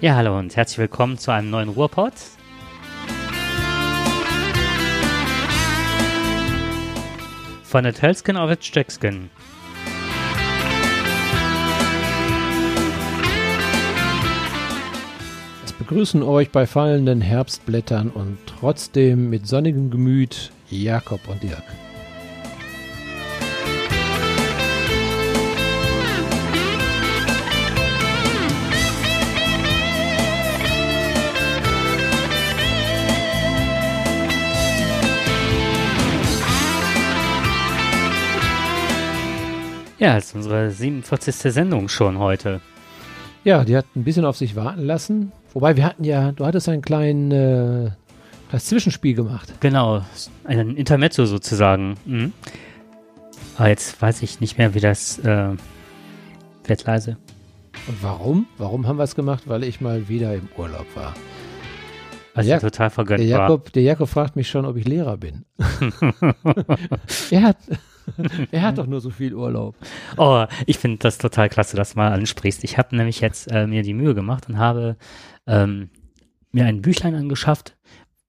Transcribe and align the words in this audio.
Ja, 0.00 0.14
hallo 0.14 0.38
und 0.38 0.54
herzlich 0.54 0.78
willkommen 0.78 1.18
zu 1.18 1.32
einem 1.32 1.50
neuen 1.50 1.70
Ruhrpod. 1.70 2.12
Von 7.64 7.82
der 7.82 7.92
Telskin 7.92 8.36
auf 8.36 8.56
Jackskin. 8.62 9.28
Es 15.64 15.72
begrüßen 15.72 16.22
euch 16.22 16.50
bei 16.50 16.68
fallenden 16.68 17.20
Herbstblättern 17.20 18.10
und 18.10 18.38
trotzdem 18.46 19.28
mit 19.30 19.48
sonnigem 19.48 19.90
Gemüt 19.90 20.52
Jakob 20.70 21.26
und 21.26 21.42
Dirk. 21.42 21.64
Ja, 39.98 40.14
das 40.14 40.26
ist 40.26 40.34
unsere 40.34 40.70
47. 40.70 41.34
Sendung 41.52 41.88
schon 41.88 42.18
heute. 42.18 42.60
Ja, 43.44 43.64
die 43.64 43.76
hat 43.76 43.86
ein 43.96 44.04
bisschen 44.04 44.24
auf 44.24 44.36
sich 44.36 44.54
warten 44.54 44.84
lassen. 44.84 45.32
Wobei 45.52 45.76
wir 45.76 45.84
hatten 45.84 46.04
ja, 46.04 46.32
du 46.32 46.46
hattest 46.46 46.68
einen 46.68 46.82
kleinen 46.82 47.32
äh, 47.32 47.90
das 48.52 48.66
Zwischenspiel 48.66 49.14
gemacht. 49.14 49.52
Genau, 49.60 50.02
ein 50.44 50.76
Intermezzo 50.76 51.26
sozusagen. 51.26 51.94
Mhm. 52.04 52.32
Aber 53.56 53.68
jetzt 53.68 54.00
weiß 54.00 54.22
ich 54.22 54.40
nicht 54.40 54.56
mehr, 54.56 54.74
wie 54.74 54.80
das 54.80 55.18
äh, 55.18 55.50
wird 56.64 56.84
leise. 56.84 57.16
Und 57.88 58.02
warum? 58.02 58.46
Warum 58.56 58.86
haben 58.86 58.98
wir 58.98 59.04
es 59.04 59.14
gemacht? 59.14 59.44
Weil 59.46 59.64
ich 59.64 59.80
mal 59.80 60.08
wieder 60.08 60.34
im 60.34 60.48
Urlaub 60.56 60.86
war. 60.94 61.14
Also 62.34 62.50
ja, 62.50 62.60
total 62.60 62.90
vergönnt 62.90 63.20
der 63.20 63.26
Jakob, 63.26 63.72
Der 63.72 63.82
Jakob 63.82 64.08
fragt 64.08 64.36
mich 64.36 64.48
schon, 64.48 64.64
ob 64.64 64.76
ich 64.76 64.86
Lehrer 64.86 65.16
bin. 65.16 65.44
er, 67.30 67.42
hat, 67.42 67.56
er 68.50 68.62
hat 68.62 68.78
doch 68.78 68.86
nur 68.86 69.00
so 69.00 69.10
viel 69.10 69.34
Urlaub. 69.34 69.76
Oh, 70.16 70.44
ich 70.66 70.78
finde 70.78 70.98
das 70.98 71.18
total 71.18 71.48
klasse, 71.48 71.76
dass 71.76 71.92
du 71.92 71.98
mal 71.98 72.12
ansprichst. 72.12 72.64
Ich 72.64 72.78
habe 72.78 72.96
nämlich 72.96 73.20
jetzt 73.20 73.50
äh, 73.50 73.66
mir 73.66 73.82
die 73.82 73.94
Mühe 73.94 74.14
gemacht 74.14 74.48
und 74.48 74.58
habe 74.58 74.96
ähm, 75.46 75.90
mir 76.52 76.66
ein 76.66 76.82
Büchlein 76.82 77.14
angeschafft, 77.14 77.76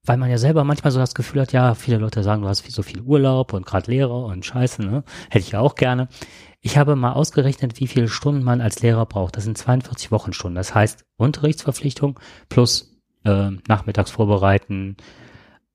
weil 0.05 0.17
man 0.17 0.29
ja 0.29 0.37
selber 0.37 0.63
manchmal 0.63 0.91
so 0.91 0.99
das 0.99 1.13
Gefühl 1.13 1.41
hat, 1.41 1.53
ja, 1.53 1.75
viele 1.75 1.97
Leute 1.97 2.23
sagen, 2.23 2.41
du 2.41 2.47
hast 2.47 2.69
so 2.69 2.83
viel 2.83 3.01
Urlaub 3.01 3.53
und 3.53 3.65
gerade 3.65 3.91
Lehrer 3.91 4.25
und 4.25 4.45
Scheiße, 4.45 4.83
ne? 4.83 5.03
Hätte 5.29 5.45
ich 5.45 5.51
ja 5.51 5.59
auch 5.59 5.75
gerne. 5.75 6.07
Ich 6.61 6.77
habe 6.77 6.95
mal 6.95 7.13
ausgerechnet, 7.13 7.79
wie 7.79 7.87
viele 7.87 8.09
Stunden 8.09 8.43
man 8.43 8.59
als 8.59 8.81
Lehrer 8.81 9.05
braucht. 9.05 9.37
Das 9.37 9.45
sind 9.45 9.57
42 9.57 10.11
Wochenstunden. 10.11 10.55
Das 10.55 10.75
heißt 10.75 11.05
Unterrichtsverpflichtung 11.17 12.19
plus 12.49 12.97
äh, 13.23 13.51
nachmittags 13.67 14.11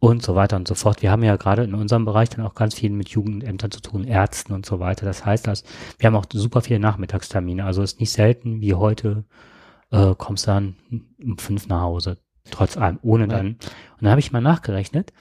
und 0.05 0.23
so 0.23 0.35
weiter 0.35 0.57
und 0.57 0.69
so 0.69 0.75
fort. 0.75 1.03
Wir 1.03 1.11
haben 1.11 1.23
ja 1.23 1.37
gerade 1.37 1.65
in 1.65 1.75
unserem 1.75 2.05
Bereich 2.05 2.31
dann 2.31 2.45
auch 2.45 2.55
ganz 2.55 2.75
viel 2.75 2.91
mit 2.91 3.09
Jugendämtern 3.09 3.71
zu 3.71 3.81
tun, 3.81 4.05
Ärzten 4.05 4.53
und 4.53 4.67
so 4.67 4.81
weiter. 4.81 5.07
Das 5.07 5.25
heißt, 5.25 5.47
dass 5.47 5.65
wir 5.99 6.07
haben 6.07 6.17
auch 6.17 6.27
super 6.33 6.61
viele 6.61 6.79
Nachmittagstermine. 6.79 7.65
Also 7.65 7.83
es 7.83 7.95
ist 7.95 8.01
nicht 8.01 8.13
selten 8.13 8.61
wie 8.61 8.75
heute 8.75 9.25
äh, 9.91 10.15
kommst 10.17 10.49
dann 10.49 10.77
um 11.23 11.39
fünf 11.39 11.69
nach 11.69 11.83
Hause, 11.83 12.19
trotz 12.51 12.77
allem, 12.77 12.99
ohne 13.03 13.29
dann. 13.29 13.47
Und 13.47 14.03
dann 14.03 14.11
habe 14.11 14.21
ich 14.21 14.33
mal 14.33 14.41
nachgerechnet. 14.41 15.13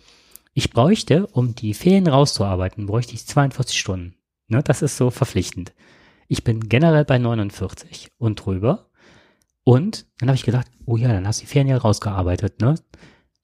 Ich 0.53 0.72
bräuchte, 0.72 1.28
um 1.28 1.56
die 1.56 1.73
Ferien 1.73 2.08
rauszuarbeiten, 2.08 2.86
bräuchte 2.86 3.14
ich 3.14 3.25
42 3.25 3.80
Stunden. 3.80 4.16
Ne, 4.47 4.62
das 4.64 4.81
ist 4.81 4.97
so 4.97 5.09
verpflichtend. 5.09 5.73
Ich 6.28 6.44
bin 6.44 6.68
generell 6.70 7.06
bei 7.06 7.18
49 7.18 8.12
und 8.18 8.44
drüber. 8.44 8.90
Und 9.64 10.06
dann 10.20 10.30
habe 10.30 10.36
ich 10.36 10.44
gedacht, 10.44 10.68
oh 10.85 10.97
ja, 10.97 11.08
dann 11.08 11.28
hast 11.28 11.40
du 11.40 11.46
die 11.46 11.47
Ferien 11.47 11.69
ja 11.69 11.78
rausgearbeitet, 11.78 12.59
ne? 12.62 12.75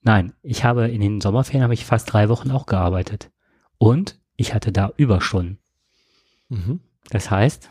Nein, 0.02 0.32
ich 0.42 0.64
habe 0.64 0.88
in 0.88 1.00
den 1.00 1.20
Sommerferien 1.20 1.62
habe 1.62 1.74
ich 1.74 1.84
fast 1.84 2.12
drei 2.12 2.28
Wochen 2.28 2.50
auch 2.50 2.66
gearbeitet. 2.66 3.30
Und 3.78 4.18
ich 4.36 4.54
hatte 4.54 4.72
da 4.72 4.92
Überstunden. 4.96 5.58
Mhm. 6.48 6.80
Das 7.10 7.30
heißt, 7.30 7.70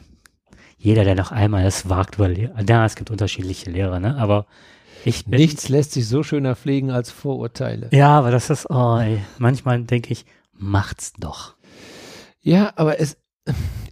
jeder, 0.78 1.04
der 1.04 1.16
noch 1.16 1.32
einmal 1.32 1.66
es 1.66 1.90
wagt, 1.90 2.18
Lehrer, 2.18 2.62
ja, 2.68 2.86
es 2.86 2.96
gibt 2.96 3.12
unterschiedliche 3.12 3.70
Lehrer, 3.70 4.00
ne? 4.00 4.16
Aber 4.18 4.46
ich 5.06 5.26
bin, 5.26 5.40
Nichts 5.40 5.70
lässt 5.70 5.94
sich 5.94 6.08
so 6.08 6.24
schöner 6.24 6.56
pflegen 6.56 6.92
als 6.92 7.12
Vorurteile. 7.12 7.90
Ja, 7.92 8.18
aber 8.18 8.32
das 8.32 8.50
ist, 8.50 8.70
oh, 8.70 8.98
ey, 8.98 9.22
manchmal 9.38 9.84
denke 9.84 10.12
ich, 10.12 10.26
macht's 10.54 11.14
doch. 11.14 11.56
Ja, 12.42 12.74
aber 12.76 13.00
es, 13.00 13.18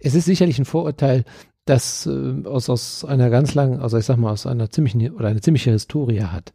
es 0.00 0.14
ist 0.14 0.26
sicherlich 0.26 0.58
ein 0.58 0.64
Vorurteil, 0.64 1.24
das 1.64 2.06
äh, 2.06 2.44
aus, 2.44 2.68
aus 2.70 3.04
einer 3.04 3.30
ganz 3.30 3.54
langen, 3.54 3.80
also 3.80 3.98
ich 3.98 4.04
sag 4.04 4.16
mal, 4.16 4.30
aus 4.30 4.46
einer 4.46 4.70
ziemlichen 4.70 5.10
oder 5.12 5.28
eine 5.28 5.40
ziemliche 5.40 5.70
Historie 5.70 6.22
hat. 6.22 6.52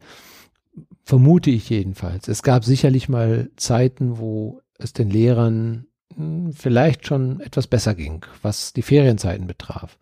Vermute 1.04 1.50
ich 1.50 1.68
jedenfalls. 1.68 2.28
Es 2.28 2.42
gab 2.42 2.64
sicherlich 2.64 3.08
mal 3.08 3.50
Zeiten, 3.56 4.18
wo 4.18 4.60
es 4.78 4.92
den 4.92 5.10
Lehrern 5.10 5.86
hm, 6.16 6.52
vielleicht 6.52 7.06
schon 7.06 7.40
etwas 7.40 7.66
besser 7.66 7.94
ging, 7.94 8.24
was 8.42 8.72
die 8.72 8.82
Ferienzeiten 8.82 9.46
betraf. 9.46 9.98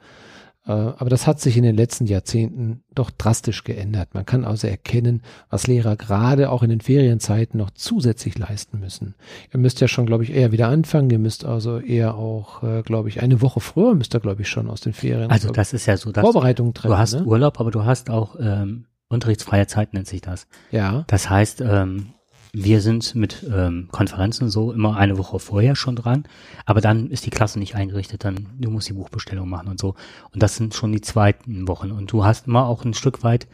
Äh, 0.64 0.70
aber 0.70 1.10
das 1.10 1.26
hat 1.26 1.40
sich 1.40 1.56
in 1.56 1.64
den 1.64 1.76
letzten 1.76 2.06
Jahrzehnten 2.06 2.84
doch 2.94 3.10
drastisch 3.10 3.64
geändert. 3.64 4.14
Man 4.14 4.24
kann 4.24 4.44
also 4.44 4.68
erkennen, 4.68 5.22
was 5.50 5.66
Lehrer 5.66 5.96
gerade 5.96 6.50
auch 6.50 6.62
in 6.62 6.70
den 6.70 6.80
Ferienzeiten 6.80 7.58
noch 7.58 7.70
zusätzlich 7.70 8.38
leisten 8.38 8.78
müssen. 8.78 9.16
Ihr 9.52 9.58
müsst 9.58 9.80
ja 9.80 9.88
schon, 9.88 10.06
glaube 10.06 10.22
ich, 10.22 10.32
eher 10.32 10.52
wieder 10.52 10.68
anfangen. 10.68 11.10
Ihr 11.10 11.18
müsst 11.18 11.44
also 11.44 11.78
eher 11.78 12.14
auch, 12.14 12.62
äh, 12.62 12.82
glaube 12.82 13.08
ich, 13.08 13.22
eine 13.22 13.40
Woche 13.40 13.60
früher 13.60 13.94
müsst 13.94 14.14
ihr, 14.14 14.20
glaube 14.20 14.42
ich, 14.42 14.48
schon 14.48 14.70
aus 14.70 14.80
den 14.80 14.92
Ferien. 14.92 15.30
Also 15.30 15.50
das 15.50 15.72
ist 15.72 15.86
ja 15.86 15.96
so, 15.96 16.12
dass 16.12 16.22
Vorbereitung 16.22 16.74
treffen. 16.74 16.92
Du 16.92 16.98
hast 16.98 17.14
ne? 17.14 17.24
Urlaub, 17.24 17.58
aber 17.58 17.72
du 17.72 17.84
hast 17.84 18.08
auch 18.08 18.36
ähm, 18.38 18.86
unterrichtsfreie 19.12 19.66
Zeit 19.66 19.94
nennt 19.94 20.06
sich 20.06 20.20
das. 20.20 20.46
Ja. 20.70 21.04
Das 21.06 21.30
heißt, 21.30 21.60
ähm, 21.60 22.14
wir 22.54 22.82
sind 22.82 23.14
mit 23.14 23.46
ähm, 23.50 23.88
Konferenzen 23.90 24.50
so 24.50 24.72
immer 24.72 24.96
eine 24.96 25.16
Woche 25.16 25.38
vorher 25.38 25.74
schon 25.74 25.96
dran, 25.96 26.24
aber 26.66 26.82
dann 26.82 27.10
ist 27.10 27.24
die 27.24 27.30
Klasse 27.30 27.58
nicht 27.58 27.74
eingerichtet, 27.74 28.24
dann 28.24 28.50
du 28.58 28.70
musst 28.70 28.88
die 28.88 28.92
Buchbestellung 28.92 29.48
machen 29.48 29.68
und 29.68 29.80
so. 29.80 29.94
Und 30.32 30.42
das 30.42 30.56
sind 30.56 30.74
schon 30.74 30.92
die 30.92 31.00
zweiten 31.00 31.66
Wochen. 31.66 31.90
Und 31.90 32.12
du 32.12 32.24
hast 32.24 32.46
immer 32.46 32.66
auch 32.66 32.84
ein 32.84 32.92
Stück 32.92 33.24
weit, 33.24 33.48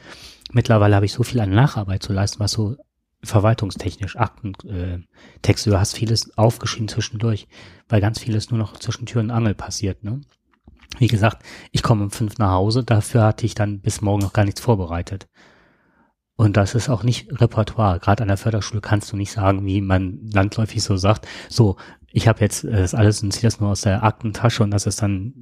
mittlerweile 0.50 0.96
habe 0.96 1.06
ich 1.06 1.12
so 1.12 1.22
viel 1.22 1.38
an 1.40 1.50
Nacharbeit 1.50 2.02
zu 2.02 2.12
leisten, 2.12 2.40
was 2.40 2.52
so 2.52 2.76
verwaltungstechnisch, 3.22 4.16
Akten, 4.16 4.54
äh, 4.68 4.98
Texte, 5.42 5.70
du 5.70 5.78
hast 5.78 5.94
vieles 5.94 6.36
aufgeschrieben 6.36 6.88
zwischendurch, 6.88 7.48
weil 7.88 8.00
ganz 8.00 8.18
vieles 8.18 8.50
nur 8.50 8.58
noch 8.58 8.76
zwischen 8.78 9.06
Tür 9.06 9.20
und 9.20 9.30
Angel 9.30 9.54
passiert, 9.54 10.04
ne? 10.04 10.20
Wie 10.98 11.08
gesagt, 11.08 11.44
ich 11.70 11.82
komme 11.82 12.04
um 12.04 12.10
fünf 12.10 12.38
nach 12.38 12.52
Hause, 12.52 12.82
dafür 12.82 13.24
hatte 13.24 13.46
ich 13.46 13.54
dann 13.54 13.80
bis 13.80 14.00
morgen 14.00 14.22
noch 14.22 14.32
gar 14.32 14.44
nichts 14.44 14.60
vorbereitet. 14.60 15.28
Und 16.38 16.56
das 16.56 16.76
ist 16.76 16.88
auch 16.88 17.02
nicht 17.02 17.40
Repertoire. 17.40 17.98
Gerade 17.98 18.22
an 18.22 18.28
der 18.28 18.36
Förderschule 18.36 18.80
kannst 18.80 19.10
du 19.10 19.16
nicht 19.16 19.32
sagen, 19.32 19.66
wie 19.66 19.80
man 19.80 20.20
landläufig 20.32 20.84
so 20.84 20.96
sagt, 20.96 21.26
so, 21.48 21.76
ich 22.12 22.28
habe 22.28 22.40
jetzt 22.42 22.62
das 22.62 22.94
alles 22.94 23.24
und 23.24 23.32
ziehe 23.32 23.42
das 23.42 23.58
nur 23.58 23.70
aus 23.70 23.80
der 23.80 24.04
Aktentasche 24.04 24.62
und 24.62 24.70
das 24.70 24.86
ist 24.86 25.02
dann 25.02 25.34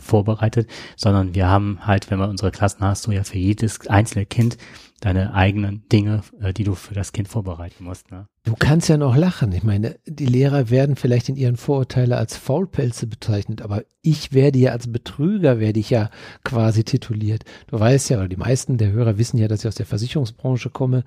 vorbereitet, 0.00 0.70
sondern 0.96 1.34
wir 1.34 1.48
haben 1.48 1.84
halt, 1.84 2.12
wenn 2.12 2.20
wir 2.20 2.28
unsere 2.28 2.52
Klassen 2.52 2.84
hast, 2.84 3.08
du 3.08 3.10
ja 3.10 3.24
für 3.24 3.38
jedes 3.38 3.88
einzelne 3.88 4.24
Kind 4.24 4.56
deine 5.00 5.34
eigenen 5.34 5.88
Dinge, 5.90 6.22
äh, 6.40 6.52
die 6.52 6.64
du 6.64 6.74
für 6.74 6.94
das 6.94 7.12
Kind 7.12 7.26
vorbereiten 7.28 7.84
musst. 7.84 8.10
Ne? 8.10 8.26
Du 8.44 8.54
kannst 8.58 8.88
ja 8.88 8.96
noch 8.96 9.16
lachen. 9.16 9.52
Ich 9.52 9.62
meine, 9.62 9.96
die 10.06 10.26
Lehrer 10.26 10.70
werden 10.70 10.96
vielleicht 10.96 11.28
in 11.28 11.36
ihren 11.36 11.56
Vorurteilen 11.56 12.12
als 12.12 12.36
Faulpelze 12.36 13.06
bezeichnet, 13.06 13.62
aber 13.62 13.82
ich 14.02 14.32
werde 14.32 14.58
ja 14.58 14.72
als 14.72 14.92
Betrüger, 14.92 15.58
werde 15.58 15.80
ich 15.80 15.90
ja 15.90 16.10
quasi 16.44 16.84
tituliert. 16.84 17.44
Du 17.66 17.80
weißt 17.80 18.10
ja, 18.10 18.18
oder 18.18 18.28
die 18.28 18.36
meisten 18.36 18.78
der 18.78 18.92
Hörer 18.92 19.18
wissen 19.18 19.38
ja, 19.38 19.48
dass 19.48 19.60
ich 19.60 19.68
aus 19.68 19.74
der 19.74 19.86
Versicherungsbranche 19.86 20.70
komme 20.70 21.04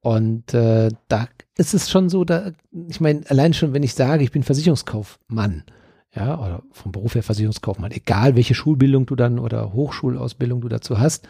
und 0.00 0.52
äh, 0.54 0.90
da 1.08 1.28
ist 1.56 1.74
es 1.74 1.90
schon 1.90 2.08
so, 2.08 2.24
da, 2.24 2.52
ich 2.88 3.00
meine, 3.00 3.22
allein 3.28 3.54
schon, 3.54 3.72
wenn 3.72 3.82
ich 3.82 3.94
sage, 3.94 4.24
ich 4.24 4.32
bin 4.32 4.42
Versicherungskaufmann, 4.42 5.64
ja, 6.14 6.38
oder 6.38 6.62
vom 6.72 6.92
Beruf 6.92 7.14
her 7.14 7.22
Versicherungskaufmann, 7.22 7.92
egal 7.92 8.36
welche 8.36 8.54
Schulbildung 8.54 9.06
du 9.06 9.16
dann 9.16 9.38
oder 9.38 9.72
Hochschulausbildung 9.72 10.60
du 10.60 10.68
dazu 10.68 10.98
hast, 10.98 11.28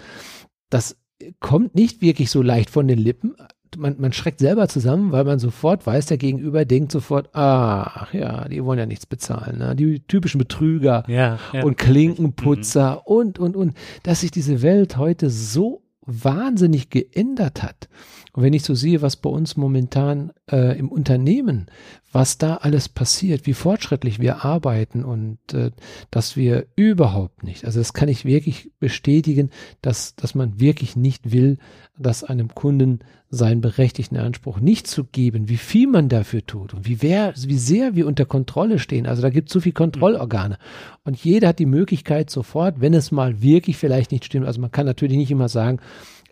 das 0.70 0.96
kommt 1.40 1.74
nicht 1.74 2.00
wirklich 2.02 2.30
so 2.30 2.42
leicht 2.42 2.70
von 2.70 2.88
den 2.88 2.98
Lippen. 2.98 3.34
Man, 3.76 3.96
man 3.98 4.12
schreckt 4.12 4.38
selber 4.38 4.68
zusammen, 4.68 5.10
weil 5.10 5.24
man 5.24 5.40
sofort 5.40 5.84
weiß, 5.84 6.06
der 6.06 6.16
Gegenüber 6.16 6.64
denkt 6.64 6.92
sofort, 6.92 7.30
ach 7.32 8.14
ja, 8.14 8.46
die 8.48 8.64
wollen 8.64 8.78
ja 8.78 8.86
nichts 8.86 9.06
bezahlen. 9.06 9.58
Ne? 9.58 9.74
Die 9.74 10.00
typischen 10.00 10.38
Betrüger 10.38 11.02
ja, 11.08 11.38
ja. 11.52 11.64
und 11.64 11.76
Klinkenputzer 11.76 12.94
mhm. 12.94 13.00
und, 13.04 13.38
und, 13.38 13.56
und. 13.56 13.74
Dass 14.04 14.20
sich 14.20 14.30
diese 14.30 14.62
Welt 14.62 14.96
heute 14.96 15.28
so 15.28 15.82
wahnsinnig 16.06 16.90
geändert 16.90 17.62
hat. 17.62 17.88
Und 18.34 18.42
wenn 18.42 18.52
ich 18.52 18.64
so 18.64 18.74
sehe, 18.74 19.00
was 19.00 19.14
bei 19.14 19.30
uns 19.30 19.56
momentan 19.56 20.32
äh, 20.50 20.76
im 20.76 20.88
Unternehmen, 20.88 21.66
was 22.10 22.36
da 22.36 22.56
alles 22.56 22.88
passiert, 22.88 23.46
wie 23.46 23.54
fortschrittlich 23.54 24.18
wir 24.18 24.44
arbeiten 24.44 25.04
und 25.04 25.38
äh, 25.52 25.70
dass 26.10 26.36
wir 26.36 26.66
überhaupt 26.74 27.44
nicht, 27.44 27.64
also 27.64 27.78
das 27.78 27.92
kann 27.92 28.08
ich 28.08 28.24
wirklich 28.24 28.72
bestätigen, 28.80 29.50
dass, 29.82 30.16
dass 30.16 30.34
man 30.34 30.58
wirklich 30.58 30.96
nicht 30.96 31.30
will, 31.30 31.58
dass 31.96 32.24
einem 32.24 32.52
Kunden 32.52 33.00
seinen 33.30 33.60
berechtigten 33.60 34.16
Anspruch 34.16 34.58
nicht 34.58 34.88
zu 34.88 35.04
geben, 35.04 35.48
wie 35.48 35.56
viel 35.56 35.86
man 35.86 36.08
dafür 36.08 36.44
tut 36.44 36.74
und 36.74 36.88
wie, 36.88 37.02
wer, 37.02 37.34
wie 37.36 37.58
sehr 37.58 37.94
wir 37.94 38.06
unter 38.06 38.24
Kontrolle 38.24 38.80
stehen. 38.80 39.06
Also 39.06 39.22
da 39.22 39.30
gibt 39.30 39.48
es 39.48 39.52
so 39.52 39.60
viel 39.60 39.72
Kontrollorgane. 39.72 40.58
Und 41.04 41.22
jeder 41.22 41.48
hat 41.48 41.60
die 41.60 41.66
Möglichkeit 41.66 42.30
sofort, 42.30 42.80
wenn 42.80 42.94
es 42.94 43.12
mal 43.12 43.42
wirklich 43.42 43.76
vielleicht 43.76 44.10
nicht 44.10 44.24
stimmt, 44.24 44.46
also 44.46 44.60
man 44.60 44.72
kann 44.72 44.86
natürlich 44.86 45.18
nicht 45.18 45.30
immer 45.30 45.48
sagen, 45.48 45.78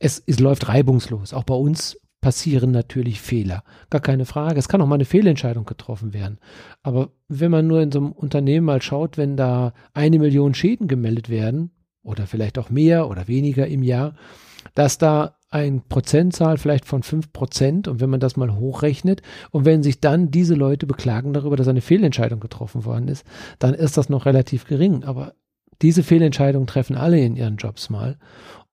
es, 0.03 0.23
es 0.27 0.41
läuft 0.41 0.69
reibungslos. 0.69 1.33
Auch 1.33 1.45
bei 1.45 1.55
uns 1.55 1.99
passieren 2.21 2.71
natürlich 2.71 3.21
Fehler. 3.21 3.65
Gar 3.91 4.01
keine 4.01 4.25
Frage. 4.27 4.59
Es 4.59 4.69
kann 4.69 4.81
auch 4.81 4.87
mal 4.87 4.97
eine 4.97 5.05
Fehlentscheidung 5.05 5.65
getroffen 5.65 6.13
werden. 6.13 6.39
Aber 6.83 7.11
wenn 7.29 7.51
man 7.51 7.67
nur 7.67 7.81
in 7.81 7.93
so 7.93 7.99
einem 7.99 8.13
Unternehmen 8.13 8.67
mal 8.67 8.83
schaut, 8.83 9.17
wenn 9.17 9.37
da 9.37 9.73
eine 9.95 10.19
Million 10.19 10.55
Schäden 10.55 10.89
gemeldet 10.89 11.29
werden, 11.29 11.71
oder 12.03 12.27
vielleicht 12.27 12.59
auch 12.59 12.71
mehr 12.71 13.09
oder 13.09 13.29
weniger 13.29 13.67
im 13.67 13.83
Jahr, 13.83 14.15
dass 14.75 14.99
da 14.99 15.37
ein 15.51 15.83
Prozentzahl 15.89 16.57
vielleicht 16.57 16.87
von 16.87 17.03
fünf 17.03 17.33
Prozent 17.33 17.87
und 17.87 18.01
wenn 18.01 18.11
man 18.11 18.21
das 18.21 18.37
mal 18.37 18.57
hochrechnet 18.57 19.23
und 19.51 19.65
wenn 19.65 19.83
sich 19.83 20.01
dann 20.01 20.31
diese 20.31 20.55
Leute 20.55 20.87
beklagen 20.87 21.33
darüber, 21.33 21.57
dass 21.57 21.69
eine 21.69 21.83
Fehlentscheidung 21.83 22.41
getroffen 22.41 22.85
worden 22.85 23.09
ist, 23.09 23.25
dann 23.59 23.75
ist 23.75 23.97
das 23.97 24.09
noch 24.09 24.25
relativ 24.27 24.67
gering. 24.67 25.05
Aber 25.05 25.35
diese 25.83 26.03
Fehlentscheidungen 26.03 26.67
treffen 26.67 26.97
alle 26.97 27.21
in 27.21 27.37
ihren 27.37 27.57
Jobs 27.57 27.91
mal 27.91 28.19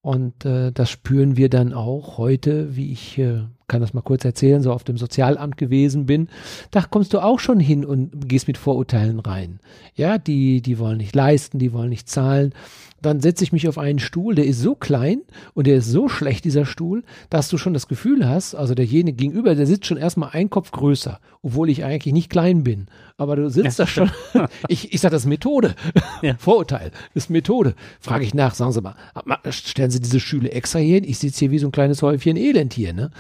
und 0.01 0.45
äh, 0.45 0.71
das 0.71 0.89
spüren 0.89 1.35
wir 1.35 1.49
dann 1.49 1.73
auch 1.73 2.17
heute, 2.17 2.75
wie 2.75 2.91
ich 2.91 3.17
äh, 3.17 3.41
kann 3.67 3.81
das 3.81 3.93
mal 3.93 4.01
kurz 4.01 4.25
erzählen, 4.25 4.61
so 4.61 4.71
auf 4.71 4.83
dem 4.83 4.97
Sozialamt 4.97 5.57
gewesen 5.57 6.05
bin. 6.05 6.29
Da 6.71 6.81
kommst 6.81 7.13
du 7.13 7.19
auch 7.19 7.39
schon 7.39 7.59
hin 7.59 7.85
und 7.85 8.27
gehst 8.27 8.47
mit 8.47 8.57
Vorurteilen 8.57 9.19
rein. 9.19 9.59
Ja, 9.95 10.17
die, 10.17 10.61
die 10.61 10.79
wollen 10.79 10.97
nicht 10.97 11.15
leisten, 11.15 11.59
die 11.59 11.73
wollen 11.73 11.89
nicht 11.89 12.09
zahlen 12.09 12.53
dann 13.01 13.21
setze 13.21 13.43
ich 13.43 13.51
mich 13.51 13.67
auf 13.67 13.77
einen 13.77 13.99
Stuhl, 13.99 14.35
der 14.35 14.45
ist 14.45 14.61
so 14.61 14.75
klein 14.75 15.21
und 15.53 15.67
der 15.67 15.77
ist 15.77 15.87
so 15.87 16.09
schlecht, 16.09 16.45
dieser 16.45 16.65
Stuhl, 16.65 17.03
dass 17.29 17.49
du 17.49 17.57
schon 17.57 17.73
das 17.73 17.87
Gefühl 17.87 18.27
hast, 18.27 18.55
also 18.55 18.75
derjenige 18.75 19.17
gegenüber, 19.17 19.55
der 19.55 19.67
sitzt 19.67 19.85
schon 19.85 19.97
erstmal 19.97 20.29
ein 20.33 20.49
Kopf 20.49 20.71
größer, 20.71 21.19
obwohl 21.41 21.69
ich 21.69 21.83
eigentlich 21.83 22.13
nicht 22.13 22.29
klein 22.29 22.63
bin. 22.63 22.87
Aber 23.17 23.35
du 23.35 23.49
sitzt 23.49 23.79
ja. 23.79 23.85
da 23.85 23.87
schon. 23.87 24.11
ich, 24.67 24.93
ich 24.93 25.01
sage, 25.01 25.13
das 25.13 25.23
ist 25.23 25.29
Methode. 25.29 25.75
Ja. 26.21 26.35
Vorurteil 26.39 26.91
ist 27.13 27.29
Methode. 27.29 27.75
Frage 27.99 28.23
ich 28.23 28.33
nach, 28.33 28.55
sagen 28.55 28.71
Sie 28.71 28.81
mal, 28.81 28.95
stellen 29.49 29.91
Sie 29.91 29.99
diese 29.99 30.19
Stühle 30.19 30.51
extra 30.51 30.79
hier 30.79 30.95
hin? 30.95 31.03
Ich 31.05 31.19
sitze 31.19 31.39
hier 31.39 31.51
wie 31.51 31.59
so 31.59 31.67
ein 31.67 31.71
kleines 31.71 32.01
Häufchen 32.01 32.37
Elend 32.37 32.73
hier, 32.73 32.93
ne? 32.93 33.11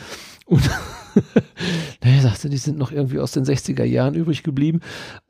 Und 0.45 0.69
naja, 2.03 2.21
sagte, 2.21 2.49
die 2.49 2.57
sind 2.57 2.77
noch 2.77 2.91
irgendwie 2.91 3.19
aus 3.19 3.31
den 3.31 3.45
60er 3.45 3.83
Jahren 3.83 4.15
übrig 4.15 4.43
geblieben. 4.43 4.79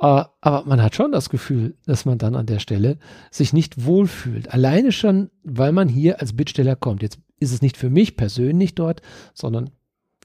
Uh, 0.02 0.24
aber 0.42 0.64
man 0.66 0.82
hat 0.82 0.96
schon 0.96 1.12
das 1.12 1.30
Gefühl, 1.30 1.76
dass 1.86 2.06
man 2.06 2.18
dann 2.18 2.36
an 2.36 2.46
der 2.46 2.60
Stelle 2.60 2.98
sich 3.32 3.54
nicht 3.54 3.86
wohlfühlt. 3.86 4.54
Alleine 4.54 4.92
schon, 4.92 5.30
weil 5.44 5.72
man 5.72 5.88
hier 5.88 6.20
als 6.22 6.36
Bittsteller 6.36 6.76
kommt. 6.76 7.02
Jetzt 7.02 7.20
ist 7.40 7.54
es 7.54 7.62
nicht 7.62 7.78
für 7.78 7.90
mich 7.90 8.18
persönlich 8.18 8.76
dort, 8.76 9.02
sondern 9.34 9.70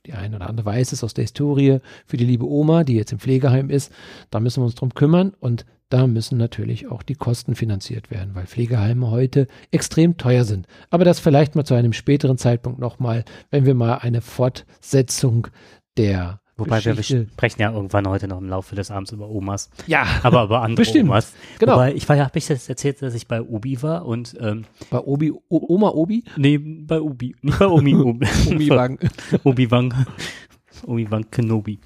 die 0.07 0.13
eine 0.13 0.37
oder 0.37 0.49
andere 0.49 0.67
weiß 0.67 0.93
es 0.93 1.03
aus 1.03 1.15
der 1.15 1.23
Historie, 1.23 1.79
für 2.07 2.17
die 2.17 2.25
liebe 2.25 2.49
Oma, 2.49 2.85
die 2.85 2.95
jetzt 2.95 3.13
im 3.13 3.19
Pflegeheim 3.19 3.71
ist, 3.71 3.93
da 4.31 4.41
müssen 4.41 4.61
wir 4.61 4.67
uns 4.67 4.75
drum 4.75 4.95
kümmern 4.95 5.33
und 5.41 5.65
da 5.89 6.07
müssen 6.07 6.39
natürlich 6.39 6.89
auch 6.89 7.03
die 7.03 7.15
Kosten 7.15 7.55
finanziert 7.55 8.11
werden, 8.11 8.35
weil 8.35 8.47
Pflegeheime 8.47 9.11
heute 9.11 9.47
extrem 9.71 10.17
teuer 10.17 10.45
sind. 10.45 10.67
Aber 10.91 11.05
das 11.05 11.21
vielleicht 11.21 11.55
mal 11.55 11.65
zu 11.65 11.75
einem 11.75 11.93
späteren 11.93 12.39
Zeitpunkt 12.39 12.79
nochmal, 12.79 13.25
wenn 13.51 13.67
wir 13.67 13.75
mal 13.75 13.97
eine 13.97 14.21
Fortsetzung 14.21 15.49
der 15.97 16.41
Wobei 16.57 16.81
Geschichte. 16.81 17.21
wir 17.23 17.29
sprechen 17.31 17.63
ja 17.63 17.73
irgendwann 17.73 18.09
heute 18.09 18.29
noch 18.29 18.39
im 18.39 18.49
Laufe 18.49 18.77
des 18.77 18.91
Abends 18.91 19.11
über 19.13 19.29
Omas. 19.29 19.71
Ja. 19.87 20.07
Aber 20.23 20.45
über 20.45 20.63
andere 20.63 20.83
Bestimmt. 20.83 21.09
Omas. 21.11 21.33
Genau. 21.59 21.75
Wobei, 21.75 21.95
ich 21.95 22.09
war 22.09 22.17
ja, 22.17 22.25
habe 22.27 22.39
ich 22.39 22.47
das 22.47 22.69
erzählt, 22.69 23.03
dass 23.03 23.15
ich 23.15 23.27
bei 23.27 23.43
Obi 23.43 23.83
war 23.83 24.07
und 24.07 24.37
ähm, 24.41 24.65
Bei 24.91 24.99
Obi, 25.01 25.33
o, 25.33 25.41
Oma 25.49 25.89
Obi? 25.89 26.23
nee, 26.37 26.59
bei 26.59 27.01
Obi, 27.01 27.35
nicht 27.43 27.59
bei 27.59 27.67
Omi, 27.67 27.95
Obi, 27.97 28.27
Obi-Wang. 28.51 28.99
Obi-Wan, 29.43 30.07
Obi-Wan 30.87 31.31
Kenobi. 31.31 31.81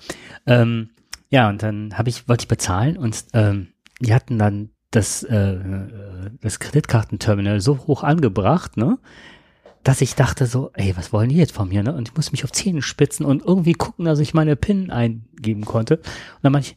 Ähm, 0.46 0.90
ja, 1.30 1.48
und 1.48 1.62
dann 1.62 1.96
habe 1.96 2.08
ich, 2.10 2.28
wollte 2.28 2.42
ich 2.44 2.48
bezahlen 2.48 2.96
und 2.98 3.24
ähm, 3.32 3.68
die 4.00 4.14
hatten 4.14 4.38
dann 4.38 4.70
das, 4.90 5.22
äh, 5.22 5.52
äh, 5.52 6.30
das 6.40 6.58
Kreditkartenterminal 6.60 7.60
so 7.60 7.78
hoch 7.86 8.02
angebracht, 8.02 8.76
ne, 8.76 8.98
dass 9.84 10.00
ich 10.00 10.14
dachte 10.14 10.46
so, 10.46 10.70
ey, 10.74 10.96
was 10.96 11.12
wollen 11.12 11.28
die 11.30 11.36
jetzt 11.36 11.52
von 11.52 11.68
mir, 11.68 11.82
ne? 11.82 11.94
Und 11.94 12.08
ich 12.08 12.14
musste 12.16 12.32
mich 12.32 12.44
auf 12.44 12.52
Zähne 12.52 12.82
spitzen 12.82 13.24
und 13.24 13.44
irgendwie 13.44 13.72
gucken, 13.74 14.04
dass 14.04 14.18
ich 14.18 14.34
meine 14.34 14.56
PIN 14.56 14.90
eingeben 14.90 15.64
konnte. 15.64 15.96
Und 15.98 16.04
dann 16.42 16.52
meinte 16.52 16.70
ich, 16.70 16.76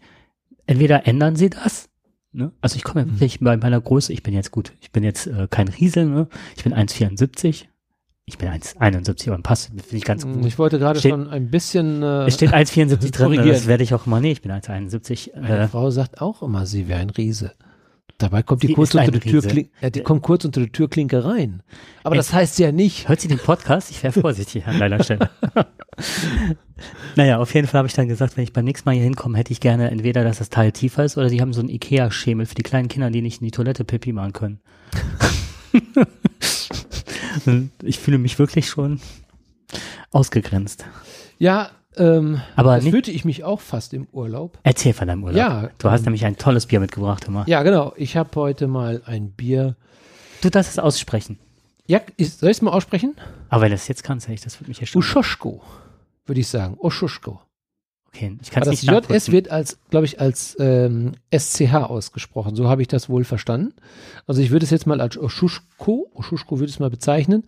entweder 0.67 1.07
ändern 1.07 1.35
sie 1.35 1.49
das, 1.49 1.89
ne? 2.31 2.51
Also 2.61 2.75
ich 2.77 2.83
komme 2.83 3.01
ja 3.01 3.05
Mhm. 3.07 3.11
wirklich 3.19 3.39
bei 3.39 3.57
meiner 3.57 3.81
Größe, 3.81 4.13
ich 4.13 4.23
bin 4.23 4.33
jetzt 4.33 4.51
gut, 4.51 4.73
ich 4.81 4.91
bin 4.91 5.03
jetzt 5.03 5.27
äh, 5.27 5.47
kein 5.49 5.67
Riesel, 5.67 6.05
ne? 6.05 6.27
Ich 6.55 6.63
bin 6.63 6.73
1,74. 6.73 7.65
Ich 8.25 8.37
bin 8.37 8.47
1,71, 8.49 9.27
aber 9.27 9.37
ein 9.37 9.43
Pass 9.43 9.65
finde 9.65 9.97
ich 9.97 10.05
ganz 10.05 10.23
gut. 10.25 10.45
Ich 10.45 10.57
wollte 10.59 10.79
gerade 10.79 11.01
schon 11.01 11.27
ein 11.27 11.49
bisschen. 11.49 12.01
Äh, 12.03 12.27
Es 12.27 12.35
steht 12.35 12.53
1,74 12.53 13.11
drin, 13.11 13.31
ne? 13.41 13.47
das 13.47 13.67
werde 13.67 13.83
ich 13.83 13.93
auch 13.93 14.05
immer, 14.05 14.21
nee, 14.21 14.31
ich 14.31 14.41
bin 14.41 14.51
1,71. 14.51 15.31
Meine 15.41 15.61
Äh, 15.61 15.67
Frau 15.67 15.89
sagt 15.89 16.21
auch 16.21 16.41
immer, 16.43 16.65
sie 16.65 16.87
wäre 16.87 16.99
ein 16.99 17.09
Riese. 17.09 17.53
Dabei 18.21 18.43
kommt 18.43 18.61
die 18.61 18.67
Sie 18.67 18.73
kurz 18.73 18.89
ist 18.89 18.95
unter 18.95 19.11
die 19.11 19.17
Riese. 19.17 19.41
Türklinke, 19.41 19.71
äh, 19.81 19.89
die 19.91 20.01
kommt 20.01 20.21
kurz 20.21 20.45
unter 20.45 20.61
die 20.61 20.69
Türklinke 20.69 21.25
rein. 21.25 21.63
Aber 22.03 22.15
das 22.15 22.31
heißt 22.31 22.59
ja 22.59 22.71
nicht. 22.71 23.09
Hört 23.09 23.19
sie 23.19 23.27
den 23.27 23.39
Podcast? 23.39 23.89
Ich 23.89 24.03
wäre 24.03 24.13
vorsichtig 24.13 24.67
an 24.67 24.79
deiner 24.79 25.03
Stelle. 25.03 25.29
naja, 27.15 27.39
auf 27.39 27.53
jeden 27.53 27.67
Fall 27.67 27.79
habe 27.79 27.87
ich 27.87 27.93
dann 27.93 28.07
gesagt, 28.07 28.37
wenn 28.37 28.43
ich 28.43 28.53
beim 28.53 28.65
nächsten 28.65 28.87
Mal 28.87 28.93
hier 28.93 29.03
hinkomme, 29.03 29.37
hätte 29.37 29.51
ich 29.51 29.59
gerne 29.59 29.89
entweder, 29.89 30.23
dass 30.23 30.37
das 30.37 30.49
Teil 30.49 30.71
tiefer 30.71 31.03
ist 31.03 31.17
oder 31.17 31.29
sie 31.29 31.41
haben 31.41 31.53
so 31.53 31.61
einen 31.61 31.69
Ikea-Schemel 31.69 32.45
für 32.45 32.55
die 32.55 32.63
kleinen 32.63 32.87
Kinder, 32.87 33.09
die 33.09 33.21
nicht 33.21 33.41
in 33.41 33.45
die 33.45 33.51
Toilette 33.51 33.83
Pipi 33.83 34.13
machen 34.13 34.33
können. 34.33 34.59
Ich 37.81 37.97
fühle 37.97 38.17
mich 38.17 38.37
wirklich 38.39 38.67
schon 38.67 38.99
ausgegrenzt. 40.11 40.85
Ja, 41.39 41.71
ähm, 41.97 42.41
Aber 42.55 42.75
das 42.75 42.87
fühlte 42.87 43.11
ich 43.11 43.25
mich 43.25 43.43
auch 43.43 43.59
fast 43.61 43.93
im 43.93 44.07
Urlaub. 44.11 44.57
erzähl 44.63 44.93
von 44.93 45.07
deinem 45.07 45.23
Urlaub. 45.23 45.37
Ja, 45.37 45.69
Du 45.77 45.89
hast 45.89 46.01
ähm, 46.01 46.05
nämlich 46.05 46.25
ein 46.25 46.37
tolles 46.37 46.65
Bier 46.65 46.79
mitgebracht 46.79 47.25
immer. 47.27 47.43
Ja, 47.47 47.63
genau. 47.63 47.93
Ich 47.97 48.15
habe 48.17 48.29
heute 48.35 48.67
mal 48.67 49.01
ein 49.05 49.31
Bier. 49.31 49.75
Du 50.41 50.49
darfst 50.49 50.71
es 50.71 50.79
aussprechen. 50.79 51.37
Ja, 51.87 51.99
ist, 52.17 52.39
soll 52.39 52.49
ich 52.49 52.57
es 52.57 52.61
mal 52.61 52.71
aussprechen? 52.71 53.15
Aber 53.49 53.63
wenn 53.63 53.69
du 53.69 53.75
es 53.75 53.87
jetzt 53.87 54.03
kannst, 54.03 54.27
das 54.29 54.59
würde 54.59 54.69
mich 54.69 54.79
erstaunen. 54.79 55.01
Uschoschko, 55.05 55.61
würde 56.25 56.39
ich 56.41 56.47
sagen. 56.47 56.75
Uschoschko. 56.79 57.41
Okay, 58.13 58.37
ich 58.41 58.51
kann 58.51 58.63
es 58.63 58.69
das 58.69 58.83
nicht 58.83 59.09
JS 59.09 59.31
wird 59.31 59.49
als, 59.51 59.79
glaube 59.89 60.05
ich, 60.05 60.19
als 60.19 60.57
ähm, 60.59 61.13
SCH 61.33 61.73
ausgesprochen. 61.75 62.57
So 62.57 62.67
habe 62.67 62.81
ich 62.81 62.89
das 62.89 63.07
wohl 63.07 63.23
verstanden. 63.23 63.73
Also 64.27 64.41
ich 64.41 64.51
würde 64.51 64.65
es 64.65 64.69
jetzt 64.69 64.85
mal 64.85 64.99
als 64.99 65.17
Oschuschko, 65.17 66.11
Oschuschko 66.13 66.59
würde 66.59 66.69
ich 66.69 66.75
es 66.75 66.79
mal 66.79 66.89
bezeichnen. 66.89 67.45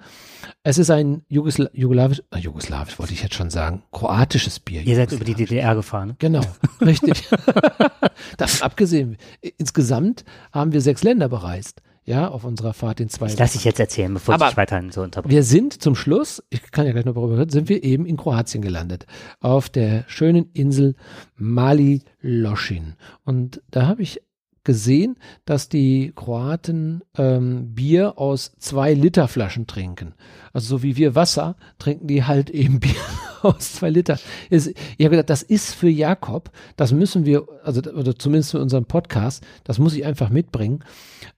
Es 0.63 0.77
ist 0.77 0.89
ein 0.89 1.24
Jugosla 1.27 1.69
jugoslawisch, 1.74 2.24
äh, 2.31 2.39
jugoslawisch 2.39 2.98
wollte 2.98 3.12
ich 3.13 3.21
jetzt 3.21 3.36
schon 3.36 3.50
sagen, 3.50 3.83
kroatisches 3.92 4.62
Bier. 4.62 4.83
Ihr 4.83 4.95
seid 4.95 5.12
über 5.12 5.25
die. 5.25 5.33
DDR 5.36 5.75
gefahren. 5.75 6.10
ne? 6.10 6.15
Genau, 6.19 6.44
richtig. 6.80 7.27
Davon 8.38 8.62
abgesehen, 8.62 9.18
insgesamt 9.57 10.24
haben 10.53 10.72
wir 10.72 10.79
sechs 10.79 11.03
Länder 11.03 11.27
bereist. 11.27 11.82
Ja, 12.05 12.27
auf 12.27 12.43
unserer 12.43 12.74
Fahrt 12.74 13.00
in 13.00 13.07
zwei 13.10 13.27
Das 13.27 13.39
lasse 13.39 13.57
ich 13.57 13.63
jetzt 13.63 13.79
erzählen, 13.79 14.13
bevor 14.13 14.36
Aber 14.36 14.50
ich 14.50 14.57
weiterhin 14.57 14.91
so 14.91 15.01
unterbreche. 15.01 15.33
wir 15.33 15.43
sind 15.43 15.81
zum 15.81 15.95
Schluss, 15.95 16.43
ich 16.50 16.72
kann 16.72 16.86
ja 16.86 16.91
gleich 16.91 17.05
noch 17.05 17.13
darüber 17.13 17.38
reden, 17.38 17.50
sind 17.50 17.69
wir 17.69 17.83
eben 17.83 18.05
in 18.05 18.17
Kroatien 18.17 18.62
gelandet. 18.62 19.05
Auf 19.39 19.69
der 19.69 20.03
schönen 20.07 20.50
Insel 20.53 20.95
Mali 21.38 22.01
Loschin. 22.19 22.95
Und 23.24 23.62
da 23.72 23.88
habe 23.88 24.01
ich 24.01 24.22
gesehen, 24.63 25.17
dass 25.46 25.70
die 25.70 26.13
Kroaten 26.15 27.01
ähm, 27.17 27.74
Bier 27.74 28.17
aus 28.17 28.53
zwei 28.60 28.93
Liter 28.93 29.27
Flaschen 29.27 29.67
trinken. 29.67 30.13
Also 30.53 30.77
so 30.77 30.84
wie 30.84 30.96
wir 30.96 31.15
Wasser, 31.15 31.55
trinken 31.79 32.08
die 32.08 32.24
halt 32.24 32.50
eben 32.51 32.79
Bier 32.79 32.96
aus 33.41 33.74
zwei 33.74 33.89
Liter. 33.89 34.20
Ich 34.50 34.65
habe 34.65 35.10
gedacht, 35.10 35.29
das 35.29 35.43
ist 35.43 35.74
für 35.74 35.89
Jakob, 35.89 36.51
das 36.75 36.91
müssen 36.91 37.25
wir, 37.25 37.46
also 37.63 37.82
oder 37.91 38.17
zumindest 38.17 38.51
für 38.51 38.62
unseren 38.62 38.86
Podcast, 38.86 39.46
das 39.63 39.79
muss 39.79 39.96
ich 39.96 40.05
einfach 40.05 40.29
mitbringen. 40.29 40.84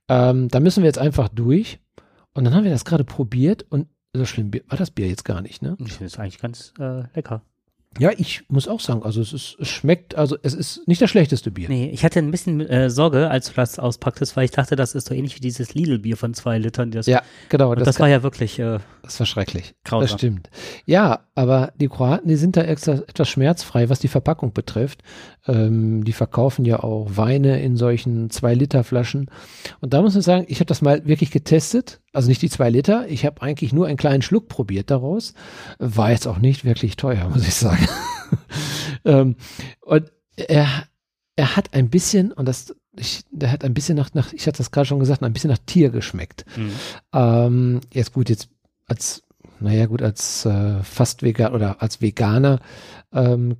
Ähm, 0.08 0.50
da 0.50 0.60
müssen 0.60 0.84
wir 0.84 0.88
jetzt 0.88 1.00
einfach 1.00 1.30
durch. 1.30 1.80
Und 2.34 2.44
dann 2.44 2.54
haben 2.54 2.66
wir 2.66 2.72
das 2.72 2.86
gerade 2.86 3.06
probiert 3.06 3.66
und 3.70 3.88
so 4.14 4.26
schlimm 4.26 4.52
war 4.68 4.78
das 4.78 4.92
Bier 4.92 5.08
jetzt 5.08 5.26
gar 5.26 5.42
nicht, 5.42 5.62
ne? 5.62 5.76
Ich 5.80 5.94
finde 5.94 6.06
es 6.06 6.20
eigentlich 6.20 6.40
ganz 6.40 6.74
äh, 6.80 7.04
lecker. 7.14 7.42
Ja, 7.98 8.12
ich 8.18 8.44
muss 8.50 8.68
auch 8.68 8.82
sagen, 8.82 9.04
also 9.04 9.22
es, 9.22 9.32
ist, 9.32 9.58
es 9.60 9.70
schmeckt, 9.70 10.16
also 10.16 10.38
es 10.44 10.54
ist 10.54 10.86
nicht 10.88 11.02
das 11.02 11.10
schlechteste 11.10 11.50
Bier. 11.50 11.70
Nee, 11.70 11.90
ich 11.94 12.04
hatte 12.04 12.20
ein 12.20 12.30
bisschen 12.30 12.60
äh, 12.62 12.90
Sorge, 12.90 13.30
als 13.30 13.48
du 13.48 13.54
das 13.54 13.80
auspacktest, 13.80 14.36
weil 14.36 14.46
ich 14.46 14.52
dachte, 14.52 14.76
das 14.76 14.96
ist 14.96 15.08
so 15.08 15.14
ähnlich 15.14 15.36
wie 15.36 15.40
dieses 15.40 15.74
Lidl-Bier 15.74 16.18
von 16.18 16.34
zwei 16.34 16.58
Litern. 16.58 16.92
Das, 16.92 17.06
Ja, 17.06 17.22
genau, 17.48 17.72
und 17.72 17.80
das, 17.80 17.86
das, 17.86 18.00
war 18.00 18.10
ja 18.10 18.22
wirklich 18.22 18.60
äh, 18.60 18.80
das 19.06 19.20
war 19.20 19.26
schrecklich. 19.26 19.76
grausam. 19.84 20.02
Das 20.02 20.12
stimmt. 20.12 20.50
Ja, 20.86 21.22
aber 21.36 21.72
die 21.80 21.88
Kroaten, 21.88 22.28
die 22.28 22.36
sind 22.36 22.58
da 22.58 22.62
extra, 22.62 22.94
etwas 22.94 23.30
schmerzfrei, 23.30 23.90
was 23.90 24.00
die 24.00 24.08
Verpackung 24.08 24.54
betrifft. 24.54 25.02
Ähm, 25.48 26.04
die 26.04 26.14
verkaufen 26.14 26.66
ja 26.66 26.82
auch 26.82 27.08
Weine 27.16 27.62
in 27.62 27.78
solchen 27.78 28.30
zwei 28.30 28.54
Liter 28.54 28.84
Flaschen. 28.84 29.30
Und 29.80 29.94
da 29.94 30.02
muss 30.02 30.16
ich 30.16 30.24
sagen, 30.24 30.46
ich 30.48 30.58
habe 30.58 30.66
das 30.66 30.82
mal 30.82 31.06
wirklich 31.06 31.32
getestet. 31.32 32.02
Also 32.14 32.30
nicht 32.30 32.42
die 32.42 32.50
zwei 32.50 32.70
Liter. 32.70 33.08
Ich 33.08 33.26
habe 33.26 33.42
eigentlich 33.42 33.74
nur 33.74 33.88
einen 33.88 33.98
kleinen 33.98 34.22
Schluck 34.22 34.48
probiert 34.48 34.92
daraus. 34.92 35.34
War 35.80 36.12
jetzt 36.12 36.28
auch 36.28 36.40
nicht 36.40 36.66
wirklich 36.66 36.98
teuer, 36.98 37.30
muss 37.30 37.48
ich 37.48 37.56
sagen. 37.56 37.88
ähm, 39.06 39.36
und 39.82 40.12
er, 40.36 40.68
er 41.36 41.56
hat 41.56 41.74
ein 41.74 41.90
bisschen, 41.90 42.32
und 42.32 42.48
das, 42.48 42.76
ich, 42.98 43.24
der 43.32 43.52
hat 43.52 43.64
ein 43.64 43.74
bisschen 43.74 43.98
nach, 43.98 44.14
nach 44.14 44.34
ich 44.34 44.48
hatte 44.48 44.58
das 44.58 44.72
gerade 44.72 44.86
schon 44.86 45.00
gesagt, 45.00 45.22
ein 45.22 45.34
bisschen 45.34 45.52
nach 45.52 45.60
Tier 45.66 45.90
geschmeckt. 45.90 46.46
Mhm. 46.56 46.72
Ähm, 47.14 47.82
jetzt 47.94 48.14
gut, 48.14 48.30
jetzt 48.30 48.50
als, 48.86 49.24
naja 49.60 49.86
gut, 49.86 50.02
als 50.02 50.46
äh, 50.46 50.84
fast 50.84 51.24
vegan 51.24 51.54
oder 51.54 51.82
als 51.82 52.02
Veganer 52.02 52.60
ähm, 53.14 53.58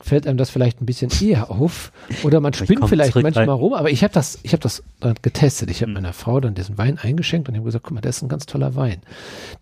fällt 0.00 0.26
einem 0.26 0.36
das 0.36 0.50
vielleicht 0.50 0.80
ein 0.80 0.86
bisschen 0.86 1.10
eher 1.20 1.50
auf 1.50 1.92
oder 2.22 2.40
man 2.40 2.52
spinnt 2.52 2.86
vielleicht 2.88 3.14
manchmal 3.14 3.48
rein. 3.48 3.56
rum, 3.56 3.72
aber 3.72 3.90
ich 3.90 4.02
habe 4.02 4.12
das, 4.12 4.38
ich 4.42 4.52
habe 4.52 4.62
das 4.62 4.82
dann 5.00 5.14
getestet. 5.22 5.70
Ich 5.70 5.80
habe 5.80 5.90
mhm. 5.90 5.94
meiner 5.94 6.12
Frau 6.12 6.40
dann 6.40 6.54
diesen 6.54 6.78
Wein 6.78 6.98
eingeschenkt 6.98 7.48
und 7.48 7.54
ich 7.54 7.58
habe 7.58 7.66
gesagt, 7.66 7.84
guck 7.84 7.94
mal, 7.94 8.00
das 8.00 8.18
ist 8.18 8.22
ein 8.22 8.28
ganz 8.28 8.46
toller 8.46 8.74
Wein. 8.74 9.00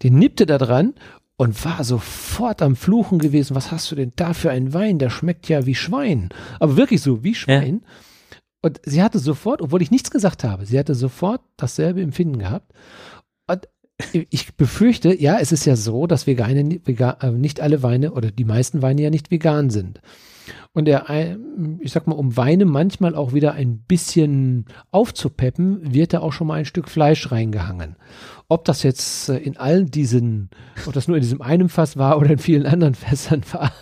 Die 0.03 0.11
nippte 0.11 0.47
da 0.47 0.59
dran 0.59 0.95
und 1.37 1.65
war 1.65 1.85
sofort 1.85 2.63
am 2.63 2.77
Fluchen 2.77 3.19
gewesen. 3.19 3.55
Was 3.55 3.71
hast 3.71 3.91
du 3.91 3.95
denn 3.95 4.13
da 4.17 4.33
für 4.33 4.51
einen 4.51 4.73
Wein? 4.73 4.99
Der 4.99 5.11
schmeckt 5.11 5.49
ja 5.49 5.67
wie 5.67 5.75
Schwein. 5.75 6.31
Aber 6.59 6.77
wirklich 6.77 7.03
so, 7.03 7.23
wie 7.23 7.35
Schwein. 7.35 7.83
Ja. 7.83 7.91
Und 8.63 8.81
sie 8.85 9.03
hatte 9.03 9.19
sofort, 9.19 9.63
obwohl 9.63 9.83
ich 9.83 9.91
nichts 9.91 10.11
gesagt 10.11 10.43
habe, 10.45 10.67
sie 10.67 10.79
hatte 10.79 10.95
sofort 10.95 11.43
dasselbe 11.57 12.01
Empfinden 12.01 12.39
gehabt. 12.39 12.73
Und 13.49 13.69
ich 14.13 14.55
befürchte, 14.55 15.21
ja, 15.21 15.39
es 15.39 15.53
ist 15.53 15.65
ja 15.65 15.77
so, 15.77 16.07
dass 16.07 16.27
Vegane, 16.27 16.81
vegan, 16.85 17.17
äh, 17.21 17.31
nicht 17.31 17.61
alle 17.61 17.83
Weine 17.83 18.13
oder 18.13 18.31
die 18.31 18.45
meisten 18.45 18.83
Weine 18.83 19.03
ja 19.03 19.11
nicht 19.11 19.31
vegan 19.31 19.71
sind. 19.71 20.01
Und 20.73 20.85
der, 20.85 21.07
ich 21.81 21.93
sag 21.93 22.07
mal, 22.07 22.15
um 22.15 22.37
Weine 22.37 22.67
manchmal 22.67 23.15
auch 23.15 23.33
wieder 23.33 23.55
ein 23.55 23.79
bisschen 23.79 24.67
aufzupeppen, 24.91 25.95
wird 25.95 26.13
da 26.13 26.21
auch 26.21 26.33
schon 26.33 26.47
mal 26.47 26.55
ein 26.55 26.67
Stück 26.67 26.91
Fleisch 26.91 27.33
reingehangen. 27.33 27.97
Ob 28.49 28.67
das 28.67 28.83
jetzt 28.83 29.31
äh, 29.31 29.39
in 29.39 29.57
allen 29.57 29.91
diesen, 29.91 30.51
ob 30.87 30.93
das 30.93 31.09
nur 31.09 31.17
in 31.17 31.23
diesem 31.23 31.41
einen 31.41 31.71
Fass 31.71 31.97
war 31.97 32.19
oder 32.19 32.31
in 32.31 32.39
vielen 32.39 32.67
anderen 32.67 32.95
Fässern 32.95 33.43
war, 33.53 33.73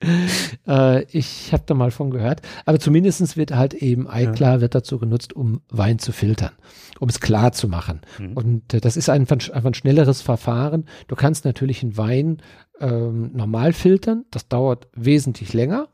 äh, 0.66 1.04
ich 1.04 1.52
habe 1.52 1.64
da 1.66 1.74
mal 1.74 1.90
von 1.90 2.10
gehört. 2.10 2.42
Aber 2.64 2.78
zumindestens 2.78 3.36
wird 3.36 3.54
halt 3.54 3.74
eben 3.74 4.08
Eiklar 4.08 4.56
ja. 4.56 4.60
wird 4.60 4.74
dazu 4.74 4.98
genutzt, 4.98 5.32
um 5.32 5.60
Wein 5.68 5.98
zu 5.98 6.12
filtern, 6.12 6.52
um 7.00 7.08
es 7.08 7.20
klar 7.20 7.52
zu 7.52 7.68
machen. 7.68 8.00
Mhm. 8.18 8.32
Und 8.34 8.74
äh, 8.74 8.80
das 8.80 8.96
ist 8.96 9.08
einfach, 9.08 9.36
einfach 9.50 9.70
ein 9.70 9.74
schnelleres 9.74 10.22
Verfahren. 10.22 10.86
Du 11.08 11.16
kannst 11.16 11.44
natürlich 11.44 11.82
einen 11.82 11.96
Wein 11.96 12.38
ähm, 12.80 13.32
normal 13.32 13.72
filtern. 13.72 14.24
Das 14.30 14.48
dauert 14.48 14.88
wesentlich 14.94 15.52
länger. 15.52 15.88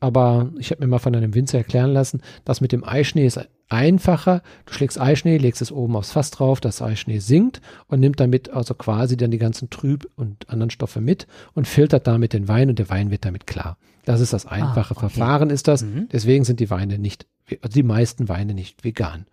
Aber 0.00 0.50
ich 0.58 0.70
habe 0.70 0.82
mir 0.82 0.88
mal 0.88 0.98
von 0.98 1.14
einem 1.14 1.34
Winzer 1.34 1.58
erklären 1.58 1.92
lassen, 1.92 2.22
dass 2.46 2.62
mit 2.62 2.72
dem 2.72 2.84
Eischnee 2.84 3.26
ist 3.26 3.38
einfacher. 3.70 4.42
Du 4.66 4.74
schlägst 4.74 5.00
Eischnee, 5.00 5.38
legst 5.38 5.62
es 5.62 5.72
oben 5.72 5.96
aufs 5.96 6.12
Fass 6.12 6.30
drauf, 6.30 6.60
das 6.60 6.82
Eischnee 6.82 7.18
sinkt 7.18 7.60
und 7.86 8.00
nimmt 8.00 8.20
damit 8.20 8.50
also 8.50 8.74
quasi 8.74 9.16
dann 9.16 9.30
die 9.30 9.38
ganzen 9.38 9.70
Trüb 9.70 10.08
und 10.16 10.48
anderen 10.48 10.70
Stoffe 10.70 11.00
mit 11.00 11.26
und 11.54 11.66
filtert 11.66 12.06
damit 12.06 12.32
den 12.32 12.48
Wein 12.48 12.68
und 12.68 12.78
der 12.78 12.88
Wein 12.88 13.10
wird 13.10 13.24
damit 13.24 13.46
klar. 13.46 13.76
Das 14.04 14.20
ist 14.20 14.32
das 14.32 14.46
ah, 14.46 14.50
einfache 14.50 14.94
ah, 14.94 14.98
okay. 14.98 15.08
Verfahren, 15.08 15.50
ist 15.50 15.68
das. 15.68 15.82
Mhm. 15.82 16.08
Deswegen 16.12 16.44
sind 16.44 16.60
die 16.60 16.70
Weine 16.70 16.98
nicht, 16.98 17.26
also 17.62 17.74
die 17.74 17.82
meisten 17.82 18.28
Weine 18.28 18.54
nicht 18.54 18.84
vegan 18.84 19.26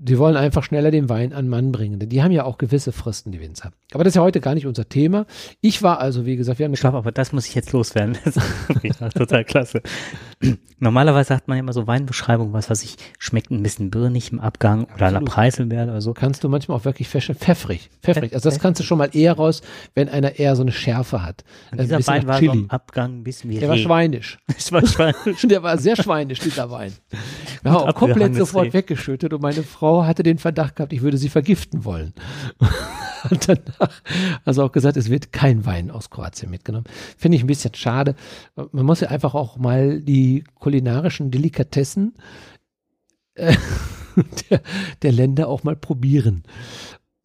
die 0.00 0.18
wollen 0.18 0.36
einfach 0.36 0.62
schneller 0.62 0.92
den 0.92 1.08
Wein 1.08 1.32
an 1.32 1.48
Mann 1.48 1.72
bringen. 1.72 1.98
Denn 1.98 2.08
die 2.08 2.22
haben 2.22 2.30
ja 2.30 2.44
auch 2.44 2.56
gewisse 2.56 2.92
Fristen, 2.92 3.32
die 3.32 3.40
Winzer. 3.40 3.72
Aber 3.92 4.04
das 4.04 4.12
ist 4.12 4.16
ja 4.16 4.22
heute 4.22 4.40
gar 4.40 4.54
nicht 4.54 4.66
unser 4.66 4.88
Thema. 4.88 5.26
Ich 5.60 5.82
war 5.82 6.00
also, 6.00 6.24
wie 6.24 6.36
gesagt, 6.36 6.60
wir 6.60 6.66
haben. 6.66 6.72
Ich 6.72 6.80
glaube, 6.80 6.96
aber 6.96 7.10
das 7.10 7.32
muss 7.32 7.46
ich 7.46 7.54
jetzt 7.54 7.72
loswerden. 7.72 8.16
total 9.14 9.44
klasse. 9.44 9.82
Normalerweise 10.80 11.34
hat 11.34 11.48
man 11.48 11.56
ja 11.56 11.60
immer 11.64 11.72
so 11.72 11.88
Weinbeschreibungen, 11.88 12.52
was 12.52 12.70
weiß 12.70 12.84
ich, 12.84 12.96
schmeckt 13.18 13.50
ein 13.50 13.62
bisschen 13.64 13.90
birnig 13.90 14.30
im 14.30 14.38
Abgang 14.38 14.84
oder 14.94 15.06
Absolut. 15.06 15.28
La 15.28 15.34
Preiselbeere 15.34 15.90
oder 15.90 16.00
so. 16.00 16.14
Kannst 16.14 16.44
du 16.44 16.48
manchmal 16.48 16.78
auch 16.78 16.84
wirklich 16.84 17.08
pfeffrig. 17.08 17.90
Pfeffrig. 18.00 18.32
Also 18.32 18.48
das 18.48 18.60
kannst 18.60 18.78
du 18.80 18.84
schon 18.84 18.98
mal 18.98 19.10
eher 19.12 19.32
raus, 19.32 19.62
wenn 19.96 20.08
einer 20.08 20.38
eher 20.38 20.54
so 20.54 20.62
eine 20.62 20.70
Schärfe 20.70 21.24
hat. 21.24 21.42
Und 21.72 21.80
dieser 21.80 22.06
Wein 22.06 22.28
war 22.28 22.38
Chili. 22.38 22.52
so 22.52 22.58
im 22.60 22.70
Abgang 22.70 23.18
ein 23.18 23.24
bisschen 23.24 23.50
wie 23.50 23.54
Der 23.54 23.64
Reh. 23.64 23.70
war 23.70 23.78
schweinisch. 23.78 24.38
Das 24.46 24.70
war 24.70 24.86
schweinisch. 24.86 25.42
Der 25.48 25.62
war 25.62 25.78
sehr 25.78 25.96
schweinisch, 25.96 26.38
dieser 26.38 26.70
Wein. 26.70 26.92
Wir 27.62 27.72
haben 27.72 27.88
auch 27.88 27.94
komplett 27.94 28.36
sofort 28.36 28.66
Reh. 28.66 28.72
weggeschüttet 28.74 29.32
und 29.32 29.42
meine 29.42 29.62
Frau 29.64 29.78
Frau 29.88 30.04
hatte 30.04 30.22
den 30.22 30.38
Verdacht 30.38 30.76
gehabt, 30.76 30.92
ich 30.92 31.02
würde 31.02 31.16
sie 31.18 31.28
vergiften 31.28 31.84
wollen. 31.84 32.12
Und 33.30 33.48
danach 33.48 33.90
also 34.44 34.64
auch 34.64 34.72
gesagt, 34.72 34.96
es 34.96 35.08
wird 35.08 35.32
kein 35.32 35.64
Wein 35.66 35.90
aus 35.90 36.10
Kroatien 36.10 36.50
mitgenommen. 36.50 36.84
Finde 37.16 37.36
ich 37.36 37.44
ein 37.44 37.46
bisschen 37.46 37.74
schade. 37.74 38.14
Man 38.72 38.84
muss 38.84 39.00
ja 39.00 39.08
einfach 39.08 39.34
auch 39.34 39.56
mal 39.56 40.00
die 40.00 40.27
kulinarischen 40.54 41.30
Delikatessen 41.30 42.14
äh, 43.34 43.54
der, 44.50 44.62
der 45.02 45.12
Länder 45.12 45.48
auch 45.48 45.64
mal 45.64 45.76
probieren. 45.76 46.44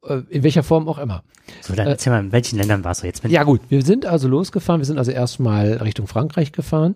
Äh, 0.05 0.22
in 0.29 0.43
welcher 0.43 0.63
Form 0.63 0.88
auch 0.88 0.98
immer. 0.98 1.24
So, 1.62 1.75
dann 1.75 1.88
erzähl 1.88 2.12
mal, 2.12 2.19
in 2.19 2.31
welchen 2.31 2.57
Ländern 2.57 2.83
warst 2.83 3.03
du 3.03 3.07
jetzt? 3.07 3.24
Ja 3.25 3.43
gut, 3.43 3.62
wir 3.69 3.83
sind 3.83 4.05
also 4.05 4.27
losgefahren. 4.27 4.81
Wir 4.81 4.86
sind 4.86 4.98
also 4.98 5.12
erstmal 5.12 5.74
Richtung 5.74 6.07
Frankreich 6.07 6.51
gefahren, 6.51 6.95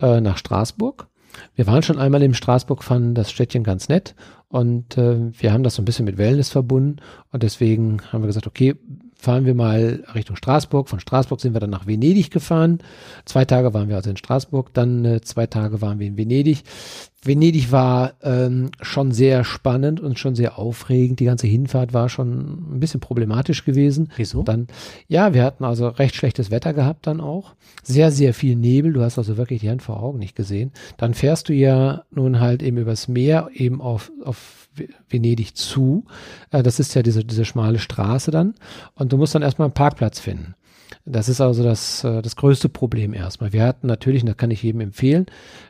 äh, 0.00 0.20
nach 0.20 0.38
Straßburg. 0.38 1.08
Wir 1.54 1.66
waren 1.66 1.82
schon 1.82 1.98
einmal 1.98 2.22
in 2.22 2.34
Straßburg, 2.34 2.82
fanden 2.82 3.14
das 3.14 3.30
Städtchen 3.30 3.62
ganz 3.62 3.88
nett 3.88 4.14
und 4.48 4.96
äh, 4.96 5.30
wir 5.32 5.52
haben 5.52 5.62
das 5.62 5.74
so 5.74 5.82
ein 5.82 5.84
bisschen 5.84 6.04
mit 6.04 6.18
Wellness 6.18 6.50
verbunden 6.50 6.96
und 7.30 7.42
deswegen 7.42 8.00
haben 8.10 8.22
wir 8.22 8.26
gesagt, 8.28 8.46
okay, 8.46 8.74
fahren 9.18 9.44
wir 9.44 9.54
mal 9.54 10.04
Richtung 10.14 10.36
Straßburg. 10.36 10.88
Von 10.88 11.00
Straßburg 11.00 11.40
sind 11.40 11.52
wir 11.52 11.60
dann 11.60 11.70
nach 11.70 11.86
Venedig 11.86 12.30
gefahren. 12.30 12.78
Zwei 13.24 13.44
Tage 13.44 13.74
waren 13.74 13.88
wir 13.88 13.96
also 13.96 14.10
in 14.10 14.16
Straßburg, 14.16 14.72
dann 14.72 15.04
äh, 15.04 15.20
zwei 15.20 15.46
Tage 15.46 15.82
waren 15.82 15.98
wir 15.98 16.06
in 16.06 16.16
Venedig. 16.16 16.62
Venedig 17.24 17.72
war 17.72 18.12
ähm, 18.22 18.70
schon 18.80 19.10
sehr 19.10 19.42
spannend 19.42 20.00
und 20.00 20.18
schon 20.18 20.36
sehr 20.36 20.58
aufregend. 20.58 21.18
Die 21.18 21.24
ganze 21.24 21.48
Hinfahrt 21.48 21.92
war 21.92 22.08
schon 22.08 22.74
ein 22.76 22.80
bisschen 22.80 23.00
problematisch 23.00 23.64
gewesen. 23.64 24.10
Wieso? 24.16 24.44
Dann, 24.44 24.68
ja, 25.08 25.34
wir 25.34 25.42
hatten 25.42 25.64
also 25.64 25.88
recht 25.88 26.14
schlechtes 26.14 26.50
Wetter 26.52 26.72
gehabt 26.72 27.06
dann 27.08 27.20
auch. 27.20 27.54
Sehr, 27.82 28.12
sehr 28.12 28.34
viel 28.34 28.54
Nebel. 28.54 28.92
Du 28.92 29.02
hast 29.02 29.18
also 29.18 29.36
wirklich 29.36 29.60
die 29.60 29.70
Hand 29.70 29.82
vor 29.82 30.00
Augen 30.00 30.20
nicht 30.20 30.36
gesehen. 30.36 30.70
Dann 30.96 31.12
fährst 31.12 31.48
du 31.48 31.54
ja 31.54 32.04
nun 32.12 32.38
halt 32.38 32.62
eben 32.62 32.78
übers 32.78 33.08
Meer 33.08 33.50
eben 33.52 33.80
auf, 33.80 34.12
auf 34.24 34.68
Venedig 35.08 35.56
zu. 35.56 36.04
Äh, 36.52 36.62
das 36.62 36.78
ist 36.78 36.94
ja 36.94 37.02
diese, 37.02 37.24
diese 37.24 37.44
schmale 37.44 37.80
Straße 37.80 38.30
dann. 38.30 38.54
Und 38.94 39.12
du 39.12 39.16
musst 39.16 39.34
dann 39.34 39.42
erstmal 39.42 39.66
einen 39.66 39.74
Parkplatz 39.74 40.20
finden. 40.20 40.54
Das 41.10 41.28
ist 41.28 41.40
also 41.40 41.62
das, 41.62 42.04
äh, 42.04 42.22
das 42.22 42.36
größte 42.36 42.68
Problem 42.68 43.14
erstmal. 43.14 43.52
Wir 43.52 43.64
hatten 43.64 43.86
natürlich, 43.86 44.22
und 44.22 44.28
das 44.28 44.36
kann 44.36 44.50
ich 44.50 44.62
jedem 44.62 44.80
empfehlen, 44.80 45.26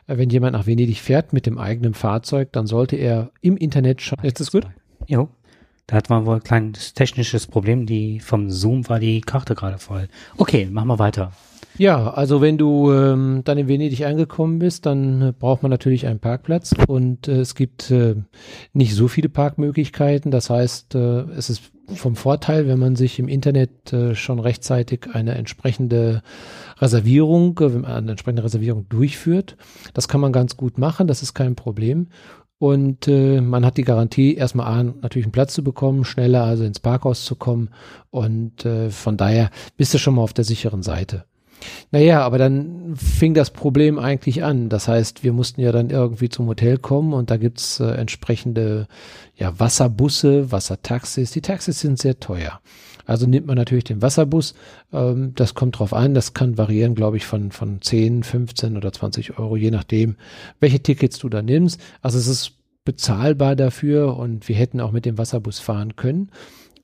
äh, 0.07 0.17
wenn 0.17 0.29
jemand 0.29 0.53
nach 0.53 0.67
Venedig 0.67 0.99
fährt 0.99 1.33
mit 1.33 1.45
dem 1.45 1.57
eigenen 1.57 1.93
Fahrzeug, 1.93 2.51
dann 2.51 2.67
sollte 2.67 2.97
er 2.97 3.31
im 3.41 3.55
Internet 3.57 4.01
schauen. 4.01 4.19
Ist 4.23 4.39
das 4.39 4.51
gut? 4.51 4.67
Jo. 5.07 5.29
Da 5.87 5.95
hat 5.95 6.09
man 6.09 6.25
wohl 6.25 6.35
ein 6.35 6.43
kleines 6.43 6.93
technisches 6.93 7.47
Problem. 7.47 7.85
Die 7.85 8.19
vom 8.19 8.51
Zoom 8.51 8.87
war 8.89 8.99
die 8.99 9.21
Karte 9.21 9.55
gerade 9.55 9.79
voll. 9.79 10.07
Okay, 10.37 10.67
machen 10.69 10.87
wir 10.87 10.99
weiter. 10.99 11.31
Ja, 11.77 12.11
also 12.11 12.41
wenn 12.41 12.57
du 12.57 12.91
ähm, 12.91 13.41
dann 13.45 13.57
in 13.57 13.67
Venedig 13.67 14.05
angekommen 14.05 14.59
bist, 14.59 14.85
dann 14.85 15.21
äh, 15.21 15.33
braucht 15.37 15.61
man 15.63 15.69
natürlich 15.69 16.07
einen 16.07 16.19
Parkplatz 16.19 16.73
und 16.87 17.27
äh, 17.27 17.39
es 17.39 17.55
gibt 17.55 17.91
äh, 17.91 18.15
nicht 18.73 18.95
so 18.95 19.07
viele 19.07 19.29
Parkmöglichkeiten. 19.29 20.31
Das 20.31 20.49
heißt, 20.49 20.95
äh, 20.95 21.21
es 21.37 21.49
ist 21.49 21.71
vom 21.95 22.15
Vorteil, 22.15 22.67
wenn 22.67 22.79
man 22.79 22.95
sich 22.95 23.19
im 23.19 23.27
Internet 23.27 23.93
äh, 23.93 24.13
schon 24.15 24.39
rechtzeitig 24.39 25.07
eine 25.13 25.35
entsprechende 25.35 26.21
Reservierung, 26.79 27.57
eine 27.59 28.11
entsprechende 28.11 28.43
Reservierung 28.43 28.87
durchführt. 28.89 29.57
Das 29.93 30.07
kann 30.07 30.21
man 30.21 30.31
ganz 30.31 30.57
gut 30.57 30.77
machen, 30.77 31.07
das 31.07 31.21
ist 31.21 31.33
kein 31.33 31.55
Problem. 31.55 32.07
Und 32.59 33.07
äh, 33.07 33.39
man 33.39 33.65
hat 33.65 33.77
die 33.77 33.83
Garantie, 33.83 34.35
erstmal 34.35 34.67
A, 34.67 34.83
natürlich 34.83 35.25
einen 35.25 35.31
Platz 35.31 35.53
zu 35.53 35.63
bekommen, 35.63 36.03
schneller 36.03 36.43
also 36.43 36.65
ins 36.65 36.81
Parkhaus 36.81 37.23
zu 37.23 37.35
kommen. 37.35 37.69
Und 38.09 38.65
äh, 38.65 38.89
von 38.89 39.15
daher 39.15 39.49
bist 39.77 39.93
du 39.93 39.97
schon 39.97 40.15
mal 40.15 40.23
auf 40.23 40.33
der 40.33 40.43
sicheren 40.43 40.83
Seite. 40.83 41.23
Naja, 41.91 42.21
aber 42.21 42.37
dann 42.37 42.95
fing 42.95 43.33
das 43.33 43.51
Problem 43.51 43.99
eigentlich 43.99 44.43
an. 44.43 44.69
Das 44.69 44.87
heißt, 44.87 45.23
wir 45.23 45.33
mussten 45.33 45.61
ja 45.61 45.71
dann 45.71 45.89
irgendwie 45.89 46.29
zum 46.29 46.47
Hotel 46.47 46.77
kommen 46.77 47.13
und 47.13 47.31
da 47.31 47.37
gibt's 47.37 47.79
äh, 47.79 47.91
entsprechende 47.91 48.87
ja, 49.35 49.59
Wasserbusse, 49.59 50.51
Wassertaxis. 50.51 51.31
Die 51.31 51.41
Taxis 51.41 51.79
sind 51.79 51.99
sehr 51.99 52.19
teuer. 52.19 52.59
Also 53.05 53.25
nimmt 53.25 53.47
man 53.47 53.55
natürlich 53.55 53.85
den 53.85 54.03
Wasserbus. 54.03 54.53
Ähm, 54.93 55.33
das 55.33 55.55
kommt 55.55 55.79
drauf 55.79 55.93
an. 55.93 56.13
Das 56.13 56.35
kann 56.35 56.59
variieren, 56.59 56.93
glaube 56.93 57.17
ich, 57.17 57.25
von, 57.25 57.51
von 57.51 57.81
10, 57.81 58.23
15 58.23 58.77
oder 58.77 58.93
20 58.93 59.39
Euro, 59.39 59.55
je 59.55 59.71
nachdem, 59.71 60.15
welche 60.59 60.79
Tickets 60.79 61.17
du 61.17 61.27
da 61.27 61.41
nimmst. 61.41 61.81
Also 62.01 62.19
es 62.19 62.27
ist 62.27 62.51
bezahlbar 62.85 63.55
dafür 63.55 64.15
und 64.17 64.47
wir 64.47 64.55
hätten 64.55 64.79
auch 64.79 64.91
mit 64.91 65.05
dem 65.05 65.17
Wasserbus 65.17 65.59
fahren 65.59 65.95
können. 65.95 66.29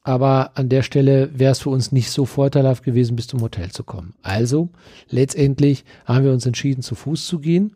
Aber 0.07 0.51
an 0.53 0.69
der 0.69 0.83
Stelle 0.83 1.31
wäre 1.33 1.51
es 1.51 1.61
für 1.61 1.71
uns 1.71 1.91
nicht 1.91 2.11
so 2.11 2.25
vorteilhaft 2.25 2.83
gewesen, 2.83 3.15
bis 3.15 3.25
zum 3.25 3.41
Hotel 3.41 3.71
zu 3.71 3.83
kommen. 3.83 4.13
Also 4.21 4.69
letztendlich 5.09 5.83
haben 6.05 6.23
wir 6.23 6.31
uns 6.31 6.45
entschieden, 6.45 6.83
zu 6.83 6.93
Fuß 6.93 7.25
zu 7.25 7.39
gehen. 7.39 7.73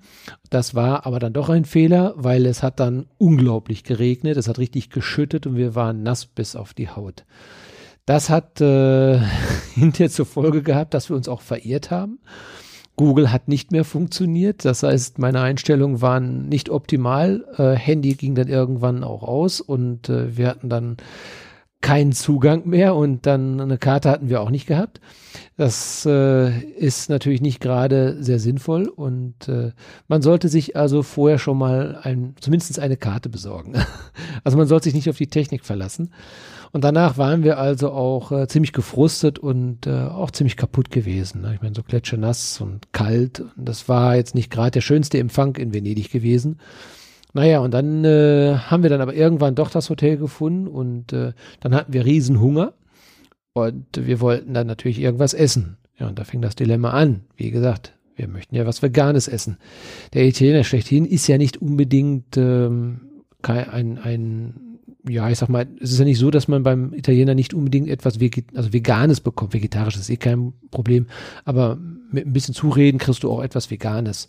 Das 0.52 0.76
war 0.76 1.08
aber 1.08 1.18
dann 1.18 1.34
doch 1.34 1.50
ein 1.50 1.66
Fehler, 1.66 2.14
weil 2.18 2.46
es 2.46 2.62
hat 2.62 2.80
dann 2.80 3.08
unglaublich 3.18 3.84
geregnet. 3.84 4.38
Es 4.38 4.48
hat 4.48 4.60
richtig 4.60 4.92
geschüttet 4.92 5.48
und 5.48 5.56
wir 5.56 5.74
waren 5.74 6.04
nass 6.04 6.28
bis 6.28 6.56
auf 6.56 6.76
die 6.76 6.90
Haut. 6.90 7.26
Das 8.06 8.30
hat 8.30 8.62
äh, 8.62 9.20
hinterher 9.74 10.12
zur 10.12 10.28
Folge 10.28 10.62
gehabt, 10.62 10.94
dass 10.94 11.10
wir 11.10 11.16
uns 11.16 11.28
auch 11.28 11.42
verirrt 11.42 11.90
haben. 11.90 12.20
Google 12.96 13.32
hat 13.32 13.48
nicht 13.48 13.72
mehr 13.72 13.86
funktioniert. 13.86 14.66
Das 14.66 14.84
heißt, 14.84 15.18
meine 15.18 15.42
Einstellungen 15.42 16.02
waren 16.04 16.48
nicht 16.48 16.70
optimal. 16.70 17.44
Äh, 17.58 17.76
Handy 17.76 18.14
ging 18.14 18.36
dann 18.36 18.50
irgendwann 18.50 19.04
auch 19.04 19.24
aus 19.24 19.62
und 19.62 20.10
äh, 20.10 20.38
wir 20.38 20.48
hatten 20.48 20.70
dann 20.70 20.98
keinen 21.82 22.12
Zugang 22.12 22.68
mehr 22.68 22.96
und 22.96 23.26
dann 23.26 23.62
eine 23.62 23.78
Karte 23.78 24.10
hatten 24.10 24.30
wir 24.30 24.42
auch 24.42 24.50
nicht 24.50 24.68
gehabt. 24.68 25.00
Das 25.56 26.06
äh, 26.06 26.60
ist 26.74 27.10
natürlich 27.10 27.42
nicht 27.42 27.62
gerade 27.62 28.22
sehr 28.22 28.40
sinnvoll 28.40 28.88
und 28.88 29.48
äh, 29.48 29.72
man 30.08 30.22
sollte 30.22 30.50
sich 30.50 30.76
also 30.76 31.04
vorher 31.04 31.40
schon 31.40 31.58
mal 31.58 32.00
ein, 32.04 32.36
zumindest 32.42 32.80
eine 32.80 32.98
Karte 32.98 33.30
besorgen. 33.30 33.76
also 34.44 34.58
man 34.58 34.68
sollte 34.68 34.86
sich 34.86 34.94
nicht 34.94 35.10
auf 35.10 35.18
die 35.18 35.28
Technik 35.28 35.66
verlassen. 35.66 36.12
Und 36.72 36.84
danach 36.84 37.18
waren 37.18 37.44
wir 37.44 37.58
also 37.58 37.92
auch 37.92 38.32
äh, 38.32 38.48
ziemlich 38.48 38.74
gefrustet 38.74 39.40
und 39.40 39.88
äh, 39.88 40.04
auch 40.04 40.32
ziemlich 40.32 40.56
kaputt 40.56 40.92
gewesen. 40.92 41.42
Ne? 41.42 41.56
Ich 41.56 41.62
meine, 41.62 41.76
so 41.76 41.82
kletschernass 41.82 42.62
und 42.62 42.94
kalt. 42.94 43.44
Das 43.58 43.90
war 43.90 44.16
jetzt 44.16 44.36
nicht 44.36 44.52
gerade 44.52 44.72
der 44.72 44.82
schönste 44.82 45.18
Empfang 45.18 45.56
in 45.56 45.74
Venedig 45.74 46.12
gewesen. 46.12 46.60
Naja, 47.34 47.60
und 47.60 47.74
dann 47.74 48.04
äh, 48.06 48.56
haben 48.56 48.84
wir 48.84 48.90
dann 48.90 49.02
aber 49.02 49.14
irgendwann 49.14 49.56
doch 49.56 49.70
das 49.70 49.90
Hotel 49.90 50.18
gefunden 50.18 50.68
und 50.68 51.14
äh, 51.14 51.34
dann 51.60 51.76
hatten 51.76 51.94
wir 51.94 52.06
Riesenhunger 52.06 52.74
und 53.54 53.86
wir 53.94 54.20
wollten 54.20 54.54
dann 54.54 54.68
natürlich 54.68 55.00
irgendwas 55.00 55.34
essen. 55.34 55.78
Ja, 56.00 56.08
und 56.08 56.18
da 56.18 56.24
fing 56.24 56.42
das 56.42 56.56
Dilemma 56.56 56.92
an. 56.92 57.22
Wie 57.36 57.52
gesagt, 57.52 57.94
wir 58.16 58.28
möchten 58.28 58.56
ja 58.56 58.66
was 58.66 58.82
Veganes 58.82 59.28
essen. 59.28 59.58
Der 60.14 60.26
Italiener 60.26 60.64
schlechthin 60.64 61.06
ist 61.06 61.28
ja 61.28 61.38
nicht 61.38 61.62
unbedingt 61.62 62.38
ähm, 62.38 63.02
ein, 63.42 63.98
ein, 63.98 64.80
ja, 65.08 65.30
ich 65.30 65.38
sag 65.38 65.50
mal, 65.50 65.68
es 65.80 65.92
ist 65.92 66.00
ja 66.00 66.06
nicht 66.06 66.20
so, 66.20 66.32
dass 66.32 66.48
man 66.48 66.64
beim 66.64 66.94
Italiener 66.94 67.36
nicht 67.36 67.54
unbedingt 67.54 67.90
etwas 67.90 68.20
Veget 68.20 68.46
also 68.56 68.74
Veganes 68.74 69.22
bekommt. 69.22 69.54
Vegetarisches 69.54 70.02
ist 70.02 70.10
eh 70.10 70.18
kein 70.18 70.54
Problem, 70.72 71.08
aber 71.46 71.78
mit 72.12 72.26
ein 72.26 72.34
bisschen 72.34 72.54
Zureden 72.54 72.98
kriegst 72.98 73.24
du 73.24 73.32
auch 73.32 73.42
etwas 73.42 73.70
Veganes. 73.70 74.28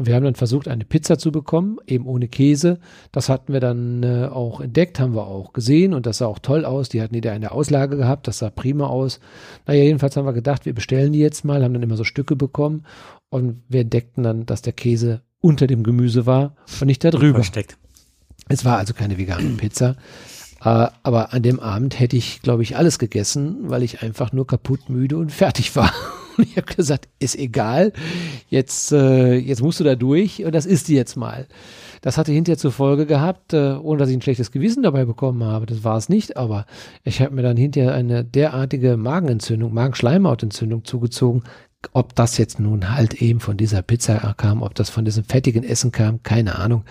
Und 0.00 0.06
wir 0.06 0.14
haben 0.14 0.24
dann 0.24 0.34
versucht, 0.34 0.66
eine 0.66 0.86
Pizza 0.86 1.18
zu 1.18 1.30
bekommen, 1.30 1.76
eben 1.86 2.06
ohne 2.06 2.26
Käse. 2.26 2.78
Das 3.12 3.28
hatten 3.28 3.52
wir 3.52 3.60
dann 3.60 4.02
äh, 4.02 4.28
auch 4.32 4.62
entdeckt, 4.62 4.98
haben 4.98 5.14
wir 5.14 5.26
auch 5.26 5.52
gesehen 5.52 5.92
und 5.92 6.06
das 6.06 6.16
sah 6.16 6.26
auch 6.26 6.38
toll 6.38 6.64
aus. 6.64 6.88
Die 6.88 7.02
hatten 7.02 7.14
jeder 7.14 7.32
eine 7.32 7.52
Auslage 7.52 7.98
gehabt, 7.98 8.26
das 8.26 8.38
sah 8.38 8.48
prima 8.48 8.86
aus. 8.86 9.20
Naja, 9.66 9.84
jedenfalls 9.84 10.16
haben 10.16 10.24
wir 10.24 10.32
gedacht, 10.32 10.64
wir 10.64 10.72
bestellen 10.72 11.12
die 11.12 11.18
jetzt 11.18 11.44
mal, 11.44 11.62
haben 11.62 11.74
dann 11.74 11.82
immer 11.82 11.98
so 11.98 12.04
Stücke 12.04 12.34
bekommen 12.34 12.86
und 13.28 13.62
wir 13.68 13.82
entdeckten 13.82 14.22
dann, 14.22 14.46
dass 14.46 14.62
der 14.62 14.72
Käse 14.72 15.20
unter 15.42 15.66
dem 15.66 15.82
Gemüse 15.82 16.24
war 16.24 16.56
und 16.80 16.86
nicht 16.86 17.04
da 17.04 17.10
drüber. 17.10 17.34
Versteckt. 17.34 17.76
Es 18.48 18.64
war 18.64 18.78
also 18.78 18.94
keine 18.94 19.18
vegane 19.18 19.50
Pizza. 19.58 19.96
Äh, 20.64 20.86
aber 21.02 21.34
an 21.34 21.42
dem 21.42 21.60
Abend 21.60 22.00
hätte 22.00 22.16
ich, 22.16 22.40
glaube 22.40 22.62
ich, 22.62 22.74
alles 22.74 22.98
gegessen, 22.98 23.68
weil 23.68 23.82
ich 23.82 24.00
einfach 24.00 24.32
nur 24.32 24.46
kaputt, 24.46 24.88
müde 24.88 25.18
und 25.18 25.30
fertig 25.30 25.76
war. 25.76 25.92
Und 26.40 26.48
ich 26.48 26.56
habe 26.56 26.74
gesagt, 26.74 27.08
ist 27.18 27.36
egal, 27.36 27.92
jetzt, 28.48 28.92
äh, 28.92 29.34
jetzt 29.34 29.62
musst 29.62 29.78
du 29.78 29.84
da 29.84 29.94
durch 29.94 30.42
und 30.42 30.54
das 30.54 30.64
ist 30.64 30.88
die 30.88 30.94
jetzt 30.94 31.16
mal. 31.16 31.46
Das 32.00 32.16
hatte 32.16 32.32
hinterher 32.32 32.56
zur 32.56 32.72
Folge 32.72 33.04
gehabt, 33.04 33.52
äh, 33.52 33.74
ohne 33.74 33.98
dass 33.98 34.08
ich 34.08 34.16
ein 34.16 34.22
schlechtes 34.22 34.52
Gewissen 34.52 34.82
dabei 34.82 35.04
bekommen 35.04 35.44
habe. 35.44 35.66
Das 35.66 35.84
war 35.84 35.98
es 35.98 36.08
nicht, 36.08 36.38
aber 36.38 36.64
ich 37.04 37.20
habe 37.20 37.34
mir 37.34 37.42
dann 37.42 37.58
hinterher 37.58 37.92
eine 37.92 38.24
derartige 38.24 38.96
Magenentzündung, 38.96 39.74
Magenschleimhautentzündung 39.74 40.84
zugezogen. 40.84 41.42
Ob 41.92 42.14
das 42.14 42.38
jetzt 42.38 42.58
nun 42.58 42.94
halt 42.94 43.20
eben 43.20 43.40
von 43.40 43.56
dieser 43.58 43.82
Pizza 43.82 44.34
kam, 44.36 44.62
ob 44.62 44.74
das 44.74 44.88
von 44.88 45.04
diesem 45.04 45.24
fettigen 45.24 45.62
Essen 45.62 45.92
kam, 45.92 46.22
keine 46.22 46.56
Ahnung. 46.56 46.84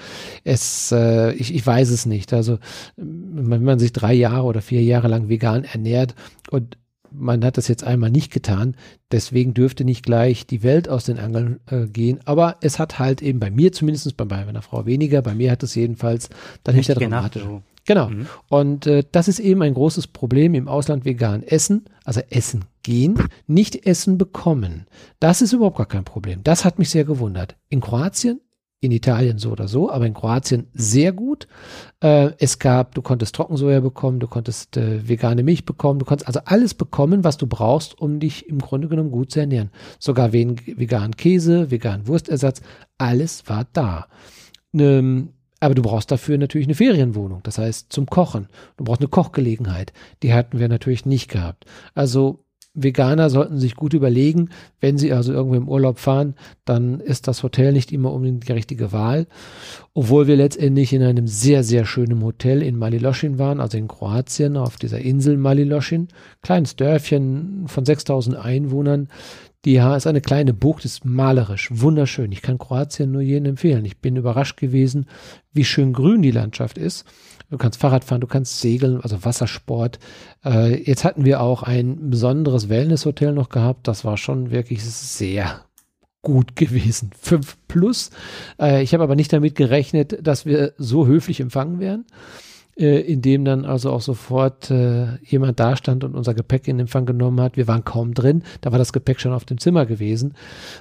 Es, 0.44 0.92
äh, 0.92 1.32
ich, 1.34 1.54
ich 1.56 1.66
weiß 1.66 1.90
es 1.90 2.06
nicht. 2.06 2.32
Also 2.34 2.60
wenn 2.98 3.64
man 3.64 3.80
sich 3.80 3.94
drei 3.94 4.14
Jahre 4.14 4.44
oder 4.44 4.62
vier 4.62 4.84
Jahre 4.84 5.08
lang 5.08 5.30
vegan 5.30 5.64
ernährt 5.64 6.14
und 6.52 6.78
man 7.12 7.44
hat 7.44 7.58
das 7.58 7.68
jetzt 7.68 7.84
einmal 7.84 8.12
nicht 8.12 8.32
getan, 8.32 8.76
deswegen 9.12 9.54
dürfte 9.54 9.84
nicht 9.86 10.04
gleich 10.04 10.48
die 10.48 10.64
Welt 10.64 10.90
aus 10.90 11.06
den 11.06 11.20
Angeln 11.20 11.60
äh, 11.68 11.88
gehen, 11.88 12.20
aber 12.26 12.58
es 12.62 12.80
hat 12.80 13.00
halt 13.00 13.22
eben 13.22 13.40
bei 13.40 13.52
mir 13.52 13.72
zumindest, 13.72 14.16
bei 14.18 14.26
meiner 14.26 14.62
Frau 14.62 14.86
weniger, 14.86 15.22
bei 15.22 15.36
mir 15.36 15.52
hat 15.52 15.64
es 15.64 15.76
jedenfalls 15.76 16.30
dann 16.64 16.76
nicht 16.76 16.90
dramatisch. 16.90 17.44
So. 17.44 17.62
Genau. 17.86 18.10
Mhm. 18.10 18.28
Und 18.50 18.88
äh, 18.88 19.04
das 19.12 19.28
ist 19.28 19.40
eben 19.40 19.64
ein 19.64 19.74
großes 19.74 20.08
Problem 20.08 20.54
im 20.54 20.68
Ausland 20.68 21.06
vegan 21.06 21.42
essen, 21.42 21.86
also 22.04 22.22
essen 22.30 22.66
gehen, 22.84 23.18
nicht 23.48 23.88
essen 23.88 24.18
bekommen. 24.18 24.86
Das 25.20 25.42
ist 25.42 25.54
überhaupt 25.54 25.78
gar 25.78 25.88
kein 25.88 26.04
Problem. 26.04 26.44
Das 26.44 26.66
hat 26.66 26.78
mich 26.78 26.92
sehr 26.92 27.04
gewundert. 27.04 27.56
In 27.70 27.82
Kroatien 27.82 28.42
in 28.82 28.92
Italien 28.92 29.38
so 29.38 29.52
oder 29.52 29.68
so, 29.68 29.92
aber 29.92 30.06
in 30.06 30.14
Kroatien 30.14 30.68
sehr 30.74 31.12
gut. 31.12 31.48
Äh, 32.02 32.32
es 32.40 32.60
gab, 32.60 32.96
du 32.96 33.02
konntest 33.02 33.36
Trockensoja 33.36 33.82
bekommen, 33.82 34.20
du 34.20 34.28
konntest 34.28 34.78
äh, 34.78 35.08
vegane 35.08 35.44
Milch 35.44 35.66
bekommen, 35.66 36.00
du 36.00 36.06
konntest 36.06 36.28
also 36.28 36.40
alles 36.46 36.74
bekommen, 36.74 37.24
was 37.24 37.38
du 37.38 37.48
brauchst, 37.48 38.00
um 38.00 38.20
dich 38.20 38.48
im 38.48 38.60
Grunde 38.60 38.88
genommen 38.88 39.12
gut 39.12 39.32
zu 39.32 39.42
ernähren. 39.42 39.72
Sogar 40.00 40.32
veganen 40.32 41.18
Käse, 41.18 41.72
veganen 41.72 42.08
Wurstersatz, 42.08 42.62
alles 42.98 43.44
war 43.48 43.68
da. 43.74 44.08
Ähm, 44.74 45.34
aber 45.60 45.76
du 45.76 45.82
brauchst 45.82 46.10
dafür 46.10 46.38
natürlich 46.38 46.68
eine 46.68 46.76
Ferienwohnung, 46.76 47.42
das 47.44 47.58
heißt 47.58 47.92
zum 47.92 48.06
Kochen. 48.06 48.48
Du 48.78 48.86
brauchst 48.86 49.02
eine 49.02 49.10
Kochgelegenheit. 49.10 49.92
Die 50.24 50.34
hatten 50.34 50.58
wir 50.58 50.70
natürlich 50.70 51.06
nicht 51.06 51.30
gehabt. 51.30 51.66
Also 51.96 52.46
Veganer 52.74 53.30
sollten 53.30 53.58
sich 53.58 53.76
gut 53.76 53.94
überlegen, 53.94 54.50
wenn 54.80 54.98
sie 54.98 55.12
also 55.12 55.34
irgendwo 55.34 55.56
im 55.56 55.68
Urlaub 55.68 55.98
fahren, 55.98 56.36
dann 56.66 57.00
ist 57.00 57.28
das 57.28 57.42
Hotel 57.42 57.74
nicht 57.74 57.92
immer 57.92 58.14
unbedingt 58.14 58.48
die 58.48 58.54
richtige 58.54 58.92
Wahl. 58.92 59.28
Obwohl 59.94 60.28
wir 60.28 60.36
letztendlich 60.36 60.94
in 60.94 61.02
einem 61.02 61.28
sehr, 61.28 61.64
sehr 61.64 61.86
schönen 61.86 62.24
Hotel 62.24 62.62
in 62.62 62.78
Maliloschin 62.78 63.40
waren, 63.40 63.60
also 63.60 63.78
in 63.78 63.88
Kroatien, 63.88 64.56
auf 64.56 64.78
dieser 64.78 65.00
Insel 65.00 65.38
Maliloschin. 65.38 66.10
Kleines 66.42 66.76
Dörfchen 66.76 67.64
von 67.68 67.86
6000 67.86 68.38
Einwohnern. 68.38 69.10
Die 69.66 69.76
ist 69.76 70.08
eine 70.08 70.22
kleine 70.22 70.54
Bucht, 70.54 70.86
ist 70.86 71.04
malerisch, 71.04 71.70
wunderschön. 71.72 72.32
Ich 72.32 72.42
kann 72.42 72.58
Kroatien 72.58 73.12
nur 73.12 73.22
jedem 73.22 73.46
empfehlen. 73.46 73.84
Ich 73.84 73.98
bin 73.98 74.16
überrascht 74.16 74.58
gewesen, 74.58 75.06
wie 75.52 75.66
schön 75.66 75.92
grün 75.92 76.22
die 76.22 76.32
Landschaft 76.32 76.78
ist. 76.78 77.06
Du 77.50 77.58
kannst 77.58 77.80
Fahrrad 77.80 78.06
fahren, 78.06 78.22
du 78.22 78.28
kannst 78.28 78.62
segeln, 78.62 79.02
also 79.02 79.26
Wassersport. 79.26 80.00
Äh, 80.46 80.82
jetzt 80.84 81.04
hatten 81.04 81.26
wir 81.26 81.42
auch 81.42 81.64
ein 81.64 82.10
besonderes 82.10 82.70
Wellnesshotel 82.70 83.34
noch 83.34 83.50
gehabt. 83.50 83.88
Das 83.88 84.06
war 84.06 84.16
schon 84.16 84.52
wirklich 84.52 84.84
sehr 84.86 85.66
gut 86.22 86.56
gewesen. 86.56 87.12
Fünf 87.20 87.58
plus. 87.68 88.12
Äh, 88.62 88.82
ich 88.84 88.94
habe 88.94 89.04
aber 89.04 89.16
nicht 89.16 89.34
damit 89.34 89.56
gerechnet, 89.56 90.26
dass 90.26 90.46
wir 90.46 90.74
so 90.78 91.06
höflich 91.06 91.42
empfangen 91.42 91.80
werden 91.80 92.06
äh, 92.80 93.02
in 93.02 93.22
dem 93.22 93.44
dann 93.44 93.66
also 93.66 93.92
auch 93.92 94.02
sofort 94.02 94.72
äh, 94.72 95.18
jemand 95.24 95.60
da 95.60 95.76
stand 95.76 96.04
und 96.04 96.16
unser 96.16 96.34
Gepäck 96.34 96.68
in 96.68 96.80
Empfang 96.80 97.06
genommen 97.06 97.42
hat. 97.42 97.58
Wir 97.58 97.68
waren 97.68 97.84
kaum 97.84 98.14
drin, 98.14 98.44
da 98.62 98.72
war 98.72 98.80
das 98.80 98.94
Gepäck 98.94 99.20
schon 99.20 99.34
auf 99.34 99.46
dem 99.46 99.58
Zimmer 99.58 99.86
gewesen, 99.86 100.34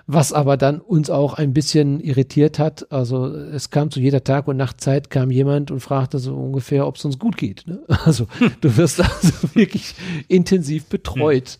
was 0.06 0.32
aber 0.32 0.56
dann 0.56 0.80
uns 0.80 1.10
auch 1.10 1.34
ein 1.34 1.52
bisschen 1.52 2.00
irritiert 2.00 2.58
hat. 2.58 2.90
Also 2.92 3.26
es 3.26 3.70
kam 3.70 3.90
zu 3.90 4.00
jeder 4.00 4.22
Tag- 4.22 4.46
und 4.48 4.56
Nachtzeit 4.56 5.10
kam 5.10 5.30
jemand 5.30 5.70
und 5.70 5.80
fragte 5.80 6.18
so 6.18 6.36
ungefähr, 6.36 6.86
ob 6.86 6.96
es 6.96 7.04
uns 7.04 7.18
gut 7.18 7.36
geht. 7.36 7.64
Ne? 7.66 7.80
Also 8.08 8.26
du 8.62 8.76
wirst 8.76 9.00
also 9.00 9.48
wirklich 9.54 9.94
intensiv 10.28 10.86
betreut, 10.86 11.58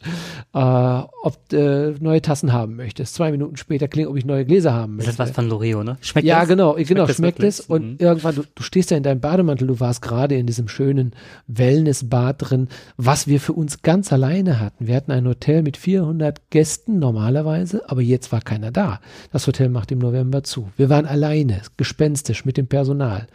hm. 0.55 0.63
äh, 0.63 1.03
ob 1.23 1.49
du 1.49 1.97
neue 2.01 2.23
Tassen 2.23 2.53
haben 2.53 2.77
möchtest. 2.77 3.15
Zwei 3.15 3.33
Minuten 3.33 3.57
später 3.57 3.89
klingt, 3.89 4.09
ob 4.09 4.17
ich 4.17 4.25
neue 4.25 4.45
Gläser 4.45 4.73
haben 4.73 4.97
möchte. 4.97 5.07
Das 5.07 5.15
ist 5.15 5.19
was 5.19 5.31
von 5.33 5.49
Loreo, 5.49 5.83
ne? 5.83 5.99
Schmeckt 6.01 6.27
ja, 6.27 6.41
das? 6.41 6.49
genau, 6.49 6.75
genau, 6.75 7.05
schmeckt, 7.05 7.17
schmeckt 7.17 7.43
es. 7.43 7.61
Und 7.61 7.83
mhm. 7.83 7.97
irgendwann, 7.99 8.37
du, 8.37 8.45
du 8.55 8.63
stehst 8.63 8.91
ja 8.91 8.97
in 8.97 9.03
deinem 9.03 9.21
Bademantel, 9.21 9.67
du 9.67 9.81
warst 9.81 10.01
gerade 10.01 10.28
gerade 10.29 10.39
in 10.39 10.47
diesem 10.47 10.69
schönen 10.69 11.13
Wellnessbad 11.47 12.37
drin, 12.39 12.69
was 12.99 13.27
wir 13.27 13.41
für 13.41 13.55
uns 13.55 13.81
ganz 13.81 14.13
alleine 14.13 14.61
hatten. 14.61 14.87
Wir 14.87 14.95
hatten 14.95 15.11
ein 15.11 15.27
Hotel 15.27 15.63
mit 15.63 15.79
400 15.79 16.51
Gästen 16.51 16.99
normalerweise, 16.99 17.89
aber 17.89 18.03
jetzt 18.03 18.31
war 18.31 18.43
keiner 18.43 18.71
da. 18.71 19.01
Das 19.33 19.47
Hotel 19.47 19.71
macht 19.71 19.91
im 19.91 19.99
November 19.99 20.43
zu. 20.43 20.69
Wir 20.77 20.91
waren 20.91 21.07
alleine, 21.07 21.63
gespenstisch 21.79 22.45
mit 22.45 22.59
dem 22.59 22.67
Personal. 22.67 23.27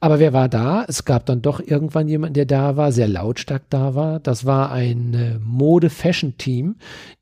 Aber 0.00 0.18
wer 0.18 0.34
war 0.34 0.50
da? 0.50 0.84
Es 0.86 1.06
gab 1.06 1.24
dann 1.24 1.40
doch 1.40 1.60
irgendwann 1.60 2.08
jemand, 2.08 2.36
der 2.36 2.46
da 2.46 2.76
war, 2.76 2.92
sehr 2.92 3.08
lautstark 3.08 3.62
da 3.70 3.94
war. 3.94 4.20
Das 4.20 4.44
war 4.44 4.70
ein 4.70 5.14
äh, 5.14 5.38
Mode-Fashion-Team 5.42 6.76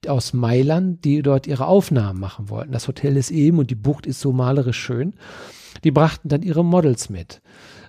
aus 0.08 0.32
Mailand, 0.32 1.04
die 1.04 1.22
dort 1.22 1.46
ihre 1.46 1.66
Aufnahmen 1.66 2.18
machen 2.18 2.50
wollten. 2.50 2.72
Das 2.72 2.88
Hotel 2.88 3.16
ist 3.16 3.30
eben 3.30 3.60
und 3.60 3.70
die 3.70 3.76
Bucht 3.76 4.04
ist 4.06 4.20
so 4.20 4.32
malerisch 4.32 4.80
schön. 4.80 5.14
Die 5.84 5.92
brachten 5.92 6.28
dann 6.28 6.42
ihre 6.42 6.64
Models 6.64 7.08
mit. 7.08 7.40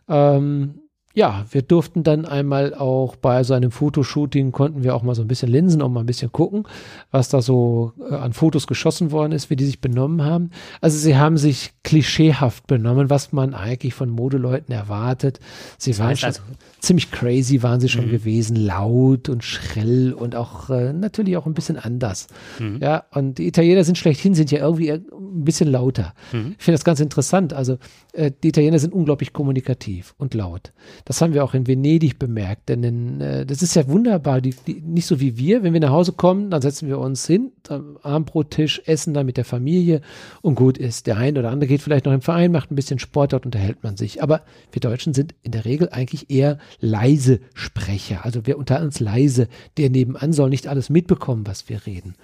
Ähm, 0.08 0.83
ja, 1.16 1.46
wir 1.52 1.62
durften 1.62 2.04
dann 2.04 2.26
einmal 2.26 2.74
auch 2.74 3.16
bei 3.16 3.44
so 3.44 3.54
einem 3.54 3.70
Fotoshooting 3.70 4.52
konnten 4.52 4.84
wir 4.84 4.96
auch 4.96 5.04
mal 5.04 5.14
so 5.14 5.22
ein 5.22 5.28
bisschen 5.28 5.50
linsen 5.50 5.84
und 5.84 5.94
mal 5.94 6.00
ein 6.00 6.08
bisschen 6.08 6.32
gucken, 6.32 6.64
was 7.12 7.30
da 7.30 7.42
so 7.42 7.94
äh, 8.10 8.16
an 8.16 8.34
Fotos 8.34 8.66
geschossen 8.66 9.12
worden 9.12 9.32
ist, 9.32 9.52
wie 9.52 9.56
die 9.56 9.66
sich 9.66 9.80
benommen 9.80 10.24
haben. 10.24 10.50
Also 10.82 10.98
sie 10.98 11.16
haben 11.16 11.38
sich 11.38 11.74
klischeehaft 11.84 12.66
benommen, 12.66 13.12
was 13.12 13.32
man 13.32 13.54
eigentlich 13.54 13.94
von 13.94 14.10
Modeleuten 14.10 14.74
erwartet. 14.74 15.40
Sie 15.78 15.92
das 15.92 16.00
waren 16.00 16.18
schon 16.18 16.28
also, 16.28 16.42
ziemlich 16.80 17.12
crazy, 17.12 17.62
waren 17.62 17.80
sie 17.80 17.90
schon 17.90 18.08
mhm. 18.08 18.12
gewesen, 18.12 18.56
laut 18.56 19.30
und 19.30 19.44
schrill 19.44 20.14
und 20.14 20.36
auch 20.36 20.72
äh, 20.72 20.94
natürlich 20.94 21.38
auch 21.38 21.46
ein 21.46 21.54
bisschen 21.54 21.78
anders. 21.78 22.26
Mhm. 22.58 22.80
Ja, 22.82 23.04
und 23.12 23.38
die 23.38 23.48
Italiener 23.48 23.84
sind 23.84 24.00
schlechthin, 24.00 24.34
sind 24.34 24.50
ja 24.50 24.60
irgendwie 24.60 24.92
ein 24.92 25.04
bisschen 25.44 25.70
lauter. 25.70 26.16
Mhm. 26.32 26.56
Ich 26.58 26.64
finde 26.66 26.78
das 26.78 26.86
ganz 26.86 27.00
interessant. 27.00 27.54
Also 27.54 27.78
äh, 28.14 28.32
die 28.42 28.48
Italiener 28.48 28.80
sind 28.80 28.94
unglaublich 28.94 29.32
kommunikativ 29.32 30.16
und 30.18 30.34
laut. 30.34 30.74
Das 31.06 31.22
haben 31.22 31.34
wir 31.34 31.44
auch 31.44 31.54
in 31.54 31.68
Venedig 31.68 32.18
bemerkt, 32.18 32.70
denn 32.70 32.84
in, 32.84 33.22
äh, 33.22 33.46
das 33.46 33.62
ist 33.62 33.76
ja 33.76 33.88
wunderbar, 33.88 34.42
die, 34.42 34.56
die, 34.68 34.82
nicht 34.82 35.06
so 35.06 35.20
wie 35.20 35.38
wir, 35.38 35.64
wenn 35.64 35.74
wir 35.74 35.80
nach 35.80 35.92
Hause 35.92 36.14
kommen, 36.14 36.50
dann 36.50 36.62
setzen 36.62 36.88
wir 36.88 37.00
uns 37.00 37.28
hin, 37.28 37.52
am 37.68 37.98
Abendbrottisch, 38.02 38.82
essen 38.86 39.14
dann 39.14 39.26
mit 39.26 39.38
der 39.38 39.46
Familie 39.46 40.02
und 40.42 40.56
gut 40.56 40.78
ist. 40.78 41.08
Der 41.08 41.18
eine 41.18 41.40
oder 41.40 41.52
andere 41.52 41.68
geht 41.68 41.82
vielleicht 41.82 42.06
noch 42.06 42.14
im 42.14 42.22
Verein, 42.22 42.52
macht 42.52 42.72
ein 42.72 42.76
bisschen 42.76 43.00
Sport, 43.00 43.34
dort 43.34 43.46
unterhält 43.46 43.84
man 43.84 43.98
sich. 43.98 44.24
Aber 44.24 44.42
wir 44.72 44.80
Deutschen 44.80 45.14
sind 45.14 45.36
in 45.44 45.52
der 45.52 45.66
Regel 45.66 45.90
eigentlich 45.90 46.30
eher 46.30 46.58
leise 46.80 47.40
Sprecher. 47.54 48.24
Also 48.24 48.46
wir 48.46 48.58
unter 48.58 48.82
uns 48.82 49.00
leise, 49.00 49.48
der 49.78 49.90
nebenan 49.90 50.34
soll 50.34 50.50
nicht 50.50 50.68
alles 50.68 50.90
mitbekommen, 50.90 51.46
was 51.46 51.70
wir 51.70 51.86
reden. 51.86 52.16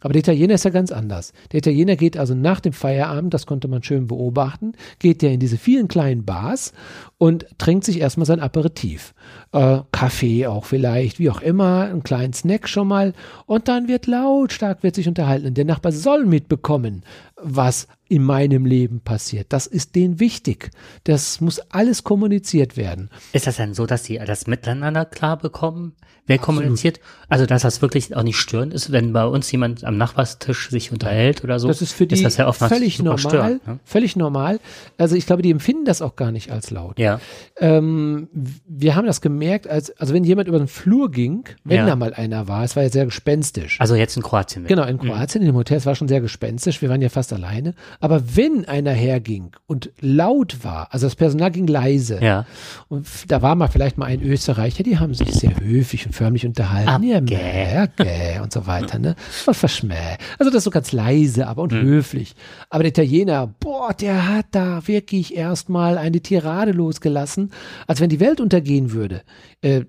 Aber 0.00 0.12
der 0.12 0.20
Italiener 0.20 0.54
ist 0.54 0.64
ja 0.64 0.70
ganz 0.70 0.92
anders. 0.92 1.32
Der 1.52 1.58
Italiener 1.58 1.96
geht 1.96 2.16
also 2.16 2.34
nach 2.34 2.60
dem 2.60 2.72
Feierabend, 2.72 3.34
das 3.34 3.46
konnte 3.46 3.68
man 3.68 3.82
schön 3.82 4.06
beobachten, 4.06 4.72
geht 4.98 5.22
ja 5.22 5.30
in 5.30 5.40
diese 5.40 5.58
vielen 5.58 5.88
kleinen 5.88 6.24
Bars 6.24 6.72
und 7.18 7.46
trinkt 7.58 7.84
sich 7.84 8.00
erstmal 8.00 8.26
sein 8.26 8.40
Aperitif. 8.40 9.14
Äh, 9.52 9.80
Kaffee 9.92 10.46
auch 10.46 10.64
vielleicht, 10.64 11.18
wie 11.18 11.30
auch 11.30 11.40
immer, 11.40 11.84
einen 11.84 12.02
kleinen 12.02 12.32
Snack 12.32 12.68
schon 12.68 12.88
mal. 12.88 13.12
Und 13.46 13.68
dann 13.68 13.88
wird 13.88 14.06
lautstark, 14.06 14.82
wird 14.82 14.94
sich 14.94 15.08
unterhalten. 15.08 15.46
Und 15.48 15.56
der 15.56 15.64
Nachbar 15.64 15.92
soll 15.92 16.24
mitbekommen, 16.26 17.02
was 17.36 17.88
in 18.08 18.22
meinem 18.22 18.64
Leben 18.64 19.00
passiert. 19.00 19.52
Das 19.52 19.66
ist 19.66 19.94
denen 19.94 20.18
wichtig. 20.18 20.70
Das 21.04 21.40
muss 21.40 21.60
alles 21.70 22.04
kommuniziert 22.04 22.76
werden. 22.76 23.10
Ist 23.32 23.46
das 23.46 23.56
denn 23.56 23.74
so, 23.74 23.86
dass 23.86 24.04
sie 24.04 24.18
das 24.18 24.46
miteinander 24.46 25.04
klar 25.04 25.36
bekommen? 25.36 25.94
Wer 26.28 26.38
kommuniziert? 26.38 27.00
Also, 27.28 27.44
dass 27.44 27.62
das 27.62 27.82
wirklich 27.82 28.14
auch 28.14 28.22
nicht 28.22 28.36
störend 28.36 28.72
ist, 28.72 28.92
wenn 28.92 29.12
bei 29.12 29.24
uns 29.24 29.50
jemand 29.50 29.84
am 29.84 29.96
Nachbarstisch 29.96 30.70
sich 30.70 30.92
unterhält 30.92 31.42
oder 31.42 31.58
so. 31.58 31.68
Das 31.68 31.82
ist 31.82 31.92
für 31.92 32.06
die 32.06 32.22
ist 32.22 32.38
ja 32.38 32.52
völlig 32.52 33.02
normal. 33.02 33.18
Störend, 33.18 33.66
ne? 33.66 33.78
Völlig 33.84 34.14
normal. 34.14 34.60
Also, 34.96 35.16
ich 35.16 35.26
glaube, 35.26 35.42
die 35.42 35.50
empfinden 35.50 35.84
das 35.84 36.00
auch 36.00 36.16
gar 36.16 36.30
nicht 36.30 36.52
als 36.52 36.70
laut. 36.70 36.98
Ja. 36.98 37.20
Ähm, 37.58 38.28
wir 38.66 38.94
haben 38.94 39.06
das 39.06 39.20
gemerkt, 39.20 39.66
als, 39.68 39.90
also 39.98 40.14
wenn 40.14 40.24
jemand 40.24 40.48
über 40.48 40.58
den 40.58 40.68
Flur 40.68 41.10
ging, 41.10 41.44
wenn 41.64 41.78
ja. 41.78 41.86
da 41.86 41.96
mal 41.96 42.14
einer 42.14 42.46
war, 42.46 42.64
es 42.64 42.76
war 42.76 42.82
ja 42.82 42.90
sehr 42.90 43.06
gespenstisch. 43.06 43.80
Also 43.80 43.94
jetzt 43.94 44.16
in 44.16 44.22
Kroatien. 44.22 44.66
Genau, 44.66 44.84
in 44.84 44.96
mhm. 44.96 45.00
Kroatien, 45.00 45.42
mhm. 45.42 45.48
in 45.48 45.54
dem 45.54 45.58
Hotel, 45.58 45.78
es 45.78 45.86
war 45.86 45.94
schon 45.94 46.08
sehr 46.08 46.20
gespenstisch. 46.20 46.82
Wir 46.82 46.88
waren 46.88 47.02
ja 47.02 47.08
fast 47.08 47.32
alleine. 47.32 47.74
Aber 48.00 48.36
wenn 48.36 48.66
einer 48.66 48.92
herging 48.92 49.52
und 49.66 49.90
laut 50.00 50.62
war, 50.62 50.88
also 50.92 51.06
das 51.06 51.16
Personal 51.16 51.50
ging 51.50 51.66
leise. 51.66 52.18
Ja. 52.22 52.46
Und 52.88 53.06
da 53.28 53.42
war 53.42 53.54
mal 53.54 53.68
vielleicht 53.68 53.98
mal 53.98 54.06
ein 54.06 54.22
Österreicher, 54.22 54.82
die 54.82 54.98
haben 54.98 55.14
sich 55.14 55.32
sehr 55.32 55.58
höflich 55.58 56.06
und 56.06 56.14
förmlich 56.18 56.44
unterhalten. 56.44 57.04
Ja, 57.04 57.20
ja, 57.20 57.86
gäh 57.86 58.40
und 58.42 58.52
so 58.52 58.66
weiter, 58.66 58.98
ne? 58.98 59.14
Was 59.44 59.58
verschmäh. 59.58 60.16
Also 60.38 60.50
das 60.50 60.64
so 60.64 60.70
ganz 60.70 60.92
leise, 60.92 61.46
aber 61.46 61.62
und 61.62 61.72
mhm. 61.72 61.82
höflich. 61.82 62.34
Aber 62.70 62.82
der 62.82 62.90
Italiener, 62.90 63.46
boah, 63.46 63.94
der 63.94 64.28
hat 64.28 64.46
da 64.50 64.86
wirklich 64.86 65.36
erstmal 65.36 65.96
eine 65.96 66.20
Tirade 66.20 66.72
losgelassen, 66.72 67.52
als 67.86 68.00
wenn 68.00 68.10
die 68.10 68.20
Welt 68.20 68.40
untergehen 68.40 68.92
würde. 68.92 69.22
Äh, 69.62 69.84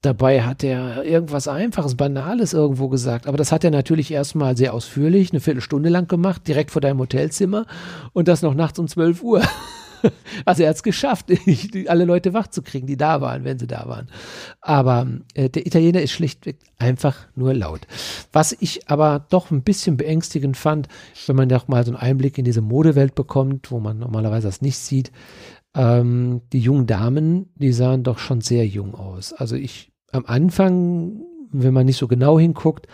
Dabei 0.00 0.42
hat 0.42 0.62
er 0.62 1.02
irgendwas 1.04 1.48
Einfaches, 1.48 1.96
Banales 1.96 2.52
irgendwo 2.52 2.88
gesagt. 2.88 3.26
Aber 3.26 3.36
das 3.36 3.50
hat 3.50 3.64
er 3.64 3.72
natürlich 3.72 4.12
erstmal 4.12 4.56
sehr 4.56 4.72
ausführlich, 4.72 5.32
eine 5.32 5.40
Viertelstunde 5.40 5.88
lang 5.88 6.06
gemacht, 6.06 6.46
direkt 6.46 6.70
vor 6.70 6.80
deinem 6.80 7.00
Hotelzimmer. 7.00 7.66
Und 8.12 8.28
das 8.28 8.42
noch 8.42 8.54
nachts 8.54 8.78
um 8.78 8.86
12 8.86 9.22
Uhr. 9.24 9.42
Also 10.44 10.62
er 10.62 10.70
hat 10.70 10.76
es 10.76 10.82
geschafft, 10.82 11.26
alle 11.88 12.04
Leute 12.04 12.32
wach 12.32 12.46
zu 12.48 12.62
kriegen, 12.62 12.86
die 12.86 12.96
da 12.96 13.20
waren, 13.20 13.44
wenn 13.44 13.58
sie 13.58 13.66
da 13.66 13.86
waren. 13.86 14.08
Aber 14.60 15.06
äh, 15.34 15.48
der 15.48 15.66
Italiener 15.66 16.00
ist 16.00 16.12
schlichtweg 16.12 16.58
einfach 16.78 17.16
nur 17.34 17.54
laut. 17.54 17.86
Was 18.32 18.56
ich 18.58 18.88
aber 18.88 19.26
doch 19.30 19.50
ein 19.50 19.62
bisschen 19.62 19.96
beängstigend 19.96 20.56
fand, 20.56 20.88
wenn 21.26 21.36
man 21.36 21.48
doch 21.48 21.68
mal 21.68 21.84
so 21.84 21.92
einen 21.92 22.00
Einblick 22.00 22.38
in 22.38 22.44
diese 22.44 22.60
Modewelt 22.60 23.14
bekommt, 23.14 23.70
wo 23.70 23.80
man 23.80 23.98
normalerweise 23.98 24.48
das 24.48 24.62
nicht 24.62 24.78
sieht. 24.78 25.12
Ähm, 25.74 26.42
die 26.52 26.60
jungen 26.60 26.86
Damen, 26.86 27.50
die 27.56 27.72
sahen 27.72 28.02
doch 28.02 28.18
schon 28.18 28.40
sehr 28.40 28.66
jung 28.66 28.94
aus. 28.94 29.32
Also 29.32 29.56
ich 29.56 29.92
am 30.12 30.24
Anfang, 30.26 31.20
wenn 31.50 31.74
man 31.74 31.86
nicht 31.86 31.98
so 31.98 32.08
genau 32.08 32.38
hinguckt, 32.38 32.86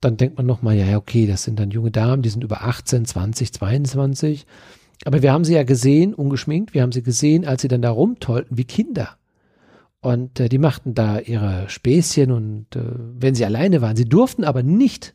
dann 0.00 0.16
denkt 0.16 0.36
man 0.36 0.46
nochmal, 0.46 0.76
ja, 0.76 0.96
okay, 0.96 1.26
das 1.26 1.44
sind 1.44 1.58
dann 1.58 1.70
junge 1.70 1.90
Damen, 1.90 2.22
die 2.22 2.28
sind 2.28 2.44
über 2.44 2.62
18, 2.62 3.04
20, 3.04 3.52
22. 3.52 4.46
Aber 5.04 5.22
wir 5.22 5.32
haben 5.32 5.44
sie 5.44 5.54
ja 5.54 5.64
gesehen, 5.64 6.14
ungeschminkt, 6.14 6.74
wir 6.74 6.82
haben 6.82 6.92
sie 6.92 7.02
gesehen, 7.02 7.44
als 7.44 7.62
sie 7.62 7.68
dann 7.68 7.82
da 7.82 7.90
rumtollten 7.90 8.56
wie 8.56 8.64
Kinder. 8.64 9.16
Und 10.00 10.40
äh, 10.40 10.48
die 10.48 10.58
machten 10.58 10.94
da 10.94 11.18
ihre 11.20 11.68
Späßchen 11.68 12.30
und 12.30 12.74
äh, 12.74 12.82
wenn 13.18 13.34
sie 13.34 13.44
alleine 13.44 13.82
waren, 13.82 13.96
sie 13.96 14.08
durften 14.08 14.44
aber 14.44 14.62
nicht 14.62 15.14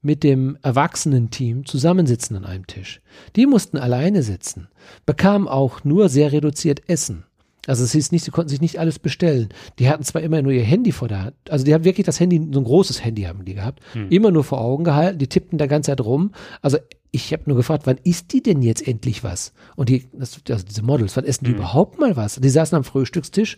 mit 0.00 0.22
dem 0.22 0.56
Erwachsenenteam 0.62 1.66
zusammensitzen 1.66 2.36
an 2.36 2.44
einem 2.44 2.66
Tisch. 2.66 3.02
Die 3.36 3.46
mussten 3.46 3.78
alleine 3.78 4.22
sitzen, 4.22 4.68
bekamen 5.06 5.48
auch 5.48 5.84
nur 5.84 6.08
sehr 6.08 6.32
reduziert 6.32 6.88
Essen. 6.88 7.24
Also 7.68 7.84
es 7.84 7.92
hieß 7.92 8.12
nicht, 8.12 8.24
sie 8.24 8.30
konnten 8.30 8.48
sich 8.48 8.60
nicht 8.60 8.78
alles 8.78 8.98
bestellen. 8.98 9.50
Die 9.78 9.88
hatten 9.88 10.02
zwar 10.02 10.22
immer 10.22 10.40
nur 10.42 10.52
ihr 10.52 10.64
Handy 10.64 10.90
vor 10.90 11.06
der 11.06 11.24
Hand, 11.24 11.34
also 11.50 11.64
die 11.64 11.74
haben 11.74 11.84
wirklich 11.84 12.06
das 12.06 12.18
Handy, 12.18 12.40
so 12.50 12.60
ein 12.60 12.64
großes 12.64 13.04
Handy 13.04 13.22
haben 13.22 13.44
die 13.44 13.54
gehabt, 13.54 13.80
hm. 13.92 14.08
immer 14.10 14.30
nur 14.30 14.42
vor 14.42 14.60
Augen 14.60 14.84
gehalten, 14.84 15.18
die 15.18 15.28
tippten 15.28 15.58
da 15.58 15.66
ganze 15.66 15.90
Zeit 15.90 16.00
rum. 16.00 16.32
Also 16.62 16.78
ich 17.10 17.32
habe 17.32 17.44
nur 17.46 17.56
gefragt, 17.56 17.86
wann 17.86 17.98
isst 18.04 18.32
die 18.32 18.42
denn 18.42 18.62
jetzt 18.62 18.86
endlich 18.86 19.24
was? 19.24 19.52
Und 19.76 19.88
die, 19.88 20.08
das, 20.12 20.40
also 20.48 20.64
diese 20.64 20.82
Models, 20.82 21.16
wann 21.16 21.24
essen 21.24 21.44
die 21.44 21.52
mhm. 21.52 21.58
überhaupt 21.58 21.98
mal 21.98 22.16
was? 22.16 22.36
Die 22.36 22.48
saßen 22.48 22.76
am 22.76 22.84
Frühstückstisch 22.84 23.56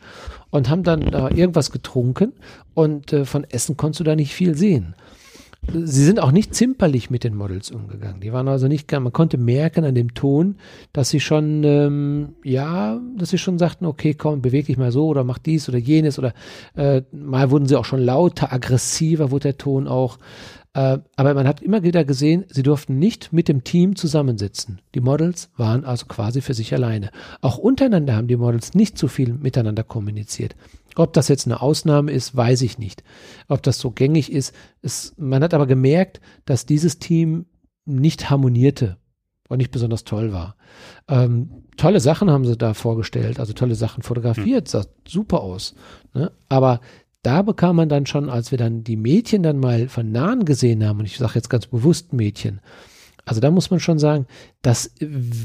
und 0.51 0.69
haben 0.69 0.83
dann 0.83 1.03
äh, 1.03 1.35
irgendwas 1.35 1.71
getrunken 1.71 2.33
und 2.75 3.13
äh, 3.13 3.25
von 3.25 3.45
Essen 3.45 3.77
konntest 3.77 4.01
du 4.01 4.05
da 4.05 4.17
nicht 4.17 4.35
viel 4.35 4.57
sehen. 4.57 4.95
Sie 5.73 6.05
sind 6.05 6.21
auch 6.21 6.33
nicht 6.33 6.55
zimperlich 6.55 7.11
mit 7.11 7.25
den 7.25 7.37
Models 7.37 7.71
umgegangen. 7.71 8.21
Die 8.21 8.33
waren 8.33 8.49
also 8.49 8.67
nicht, 8.67 8.91
man 8.91 9.13
konnte 9.13 9.39
merken 9.39 9.85
an 9.85 9.95
dem 9.95 10.15
Ton, 10.15 10.57
dass 10.93 11.11
sie 11.11 11.21
schon, 11.21 11.63
ähm, 11.65 12.35
ja, 12.43 13.01
dass 13.17 13.31
sie 13.31 13.39
schon 13.39 13.59
sagten, 13.59 13.87
okay, 13.87 14.15
komm, 14.15 14.43
beweg 14.43 14.67
dich 14.67 14.77
mal 14.77 14.93
so 14.93 15.07
oder 15.07 15.25
mach 15.25 15.39
dies 15.39 15.69
oder 15.69 15.79
jenes 15.79 16.19
oder 16.19 16.35
äh, 16.75 17.03
mal 17.13 17.51
wurden 17.51 17.67
sie 17.67 17.77
auch 17.77 17.85
schon 17.85 18.01
lauter, 18.01 18.53
aggressiver 18.53 19.31
wurde 19.31 19.49
der 19.49 19.59
Ton 19.59 19.87
auch. 19.87 20.19
Äh, 20.73 20.99
aber 21.17 21.35
man 21.35 21.49
hat 21.49 21.63
immer 21.63 21.83
wieder 21.83 22.05
gesehen, 22.05 22.45
sie 22.49 22.63
durften 22.63 22.99
nicht 22.99 23.33
mit 23.33 23.49
dem 23.49 23.65
Team 23.65 23.97
zusammensitzen. 23.97 24.81
Die 24.95 25.01
Models 25.01 25.51
waren 25.57 25.85
also 25.85 26.07
quasi 26.07 26.41
für 26.41 26.55
sich 26.55 26.73
alleine. 26.73 27.11
Auch 27.41 27.59
untereinander 27.59 28.15
haben 28.15 28.29
die 28.29 28.37
Models 28.37 28.75
nicht 28.75 28.97
so 28.97 29.09
viel 29.09 29.33
miteinander 29.35 29.83
kommuniziert. 29.83 30.55
Ob 30.97 31.13
das 31.13 31.29
jetzt 31.29 31.47
eine 31.47 31.61
Ausnahme 31.63 32.11
ist, 32.13 32.37
weiß 32.37 32.63
ich 32.63 32.79
nicht. 32.79 33.03
Ob 33.49 33.63
das 33.63 33.79
so 33.79 33.91
gängig 33.91 34.33
ist, 34.33 34.55
ist 34.83 35.19
man 35.19 35.43
hat 35.43 35.55
aber 35.55 35.67
gemerkt, 35.67 36.21
dass 36.45 36.67
dieses 36.67 36.99
Team 36.99 37.47
nicht 37.85 38.31
harmonierte 38.31 38.97
und 39.49 39.59
nicht 39.59 39.73
besonders 39.73 40.05
toll 40.05 40.33
war. 40.33 40.57
Ähm, 41.09 41.65
tolle 41.77 42.01
Sachen 42.01 42.31
haben 42.31 42.45
sie 42.45 42.57
da 42.57 42.75
vorgestellt, 42.75 43.41
also 43.41 43.53
tolle 43.53 43.75
Sachen 43.75 44.03
fotografiert, 44.03 44.69
sah 44.69 44.87
super 45.07 45.41
aus. 45.41 45.75
Ne? 46.15 46.31
Aber 46.49 46.81
da 47.23 47.43
bekam 47.43 47.77
man 47.77 47.89
dann 47.89 48.07
schon, 48.07 48.31
als 48.31 48.51
wir 48.51 48.59
dann 48.59 48.85
die 48.85 48.97
Mädchen 48.97 49.43
dann 49.43 49.59
mal 49.59 49.89
von 49.89 50.11
nahen 50.11 50.45
gesehen 50.45 50.87
haben, 50.87 51.01
und 51.01 51.07
ich 51.07 51.19
sage 51.19 51.35
jetzt 51.35 51.51
ganz 51.51 51.67
bewusst 51.67 52.13
Mädchen, 52.13 52.61
also 53.25 53.41
da 53.41 53.51
muss 53.51 53.71
man 53.71 53.81
schon 53.81 53.99
sagen, 53.99 54.27
das 54.63 54.87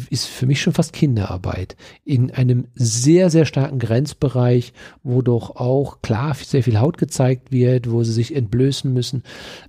ist 0.10 0.28
für 0.28 0.46
mich 0.46 0.62
schon 0.62 0.74
fast 0.74 0.94
Kinderarbeit. 0.94 1.76
In 2.04 2.32
einem 2.32 2.68
sehr, 2.74 3.30
sehr 3.30 3.46
starken 3.46 3.80
Grenzbereich, 3.80 4.74
wo 5.04 5.22
doch 5.22 5.56
auch 5.56 6.02
klar 6.02 6.34
sehr 6.36 6.64
viel 6.64 6.80
Haut 6.80 6.98
gezeigt 6.98 7.52
wird, 7.52 7.90
wo 7.90 8.04
sie 8.04 8.14
sich 8.14 8.36
entblößen 8.36 8.92
müssen. 8.92 9.24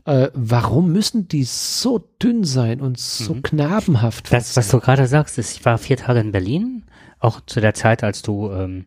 Äh, 0.05 0.29
warum 0.35 0.93
müssen 0.93 1.29
die 1.29 1.45
so 1.45 1.99
dünn 2.23 2.45
sein 2.45 2.81
und 2.81 2.99
so 2.99 3.35
mhm. 3.35 3.43
knabenhaft? 3.43 4.33
Das, 4.33 4.57
was 4.57 4.69
du 4.69 4.81
gerade 4.81 5.07
sagst, 5.07 5.39
ist, 5.39 5.57
ich 5.57 5.65
war 5.65 5.79
vier 5.79 5.97
Tage 5.97 6.21
in 6.21 6.33
Berlin, 6.33 6.85
auch 7.19 7.41
zu 7.47 7.61
der 7.61 7.75
Zeit, 7.75 8.03
als 8.03 8.23
du 8.23 8.51
ähm, 8.51 8.87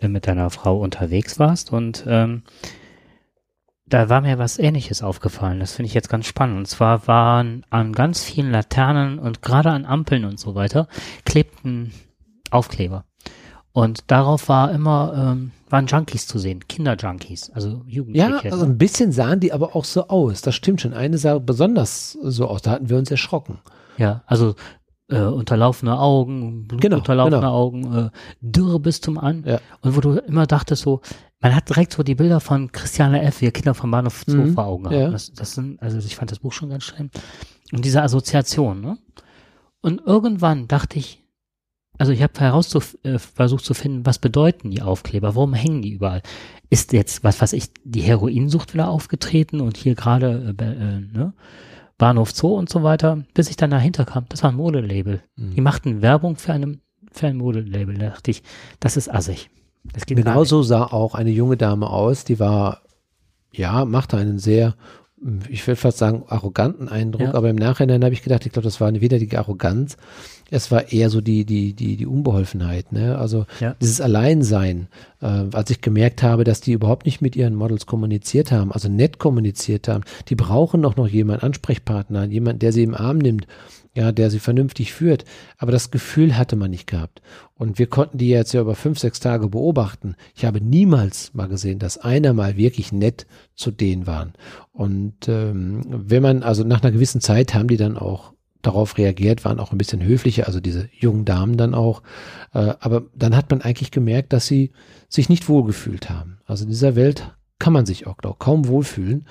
äh, 0.00 0.08
mit 0.08 0.26
deiner 0.26 0.50
Frau 0.50 0.80
unterwegs 0.80 1.38
warst 1.38 1.72
und 1.72 2.04
ähm, 2.06 2.42
da 3.90 4.08
war 4.08 4.20
mir 4.20 4.38
was 4.38 4.58
ähnliches 4.58 5.02
aufgefallen. 5.02 5.60
Das 5.60 5.72
finde 5.72 5.88
ich 5.88 5.94
jetzt 5.94 6.08
ganz 6.08 6.26
spannend. 6.26 6.58
Und 6.58 6.66
zwar 6.66 7.06
waren 7.06 7.64
an 7.70 7.92
ganz 7.92 8.22
vielen 8.22 8.50
Laternen 8.50 9.18
und 9.18 9.42
gerade 9.42 9.70
an 9.70 9.84
Ampeln 9.84 10.24
und 10.24 10.38
so 10.38 10.54
weiter 10.54 10.88
klebten 11.24 11.92
Aufkleber. 12.50 13.04
Und 13.72 14.10
darauf 14.10 14.48
war 14.48 14.72
immer, 14.72 15.12
ähm, 15.16 15.52
waren 15.68 15.86
Junkies 15.86 16.26
zu 16.26 16.38
sehen, 16.38 16.66
Kinderjunkies, 16.66 17.50
also 17.50 17.82
Jugendliche. 17.86 18.28
Ja, 18.28 18.52
also 18.52 18.64
ein 18.64 18.78
bisschen 18.78 19.12
sahen 19.12 19.38
die 19.38 19.52
aber 19.52 19.76
auch 19.76 19.84
so 19.84 20.08
aus. 20.08 20.42
Das 20.42 20.54
stimmt 20.54 20.80
schon. 20.80 20.94
Eine 20.94 21.18
sah 21.18 21.38
besonders 21.38 22.12
so 22.12 22.48
aus. 22.48 22.62
Da 22.62 22.72
hatten 22.72 22.88
wir 22.88 22.98
uns 22.98 23.10
erschrocken. 23.10 23.58
Ja, 23.96 24.22
also 24.26 24.54
äh, 25.08 25.20
unterlaufene 25.20 25.98
Augen, 25.98 26.66
genau, 26.68 26.98
unterlaufene 26.98 27.40
genau. 27.40 27.52
Augen, 27.52 27.96
äh, 27.96 28.10
dürre 28.40 28.80
bis 28.80 29.00
zum 29.00 29.18
An. 29.18 29.44
Ja. 29.46 29.60
Und 29.82 29.96
wo 29.96 30.00
du 30.00 30.12
immer 30.18 30.46
dachtest 30.46 30.82
so, 30.82 31.00
man 31.40 31.54
hat 31.54 31.68
direkt 31.68 31.94
so 31.94 32.02
die 32.02 32.14
Bilder 32.14 32.40
von 32.40 32.70
Christiane 32.70 33.22
F., 33.22 33.40
wie 33.40 33.50
Kinder 33.50 33.74
vom 33.74 33.90
Bahnhof 33.90 34.24
Zoo 34.26 34.36
mhm, 34.36 34.54
vor 34.54 34.66
Augen 34.66 34.86
haben. 34.86 34.94
Ja. 34.94 35.10
Das, 35.10 35.32
das 35.32 35.54
sind, 35.54 35.80
also 35.80 35.98
ich 35.98 36.16
fand 36.16 36.30
das 36.30 36.40
Buch 36.40 36.52
schon 36.52 36.68
ganz 36.68 36.84
schön. 36.84 37.10
Und 37.72 37.84
diese 37.84 38.02
Assoziation, 38.02 38.80
ne? 38.80 38.98
Und 39.80 40.02
irgendwann 40.04 40.68
dachte 40.68 40.98
ich, 40.98 41.24
also 41.96 42.12
ich 42.12 42.22
habe 42.22 42.32
äh, 43.02 43.18
versucht 43.18 43.64
zu 43.64 43.74
finden, 43.74 44.04
was 44.04 44.18
bedeuten 44.18 44.70
die 44.70 44.82
Aufkleber, 44.82 45.34
warum 45.34 45.54
hängen 45.54 45.82
die 45.82 45.92
überall? 45.92 46.22
Ist 46.68 46.92
jetzt, 46.92 47.24
was 47.24 47.40
weiß 47.40 47.54
ich, 47.54 47.70
die 47.84 48.02
Heroinsucht 48.02 48.74
wieder 48.74 48.88
aufgetreten 48.88 49.60
und 49.60 49.76
hier 49.76 49.94
gerade, 49.94 50.54
äh, 50.58 50.64
äh, 50.64 51.00
ne? 51.00 51.32
Bahnhof 51.96 52.32
Zoo 52.32 52.54
und 52.54 52.70
so 52.70 52.82
weiter, 52.82 53.24
bis 53.34 53.50
ich 53.50 53.56
dann 53.56 53.70
dahinter 53.70 54.06
kam. 54.06 54.24
Das 54.30 54.42
war 54.42 54.50
ein 54.50 54.56
Modelabel. 54.56 55.22
Mhm. 55.36 55.54
Die 55.54 55.60
machten 55.60 56.00
Werbung 56.00 56.36
für, 56.36 56.54
einem, 56.54 56.80
für 57.12 57.26
ein 57.26 57.36
Modelabel. 57.36 57.98
Da 57.98 58.08
dachte 58.08 58.30
ich, 58.30 58.42
das 58.80 58.96
ist 58.96 59.10
assig. 59.10 59.50
Das 59.84 60.06
geht 60.06 60.18
Genauso 60.18 60.62
sah 60.62 60.84
auch 60.84 61.14
eine 61.14 61.30
junge 61.30 61.56
Dame 61.56 61.88
aus, 61.90 62.24
die 62.24 62.38
war, 62.38 62.82
ja, 63.52 63.84
machte 63.84 64.16
einen 64.16 64.38
sehr, 64.38 64.74
ich 65.48 65.66
würde 65.66 65.76
fast 65.80 65.98
sagen, 65.98 66.24
arroganten 66.28 66.88
Eindruck, 66.88 67.22
Ja. 67.28 67.34
aber 67.34 67.50
im 67.50 67.56
Nachhinein 67.56 68.04
habe 68.04 68.14
ich 68.14 68.22
gedacht, 68.22 68.46
ich 68.46 68.52
glaube, 68.52 68.64
das 68.64 68.80
war 68.80 68.92
weder 69.00 69.18
die 69.18 69.36
Arroganz, 69.36 69.96
es 70.50 70.70
war 70.70 70.92
eher 70.92 71.10
so 71.10 71.20
die, 71.20 71.44
die, 71.44 71.72
die, 71.74 71.96
die 71.96 72.06
Unbeholfenheit, 72.06 72.92
ne? 72.92 73.16
Also 73.18 73.46
Ja. 73.60 73.74
dieses 73.80 74.00
Alleinsein, 74.00 74.88
äh, 75.20 75.26
als 75.26 75.70
ich 75.70 75.80
gemerkt 75.80 76.22
habe, 76.22 76.44
dass 76.44 76.60
die 76.60 76.72
überhaupt 76.72 77.06
nicht 77.06 77.20
mit 77.22 77.36
ihren 77.36 77.54
Models 77.54 77.86
kommuniziert 77.86 78.50
haben, 78.52 78.72
also 78.72 78.88
nett 78.88 79.18
kommuniziert 79.18 79.88
haben, 79.88 80.04
die 80.28 80.34
brauchen 80.34 80.82
doch 80.82 80.96
noch 80.96 81.08
jemanden, 81.08 81.44
Ansprechpartner, 81.44 82.24
jemanden, 82.26 82.58
der 82.58 82.72
sie 82.72 82.82
im 82.82 82.94
Arm 82.94 83.18
nimmt, 83.18 83.46
ja, 83.94 84.12
der 84.12 84.30
sie 84.30 84.38
vernünftig 84.38 84.92
führt. 84.92 85.24
Aber 85.58 85.72
das 85.72 85.90
Gefühl 85.90 86.36
hatte 86.36 86.56
man 86.56 86.70
nicht 86.70 86.86
gehabt. 86.86 87.22
Und 87.54 87.78
wir 87.78 87.86
konnten 87.88 88.18
die 88.18 88.28
jetzt 88.28 88.52
ja 88.52 88.60
über 88.60 88.74
fünf, 88.74 88.98
sechs 88.98 89.20
Tage 89.20 89.48
beobachten. 89.48 90.14
Ich 90.36 90.44
habe 90.44 90.60
niemals 90.60 91.34
mal 91.34 91.48
gesehen, 91.48 91.78
dass 91.78 91.98
einer 91.98 92.32
mal 92.32 92.56
wirklich 92.56 92.92
nett 92.92 93.26
zu 93.54 93.70
denen 93.70 94.06
waren. 94.06 94.32
Und 94.72 95.28
ähm, 95.28 95.82
wenn 95.88 96.22
man, 96.22 96.42
also 96.42 96.62
nach 96.64 96.82
einer 96.82 96.92
gewissen 96.92 97.20
Zeit 97.20 97.54
haben 97.54 97.68
die 97.68 97.76
dann 97.76 97.96
auch 97.96 98.32
darauf 98.62 98.98
reagiert, 98.98 99.44
waren 99.44 99.60
auch 99.60 99.72
ein 99.72 99.78
bisschen 99.78 100.02
höflicher, 100.02 100.46
also 100.46 100.60
diese 100.60 100.88
jungen 100.92 101.24
Damen 101.24 101.56
dann 101.56 101.74
auch. 101.74 102.02
Äh, 102.52 102.74
aber 102.80 103.04
dann 103.14 103.36
hat 103.36 103.50
man 103.50 103.62
eigentlich 103.62 103.90
gemerkt, 103.90 104.32
dass 104.32 104.46
sie 104.46 104.72
sich 105.08 105.28
nicht 105.28 105.48
wohlgefühlt 105.48 106.10
haben. 106.10 106.38
Also 106.46 106.64
in 106.64 106.70
dieser 106.70 106.96
Welt 106.96 107.34
kann 107.58 107.72
man 107.72 107.86
sich 107.86 108.06
auch 108.06 108.16
glaub, 108.16 108.38
kaum 108.38 108.66
wohlfühlen. 108.66 109.26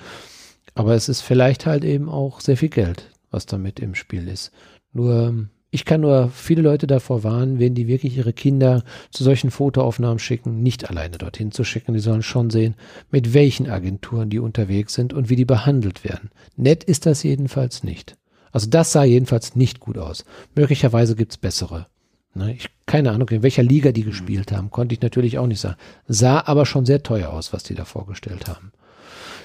Aber 0.74 0.94
es 0.94 1.08
ist 1.08 1.20
vielleicht 1.20 1.66
halt 1.66 1.84
eben 1.84 2.08
auch 2.08 2.40
sehr 2.40 2.56
viel 2.56 2.68
Geld, 2.68 3.10
was 3.30 3.46
damit 3.46 3.80
im 3.80 3.94
Spiel 3.94 4.28
ist. 4.28 4.52
Nur, 4.92 5.48
ich 5.70 5.84
kann 5.84 6.00
nur 6.00 6.30
viele 6.30 6.62
Leute 6.62 6.86
davor 6.86 7.22
warnen, 7.22 7.58
wenn 7.58 7.74
die 7.74 7.88
wirklich 7.88 8.16
ihre 8.16 8.32
Kinder 8.32 8.84
zu 9.10 9.24
solchen 9.24 9.50
Fotoaufnahmen 9.50 10.18
schicken, 10.18 10.62
nicht 10.62 10.88
alleine 10.88 11.18
dorthin 11.18 11.52
zu 11.52 11.64
schicken. 11.64 11.94
Die 11.94 12.00
sollen 12.00 12.22
schon 12.22 12.50
sehen, 12.50 12.76
mit 13.10 13.34
welchen 13.34 13.68
Agenturen 13.68 14.30
die 14.30 14.38
unterwegs 14.38 14.94
sind 14.94 15.12
und 15.12 15.28
wie 15.28 15.36
die 15.36 15.44
behandelt 15.44 16.04
werden. 16.04 16.30
Nett 16.56 16.84
ist 16.84 17.06
das 17.06 17.22
jedenfalls 17.22 17.82
nicht. 17.82 18.16
Also 18.52 18.68
das 18.68 18.92
sah 18.92 19.04
jedenfalls 19.04 19.56
nicht 19.56 19.80
gut 19.80 19.98
aus. 19.98 20.24
Möglicherweise 20.54 21.16
gibt's 21.16 21.36
bessere. 21.36 21.86
Ne, 22.34 22.54
ich, 22.54 22.68
keine 22.86 23.10
Ahnung, 23.10 23.28
in 23.30 23.42
welcher 23.42 23.62
Liga 23.64 23.90
die 23.90 24.04
gespielt 24.04 24.52
haben, 24.52 24.70
konnte 24.70 24.94
ich 24.94 25.00
natürlich 25.00 25.38
auch 25.38 25.46
nicht 25.46 25.60
sagen. 25.60 25.76
Sah 26.06 26.42
aber 26.46 26.64
schon 26.64 26.86
sehr 26.86 27.02
teuer 27.02 27.30
aus, 27.30 27.52
was 27.52 27.64
die 27.64 27.74
da 27.74 27.84
vorgestellt 27.84 28.46
haben. 28.46 28.72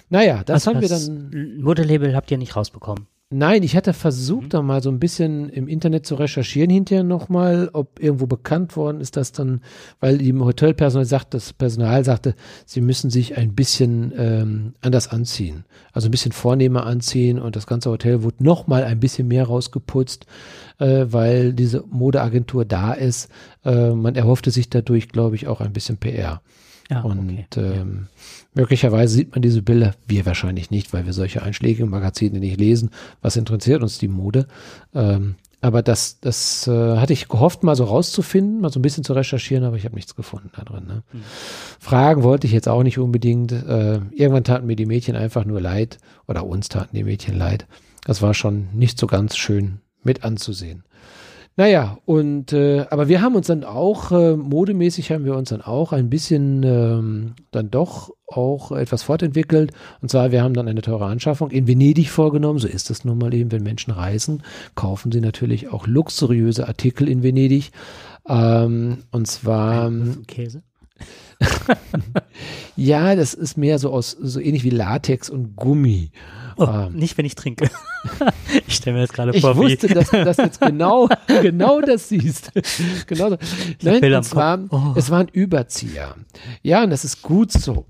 Naja, 0.10 0.44
das 0.44 0.68
haben 0.68 0.82
wir 0.82 0.89
dann. 0.89 1.58
Modelabel 1.60 2.15
habt 2.15 2.30
ihr 2.30 2.38
nicht 2.38 2.56
rausbekommen. 2.56 3.08
Nein, 3.32 3.64
ich 3.64 3.76
hatte 3.76 3.94
versucht, 3.94 4.54
da 4.54 4.62
mal 4.62 4.84
so 4.84 4.92
ein 4.92 5.00
bisschen 5.00 5.50
im 5.50 5.68
Internet 5.68 6.06
zu 6.06 6.14
recherchieren 6.14 6.70
hinterher 6.70 7.04
nochmal, 7.04 7.72
ob 7.74 8.00
irgendwo 8.00 8.28
bekannt 8.28 8.78
worden 8.78 9.02
ist, 9.02 9.18
dass 9.18 9.32
dann, 9.32 9.62
weil 10.00 10.20
die 10.20 10.32
Hotelpersonal 10.32 11.06
sagt, 11.06 11.34
das 11.34 11.52
Personal 11.52 12.06
sagte, 12.06 12.36
sie 12.68 12.82
müssen 12.82 13.10
sich 13.10 13.36
ein 13.36 13.56
bisschen 13.56 14.14
ähm, 14.16 14.74
anders 14.82 15.08
anziehen. 15.08 15.66
Also 15.92 16.08
ein 16.08 16.12
bisschen 16.12 16.34
vornehmer 16.34 16.86
anziehen 16.86 17.40
und 17.40 17.56
das 17.56 17.66
ganze 17.66 17.90
Hotel 17.90 18.22
wurde 18.22 18.44
nochmal 18.44 18.84
ein 18.84 19.00
bisschen 19.00 19.28
mehr 19.28 19.46
rausgeputzt, 19.46 20.28
äh, 20.78 21.06
weil 21.10 21.54
diese 21.54 21.84
Modeagentur 21.90 22.64
da 22.64 22.94
ist. 22.94 23.32
Äh, 23.64 23.90
man 23.96 24.14
erhoffte 24.14 24.52
sich 24.52 24.70
dadurch, 24.70 25.10
glaube 25.10 25.36
ich, 25.36 25.48
auch 25.48 25.62
ein 25.62 25.74
bisschen 25.74 25.98
PR. 25.98 26.44
Ja, 26.89 27.02
Und 27.02 27.19
okay. 27.19 27.45
ähm, 27.58 28.08
möglicherweise 28.54 29.15
sieht 29.15 29.32
man 29.32 29.41
diese 29.41 29.63
Bilder, 29.63 29.95
wir 30.08 30.26
wahrscheinlich 30.26 30.69
nicht, 30.69 30.93
weil 30.93 31.06
wir 31.06 31.13
solche 31.13 31.41
Einschläge 31.41 31.84
im 31.84 31.89
Magazine 31.89 32.39
nicht 32.39 32.60
lesen. 32.60 32.91
Was 33.21 33.38
interessiert 33.38 33.82
uns 33.82 33.98
die 33.98 34.08
Mode? 34.08 34.48
Ähm, 34.93 35.36
aber 35.62 35.82
das, 35.82 36.19
das 36.19 36.67
äh, 36.67 36.98
hatte 36.98 37.13
ich 37.13 37.28
gehofft, 37.28 37.63
mal 37.63 37.76
so 37.76 37.86
rauszufinden, 37.86 38.62
mal 38.62 38.71
so 38.71 38.80
ein 38.80 38.84
bisschen 38.84 39.04
zu 39.04 39.13
recherchieren, 39.13 39.63
aber 39.63 39.78
ich 39.78 39.86
habe 39.86 39.95
nichts 39.95 40.15
gefunden 40.15 40.52
da 40.56 40.63
drin. 40.63 40.86
Ne? 40.86 41.02
Hm. 41.10 41.21
Fragen 41.80 42.21
wollte 42.21 42.45
ich 42.45 42.54
jetzt 42.54 42.69
auch 42.69 42.84
nicht 42.84 43.00
unbedingt. 43.00 43.52
Äh, 43.52 44.02
irgendwann 44.12 44.43
taten 44.43 44.67
mir 44.67 44.76
die 44.76 44.86
Mädchen 44.86 45.15
einfach 45.15 45.43
nur 45.43 45.60
leid 45.60 45.98
oder 46.28 46.45
uns 46.45 46.69
taten 46.69 46.95
die 46.95 47.04
Mädchen 47.04 47.36
leid. 47.36 47.65
Das 48.04 48.21
war 48.21 48.36
schon 48.36 48.67
nicht 48.74 49.00
so 49.00 49.08
ganz 49.08 49.38
schön 49.38 49.80
mit 50.04 50.24
anzusehen. 50.24 50.84
Naja, 51.58 51.98
und 52.06 52.52
äh, 52.52 52.86
aber 52.89 53.08
wir 53.08 53.22
haben 53.22 53.36
uns 53.36 53.48
dann 53.48 53.63
auch, 53.63 54.12
äh, 54.12 54.36
modemäßig 54.36 55.12
haben 55.12 55.24
wir 55.24 55.38
uns 55.38 55.50
dann 55.50 55.62
auch 55.62 55.94
ein 55.94 56.10
bisschen 56.10 56.63
ähm, 56.63 57.34
dann 57.52 57.72
doch 57.72 58.12
auch 58.28 58.74
etwas 58.74 59.04
fortentwickelt. 59.04 59.72
Und 60.02 60.10
zwar, 60.10 60.34
wir 60.34 60.44
haben 60.44 60.54
dann 60.54 60.68
eine 60.68 60.82
teure 60.82 61.06
Anschaffung 61.06 61.52
in 61.52 61.65
Venedig 61.65 62.10
vorgenommen. 62.10 62.60
So 62.60 62.68
ist 62.68 62.89
es 62.89 63.06
nun 63.06 63.20
mal 63.20 63.34
eben, 63.34 63.54
wenn 63.54 63.63
Menschen 63.63 63.91
reisen, 63.91 64.44
kaufen 64.76 65.13
sie 65.13 65.22
natürlich 65.22 65.70
auch 65.72 65.88
luxuriöse 65.88 66.68
Artikel 66.68 67.08
in 67.08 67.24
Venedig. 67.24 67.72
Ähm, 68.28 69.04
und 69.12 69.28
zwar, 69.28 69.89
Käse. 70.28 70.62
ja, 72.76 73.15
das 73.15 73.34
ist 73.34 73.58
mehr 73.58 73.80
so 73.80 73.91
aus, 73.91 74.12
so 74.12 74.39
ähnlich 74.39 74.63
wie 74.63 74.69
Latex 74.69 75.30
und 75.30 75.56
Gummi. 75.56 76.12
Oh, 76.58 76.65
Ähm. 76.65 76.93
nicht, 76.93 77.17
wenn 77.17 77.26
ich 77.26 77.36
trinke. 77.36 77.69
ich 78.67 78.76
stelle 78.76 78.95
mir 78.95 79.02
das 79.02 79.12
gerade 79.12 79.36
Ich 79.36 79.41
vor, 79.41 79.58
wusste, 79.58 79.89
wie 79.89 79.93
dass 79.93 80.10
du 80.10 80.24
das 80.24 80.38
jetzt 80.38 80.62
genau, 80.62 81.10
genau 81.41 81.82
das 81.82 82.08
siehst. 82.10 82.52
genau 83.08 83.32
so. 83.32 83.38
Nein, 83.82 84.02
Bilder 84.02 84.21
zwar, 84.21 84.60
Kopf. 84.60 84.71
Oh. 84.71 84.93
es 84.98 85.10
war 85.10 85.19
ein 85.19 85.28
Überzieher. 85.28 86.15
Ja, 86.62 86.84
und 86.84 86.91
das 86.91 87.04
ist 87.04 87.21
gut 87.21 87.52
so. 87.52 87.86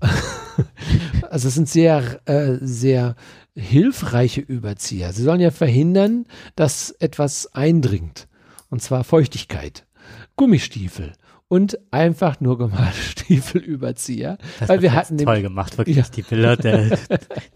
also 1.30 1.48
es 1.48 1.54
sind 1.54 1.68
sehr, 1.68 2.20
äh, 2.24 2.56
sehr 2.60 3.14
hilfreiche 3.54 4.40
Überzieher. 4.40 5.12
Sie 5.12 5.22
sollen 5.22 5.40
ja 5.40 5.50
verhindern, 5.50 6.26
dass 6.56 6.90
etwas 6.90 7.54
eindringt. 7.54 8.26
Und 8.68 8.82
zwar 8.82 9.04
Feuchtigkeit. 9.04 9.86
Gummistiefel. 10.34 11.12
Und 11.48 11.78
einfach 11.92 12.40
nur 12.40 12.58
gemalte 12.58 12.96
Stiefelüberzieher. 13.00 14.36
das 14.58 14.68
weil 14.68 14.82
wir 14.82 14.92
hat 14.92 15.06
hatten 15.06 15.18
toll 15.18 15.42
gemacht, 15.42 15.78
wirklich. 15.78 15.96
Ja. 15.96 16.04
Die 16.14 16.22
Bilder 16.22 16.56
der, 16.56 16.98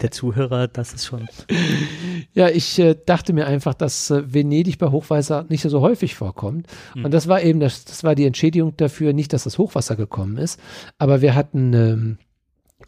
der 0.01 0.11
Zuhörer, 0.11 0.67
das 0.67 0.93
ist 0.93 1.05
schon. 1.05 1.27
Ja, 2.33 2.47
ich 2.47 2.79
äh, 2.79 2.95
dachte 3.05 3.33
mir 3.33 3.45
einfach, 3.45 3.73
dass 3.73 4.09
äh, 4.09 4.33
Venedig 4.33 4.77
bei 4.77 4.87
Hochwasser 4.87 5.45
nicht 5.49 5.63
so 5.63 5.81
häufig 5.81 6.15
vorkommt. 6.15 6.67
Hm. 6.93 7.03
Und 7.03 7.13
das 7.13 7.27
war 7.27 7.41
eben, 7.41 7.59
das, 7.59 7.83
das 7.83 8.05
war 8.05 8.15
die 8.15 8.25
Entschädigung 8.25 8.77
dafür, 8.77 9.11
nicht, 9.11 9.33
dass 9.33 9.43
das 9.43 9.57
Hochwasser 9.57 9.97
gekommen 9.97 10.37
ist, 10.37 10.57
aber 10.97 11.21
wir 11.21 11.35
hatten 11.35 11.73
ähm, 11.73 12.17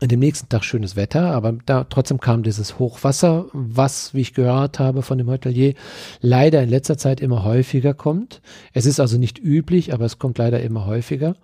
an 0.01 0.07
dem 0.07 0.19
nächsten 0.19 0.49
Tag 0.49 0.63
schönes 0.63 0.95
Wetter, 0.95 1.31
aber 1.31 1.53
da 1.65 1.83
trotzdem 1.85 2.19
kam 2.19 2.43
dieses 2.43 2.79
Hochwasser, 2.79 3.45
was, 3.53 4.13
wie 4.13 4.21
ich 4.21 4.33
gehört 4.33 4.79
habe 4.79 5.01
von 5.01 5.17
dem 5.17 5.29
Hotelier, 5.29 5.73
leider 6.21 6.61
in 6.61 6.69
letzter 6.69 6.97
Zeit 6.97 7.21
immer 7.21 7.43
häufiger 7.43 7.93
kommt. 7.93 8.41
Es 8.73 8.85
ist 8.85 8.99
also 8.99 9.17
nicht 9.17 9.39
üblich, 9.39 9.93
aber 9.93 10.05
es 10.05 10.19
kommt 10.19 10.37
leider 10.37 10.61
immer 10.61 10.85
häufiger. 10.85 11.35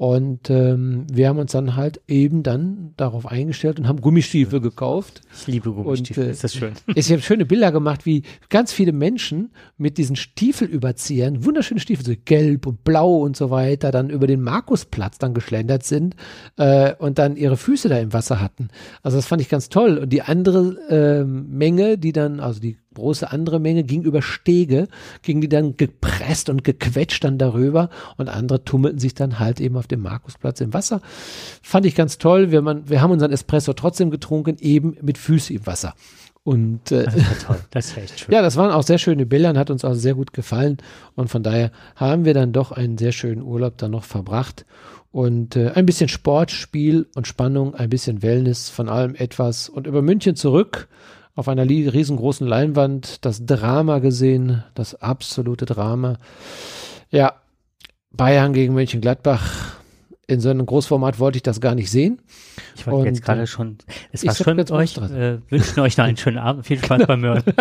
Und 0.00 0.48
ähm, 0.48 1.04
wir 1.12 1.28
haben 1.28 1.38
uns 1.38 1.52
dann 1.52 1.76
halt 1.76 2.00
eben 2.08 2.42
dann 2.42 2.94
darauf 2.96 3.26
eingestellt 3.26 3.78
und 3.78 3.86
haben 3.86 4.00
Gummistiefel 4.00 4.58
gekauft. 4.58 5.20
Ich 5.34 5.46
liebe 5.46 5.70
Gummistiefel. 5.70 6.22
Und, 6.22 6.28
äh, 6.30 6.32
ist 6.32 6.42
das 6.42 6.54
schön? 6.54 6.72
Ich 6.94 7.12
habe 7.12 7.20
schöne 7.20 7.44
Bilder 7.44 7.70
gemacht, 7.70 8.06
wie 8.06 8.22
ganz 8.48 8.72
viele 8.72 8.92
Menschen 8.92 9.50
mit 9.76 9.98
diesen 9.98 10.16
Stiefelüberziehern, 10.16 11.44
wunderschöne 11.44 11.80
Stiefel, 11.80 12.06
so 12.06 12.14
gelb 12.24 12.66
und 12.66 12.82
blau 12.82 13.18
und 13.18 13.36
so 13.36 13.50
weiter, 13.50 13.90
dann 13.90 14.08
über 14.08 14.26
den 14.26 14.40
Markusplatz 14.40 15.18
dann 15.18 15.34
geschlendert 15.34 15.82
sind 15.82 16.16
äh, 16.56 16.94
und 16.94 17.18
dann 17.18 17.36
ihre 17.36 17.58
Füße 17.58 17.90
da 17.90 17.98
im 17.98 18.14
Wasser 18.14 18.40
hatten. 18.40 18.68
Also 19.02 19.18
das 19.18 19.26
fand 19.26 19.42
ich 19.42 19.50
ganz 19.50 19.68
toll. 19.68 19.98
Und 19.98 20.08
die 20.08 20.22
andere 20.22 20.78
ähm, 20.88 21.50
Menge, 21.50 21.98
die 21.98 22.12
dann, 22.12 22.40
also 22.40 22.58
die 22.58 22.78
große 23.00 23.30
andere 23.30 23.58
Menge 23.58 23.84
ging 23.84 24.02
über 24.02 24.22
Stege, 24.22 24.88
ging 25.22 25.40
die 25.40 25.48
dann 25.48 25.76
gepresst 25.76 26.48
und 26.48 26.64
gequetscht 26.64 27.24
dann 27.24 27.38
darüber 27.38 27.90
und 28.16 28.28
andere 28.28 28.64
tummelten 28.64 29.00
sich 29.00 29.14
dann 29.14 29.38
halt 29.38 29.60
eben 29.60 29.76
auf 29.76 29.86
dem 29.86 30.02
Markusplatz 30.02 30.60
im 30.60 30.72
Wasser. 30.72 31.00
Fand 31.62 31.86
ich 31.86 31.94
ganz 31.94 32.18
toll. 32.18 32.50
Wir, 32.50 32.62
man, 32.62 32.88
wir 32.88 33.00
haben 33.00 33.10
unseren 33.10 33.32
Espresso 33.32 33.72
trotzdem 33.72 34.10
getrunken, 34.10 34.56
eben 34.60 34.96
mit 35.02 35.18
Füßen 35.18 35.56
im 35.56 35.66
Wasser. 35.66 35.94
Und 36.42 36.90
äh, 36.90 37.04
Das 37.04 37.14
ist 37.14 37.28
ja 37.28 37.46
toll. 37.46 37.60
Das 37.70 37.86
ist 37.86 37.96
echt 37.96 38.20
schön. 38.20 38.32
ja, 38.34 38.42
das 38.42 38.56
waren 38.56 38.70
auch 38.70 38.82
sehr 38.82 38.98
schöne 38.98 39.26
Bilder 39.26 39.50
und 39.50 39.58
hat 39.58 39.70
uns 39.70 39.84
auch 39.84 39.94
sehr 39.94 40.14
gut 40.14 40.32
gefallen. 40.32 40.78
Und 41.14 41.28
von 41.28 41.42
daher 41.42 41.70
haben 41.96 42.24
wir 42.24 42.34
dann 42.34 42.52
doch 42.52 42.72
einen 42.72 42.96
sehr 42.96 43.12
schönen 43.12 43.42
Urlaub 43.42 43.76
dann 43.78 43.90
noch 43.90 44.04
verbracht. 44.04 44.64
Und 45.12 45.56
äh, 45.56 45.72
ein 45.74 45.86
bisschen 45.86 46.08
Sport, 46.08 46.50
Spiel 46.50 47.08
und 47.14 47.26
Spannung, 47.26 47.74
ein 47.74 47.90
bisschen 47.90 48.22
Wellness, 48.22 48.70
von 48.70 48.88
allem 48.88 49.14
etwas. 49.16 49.68
Und 49.68 49.86
über 49.86 50.02
München 50.02 50.36
zurück 50.36 50.88
auf 51.34 51.48
einer 51.48 51.68
riesengroßen 51.68 52.46
Leinwand 52.46 53.24
das 53.24 53.46
Drama 53.46 53.98
gesehen, 53.98 54.64
das 54.74 54.94
absolute 54.94 55.66
Drama. 55.66 56.18
Ja, 57.10 57.34
Bayern 58.10 58.52
gegen 58.52 58.74
Mönchengladbach. 58.74 59.76
In 60.26 60.40
so 60.40 60.48
einem 60.48 60.64
Großformat 60.64 61.18
wollte 61.18 61.38
ich 61.38 61.42
das 61.42 61.60
gar 61.60 61.74
nicht 61.74 61.90
sehen. 61.90 62.20
Ich 62.76 62.86
wollte 62.86 63.08
jetzt 63.08 63.22
gerade 63.22 63.48
schon, 63.48 63.78
es 64.12 64.22
ich 64.22 64.28
war 64.28 64.34
schön 64.36 64.58
jetzt 64.58 64.70
mit 64.70 64.78
euch, 64.78 64.96
äh, 64.96 65.38
wünschen 65.48 65.80
euch 65.80 65.96
noch 65.96 66.04
einen 66.04 66.16
schönen 66.16 66.38
Abend, 66.38 66.66
viel 66.66 66.78
Spaß 66.78 67.06
beim 67.06 67.22
Hören. 67.22 67.42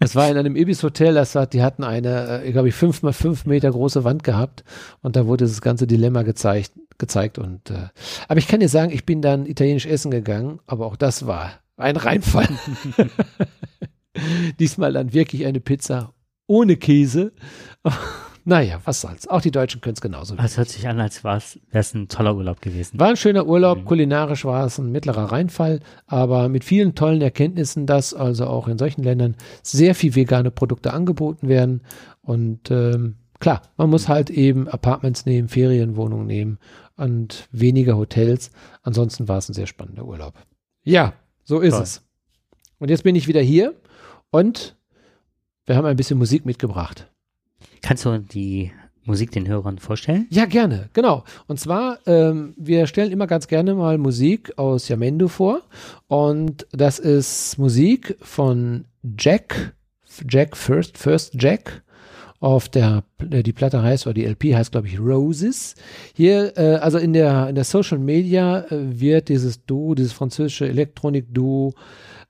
Es 0.00 0.14
war 0.16 0.30
in 0.30 0.38
einem 0.38 0.56
Ibis-Hotel, 0.56 1.14
das 1.14 1.34
war, 1.34 1.46
die 1.46 1.62
hatten 1.62 1.84
eine, 1.84 2.44
äh, 2.44 2.52
glaube 2.52 2.68
ich, 2.68 2.74
fünf 2.74 3.02
mal 3.02 3.12
fünf 3.12 3.44
Meter 3.44 3.70
große 3.70 4.04
Wand 4.04 4.24
gehabt 4.24 4.64
und 5.02 5.16
da 5.16 5.26
wurde 5.26 5.44
das 5.44 5.60
ganze 5.60 5.86
Dilemma 5.86 6.22
gezeigt, 6.22 6.72
gezeigt 6.96 7.38
und, 7.38 7.70
äh, 7.70 7.88
aber 8.28 8.38
ich 8.38 8.48
kann 8.48 8.60
dir 8.60 8.68
sagen, 8.68 8.90
ich 8.90 9.04
bin 9.04 9.20
dann 9.20 9.44
italienisch 9.44 9.86
essen 9.86 10.10
gegangen, 10.10 10.60
aber 10.66 10.86
auch 10.86 10.96
das 10.96 11.26
war 11.26 11.50
ein 11.82 11.96
Reinfall. 11.96 12.48
Diesmal 14.58 14.92
dann 14.92 15.12
wirklich 15.12 15.46
eine 15.46 15.60
Pizza 15.60 16.14
ohne 16.46 16.76
Käse. 16.76 17.32
naja, 18.44 18.80
was 18.84 19.00
soll's. 19.00 19.28
Auch 19.28 19.40
die 19.40 19.50
Deutschen 19.50 19.80
können 19.80 19.94
es 19.94 20.00
genauso. 20.00 20.36
Es 20.36 20.58
hört 20.58 20.68
sich 20.68 20.86
an, 20.86 21.00
als 21.00 21.24
wäre 21.24 21.40
es 21.70 21.94
ein 21.94 22.08
toller 22.08 22.36
Urlaub 22.36 22.60
gewesen. 22.60 22.98
War 22.98 23.08
ein 23.08 23.16
schöner 23.16 23.46
Urlaub. 23.46 23.78
Mhm. 23.78 23.84
Kulinarisch 23.84 24.44
war 24.44 24.66
es 24.66 24.78
ein 24.78 24.92
mittlerer 24.92 25.32
Reinfall, 25.32 25.80
aber 26.06 26.48
mit 26.48 26.64
vielen 26.64 26.94
tollen 26.94 27.22
Erkenntnissen, 27.22 27.86
dass 27.86 28.14
also 28.14 28.46
auch 28.46 28.68
in 28.68 28.78
solchen 28.78 29.02
Ländern 29.02 29.36
sehr 29.62 29.94
viel 29.94 30.14
vegane 30.14 30.50
Produkte 30.50 30.92
angeboten 30.92 31.48
werden. 31.48 31.82
Und 32.20 32.70
ähm, 32.70 33.16
klar, 33.38 33.62
man 33.76 33.90
muss 33.90 34.08
halt 34.08 34.30
eben 34.30 34.68
Apartments 34.68 35.26
nehmen, 35.26 35.48
Ferienwohnungen 35.48 36.26
nehmen 36.26 36.58
und 36.96 37.48
weniger 37.50 37.96
Hotels. 37.96 38.50
Ansonsten 38.82 39.28
war 39.28 39.38
es 39.38 39.48
ein 39.48 39.54
sehr 39.54 39.66
spannender 39.66 40.04
Urlaub. 40.04 40.34
Ja, 40.84 41.14
so 41.44 41.60
ist 41.60 41.72
Toll. 41.74 41.82
es. 41.82 42.02
Und 42.78 42.90
jetzt 42.90 43.04
bin 43.04 43.14
ich 43.14 43.28
wieder 43.28 43.40
hier 43.40 43.74
und 44.30 44.76
wir 45.66 45.76
haben 45.76 45.86
ein 45.86 45.96
bisschen 45.96 46.18
Musik 46.18 46.44
mitgebracht. 46.44 47.08
Kannst 47.82 48.04
du 48.04 48.18
die 48.18 48.72
Musik 49.04 49.32
den 49.32 49.48
Hörern 49.48 49.78
vorstellen? 49.78 50.26
Ja, 50.30 50.44
gerne, 50.44 50.88
genau. 50.92 51.24
Und 51.46 51.58
zwar, 51.58 51.98
ähm, 52.06 52.54
wir 52.56 52.86
stellen 52.86 53.10
immer 53.12 53.26
ganz 53.26 53.48
gerne 53.48 53.74
mal 53.74 53.98
Musik 53.98 54.56
aus 54.58 54.88
Yamendo 54.88 55.28
vor. 55.28 55.62
Und 56.06 56.66
das 56.72 56.98
ist 56.98 57.58
Musik 57.58 58.16
von 58.20 58.84
Jack, 59.18 59.74
Jack 60.28 60.56
First, 60.56 60.98
First 60.98 61.34
Jack. 61.40 61.82
Auf 62.42 62.68
der, 62.68 63.04
äh, 63.30 63.44
die 63.44 63.52
Platte 63.52 63.82
heißt, 63.82 64.04
oder 64.08 64.14
die 64.14 64.24
LP 64.24 64.56
heißt, 64.56 64.72
glaube 64.72 64.88
ich, 64.88 64.98
Roses. 64.98 65.76
Hier, 66.12 66.52
äh, 66.58 66.74
also 66.74 66.98
in 66.98 67.12
der, 67.12 67.48
in 67.48 67.54
der 67.54 67.62
Social 67.62 67.98
Media 67.98 68.64
äh, 68.64 69.00
wird 69.00 69.28
dieses 69.28 69.64
Duo, 69.64 69.94
dieses 69.94 70.12
französische 70.12 70.66
Elektronik-Duo 70.66 71.72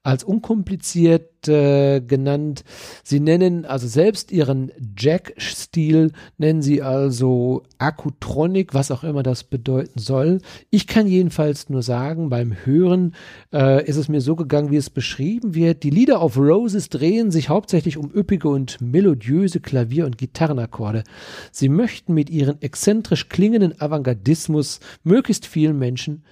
als 0.05 0.25
unkompliziert 0.25 1.47
äh, 1.49 2.01
genannt. 2.01 2.65
Sie 3.05 3.21
nennen 3.21 3.65
also 3.65 3.87
selbst 3.87 4.33
ihren 4.33 4.73
Jack-Stil, 4.97 6.12
nennen 6.38 6.61
sie 6.61 6.83
also 6.83 7.62
Akutronic, 7.79 8.75
was 8.75 8.91
auch 8.91 9.05
immer 9.05 9.23
das 9.23 9.45
bedeuten 9.45 10.01
soll. 10.01 10.41
Ich 10.71 10.88
kann 10.88 11.07
jedenfalls 11.07 11.69
nur 11.69 11.83
sagen, 11.83 12.31
beim 12.31 12.55
Hören 12.65 13.15
äh, 13.53 13.85
ist 13.87 13.97
es 13.97 14.09
mir 14.09 14.21
so 14.21 14.35
gegangen, 14.35 14.73
wie 14.73 14.77
es 14.77 14.91
beschrieben 14.91 15.55
wird. 15.55 15.85
Die 15.85 15.91
Lieder 15.91 16.21
auf 16.21 16.37
Roses 16.37 16.88
drehen 16.88 17.31
sich 17.31 17.49
hauptsächlich 17.49 17.97
um 17.97 18.11
üppige 18.12 18.49
und 18.49 18.81
melodiöse 18.81 19.61
Klavier- 19.61 20.07
und 20.07 20.19
Gitarrenakkorde. 20.19 21.05
Sie 21.53 21.69
möchten 21.69 22.12
mit 22.12 22.29
ihren 22.29 22.61
exzentrisch 22.61 23.29
klingenden 23.29 23.81
Avantgardismus 23.81 24.81
möglichst 25.05 25.47
vielen 25.47 25.79
Menschen 25.79 26.25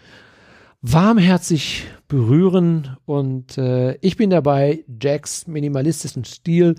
warmherzig 0.83 1.87
berühren 2.09 2.97
und 3.05 3.59
äh, 3.59 3.97
ich 4.01 4.17
bin 4.17 4.31
dabei, 4.31 4.85
Jacks 5.01 5.47
minimalistischen 5.47 6.25
Stil 6.25 6.75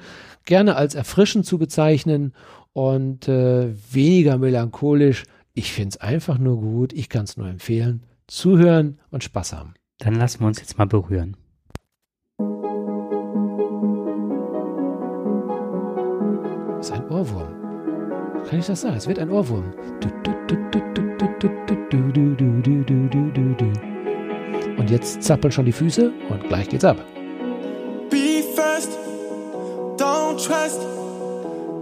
gerne 0.45 0.75
als 0.75 0.95
erfrischend 0.95 1.45
zu 1.45 1.57
bezeichnen 1.57 2.33
und 2.73 3.27
äh, 3.27 3.73
weniger 3.91 4.37
melancholisch. 4.37 5.25
Ich 5.53 5.71
finde 5.71 5.89
es 5.89 5.97
einfach 6.01 6.37
nur 6.37 6.59
gut, 6.59 6.93
ich 6.93 7.09
kann 7.09 7.25
es 7.25 7.37
nur 7.37 7.47
empfehlen. 7.47 8.03
Zuhören 8.27 8.99
und 9.09 9.23
Spaß 9.23 9.53
haben. 9.53 9.73
Dann 9.99 10.15
lassen 10.15 10.39
wir 10.39 10.47
uns 10.47 10.59
jetzt 10.59 10.77
mal 10.77 10.87
berühren. 10.87 11.37
Das 16.77 16.89
ist 16.89 16.93
ein 16.93 17.07
Ohrwurm. 17.09 17.53
Kann 18.49 18.59
ich 18.59 18.65
das 18.65 18.81
sagen? 18.81 18.95
Es 18.95 19.07
wird 19.07 19.19
ein 19.19 19.29
Ohrwurm. 19.29 19.71
Du, 19.99 20.09
du, 20.23 20.31
du, 20.47 20.55
du, 20.71 20.79
du, 20.93 21.01
du, 21.19 21.37
du, 21.37 21.49
du, 21.89 21.91
du, 21.91 22.35
du, 22.35 22.83
du, 22.83 23.09
du, 23.09 23.31
du, 23.31 23.55
du. 23.55 23.90
Und 24.77 24.89
jetzt 24.89 25.23
zappeln 25.23 25.51
schon 25.51 25.65
die 25.65 25.71
Füße 25.71 26.11
und 26.29 26.47
gleich 26.47 26.69
geht's 26.69 26.85
ab. 26.85 26.97
Be 28.09 28.43
first, 28.55 28.89
don't 29.97 30.37
trust 30.37 30.81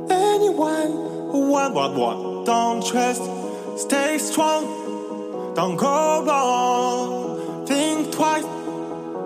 anyone. 0.10 0.94
What, 1.32 1.74
what, 1.74 1.96
what? 1.96 2.48
Don't 2.48 2.82
trust, 2.82 3.22
stay 3.78 4.18
strong, 4.18 4.66
don't 5.56 5.78
go 5.78 6.24
wrong. 6.26 7.66
Think 7.66 8.12
twice, 8.12 8.46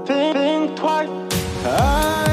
think, 0.06 0.36
think 0.36 0.76
twice. 0.76 1.10
I 1.65 2.33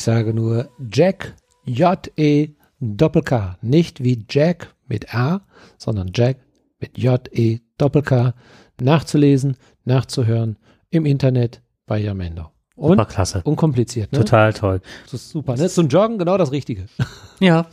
Ich 0.00 0.04
sage 0.04 0.32
nur 0.32 0.70
Jack 0.90 1.34
J-E 1.66 2.48
Doppel-K. 2.80 3.58
Nicht 3.60 4.02
wie 4.02 4.24
Jack 4.30 4.74
mit 4.88 5.14
A, 5.14 5.42
sondern 5.76 6.10
Jack 6.14 6.38
mit 6.78 6.96
J-E 6.96 7.58
Doppel-K. 7.76 8.32
Nachzulesen, 8.80 9.58
nachzuhören 9.84 10.56
im 10.88 11.04
Internet 11.04 11.60
bei 11.86 11.98
Yamendo. 11.98 12.46
Und 12.76 12.92
Super 12.92 13.04
klasse. 13.04 13.42
unkompliziert, 13.44 14.10
ne? 14.12 14.20
Total 14.20 14.54
toll. 14.54 14.80
Das 15.04 15.12
ist 15.12 15.28
super, 15.28 15.54
ne? 15.56 15.68
Zum 15.68 15.88
Joggen 15.88 16.16
genau 16.16 16.38
das 16.38 16.50
Richtige. 16.50 16.86
Ja. 17.40 17.66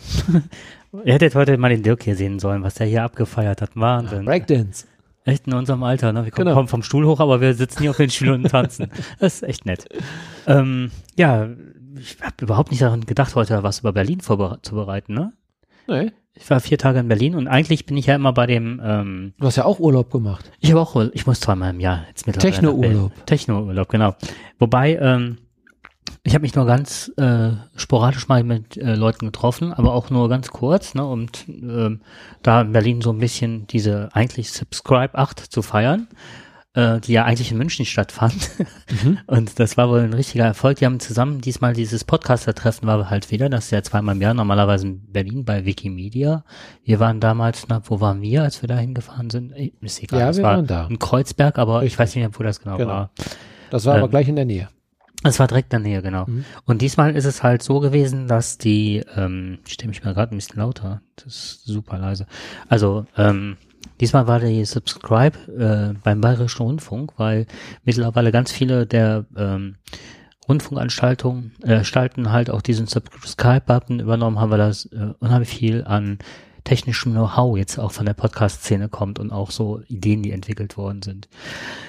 Ihr 1.06 1.14
hättet 1.14 1.34
heute 1.34 1.58
mal 1.58 1.70
den 1.70 1.84
Dirk 1.84 2.04
hier 2.04 2.18
sehen 2.18 2.40
sollen, 2.40 2.62
was 2.62 2.74
der 2.74 2.88
hier 2.88 3.04
abgefeiert 3.04 3.62
hat. 3.62 3.70
Wahnsinn. 3.76 4.26
Breakdance. 4.26 4.86
Echt 5.24 5.46
in 5.48 5.54
unserem 5.54 5.84
Alter, 5.84 6.12
ne? 6.14 6.24
Wir 6.26 6.32
kommen, 6.32 6.48
Genau. 6.48 6.68
vom 6.68 6.84
Stuhl 6.84 7.06
hoch, 7.06 7.20
aber 7.22 7.40
wir 7.42 7.54
sitzen 7.54 7.82
hier 7.84 7.92
auf 7.92 7.98
den 7.98 8.10
Stühlen 8.10 8.44
und 8.44 8.50
tanzen. 8.52 8.92
Das 9.20 9.36
ist 9.36 9.44
echt 9.44 9.66
nett. 9.66 9.86
Ähm, 10.46 10.92
ja, 11.18 11.50
ich 12.00 12.18
habe 12.22 12.36
überhaupt 12.42 12.72
nicht 12.72 12.82
daran 12.82 13.02
gedacht, 13.06 13.36
heute 13.36 13.64
was 13.64 13.80
über 13.80 13.94
Berlin 13.94 14.22
vorzubereiten, 14.22 15.14
ne? 15.14 15.34
Nee. 15.88 16.12
Ich 16.34 16.50
war 16.52 16.60
vier 16.60 16.78
Tage 16.78 17.00
in 17.00 17.08
Berlin 17.08 17.34
und 17.36 17.48
eigentlich 17.48 17.86
bin 17.88 17.98
ich 17.98 18.06
ja 18.06 18.16
immer 18.16 18.32
bei 18.34 18.46
dem, 18.46 18.80
ähm, 18.84 19.34
Du 19.40 19.48
hast 19.48 19.56
ja 19.56 19.66
auch 19.66 19.80
Urlaub 19.80 20.12
gemacht. 20.12 20.52
ich 20.60 20.70
habe 20.70 20.82
auch, 20.82 20.94
Ur- 20.96 21.10
ich 21.14 21.26
muss 21.26 21.40
zweimal 21.40 21.72
im 21.72 21.80
Jahr 21.80 22.06
jetzt 22.10 22.28
mittlerweile. 22.28 22.52
Techno-Urlaub. 22.54 23.26
Techno-Urlaub, 23.26 23.90
genau. 23.90 24.16
Wobei, 24.60 24.98
ähm, 24.98 25.38
ich 26.24 26.34
habe 26.36 26.44
mich 26.44 26.54
nur 26.56 26.66
ganz 26.66 27.12
äh, 27.18 27.52
sporadisch 27.76 28.28
mal 28.28 28.44
mit 28.44 28.78
äh, 28.78 28.96
Leuten 28.96 29.26
getroffen, 29.26 29.74
aber 29.74 29.94
auch 29.94 30.10
nur 30.10 30.30
ganz 30.30 30.50
kurz, 30.50 30.94
ne, 30.94 31.06
um 31.06 31.28
ähm, 31.48 32.02
da 32.44 32.62
in 32.62 32.72
Berlin 32.72 33.02
so 33.02 33.12
ein 33.12 33.18
bisschen 33.20 33.66
diese 33.68 34.10
eigentlich 34.14 34.52
Subscribe 34.52 35.16
8 35.18 35.40
zu 35.40 35.62
feiern, 35.64 36.08
äh, 36.78 37.00
die 37.02 37.14
ja 37.14 37.26
eigentlich 37.26 37.52
in 37.52 37.58
München 37.58 37.86
stattfand. 37.86 38.52
Und 39.26 39.60
das 39.60 39.78
war 39.78 39.90
wohl 39.90 40.02
ein 40.02 40.14
richtiger 40.14 40.46
Erfolg. 40.46 40.78
Die 40.78 40.86
haben 40.86 41.00
zusammen 41.00 41.42
diesmal 41.42 41.74
dieses 41.74 42.04
Podcaster-Treffen 42.04 42.86
war 42.88 43.10
halt 43.10 43.32
wieder, 43.32 43.50
das 43.50 43.66
ist 43.66 43.72
ja 43.72 43.82
zweimal 43.82 44.16
im 44.16 44.22
Jahr, 44.22 44.36
normalerweise 44.36 44.86
in 44.86 45.12
Berlin 45.12 45.44
bei 45.44 45.66
Wikimedia. 45.66 46.44
Wir 46.84 47.00
waren 47.00 47.20
damals, 47.20 47.66
na, 47.68 47.82
wo 47.86 48.00
waren 48.00 48.22
wir, 48.22 48.44
als 48.44 48.62
wir 48.62 48.68
da 48.70 48.78
hingefahren 48.78 49.32
sind? 49.32 49.52
Eh, 49.54 49.72
Ist 49.82 50.04
egal. 50.04 50.20
Ja, 50.20 50.28
das 50.28 50.38
wir 50.38 50.44
war 50.44 50.56
waren 50.58 50.68
da. 50.68 50.86
in 50.88 51.00
Kreuzberg, 51.00 51.58
aber 51.58 51.78
ich 51.80 51.86
Richtig. 51.86 52.00
weiß 52.00 52.16
nicht 52.16 52.24
mehr, 52.24 52.40
wo 52.40 52.44
das 52.44 52.62
genau, 52.62 52.78
Genau. 52.78 52.90
war. 52.92 53.10
Das 53.72 53.86
war 53.86 53.96
aber 53.96 54.04
Ähm, 54.06 54.10
gleich 54.12 54.28
in 54.28 54.36
der 54.36 54.46
Nähe. 54.46 54.70
Es 55.24 55.40
war 55.40 55.48
direkt 55.48 55.74
in 55.74 55.82
der 55.82 55.92
Nähe, 55.92 56.02
genau. 56.04 56.26
Mhm. 56.28 56.46
Und 56.66 56.84
diesmal 56.84 57.16
ist 57.16 57.26
es 57.26 57.42
halt 57.42 57.64
so 57.64 57.80
gewesen, 57.80 58.28
dass 58.28 58.60
die, 58.60 59.04
ähm, 59.16 59.58
ich 59.66 59.74
stelle 59.74 59.90
mich 59.90 60.04
mal 60.04 60.14
gerade 60.14 60.36
ein 60.36 60.38
bisschen 60.38 60.60
lauter, 60.60 61.02
das 61.16 61.26
ist 61.26 61.66
super 61.66 61.98
leise. 61.98 62.28
Also, 62.70 63.08
ähm, 63.18 63.58
diesmal 64.00 64.28
war 64.28 64.40
die 64.40 64.66
Subscribe 64.66 65.38
äh, 65.48 65.98
beim 66.04 66.22
Bayerischen 66.22 66.64
Rundfunk, 66.64 67.14
weil 67.18 67.46
mittlerweile 67.84 68.32
ganz 68.32 68.52
viele 68.52 68.86
der 68.86 69.26
ähm, 69.36 69.76
Rundfunkanstaltungen, 70.48 71.54
äh, 71.64 71.84
halt 71.84 72.50
auch 72.50 72.62
diesen 72.62 72.88
Subscribe-Button 72.88 74.00
übernommen 74.00 74.40
haben, 74.40 74.52
weil 74.52 74.58
das 74.58 74.86
äh, 74.86 75.14
unheimlich 75.20 75.50
viel 75.50 75.84
an 75.84 76.20
technischem 76.68 77.14
Know-how 77.14 77.58
jetzt 77.58 77.80
auch 77.80 77.94
von 77.94 78.06
der 78.06 78.14
Podcast-Szene 78.14 78.90
kommt 78.90 79.20
und 79.20 79.32
auch 79.32 79.52
so 79.52 79.82
Ideen, 79.88 80.22
die 80.22 80.34
entwickelt 80.34 80.76
worden 80.76 81.02
sind. 81.02 81.30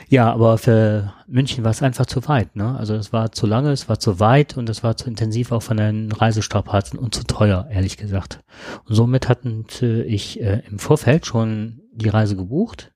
Ja, 0.08 0.32
aber 0.32 0.56
für 0.56 1.12
München 1.26 1.64
war 1.64 1.72
es 1.72 1.82
einfach 1.82 2.06
zu 2.06 2.28
weit, 2.28 2.54
ne? 2.54 2.76
Also 2.78 2.94
es 2.94 3.12
war 3.12 3.32
zu 3.32 3.48
lange, 3.48 3.72
es 3.72 3.88
war 3.88 3.98
zu 3.98 4.20
weit 4.20 4.56
und 4.56 4.68
es 4.68 4.84
war 4.84 4.96
zu 4.96 5.08
intensiv 5.08 5.50
auch 5.50 5.62
von 5.64 5.78
den 5.78 6.12
Reisestrapazen 6.12 6.96
und 6.96 7.12
zu 7.12 7.24
teuer, 7.24 7.66
ehrlich 7.70 7.96
gesagt. 7.96 8.38
Und 8.84 8.94
somit 8.94 9.28
hatten 9.28 9.66
ich 9.80 10.40
äh, 10.40 10.62
im 10.70 10.78
Vorfeld 10.78 11.26
schon 11.26 11.82
die 11.92 12.08
Reise 12.08 12.36
gebucht 12.36 12.92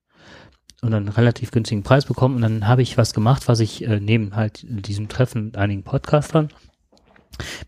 und 0.82 0.94
einen 0.94 1.08
relativ 1.08 1.50
günstigen 1.50 1.82
Preis 1.82 2.04
bekommen 2.04 2.36
und 2.36 2.42
dann 2.42 2.68
habe 2.68 2.82
ich 2.82 2.96
was 2.96 3.12
gemacht, 3.12 3.48
was 3.48 3.58
ich 3.58 3.84
äh, 3.84 3.98
neben 3.98 4.36
halt 4.36 4.64
diesem 4.68 5.08
Treffen 5.08 5.46
mit 5.46 5.56
einigen 5.56 5.82
Podcastern 5.82 6.48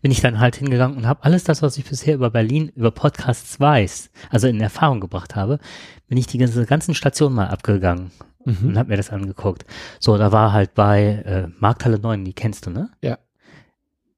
bin 0.01 0.11
ich 0.11 0.21
dann 0.21 0.39
halt 0.39 0.55
hingegangen 0.55 0.97
und 0.97 1.07
habe 1.07 1.23
alles 1.23 1.43
das, 1.43 1.61
was 1.61 1.77
ich 1.77 1.85
bisher 1.85 2.15
über 2.15 2.29
Berlin, 2.29 2.71
über 2.75 2.91
Podcasts 2.91 3.59
weiß, 3.59 4.09
also 4.29 4.47
in 4.47 4.59
Erfahrung 4.61 4.99
gebracht 5.01 5.35
habe, 5.35 5.59
bin 6.07 6.17
ich 6.17 6.27
die 6.27 6.37
ganze, 6.37 6.65
ganzen 6.65 6.93
Stationen 6.95 7.35
mal 7.35 7.47
abgegangen 7.47 8.11
Mhm. 8.47 8.67
und 8.69 8.77
habe 8.77 8.89
mir 8.89 8.97
das 8.97 9.09
angeguckt. 9.09 9.65
So, 9.99 10.19
da 10.19 10.31
war 10.31 10.53
halt 10.53 10.75
bei 10.75 11.23
äh, 11.25 11.47
Markthalle 11.59 11.97
9, 11.97 12.23
die 12.25 12.33
kennst 12.33 12.67
du, 12.67 12.69
ne? 12.69 12.89
Ja. 13.01 13.17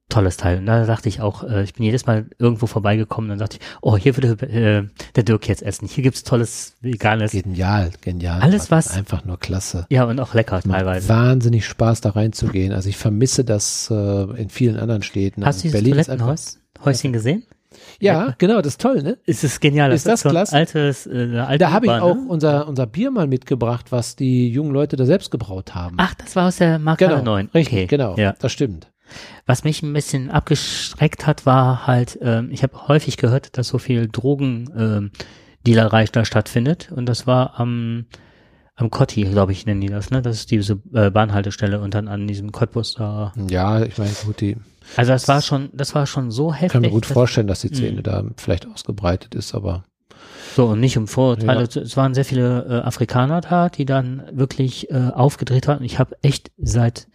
Tolles 0.08 0.38
Teil. 0.38 0.58
Und 0.58 0.66
da 0.66 0.86
dachte 0.86 1.08
ich 1.08 1.20
auch, 1.20 1.44
äh, 1.44 1.64
ich 1.64 1.74
bin 1.74 1.84
jedes 1.84 2.06
Mal 2.06 2.26
irgendwo 2.38 2.66
vorbeigekommen 2.66 3.30
und 3.30 3.38
dachte 3.38 3.58
ich, 3.60 3.66
oh, 3.82 3.96
hier 3.96 4.16
würde 4.16 4.46
äh, 4.46 4.84
der 5.16 5.22
Dirk 5.22 5.46
jetzt 5.48 5.62
essen. 5.62 5.86
Hier 5.86 6.02
gibt's 6.02 6.22
tolles 6.24 6.76
veganes. 6.80 7.32
Genial, 7.32 7.90
genial. 8.00 8.40
Alles, 8.40 8.70
was- 8.70 8.96
Einfach 8.96 9.24
nur 9.26 9.38
klasse. 9.38 9.86
Ja, 9.90 10.04
und 10.04 10.18
auch 10.18 10.32
lecker 10.32 10.62
teilweise. 10.62 11.08
wahnsinnig 11.10 11.66
Spaß, 11.66 12.00
da 12.00 12.10
reinzugehen. 12.10 12.72
Also 12.72 12.88
ich 12.88 12.96
vermisse 12.96 13.44
das 13.44 13.90
äh, 13.90 14.22
in 14.40 14.48
vielen 14.48 14.78
anderen 14.78 15.02
Städten. 15.02 15.44
Hast 15.44 15.62
du 15.62 15.68
Also 15.68 15.78
dieses 15.84 15.98
ist 16.02 16.08
einfach- 16.10 16.26
Toilettenhaus 16.26 16.58
Häuschen 16.84 17.12
gesehen? 17.12 17.42
Ja, 18.00 18.34
genau, 18.38 18.58
das 18.58 18.74
ist 18.74 18.80
toll, 18.80 19.02
ne? 19.02 19.18
Es 19.26 19.44
ist 19.44 19.60
genial. 19.60 19.92
Ist 19.92 20.06
das 20.06 20.22
so 20.22 20.30
ein 20.30 20.32
klasse? 20.32 20.56
altes, 20.56 21.06
äh, 21.06 21.36
alte 21.38 21.58
Da 21.58 21.70
habe 21.70 21.84
ich 21.86 21.92
auch 21.92 22.14
Ne? 22.14 22.24
unser, 22.28 22.66
unser 22.66 22.86
Bier 22.86 23.10
mal 23.10 23.26
mitgebracht, 23.26 23.86
was 23.92 24.16
die 24.16 24.48
jungen 24.48 24.70
Leute 24.72 24.96
da 24.96 25.04
selbst 25.04 25.30
gebraut 25.30 25.74
haben. 25.74 25.96
Ach, 25.98 26.14
das 26.14 26.34
war 26.34 26.48
aus 26.48 26.56
der 26.56 26.78
Markthalle 26.78 27.16
genau, 27.18 27.24
9. 27.32 27.50
richtig, 27.52 27.74
okay. 27.74 27.86
genau, 27.86 28.16
Ja. 28.16 28.34
das 28.38 28.52
stimmt. 28.52 28.88
Was 29.46 29.64
mich 29.64 29.82
ein 29.82 29.92
bisschen 29.92 30.30
abgeschreckt 30.30 31.26
hat, 31.26 31.46
war 31.46 31.86
halt, 31.86 32.18
ähm, 32.22 32.50
ich 32.50 32.62
habe 32.62 32.88
häufig 32.88 33.16
gehört, 33.16 33.56
dass 33.58 33.68
so 33.68 33.78
viel 33.78 34.08
Drogendealerei 34.08 36.04
da 36.12 36.24
stattfindet. 36.24 36.90
Und 36.94 37.06
das 37.06 37.26
war 37.26 37.58
am, 37.58 38.06
am 38.76 38.90
Kotti, 38.90 39.22
glaube 39.24 39.52
ich, 39.52 39.66
nennen 39.66 39.80
die 39.80 39.88
das, 39.88 40.10
ne? 40.10 40.22
Das 40.22 40.36
ist 40.36 40.50
diese 40.50 40.80
äh, 40.92 41.10
Bahnhaltestelle 41.10 41.80
und 41.80 41.94
dann 41.94 42.08
an 42.08 42.26
diesem 42.26 42.52
Cottbus 42.52 42.94
da. 42.94 43.32
Ja, 43.50 43.82
ich 43.82 43.98
meine, 43.98 44.10
gut, 44.24 44.40
die 44.40 44.56
Also 44.96 45.12
das 45.12 45.26
war 45.28 45.42
schon, 45.42 45.70
das 45.72 45.94
war 45.94 46.06
schon 46.06 46.30
so 46.30 46.52
heftig. 46.52 46.72
kann 46.72 46.82
mir 46.82 46.90
gut 46.90 47.04
dass- 47.04 47.12
vorstellen, 47.12 47.46
dass 47.46 47.60
die 47.60 47.68
Szene 47.68 47.98
Mhm. 47.98 48.02
da 48.02 48.24
vielleicht 48.36 48.66
ausgebreitet 48.66 49.34
ist, 49.34 49.54
aber 49.54 49.84
So, 50.54 50.66
und 50.68 50.80
nicht 50.80 50.96
um 50.98 51.06
Vorurteile. 51.08 51.68
Ja. 51.70 51.82
Es 51.82 51.96
waren 51.96 52.14
sehr 52.14 52.24
viele 52.24 52.64
äh, 52.68 52.86
Afrikaner 52.86 53.40
da, 53.40 53.68
die 53.68 53.84
dann 53.84 54.22
wirklich 54.32 54.90
äh, 54.90 55.10
aufgedreht 55.14 55.68
hatten. 55.68 55.84
Ich 55.84 55.98
habe 55.98 56.16
echt 56.22 56.50
seit 56.58 57.06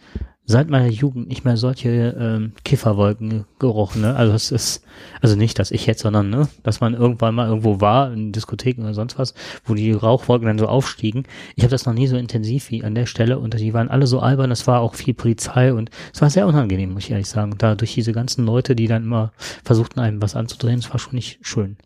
seit 0.46 0.68
meiner 0.68 0.88
Jugend 0.88 1.28
nicht 1.28 1.44
mehr 1.44 1.56
solche 1.56 2.14
ähm, 2.18 2.52
Kifferwolken 2.64 3.46
gerochen. 3.58 4.02
Ne? 4.02 4.14
Also 4.14 4.34
es 4.34 4.50
ist, 4.50 4.84
also 5.22 5.36
nicht, 5.36 5.58
dass 5.58 5.70
ich 5.70 5.86
jetzt, 5.86 6.02
sondern 6.02 6.28
ne, 6.28 6.48
dass 6.62 6.80
man 6.80 6.92
irgendwann 6.92 7.34
mal 7.34 7.48
irgendwo 7.48 7.80
war, 7.80 8.12
in 8.12 8.32
Diskotheken 8.32 8.82
oder 8.82 8.94
sonst 8.94 9.18
was, 9.18 9.34
wo 9.64 9.74
die 9.74 9.92
Rauchwolken 9.92 10.46
dann 10.46 10.58
so 10.58 10.66
aufstiegen. 10.66 11.24
Ich 11.56 11.64
habe 11.64 11.70
das 11.70 11.86
noch 11.86 11.94
nie 11.94 12.06
so 12.06 12.16
intensiv 12.16 12.70
wie 12.70 12.84
an 12.84 12.94
der 12.94 13.06
Stelle 13.06 13.38
und 13.38 13.58
die 13.58 13.72
waren 13.72 13.88
alle 13.88 14.06
so 14.06 14.20
albern. 14.20 14.50
Es 14.50 14.66
war 14.66 14.80
auch 14.80 14.94
viel 14.94 15.14
Polizei 15.14 15.72
und 15.72 15.90
es 16.12 16.20
war 16.20 16.28
sehr 16.28 16.46
unangenehm, 16.46 16.92
muss 16.92 17.04
ich 17.04 17.10
ehrlich 17.10 17.28
sagen. 17.28 17.54
Da 17.56 17.74
durch 17.74 17.94
diese 17.94 18.12
ganzen 18.12 18.44
Leute, 18.44 18.76
die 18.76 18.86
dann 18.86 19.04
immer 19.04 19.32
versuchten, 19.64 20.00
einem 20.00 20.20
was 20.20 20.36
anzudrehen, 20.36 20.78
es 20.78 20.90
war 20.90 20.98
schon 20.98 21.14
nicht 21.14 21.38
schön. 21.40 21.78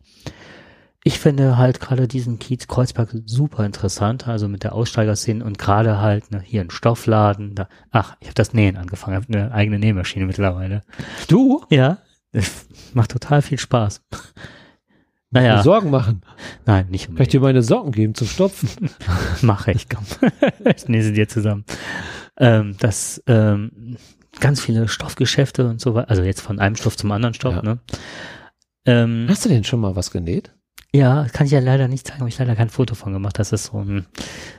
Ich 1.08 1.18
finde 1.20 1.56
halt 1.56 1.80
gerade 1.80 2.06
diesen 2.06 2.38
Kiez 2.38 2.68
Kreuzberg 2.68 3.08
super 3.24 3.64
interessant, 3.64 4.28
also 4.28 4.46
mit 4.46 4.62
der 4.62 4.74
Aussteigerszene 4.74 5.42
und 5.42 5.56
gerade 5.58 6.02
halt 6.02 6.30
ne, 6.30 6.42
hier 6.44 6.60
ein 6.60 6.68
Stoffladen. 6.68 7.54
Da, 7.54 7.66
ach, 7.90 8.14
ich 8.20 8.26
habe 8.26 8.34
das 8.34 8.52
Nähen 8.52 8.76
angefangen, 8.76 9.16
habe 9.16 9.26
eine 9.32 9.52
eigene 9.52 9.78
Nähmaschine 9.78 10.26
mittlerweile. 10.26 10.82
du 11.26 11.64
Ja, 11.70 11.96
macht 12.92 13.10
total 13.12 13.40
viel 13.40 13.58
Spaß. 13.58 14.02
mir 14.10 14.18
Naja, 15.30 15.62
Sorgen 15.62 15.88
machen. 15.88 16.20
nein, 16.66 16.88
nicht 16.90 17.04
Kann 17.04 17.14
ich 17.14 17.20
unbedingt. 17.20 17.32
dir 17.32 17.40
meine 17.40 17.62
Socken 17.62 17.92
geben 17.92 18.14
zum 18.14 18.26
Stopfen? 18.26 18.68
Mache 19.40 19.72
ich, 19.72 19.88
komm. 19.88 20.04
ich 20.76 20.88
nähe 20.88 21.02
sie 21.02 21.14
dir 21.14 21.26
zusammen. 21.26 21.64
Ähm, 22.36 22.76
das 22.80 23.22
ähm, 23.26 23.96
ganz 24.40 24.60
viele 24.60 24.88
Stoffgeschäfte 24.88 25.70
und 25.70 25.80
so 25.80 25.94
weiter, 25.94 26.10
also 26.10 26.22
jetzt 26.22 26.42
von 26.42 26.58
einem 26.58 26.76
Stoff 26.76 26.98
zum 26.98 27.10
anderen 27.12 27.32
Stoff, 27.32 27.54
Ja. 27.54 27.62
ne? 27.62 27.78
Ähm, 28.84 29.24
Hast 29.30 29.46
du 29.46 29.48
denn 29.48 29.64
schon 29.64 29.80
mal 29.80 29.96
was 29.96 30.10
genäht? 30.10 30.52
Ja, 30.94 31.26
kann 31.32 31.46
ich 31.46 31.52
ja 31.52 31.60
leider 31.60 31.86
nicht 31.88 32.06
zeigen, 32.06 32.20
habe 32.20 32.28
ich 32.28 32.38
leider 32.38 32.56
kein 32.56 32.70
Foto 32.70 32.94
von 32.94 33.12
gemacht. 33.12 33.38
Das 33.38 33.52
ist 33.52 33.66
so 33.66 33.78
ein, 33.78 34.06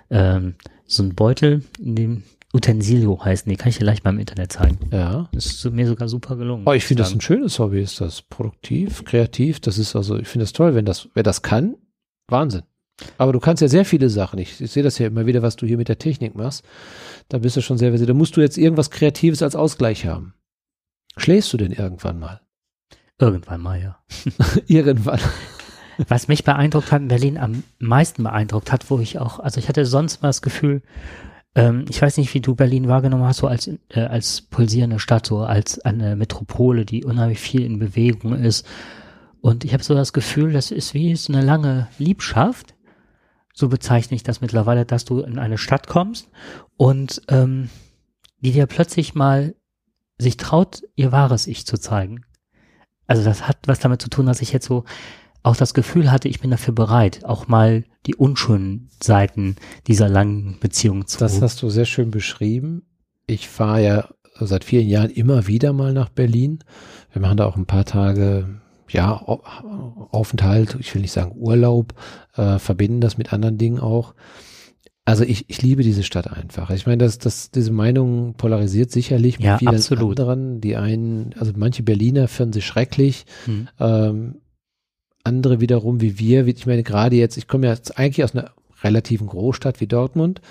ähm, 0.10 0.56
so 0.86 1.04
ein 1.04 1.16
Beutel, 1.16 1.64
in 1.80 1.96
dem 1.96 2.24
Utensilio 2.54 3.24
heißen. 3.24 3.50
Die 3.50 3.56
kann 3.56 3.70
ich 3.70 3.78
dir 3.78 3.84
gleich 3.84 4.04
mal 4.04 4.12
im 4.12 4.20
Internet 4.20 4.52
zeigen. 4.52 4.78
Ja. 4.92 5.30
Das 5.32 5.46
ist 5.48 5.72
mir 5.72 5.88
sogar 5.88 6.08
super 6.08 6.36
gelungen. 6.36 6.64
Oh, 6.68 6.74
ich 6.74 6.86
finde 6.86 7.04
das 7.04 7.14
ein 7.14 7.22
schönes 7.22 7.58
Hobby. 7.60 7.82
Ist 7.82 8.02
das 8.02 8.22
produktiv, 8.22 9.04
kreativ? 9.06 9.60
Das 9.60 9.78
ist 9.78 9.96
also, 9.96 10.18
ich 10.18 10.28
finde 10.28 10.44
das 10.44 10.54
toll, 10.54 10.76
wenn 10.76 10.86
das, 10.86 11.10
wer 11.14 11.24
das 11.24 11.42
kann, 11.42 11.76
Wahnsinn. 12.28 12.64
Aber 13.18 13.34
du 13.34 13.40
kannst 13.40 13.62
ja 13.62 13.68
sehr 13.68 13.86
viele 13.86 14.10
Sachen. 14.10 14.40
Ich, 14.40 14.60
ich 14.60 14.72
sehe 14.72 14.84
das 14.84 14.98
ja 15.00 15.08
immer 15.08 15.26
wieder, 15.26 15.42
was 15.42 15.56
du 15.56 15.66
hier 15.66 15.78
mit 15.78 15.88
der 15.88 16.00
Technik 16.00 16.36
machst. 16.36 16.66
Da 17.30 17.38
bist 17.38 17.56
du 17.56 17.62
schon 17.62 17.78
sehr 17.78 17.90
versiert. 17.90 18.10
Da 18.10 18.14
musst 18.14 18.36
du 18.36 18.42
jetzt 18.42 18.58
irgendwas 18.58 18.92
Kreatives 18.92 19.42
als 19.42 19.56
Ausgleich 19.56 20.06
haben. 20.06 20.34
Schläfst 21.18 21.54
du 21.54 21.58
denn 21.58 21.72
irgendwann 21.72 22.20
mal? 22.20 22.42
Irgendwann 23.20 23.62
mal, 23.62 23.82
ja. 23.82 24.00
irgendwann. 24.68 25.20
Was 26.08 26.28
mich 26.28 26.44
beeindruckt 26.44 26.92
hat 26.92 27.02
in 27.02 27.08
Berlin 27.10 27.38
am 27.38 27.64
meisten 27.78 28.24
beeindruckt 28.24 28.72
hat, 28.72 28.90
wo 28.90 29.00
ich 29.00 29.20
auch, 29.20 29.40
also 29.40 29.60
ich 29.60 29.68
hatte 29.68 29.86
sonst 29.86 30.22
mal 30.22 30.30
das 30.30 30.42
Gefühl, 30.42 30.82
ähm, 31.56 31.86
ich 31.90 32.02
weiß 32.02 32.18
nicht, 32.18 32.34
wie 32.34 32.42
du 32.42 32.56
Berlin 32.56 32.88
wahrgenommen 32.88 33.26
hast, 33.26 33.38
so 33.38 33.48
als, 33.48 33.70
äh, 33.90 34.02
als 34.02 34.42
pulsierende 34.42 35.00
Stadt, 35.00 35.26
so 35.26 35.40
als 35.40 35.80
eine 35.80 36.16
Metropole, 36.16 36.86
die 36.86 37.04
unheimlich 37.04 37.40
viel 37.40 37.64
in 37.64 37.80
Bewegung 37.80 38.34
ist. 38.34 38.66
Und 39.42 39.66
ich 39.66 39.74
habe 39.74 39.84
so 39.84 39.94
das 39.94 40.14
Gefühl, 40.14 40.54
das 40.54 40.72
ist 40.72 40.94
wie 40.94 41.16
so 41.16 41.34
eine 41.34 41.42
lange 41.42 41.88
Liebschaft. 41.98 42.76
So 43.54 43.68
bezeichne 43.68 44.16
ich 44.16 44.24
das 44.24 44.42
mittlerweile, 44.42 44.86
dass 44.86 45.06
du 45.06 45.20
in 45.20 45.38
eine 45.38 45.58
Stadt 45.58 45.88
kommst 45.88 46.30
und 46.78 47.22
ähm, 47.28 47.70
die 48.40 48.52
dir 48.52 48.68
plötzlich 48.68 49.16
mal 49.16 49.56
sich 50.18 50.38
traut, 50.38 50.84
ihr 50.96 51.12
wahres 51.12 51.48
Ich 51.48 51.66
zu 51.66 51.78
zeigen. 51.78 52.26
also 53.08 53.24
das 53.24 53.48
hat 53.48 53.58
was 53.66 53.80
damit 53.80 54.02
zu 54.02 54.10
tun, 54.10 54.28
dass 54.28 54.42
ich 54.42 54.54
jetzt 54.54 54.68
so 54.68 54.86
auch 55.44 55.56
das 55.56 55.74
Gefühl 55.74 56.12
hatte, 56.12 56.28
ich 56.28 56.40
bin 56.40 56.52
dafür 56.52 56.74
bereit, 56.74 57.24
auch 57.26 57.48
mal 57.48 57.86
die 58.06 58.16
unschönen 58.16 58.90
Seiten 59.02 59.56
dieser 59.88 60.10
langen 60.10 60.58
Beziehung 60.60 61.08
zu. 61.08 61.20
Das 61.20 61.42
hast 61.42 61.62
du 61.62 61.70
sehr 61.70 61.86
schön 61.86 62.12
beschrieben. 62.12 62.84
Ich 63.28 63.48
fahre 63.48 63.84
ja 63.84 64.10
seit 64.40 64.64
vielen 64.64 64.88
Jahren 64.88 65.10
immer 65.10 65.48
wieder 65.48 65.74
mal 65.74 65.94
nach 65.94 66.10
Berlin. 66.10 66.60
Wir 67.12 67.22
machen 67.22 67.38
da 67.38 67.46
auch 67.46 67.58
ein 67.58 67.66
paar 67.66 67.86
Tage, 67.86 68.62
ja, 68.90 69.14
Aufenthalt, 69.14 70.78
ich 70.80 70.94
will 70.94 71.02
nicht 71.02 71.12
sagen 71.12 71.34
Urlaub, 71.36 71.94
äh, 72.36 72.58
verbinden 72.60 73.02
das 73.02 73.18
mit 73.18 73.34
anderen 73.34 73.58
Dingen 73.58 73.80
auch. 73.80 74.16
Also 75.06 75.24
ich, 75.24 75.50
ich 75.50 75.62
liebe 75.62 75.82
diese 75.82 76.04
Stadt 76.04 76.32
einfach. 76.32 76.70
Ich 76.70 76.86
meine, 76.86 77.00
dass 77.00 77.18
das, 77.18 77.50
diese 77.50 77.72
Meinung 77.72 78.36
polarisiert 78.36 78.92
sicherlich 78.92 79.40
mit 79.40 79.48
Ja, 79.48 79.58
vielen 79.58 79.76
absolut. 79.76 80.20
anderen. 80.20 80.62
Die 80.62 80.76
einen, 80.76 81.34
also 81.40 81.52
manche 81.56 81.82
Berliner 81.82 82.28
finden 82.28 82.54
sie 82.54 82.62
schrecklich. 82.62 83.26
Hm. 83.46 83.68
Ähm, 83.80 84.36
andere 85.24 85.60
wiederum 85.60 86.02
wie 86.02 86.18
wir, 86.20 86.46
wie- 86.46 86.52
ich 86.52 86.66
meine 86.66 86.84
gerade 86.84 87.16
jetzt, 87.16 87.38
ich 87.38 87.48
komme 87.48 87.68
ja 87.68 87.74
jetzt 87.74 87.98
eigentlich 87.98 88.24
aus 88.24 88.34
einer 88.36 88.52
relativen 88.84 89.28
Großstadt 89.28 89.82
wie 89.82 89.88
Dortmund 89.88 90.42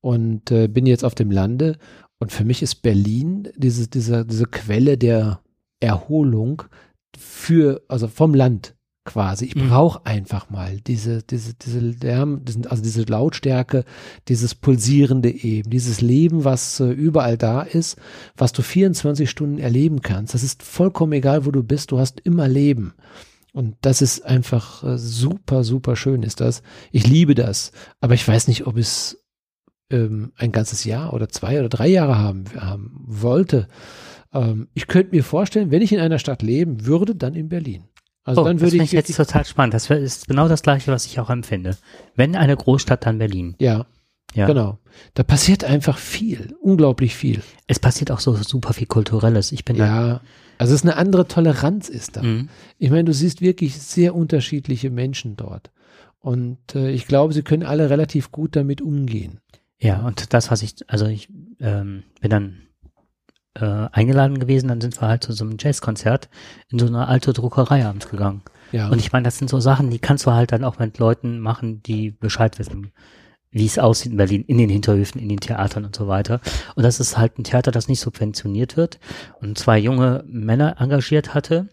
und 0.00 0.50
äh, 0.50 0.68
bin 0.68 0.86
jetzt 0.86 1.04
auf 1.04 1.14
dem 1.14 1.30
Lande 1.30 1.78
und 2.18 2.32
für 2.32 2.44
mich 2.44 2.62
ist 2.62 2.82
Berlin 2.82 3.48
diese, 3.56 3.88
diese, 3.88 4.24
diese 4.26 4.46
Quelle 4.46 4.98
der 4.98 5.40
Erholung 5.80 6.62
für, 7.16 7.82
also 7.88 8.08
vom 8.08 8.34
Land 8.34 8.74
quasi. 9.04 9.46
Ich 9.46 9.56
Mhm. 9.56 9.68
brauche 9.68 10.06
einfach 10.06 10.48
mal 10.50 10.80
diese, 10.86 11.22
diese, 11.24 11.54
diese 11.54 11.80
Lärm, 11.80 12.42
also 12.68 12.82
diese 12.82 13.02
Lautstärke, 13.02 13.84
dieses 14.28 14.54
pulsierende 14.54 15.28
eben, 15.30 15.68
dieses 15.70 16.00
Leben, 16.00 16.44
was 16.44 16.78
äh, 16.78 16.90
überall 16.90 17.36
da 17.36 17.62
ist, 17.62 17.96
was 18.36 18.52
du 18.52 18.62
24 18.62 19.28
Stunden 19.28 19.58
erleben 19.58 20.02
kannst. 20.02 20.34
Das 20.34 20.44
ist 20.44 20.62
vollkommen 20.62 21.12
egal, 21.14 21.44
wo 21.46 21.50
du 21.50 21.64
bist, 21.64 21.90
du 21.90 21.98
hast 21.98 22.20
immer 22.20 22.46
Leben. 22.46 22.94
Und 23.52 23.76
das 23.82 24.00
ist 24.02 24.24
einfach 24.24 24.82
äh, 24.82 24.96
super, 24.98 25.62
super 25.64 25.94
schön 25.96 26.22
ist 26.22 26.40
das. 26.40 26.62
Ich 26.90 27.06
liebe 27.06 27.34
das. 27.34 27.72
Aber 28.00 28.14
ich 28.14 28.26
weiß 28.26 28.48
nicht, 28.48 28.66
ob 28.66 28.78
es 28.78 29.22
ähm, 29.90 30.32
ein 30.36 30.52
ganzes 30.52 30.84
Jahr 30.84 31.12
oder 31.12 31.28
zwei 31.28 31.58
oder 31.58 31.68
drei 31.68 31.88
Jahre 31.88 32.18
haben, 32.18 32.44
haben 32.58 32.92
wollte. 33.06 33.68
Ähm, 34.32 34.68
ich 34.72 34.86
könnte 34.86 35.14
mir 35.14 35.22
vorstellen, 35.22 35.70
wenn 35.70 35.82
ich 35.82 35.92
in 35.92 36.00
einer 36.00 36.18
Stadt 36.18 36.40
leben 36.42 36.86
würde, 36.86 37.14
dann 37.14 37.34
in 37.34 37.48
Berlin. 37.50 37.84
Also 38.24 38.40
oh, 38.40 38.44
dann 38.44 38.56
das 38.56 38.62
würde 38.62 38.70
finde 38.70 38.84
ich 38.84 38.92
ich 38.94 38.96
jetzt 39.08 39.16
total 39.16 39.44
spannend. 39.44 39.74
Das 39.74 39.90
ist 39.90 40.28
genau 40.28 40.48
das 40.48 40.62
Gleiche, 40.62 40.90
was 40.92 41.04
ich 41.06 41.20
auch 41.20 41.28
empfinde. 41.28 41.76
Wenn 42.14 42.36
eine 42.36 42.56
Großstadt, 42.56 43.04
dann 43.04 43.18
Berlin. 43.18 43.56
ja, 43.58 43.84
Ja. 44.34 44.46
genau. 44.46 44.78
Da 45.14 45.24
passiert 45.24 45.64
einfach 45.64 45.98
viel, 45.98 46.54
unglaublich 46.62 47.14
viel. 47.16 47.42
Es 47.66 47.78
passiert 47.78 48.10
auch 48.10 48.20
so 48.20 48.34
super 48.36 48.72
viel 48.72 48.86
Kulturelles. 48.86 49.52
Ich 49.52 49.64
bin 49.64 49.76
da. 49.76 50.20
Also 50.62 50.74
es 50.74 50.82
ist 50.82 50.88
eine 50.88 50.96
andere 50.96 51.26
Toleranz 51.26 51.88
ist 51.88 52.16
da. 52.16 52.22
Mhm. 52.22 52.48
Ich 52.78 52.90
meine, 52.90 53.04
du 53.04 53.12
siehst 53.12 53.40
wirklich 53.40 53.80
sehr 53.80 54.14
unterschiedliche 54.14 54.90
Menschen 54.90 55.36
dort. 55.36 55.72
Und 56.20 56.76
äh, 56.76 56.90
ich 56.90 57.08
glaube, 57.08 57.32
sie 57.32 57.42
können 57.42 57.64
alle 57.64 57.90
relativ 57.90 58.30
gut 58.30 58.54
damit 58.54 58.80
umgehen. 58.80 59.40
Ja, 59.80 60.06
und 60.06 60.32
das, 60.32 60.52
was 60.52 60.62
ich, 60.62 60.76
also 60.86 61.06
ich 61.06 61.28
ähm, 61.58 62.04
bin 62.20 62.30
dann 62.30 62.62
äh, 63.54 63.88
eingeladen 63.90 64.38
gewesen, 64.38 64.68
dann 64.68 64.80
sind 64.80 65.00
wir 65.00 65.08
halt 65.08 65.24
zu 65.24 65.32
so 65.32 65.44
einem 65.44 65.56
Jazzkonzert 65.58 66.28
in 66.70 66.78
so 66.78 66.86
eine 66.86 67.08
alte 67.08 67.32
Druckerei 67.32 67.84
abends 67.84 68.08
gegangen. 68.08 68.42
Ja, 68.70 68.88
Und 68.88 69.00
ich 69.00 69.10
meine, 69.10 69.24
das 69.24 69.38
sind 69.38 69.50
so 69.50 69.58
Sachen, 69.58 69.90
die 69.90 69.98
kannst 69.98 70.26
du 70.26 70.30
halt 70.30 70.52
dann 70.52 70.62
auch 70.62 70.78
mit 70.78 70.98
Leuten 70.98 71.40
machen, 71.40 71.82
die 71.82 72.12
Bescheid 72.12 72.58
wissen, 72.60 72.92
wie 73.52 73.66
es 73.66 73.78
aussieht 73.78 74.12
in 74.12 74.16
Berlin, 74.18 74.44
in 74.46 74.58
den 74.58 74.70
Hinterhöfen, 74.70 75.20
in 75.20 75.28
den 75.28 75.38
Theatern 75.40 75.84
und 75.84 75.94
so 75.94 76.08
weiter. 76.08 76.40
Und 76.74 76.82
das 76.82 76.98
ist 77.00 77.18
halt 77.18 77.38
ein 77.38 77.44
Theater, 77.44 77.70
das 77.70 77.86
nicht 77.88 78.00
subventioniert 78.00 78.76
wird 78.76 78.98
und 79.40 79.58
zwei 79.58 79.78
junge 79.78 80.24
Männer 80.26 80.76
engagiert 80.80 81.34
hatte. 81.34 81.68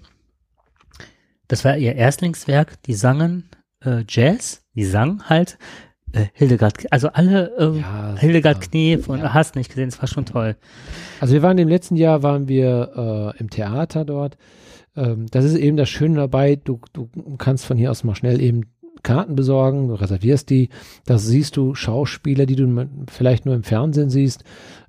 Das 1.48 1.66
war 1.66 1.78
ihr 1.78 1.96
Erstlingswerk, 1.96 2.82
die 2.84 2.94
sangen 2.94 3.50
äh, 3.84 4.04
Jazz, 4.08 4.64
die 4.76 4.84
sangen 4.86 5.24
halt 5.30 5.58
äh, 6.12 6.26
Hildegard, 6.34 6.92
also 6.92 7.10
alle 7.10 7.52
ähm, 7.58 7.80
Ja, 7.80 8.16
Hildegard 8.18 8.58
super. 8.64 8.70
Knef 8.72 9.10
und 9.10 9.20
Ja. 9.20 9.34
hast 9.34 9.56
nicht 9.56 9.70
gesehen, 9.70 9.88
es 9.90 10.00
war 10.00 10.08
schon 10.08 10.26
toll. 10.26 10.58
Also 11.20 11.34
wir 11.34 11.42
waren 11.42 11.58
im 11.58 11.68
letzten 11.68 11.96
Jahr 11.96 12.24
waren 12.24 12.48
wir 12.48 13.34
äh, 13.36 13.40
im 13.40 13.50
Theater 13.50 14.06
dort. 14.06 14.38
Ähm, 14.96 15.28
das 15.32 15.46
ist 15.46 15.56
eben 15.56 15.78
das 15.78 15.90
Schöne 15.90 16.16
dabei. 16.18 16.56
Du, 16.56 16.82
du 16.94 17.10
kannst 17.38 17.66
von 17.66 17.78
hier 17.78 17.90
aus 17.90 18.04
mal 18.04 18.16
schnell 18.16 18.42
eben 18.42 18.64
Karten 19.04 19.36
besorgen. 19.36 19.88
Du 19.88 19.94
reservierst 19.96 20.50
die. 20.50 20.70
Da 21.06 21.18
siehst 21.18 21.58
du 21.58 21.76
Schauspieler, 21.76 22.46
die 22.46 22.56
du 22.56 22.88
vielleicht 23.12 23.46
nur 23.46 23.56
im 23.56 23.64
Fernsehen 23.64 24.10
siehst. 24.10 24.44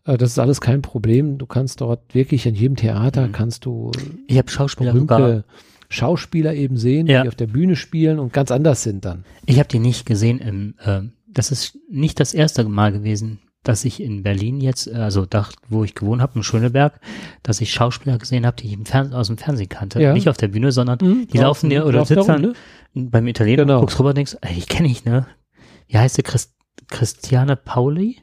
Äh, 0.04 0.16
das 0.18 0.30
ist 0.30 0.38
alles 0.38 0.60
kein 0.60 0.82
Problem. 0.82 1.38
Du 1.38 1.46
kannst 1.46 1.80
dort 1.80 2.14
wirklich 2.14 2.46
in 2.46 2.54
jedem 2.54 2.76
Theater 2.76 3.28
Mhm. 3.28 3.32
kannst 3.32 3.64
du 3.64 3.90
Ich 4.26 4.38
habe 4.38 4.50
Schauspieler 4.50 4.92
sogar, 4.94 5.18
berühmte 5.18 5.44
Schauspieler 5.88 6.54
eben 6.54 6.76
sehen, 6.76 7.06
Ja. 7.06 7.22
die 7.22 7.28
auf 7.28 7.34
der 7.34 7.48
Bühne 7.48 7.74
spielen 7.76 8.18
und 8.18 8.32
ganz 8.32 8.50
anders 8.50 8.82
sind 8.82 9.04
dann. 9.04 9.24
ich 9.46 9.58
habe 9.58 9.68
die 9.68 9.78
nicht 9.80 10.06
gesehen 10.06 10.38
im, 10.38 10.74
ähm, 10.84 11.12
das 11.26 11.50
ist 11.50 11.78
nicht 11.90 12.20
das 12.20 12.32
erste 12.34 12.64
Mal 12.64 12.92
gewesen, 12.92 13.38
dass 13.62 13.84
ich 13.84 14.02
in 14.02 14.22
Berlin 14.22 14.60
jetzt, 14.60 14.86
äh, 14.86 14.94
also 14.94 15.26
da, 15.26 15.46
wo 15.68 15.84
ich 15.84 15.94
gewohnt 15.94 16.22
habe, 16.22 16.32
in 16.36 16.42
Schöneberg, 16.42 17.00
dass 17.42 17.60
ich 17.60 17.72
Schauspieler 17.72 18.18
gesehen 18.18 18.46
habe, 18.46 18.56
die 18.56 18.68
ich 18.68 18.72
im 18.72 18.86
Fern 18.86 19.12
aus 19.12 19.26
dem 19.26 19.38
Fernsehen 19.38 19.68
kannte. 19.68 20.00
Ja. 20.00 20.12
Nicht 20.12 20.28
auf 20.28 20.36
der 20.36 20.48
Bühne, 20.48 20.72
sondern 20.72 20.98
die 20.98 21.38
laufen 21.38 21.70
dir 21.70 21.84
oder 21.86 22.04
sitzen 22.04 22.40
ne? 22.40 22.52
beim 22.94 23.26
Italiener, 23.26 23.64
Genau. 23.64 23.80
guckst 23.80 23.98
rüber 23.98 24.10
und 24.10 24.16
denkst, 24.18 24.36
ey, 24.40 24.54
die 24.54 24.62
kenne 24.62 24.88
ich, 24.88 25.04
ne? 25.04 25.26
Wie 25.88 25.98
heißt 25.98 26.16
sie? 26.16 26.22
Christ 26.22 26.54
Christiane 26.88 27.56
Pauli? 27.56 28.18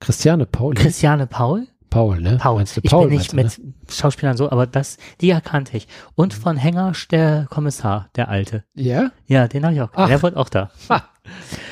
Christiane 0.00 0.46
Paul. 0.46 0.74
Christiane 0.74 1.26
Paul? 1.26 1.66
Paul, 1.90 2.20
ne? 2.20 2.38
Paul. 2.40 2.56
Meinst 2.56 2.76
du 2.76 2.80
ich 2.82 2.90
Paul, 2.90 3.08
bin 3.08 3.18
nicht 3.18 3.32
du, 3.32 3.36
mit 3.36 3.60
Schauspielern 3.90 4.36
so, 4.36 4.50
aber 4.50 4.66
das, 4.66 4.98
die 5.20 5.30
erkannte 5.30 5.76
ich. 5.76 5.88
Und 6.14 6.34
von 6.34 6.56
Hengersch, 6.56 7.08
der 7.08 7.46
Kommissar, 7.50 8.08
der 8.16 8.28
Alte. 8.28 8.64
Ne? 8.74 8.82
Ja? 8.84 9.10
Ja, 9.26 9.48
den 9.48 9.64
habe 9.64 9.74
ich 9.74 9.80
auch. 9.80 9.90
Ach. 9.94 10.08
Der 10.08 10.22
wurde 10.22 10.36
auch 10.36 10.48
da. 10.48 10.70
Ha. 10.88 11.04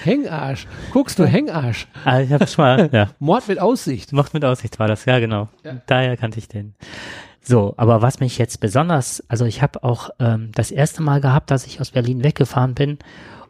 Hängarsch. 0.02 0.66
Guckst 0.92 1.18
du, 1.18 1.26
Hängarsch. 1.26 1.86
Ah, 2.04 2.20
ich 2.20 2.32
habe 2.32 2.46
schon 2.46 2.64
mal, 2.64 2.90
ja. 2.92 3.10
Mord 3.18 3.46
mit 3.48 3.60
Aussicht. 3.60 4.12
Macht 4.12 4.34
mit 4.34 4.44
Aussicht 4.44 4.78
war 4.78 4.88
das, 4.88 5.04
ja 5.04 5.18
genau. 5.18 5.48
Ja. 5.62 5.80
Daher 5.86 6.16
kannte 6.16 6.38
ich 6.38 6.48
den. 6.48 6.74
So, 7.40 7.74
aber 7.76 8.02
was 8.02 8.20
mich 8.20 8.38
jetzt 8.38 8.60
besonders, 8.60 9.22
also 9.28 9.44
ich 9.44 9.62
habe 9.62 9.84
auch 9.84 10.10
ähm, 10.18 10.50
das 10.54 10.70
erste 10.70 11.02
Mal 11.02 11.20
gehabt, 11.20 11.50
dass 11.50 11.66
ich 11.66 11.80
aus 11.80 11.90
Berlin 11.90 12.24
weggefahren 12.24 12.74
bin 12.74 12.98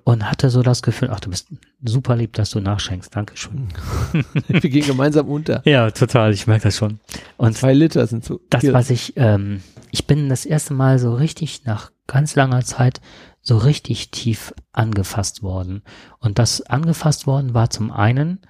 und 0.04 0.30
hatte 0.30 0.50
so 0.50 0.62
das 0.62 0.82
Gefühl, 0.82 1.08
ach, 1.10 1.20
du 1.20 1.30
bist 1.30 1.48
super 1.82 2.14
lieb, 2.16 2.34
dass 2.34 2.50
du 2.50 2.60
nachschenkst. 2.60 3.14
Dankeschön. 3.16 3.68
Wir 4.48 4.60
gehen 4.60 4.86
gemeinsam 4.86 5.28
unter. 5.28 5.62
Ja, 5.64 5.90
total, 5.90 6.32
ich 6.34 6.46
merke 6.46 6.64
das 6.64 6.76
schon. 6.76 7.00
Und 7.38 7.56
Zwei 7.56 7.72
Liter 7.72 8.06
sind 8.06 8.24
so. 8.24 8.40
das, 8.50 8.64
was 8.72 8.90
ich, 8.90 9.14
ähm, 9.16 9.62
ich 9.90 10.06
bin 10.06 10.28
das 10.28 10.44
erste 10.44 10.74
Mal 10.74 10.98
so 10.98 11.14
richtig 11.14 11.64
nach 11.64 11.90
ganz 12.06 12.34
langer 12.36 12.62
Zeit 12.64 13.00
so 13.40 13.56
richtig 13.58 14.10
tief 14.10 14.52
angefasst 14.72 15.42
worden. 15.42 15.82
Und 16.18 16.38
das 16.38 16.60
angefasst 16.62 17.26
worden 17.26 17.54
war 17.54 17.70
zum 17.70 17.90
einen 17.90 18.40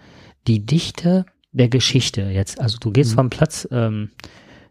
die 0.46 0.66
Dichte 0.66 1.24
der 1.52 1.68
Geschichte 1.68 2.22
jetzt. 2.22 2.60
Also 2.60 2.78
du 2.80 2.90
gehst 2.90 3.12
Mhm. 3.12 3.14
vom 3.16 3.30
Platz 3.30 3.68
ähm, 3.70 4.10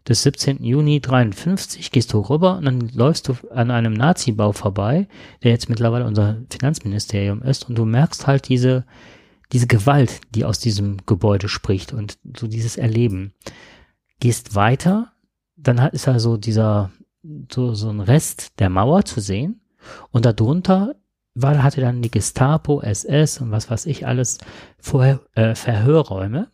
des 0.08 0.22
17. 0.22 0.62
Juni 0.62 1.00
53, 1.00 1.90
gehst 1.90 2.12
du 2.12 2.20
rüber 2.20 2.58
und 2.58 2.66
dann 2.66 2.88
läufst 2.90 3.28
du 3.28 3.36
an 3.50 3.70
einem 3.70 3.94
Nazi-Bau 3.94 4.52
vorbei, 4.52 5.08
der 5.42 5.50
jetzt 5.50 5.68
mittlerweile 5.68 6.06
unser 6.06 6.36
Finanzministerium 6.50 7.42
ist 7.42 7.68
und 7.68 7.76
du 7.76 7.84
merkst 7.84 8.26
halt 8.26 8.48
diese, 8.48 8.84
diese 9.52 9.66
Gewalt, 9.66 10.20
die 10.34 10.44
aus 10.44 10.58
diesem 10.58 10.98
Gebäude 11.06 11.48
spricht 11.48 11.92
und 11.92 12.18
so 12.36 12.46
dieses 12.46 12.76
Erleben. 12.76 13.32
Gehst 14.20 14.54
weiter, 14.54 15.12
dann 15.56 15.78
ist 15.78 16.06
da 16.06 16.18
so 16.18 16.36
dieser, 16.36 16.90
so, 17.50 17.74
so 17.74 17.88
ein 17.88 18.00
Rest 18.00 18.58
der 18.58 18.68
Mauer 18.68 19.04
zu 19.04 19.20
sehen 19.20 19.60
und 20.10 20.26
darunter 20.26 20.94
war, 21.34 21.62
hatte 21.62 21.80
dann 21.80 22.02
die 22.02 22.10
Gestapo, 22.10 22.80
SS 22.80 23.40
und 23.40 23.50
was 23.50 23.70
weiß 23.70 23.86
ich 23.86 24.06
alles, 24.06 24.38
vorher, 24.78 25.20
äh, 25.34 25.54
Verhörräume. 25.54 26.48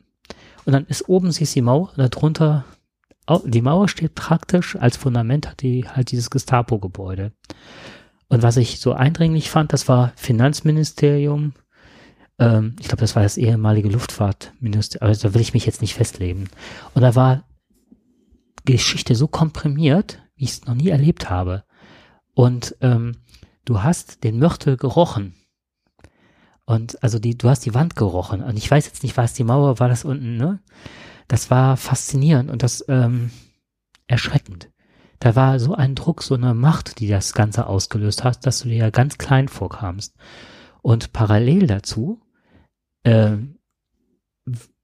Und 0.65 0.73
dann 0.73 0.87
ist 0.87 1.09
oben 1.09 1.33
siehst 1.33 1.55
du 1.55 1.59
die 1.59 1.63
Mauer, 1.63 1.93
darunter, 1.97 2.65
die 3.39 3.62
Mauer 3.62 3.89
steht 3.89 4.14
praktisch 4.14 4.76
als 4.76 4.97
Fundament 4.97 5.49
hat 5.49 5.62
die 5.62 5.89
halt 5.89 6.11
dieses 6.11 6.31
Gestapo-Gebäude. 6.31 7.33
Und 8.28 8.43
was 8.43 8.57
ich 8.57 8.81
so 8.81 8.93
eindringlich 8.93 9.51
fand, 9.51 9.72
das 9.72 9.89
war 9.89 10.12
Finanzministerium, 10.16 11.53
ähm, 12.39 12.76
ich 12.78 12.87
glaube, 12.89 13.01
das 13.01 13.16
war 13.16 13.22
das 13.22 13.37
ehemalige 13.37 13.89
Luftfahrtministerium, 13.89 15.09
also 15.09 15.28
da 15.28 15.35
will 15.35 15.41
ich 15.41 15.55
mich 15.55 15.66
jetzt 15.66 15.81
nicht 15.81 15.95
festlegen. 15.95 16.49
Und 16.95 17.03
da 17.03 17.14
war 17.14 17.45
Geschichte 18.64 19.14
so 19.14 19.26
komprimiert, 19.26 20.22
wie 20.37 20.45
ich 20.45 20.51
es 20.51 20.66
noch 20.66 20.74
nie 20.74 20.89
erlebt 20.89 21.28
habe. 21.28 21.64
Und 22.35 22.76
ähm, 22.81 23.16
du 23.64 23.83
hast 23.83 24.24
den 24.24 24.39
Mörtel 24.39 24.76
gerochen. 24.76 25.35
Und 26.64 27.03
also 27.03 27.18
die, 27.18 27.37
du 27.37 27.49
hast 27.49 27.66
die 27.66 27.74
Wand 27.74 27.97
gerochen. 27.97 28.43
Und 28.43 28.57
ich 28.57 28.70
weiß 28.70 28.87
jetzt 28.87 29.03
nicht, 29.03 29.16
war 29.16 29.24
es 29.24 29.35
die 29.35 29.45
Mauer, 29.45 29.81
war 29.81 29.89
das 29.89 30.05
unten, 30.05 30.37
ne? 30.37 30.61
Das 31.31 31.49
war 31.49 31.76
faszinierend 31.76 32.51
und 32.51 32.64
das 32.64 32.85
ähm, 32.89 33.31
erschreckend. 34.09 34.68
Da 35.20 35.37
war 35.37 35.61
so 35.61 35.76
ein 35.76 35.95
Druck, 35.95 36.24
so 36.24 36.35
eine 36.35 36.55
Macht, 36.55 36.99
die 36.99 37.07
das 37.07 37.35
Ganze 37.35 37.68
ausgelöst 37.68 38.24
hat, 38.24 38.45
dass 38.47 38.59
du 38.59 38.68
dir 38.68 38.78
ja 38.78 38.91
ganz 38.91 39.16
klein 39.16 39.47
vorkamst. 39.47 40.16
Und 40.83 41.12
parallel 41.12 41.68
dazu 41.68 42.20
ähm, 43.05 43.61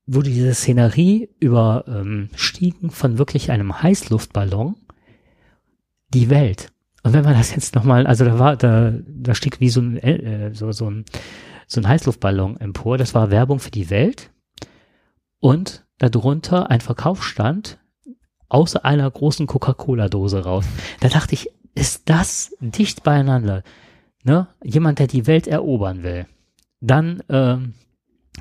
wurde 0.07 0.31
diese 0.31 0.55
Szenerie 0.55 1.31
überstiegen 1.41 2.93
von 2.93 3.19
wirklich 3.19 3.51
einem 3.51 3.83
Heißluftballon 3.83 4.77
die 6.15 6.31
Welt. 6.31 6.73
Und 7.03 7.13
wenn 7.13 7.25
man 7.25 7.35
das 7.35 7.57
jetzt 7.57 7.75
nochmal, 7.75 8.07
also 8.07 8.25
da 8.25 8.39
war, 8.39 8.57
da, 8.57 8.93
da 9.05 9.35
stieg 9.35 9.59
wie 9.59 9.69
so 9.69 9.81
ein, 9.81 9.97
äh, 9.97 10.55
so, 10.55 10.71
so 10.71 10.89
ein, 10.89 11.07
so 11.67 11.81
ein 11.81 11.89
Heißluftballon 11.89 12.61
empor. 12.61 12.99
Das 12.99 13.15
war 13.15 13.33
Werbung 13.33 13.59
für 13.59 13.73
die 13.73 13.91
Welt. 13.91 14.31
Und 15.41 15.86
darunter 15.99 16.71
ein 16.71 16.81
Verkaufsstand 16.81 17.79
außer 18.49 18.85
einer 18.85 19.11
großen 19.11 19.47
Coca-Cola-Dose 19.47 20.45
raus. 20.45 20.65
Da 21.01 21.09
dachte 21.09 21.35
ich, 21.35 21.51
ist 21.75 22.09
das 22.09 22.55
dicht 22.61 23.03
beieinander? 23.03 23.63
Ne? 24.25 24.49
Jemand, 24.63 24.99
der 24.99 25.07
die 25.07 25.27
Welt 25.27 25.47
erobern 25.47 26.03
will. 26.03 26.27
Dann, 26.81 27.23
ähm, 27.29 27.75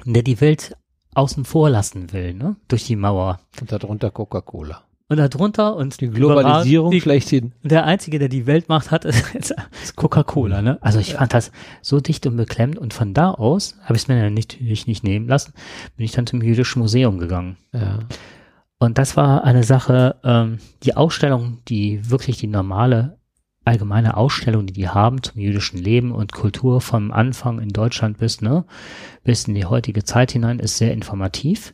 der 0.05 0.23
die 0.23 0.39
Welt 0.41 0.75
außen 1.13 1.45
vor 1.45 1.69
lassen 1.69 2.11
will, 2.11 2.33
ne? 2.33 2.57
Durch 2.67 2.85
die 2.85 2.95
Mauer. 2.95 3.39
Und 3.59 3.71
darunter 3.71 4.11
Coca-Cola. 4.11 4.84
Und 5.07 5.17
darunter 5.17 5.75
und 5.75 6.01
Die 6.01 6.09
Globalisierung 6.09 6.89
die, 6.89 6.99
schlechthin. 6.99 7.53
der 7.61 7.85
einzige, 7.85 8.17
der 8.17 8.27
die 8.27 8.47
Welt 8.47 8.69
macht 8.69 8.89
hat, 8.89 9.05
ist, 9.05 9.35
ist 9.35 9.95
Coca-Cola, 9.95 10.63
ne? 10.63 10.79
Also 10.81 10.97
ich 10.99 11.13
fand 11.13 11.33
das 11.33 11.51
so 11.81 11.99
dicht 11.99 12.25
und 12.25 12.37
beklemmt 12.37 12.79
und 12.79 12.93
von 12.93 13.13
da 13.13 13.31
aus 13.31 13.77
habe 13.83 13.95
ich 13.95 14.03
es 14.03 14.07
mir 14.07 14.19
dann 14.19 14.33
nicht, 14.33 14.59
nicht, 14.61 14.87
nicht 14.87 15.03
nehmen 15.03 15.27
lassen, 15.27 15.53
bin 15.95 16.05
ich 16.05 16.11
dann 16.11 16.25
zum 16.25 16.41
Jüdischen 16.41 16.79
Museum 16.79 17.19
gegangen. 17.19 17.57
Ja. 17.71 17.99
Und 18.79 18.97
das 18.97 19.15
war 19.15 19.43
eine 19.43 19.63
Sache, 19.63 20.15
ähm, 20.23 20.57
die 20.83 20.95
Ausstellung, 20.95 21.59
die 21.67 22.09
wirklich 22.09 22.37
die 22.37 22.47
normale 22.47 23.19
allgemeine 23.63 24.15
Ausstellung, 24.17 24.67
die 24.67 24.73
die 24.73 24.89
haben 24.89 25.23
zum 25.23 25.41
jüdischen 25.41 25.79
Leben 25.79 26.11
und 26.11 26.31
Kultur 26.31 26.81
vom 26.81 27.11
Anfang 27.11 27.59
in 27.59 27.69
Deutschland 27.69 28.19
bis, 28.19 28.41
ne, 28.41 28.65
bis 29.23 29.47
in 29.47 29.55
die 29.55 29.65
heutige 29.65 30.03
Zeit 30.03 30.31
hinein, 30.31 30.59
ist 30.59 30.77
sehr 30.77 30.93
informativ. 30.93 31.73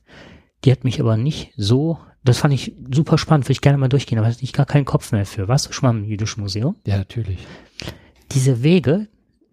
Die 0.64 0.72
hat 0.72 0.84
mich 0.84 1.02
aber 1.02 1.18
nicht 1.18 1.54
so, 1.58 1.98
das 2.24 2.38
fand 2.38 2.54
ich 2.54 2.74
super 2.94 3.18
spannend, 3.18 3.46
würde 3.46 3.54
ich 3.54 3.62
gerne 3.62 3.78
mal 3.78 3.90
durchgehen, 3.90 4.20
aber 4.20 4.28
hatte 4.28 4.44
ich 4.44 4.54
gar 4.54 4.66
keinen 4.66 4.86
Kopf 4.86 5.12
mehr 5.12 5.26
für. 5.26 5.48
Warst 5.48 5.68
du 5.68 5.74
schon 5.74 5.88
mal 5.92 5.98
im 6.00 6.06
jüdischen 6.08 6.42
Museum? 6.42 6.76
Ja, 6.86 6.98
natürlich. 6.98 7.40
Diese 8.32 8.64
Wege, 8.64 9.08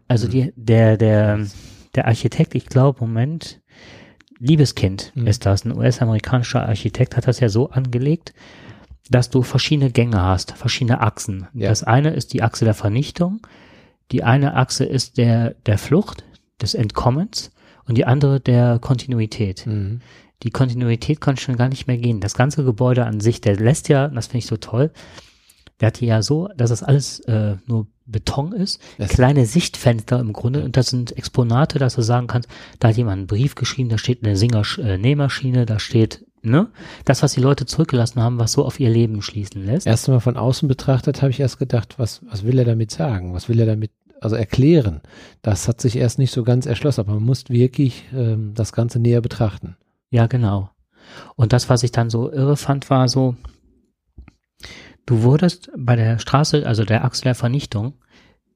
also 0.07 0.29
die, 0.29 0.53
der, 0.57 0.97
der, 0.97 1.47
der 1.95 2.07
Architekt, 2.07 2.55
ich 2.55 2.67
glaube, 2.67 3.01
Moment, 3.01 3.61
Liebeskind 4.39 5.13
Mhm. 5.15 5.27
ist 5.27 5.47
das, 5.47 5.65
ein 5.65 5.77
US-amerikanischer 5.77 6.67
Architekt 6.67 7.17
hat 7.17 7.27
das 7.27 7.41
ja 7.41 7.49
so 7.49 7.71
angelegt, 7.71 8.35
dass 9.11 9.31
du 9.31 9.43
verschiedene 9.43 9.91
Gänge 9.91 10.23
hast, 10.23 10.53
verschiedene 10.53 11.01
Achsen. 11.01 11.49
Ja. 11.55 11.71
Das 11.71 11.83
eine 11.83 12.11
ist 12.11 12.33
die 12.35 12.43
Achse 12.43 12.65
der 12.65 12.75
Vernichtung, 12.75 13.41
die 14.13 14.23
eine 14.23 14.55
Achse 14.55 14.85
ist 14.85 15.17
der, 15.19 15.55
der 15.67 15.79
Flucht, 15.79 16.25
des 16.61 16.75
Entkommens 16.75 17.51
und 17.87 17.97
die 17.97 18.05
andere 18.05 18.41
der 18.41 18.79
Kontinuität. 18.81 19.67
Mhm. 19.67 20.01
Die 20.43 20.51
Kontinuität 20.51 21.21
kann 21.21 21.37
schon 21.37 21.57
gar 21.57 21.69
nicht 21.69 21.87
mehr 21.87 21.99
gehen. 21.99 22.21
Das 22.21 22.35
ganze 22.35 22.65
Gebäude 22.65 23.05
an 23.07 23.21
sich, 23.21 23.41
der 23.41 23.57
lässt 23.57 23.89
ja, 23.89 24.09
das 24.09 24.27
finde 24.29 24.39
ich 24.39 24.47
so 24.47 24.57
toll, 24.57 24.91
der 25.81 25.89
hat 25.89 26.01
ja 26.01 26.23
so, 26.23 26.49
dass 26.57 26.71
das 26.71 26.83
alles 26.83 27.21
äh, 27.21 27.57
nur 27.67 27.87
Beton 28.07 28.53
ist, 28.53 28.81
Das- 28.99 29.11
kleine 29.11 29.47
Sichtfenster 29.47 30.19
im 30.19 30.33
Grunde 30.33 30.65
und 30.65 30.77
das 30.77 30.89
sind 30.89 31.17
Exponate, 31.17 31.79
dass 31.79 31.95
du 31.95 32.03
sagen 32.03 32.27
kannst, 32.27 32.49
da 32.81 32.89
hat 32.89 32.97
jemand 32.97 33.19
einen 33.19 33.27
Brief 33.27 33.55
geschrieben, 33.55 33.89
da 33.89 33.99
steht 33.99 34.25
eine 34.25 34.37
Singer 34.37 34.63
äh, 34.79 34.97
Nähmaschine, 34.97 35.67
da 35.67 35.79
steht, 35.79 36.25
ne, 36.43 36.69
das, 37.05 37.23
was 37.23 37.33
die 37.35 37.41
Leute 37.41 37.67
zurückgelassen 37.67 38.21
haben, 38.23 38.39
was 38.39 38.53
so 38.53 38.65
auf 38.65 38.81
ihr 38.81 38.91
Leben 38.91 39.23
schließen 39.23 39.65
lässt. 39.65 39.87
Erst 39.87 40.09
mal 40.09 40.21
von 40.21 40.37
außen 40.37 40.69
betrachtet, 40.69 41.21
habe 41.21 41.31
ich 41.31 41.41
erst 41.41 41.59
gedacht, 41.59 41.99
was, 41.99 42.23
was 42.29 42.45
will 42.45 42.59
er 42.59 42.65
damit 42.65 42.91
sagen? 42.91 43.35
Was 43.35 43.49
will 43.49 43.61
er 43.61 43.67
damit, 43.67 43.91
also 44.21 44.37
erklären? 44.37 45.01
Das 45.43 45.69
hat 45.69 45.81
sich 45.81 45.97
erst 45.97 46.19
nicht 46.19 46.33
so 46.33 46.43
ganz 46.45 46.65
erschlossen, 46.67 47.01
aber 47.03 47.15
man 47.15 47.25
muss 47.25 47.45
wirklich 47.51 48.05
ähm, 48.15 48.53
das 48.55 48.73
Ganze 48.73 48.99
näher 49.01 49.21
betrachten. 49.21 49.77
Ja, 50.11 50.27
genau. 50.27 50.71
Und 51.37 51.53
das, 51.53 51.69
was 51.69 51.83
ich 51.83 51.93
dann 51.93 52.11
so 52.11 52.31
irre 52.31 52.57
fand, 52.57 52.91
war 52.91 53.09
so, 53.09 53.37
du 55.07 55.23
wurdest 55.23 55.71
bei 55.77 55.97
der 55.97 56.19
Straße, 56.19 56.67
also 56.67 56.85
der 56.85 57.05
Achse 57.05 57.23
der 57.23 57.35
Vernichtung, 57.35 57.95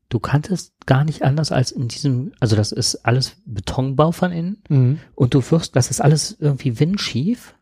du 0.08 0.18
kanntest 0.20 0.74
gar 0.86 1.04
nicht 1.04 1.22
anders 1.22 1.52
als 1.52 1.72
in 1.72 1.88
diesem, 1.88 2.32
also 2.40 2.56
das 2.56 2.72
ist 2.72 2.96
alles 3.06 3.36
Betonbau 3.46 4.12
von 4.12 4.32
innen 4.32 4.62
Mhm. 4.68 4.98
und 5.14 5.34
du 5.34 5.42
wirst, 5.50 5.76
das 5.76 5.90
ist 5.90 6.00
alles 6.02 6.36
irgendwie 6.38 6.78
windschief 6.78 7.54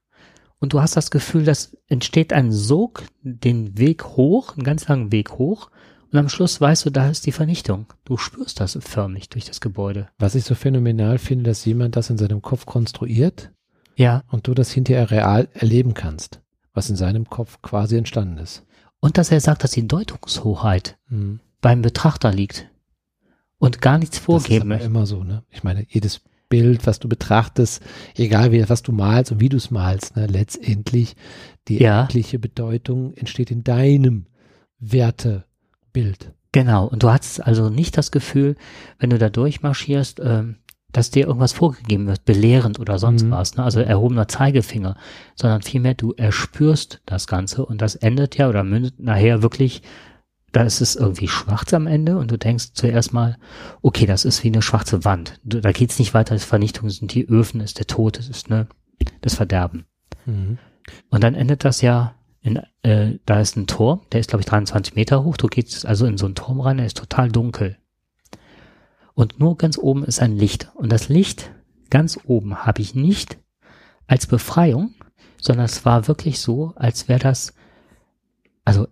und 0.59 0.73
du 0.73 0.81
hast 0.83 0.97
das 0.97 1.11
Gefühl, 1.13 1.45
dass 1.45 1.77
entsteht 1.89 2.33
ein 2.33 2.51
Sog 2.51 3.05
den 3.23 3.79
Weg 3.79 4.05
hoch, 4.05 4.55
einen 4.57 4.65
ganz 4.65 4.89
langen 4.89 5.13
Weg 5.13 5.33
hoch 5.33 5.71
und 6.13 6.19
am 6.19 6.29
Schluss 6.29 6.61
weißt 6.61 6.87
du, 6.87 6.91
da 6.91 7.09
ist 7.09 7.25
die 7.27 7.33
Vernichtung. 7.33 7.87
Du 8.05 8.17
spürst 8.17 8.59
das 8.59 8.77
förmlich 8.81 9.29
durch 9.29 9.45
das 9.45 9.61
Gebäude. 9.61 10.09
Was 10.19 10.35
ich 10.35 10.43
so 10.43 10.57
phänomenal 10.57 11.19
finde, 11.19 11.45
dass 11.45 11.65
jemand 11.65 11.95
das 11.95 12.11
in 12.11 12.19
seinem 12.19 12.43
Kopf 12.43 12.67
konstruiert 12.67 13.53
Ja, 14.01 14.23
und 14.31 14.47
du 14.47 14.55
das 14.55 14.71
hinterher 14.73 15.11
real 15.11 15.49
erleben 15.53 15.93
kannst, 15.93 16.41
was 16.73 16.89
in 16.89 16.97
seinem 16.97 17.29
Kopf 17.29 17.61
quasi 17.63 17.97
entstanden 17.97 18.39
ist. 18.39 18.65
und 19.03 19.17
dass 19.19 19.31
er 19.31 19.41
sagt, 19.41 19.65
dass 19.65 19.71
die 19.73 19.87
Deutungshoheit 19.89 20.99
Mhm. 21.09 21.41
beim 21.63 21.81
Betrachter 21.83 22.33
liegt 22.33 22.69
und 23.59 23.81
gar 23.81 23.99
nichts 23.99 24.17
Das 24.17 24.21
ist 24.21 24.25
vorgeben 24.27 24.69
möchte. 24.69 24.87
immer 24.87 25.07
so, 25.07 25.23
ne? 25.25 25.43
Ich 25.51 25.63
meine, 25.65 25.87
jedes 25.89 26.21
Bild, 26.51 26.87
was 26.87 26.99
du 26.99 27.09
betrachtest, 27.09 27.83
egal 28.17 28.53
wie, 28.53 28.69
was 28.69 28.83
du 28.83 28.93
malst 28.93 29.33
und 29.33 29.41
wie 29.41 29.49
du 29.49 29.57
es 29.57 29.71
malst, 29.71 30.17
ne, 30.17 30.27
letztendlich 30.27 31.15
die 31.69 31.79
Ja. 31.81 32.01
eigentliche 32.03 32.39
Bedeutung 32.39 33.13
entsteht 33.15 33.51
in 33.51 33.65
deinem 33.65 34.27
Wertebild. 34.79 36.33
Genau. 36.53 36.87
Und 36.87 37.03
du 37.03 37.11
hast 37.11 37.41
also 37.41 37.69
nicht 37.71 37.97
das 37.97 38.11
Gefühl, 38.11 38.57
wenn 38.99 39.11
du 39.11 39.19
da 39.19 39.29
durchmarschierst, 39.31 40.21
ähm, 40.23 40.57
dass 40.93 41.11
dir 41.11 41.27
irgendwas 41.27 41.53
vorgegeben 41.53 42.07
wird, 42.07 42.25
belehrend 42.25 42.79
oder 42.81 42.99
sonst 42.99 43.25
Mhm. 43.25 43.31
was, 43.31 43.57
ne? 43.57 43.65
also 43.65 43.81
erhobener 43.81 44.29
Zeigefinger, 44.29 44.97
sondern 45.35 45.63
vielmehr 45.63 45.95
du 45.95 46.13
erspürst 46.13 47.01
das 47.07 47.27
Ganze 47.27 47.65
und 47.65 47.81
das 47.81 47.97
endet 47.97 48.37
ja 48.37 48.49
oder 48.49 48.65
mündet 48.65 48.99
nachher 48.99 49.43
wirklich, 49.43 49.83
da 50.53 50.63
ist 50.63 50.81
es 50.81 50.97
irgendwie 50.97 51.29
schwarz 51.29 51.73
am 51.75 51.87
Ende 51.87 52.19
und 52.19 52.31
du 52.31 52.37
denkst 52.37 52.71
zuerst 52.75 53.13
mal, 53.13 53.37
okay, 53.83 54.07
das 54.07 54.25
ist 54.25 54.43
wie 54.43 54.49
eine 54.49 54.63
schwarze 54.63 55.05
Wand. 55.05 55.41
Du, 55.45 55.61
da 55.61 55.71
geht's 55.73 55.99
nicht 55.99 56.13
weiter, 56.13 56.35
das 56.35 56.45
Vernichtung 56.45 56.91
sind 56.91 57.15
die 57.15 57.27
Öfen, 57.29 57.61
ist 57.61 57.79
der 57.79 57.87
Tod, 57.87 58.19
es 58.19 58.29
ist 58.29 58.51
ne, 58.51 58.67
das 59.21 59.35
Verderben. 59.35 59.85
Mhm. 60.27 60.59
Und 61.11 61.23
dann 61.23 61.35
endet 61.35 61.65
das 61.65 61.83
ja 61.83 62.15
in, 62.43 62.61
äh, 62.83 63.19
da 63.27 63.41
ist 63.41 63.57
ein 63.57 63.67
Turm, 63.67 64.01
der 64.13 64.21
ist 64.21 64.31
glaube 64.31 64.41
ich 64.41 64.47
23 64.47 64.95
Meter 64.97 65.23
hoch. 65.25 65.37
Du 65.37 65.47
gehst 65.47 65.87
also 65.87 66.07
in 66.07 66.19
so 66.19 66.27
einen 66.27 66.35
Turm 66.35 66.61
rein, 66.61 66.79
der 66.79 66.87
ist 66.87 66.97
total 66.97 67.31
dunkel. 67.31 67.77
Und 69.21 69.39
nur 69.39 69.59
ganz 69.59 69.77
oben 69.77 70.03
ist 70.03 70.23
ein 70.23 70.35
Licht. 70.35 70.71
Und 70.77 70.91
das 70.91 71.11
Licht 71.11 71.53
ganz 71.91 72.19
oben 72.25 72.65
habe 72.65 72.81
ich 72.81 72.95
nicht 72.95 73.37
als 74.07 74.27
Befreiung, 74.27 74.95
sondern 75.39 75.67
es 75.67 75.85
war 75.85 76.09
wirklich 76.09 76.41
so, 76.41 76.73
als 76.77 77.07
wäre 77.07 77.21
das, 77.21 77.53
also 78.65 78.89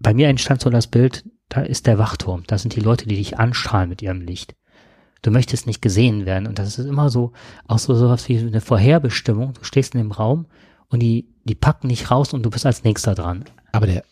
bei 0.00 0.14
mir 0.14 0.28
entstand 0.28 0.62
so 0.62 0.70
das 0.70 0.86
Bild, 0.86 1.26
da 1.50 1.60
ist 1.60 1.86
der 1.86 1.98
Wachturm, 1.98 2.44
da 2.46 2.56
sind 2.56 2.76
die 2.76 2.80
Leute, 2.80 3.06
die 3.06 3.16
dich 3.16 3.38
anstrahlen 3.38 3.90
mit 3.90 4.00
ihrem 4.00 4.22
Licht. 4.22 4.56
Du 5.20 5.30
möchtest 5.30 5.66
nicht 5.66 5.82
gesehen 5.82 6.24
werden. 6.24 6.46
Und 6.46 6.58
das 6.58 6.78
ist 6.78 6.86
immer 6.86 7.10
so, 7.10 7.32
auch 7.66 7.78
so 7.78 7.94
sowas 7.94 8.26
wie 8.30 8.38
eine 8.38 8.62
Vorherbestimmung. 8.62 9.52
Du 9.52 9.64
stehst 9.64 9.94
in 9.94 10.00
dem 10.00 10.12
Raum 10.12 10.46
und 10.88 11.00
die, 11.00 11.28
die 11.44 11.54
packen 11.54 11.90
dich 11.90 12.10
raus 12.10 12.32
und 12.32 12.42
du 12.42 12.48
bist 12.48 12.64
als 12.64 12.84
nächster 12.84 13.14
dran. 13.14 13.44
Aber 13.72 13.86
der, 13.86 14.02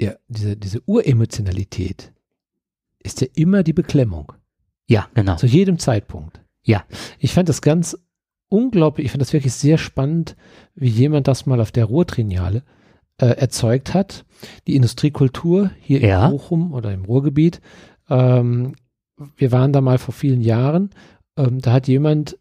der, 0.00 0.18
diese, 0.26 0.56
diese 0.56 0.82
Uremotionalität 0.84 2.12
ist 2.98 3.20
ja 3.20 3.28
immer 3.36 3.62
die 3.62 3.72
Beklemmung. 3.72 4.32
Ja, 4.88 5.08
genau. 5.14 5.36
Zu 5.36 5.46
jedem 5.46 5.78
Zeitpunkt. 5.78 6.40
Ja. 6.62 6.84
Ich 7.18 7.32
fand 7.32 7.48
das 7.48 7.62
ganz 7.62 7.98
unglaublich, 8.48 9.06
ich 9.06 9.10
fand 9.12 9.22
das 9.22 9.32
wirklich 9.32 9.52
sehr 9.54 9.78
spannend, 9.78 10.36
wie 10.74 10.88
jemand 10.88 11.28
das 11.28 11.46
mal 11.46 11.60
auf 11.60 11.72
der 11.72 11.86
Ruhrtriennale 11.86 12.62
äh, 13.20 13.26
erzeugt 13.26 13.94
hat. 13.94 14.24
Die 14.66 14.76
Industriekultur 14.76 15.70
hier 15.80 16.00
Ja. 16.00 16.26
in 16.26 16.32
Bochum 16.32 16.72
oder 16.72 16.92
im 16.92 17.04
Ruhrgebiet. 17.04 17.60
Ähm, 18.08 18.74
wir 19.36 19.52
waren 19.52 19.72
da 19.72 19.80
mal 19.80 19.98
vor 19.98 20.12
vielen 20.14 20.40
Jahren. 20.40 20.90
Ähm, 21.36 21.60
da 21.60 21.72
hat 21.72 21.88
jemand 21.88 22.38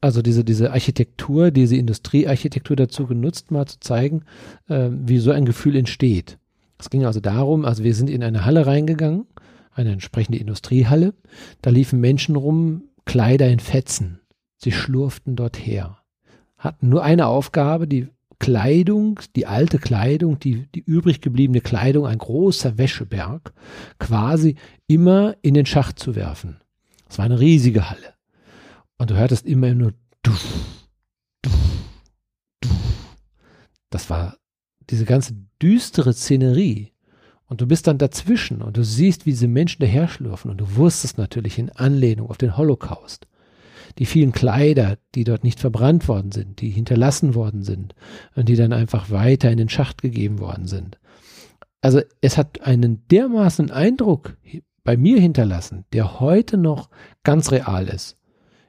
also 0.00 0.20
diese, 0.20 0.42
diese 0.44 0.72
Architektur, 0.72 1.52
diese 1.52 1.76
Industriearchitektur 1.76 2.74
dazu 2.74 3.06
genutzt, 3.06 3.52
mal 3.52 3.66
zu 3.66 3.78
zeigen, 3.78 4.24
ähm, 4.68 5.02
wie 5.08 5.18
so 5.18 5.30
ein 5.30 5.44
Gefühl 5.44 5.76
entsteht. 5.76 6.38
Es 6.78 6.90
ging 6.90 7.04
also 7.06 7.20
darum, 7.20 7.64
also 7.64 7.84
wir 7.84 7.94
sind 7.94 8.10
in 8.10 8.24
eine 8.24 8.44
Halle 8.44 8.66
reingegangen, 8.66 9.26
eine 9.74 9.92
entsprechende 9.92 10.38
Industriehalle. 10.38 11.14
Da 11.60 11.70
liefen 11.70 12.00
Menschen 12.00 12.36
rum, 12.36 12.84
Kleider 13.04 13.48
in 13.48 13.60
Fetzen. 13.60 14.20
Sie 14.56 14.72
schlurften 14.72 15.36
dort 15.36 15.56
her. 15.56 15.98
Hatten 16.56 16.88
nur 16.88 17.02
eine 17.02 17.26
Aufgabe, 17.26 17.88
die 17.88 18.08
Kleidung, 18.38 19.20
die 19.36 19.46
alte 19.46 19.78
Kleidung, 19.78 20.38
die, 20.38 20.66
die 20.74 20.80
übrig 20.80 21.20
gebliebene 21.20 21.60
Kleidung, 21.60 22.06
ein 22.06 22.18
großer 22.18 22.76
Wäscheberg, 22.78 23.52
quasi 23.98 24.56
immer 24.86 25.36
in 25.42 25.54
den 25.54 25.66
Schacht 25.66 25.98
zu 25.98 26.16
werfen. 26.16 26.56
Es 27.08 27.18
war 27.18 27.24
eine 27.24 27.38
riesige 27.38 27.88
Halle. 27.90 28.14
Und 28.98 29.10
du 29.10 29.16
hörtest 29.16 29.46
immer 29.46 29.74
nur 29.74 29.94
duff, 30.22 30.88
duff, 31.42 31.52
duff. 32.60 33.16
Das 33.90 34.10
war 34.10 34.36
diese 34.90 35.04
ganze 35.04 35.34
düstere 35.60 36.12
Szenerie. 36.12 36.91
Und 37.46 37.60
du 37.60 37.66
bist 37.66 37.86
dann 37.86 37.98
dazwischen 37.98 38.62
und 38.62 38.76
du 38.76 38.84
siehst, 38.84 39.26
wie 39.26 39.30
diese 39.30 39.48
Menschen 39.48 39.80
daher 39.80 40.08
schlürfen. 40.08 40.50
Und 40.50 40.58
du 40.58 40.76
wusstest 40.76 41.18
natürlich 41.18 41.58
in 41.58 41.70
Anlehnung 41.70 42.30
auf 42.30 42.38
den 42.38 42.56
Holocaust. 42.56 43.26
Die 43.98 44.06
vielen 44.06 44.32
Kleider, 44.32 44.96
die 45.14 45.24
dort 45.24 45.44
nicht 45.44 45.60
verbrannt 45.60 46.08
worden 46.08 46.32
sind, 46.32 46.60
die 46.60 46.70
hinterlassen 46.70 47.34
worden 47.34 47.62
sind 47.62 47.94
und 48.34 48.48
die 48.48 48.56
dann 48.56 48.72
einfach 48.72 49.10
weiter 49.10 49.50
in 49.50 49.58
den 49.58 49.68
Schacht 49.68 50.00
gegeben 50.00 50.38
worden 50.38 50.66
sind. 50.66 50.98
also 51.82 52.00
es 52.20 52.38
hat 52.38 52.62
einen 52.62 53.06
dermaßen 53.08 53.70
Eindruck 53.70 54.36
bei 54.84 54.96
mir 54.96 55.20
hinterlassen, 55.20 55.84
der 55.92 56.20
heute 56.20 56.56
noch 56.56 56.88
ganz 57.24 57.50
real 57.50 57.88
ist. 57.88 58.16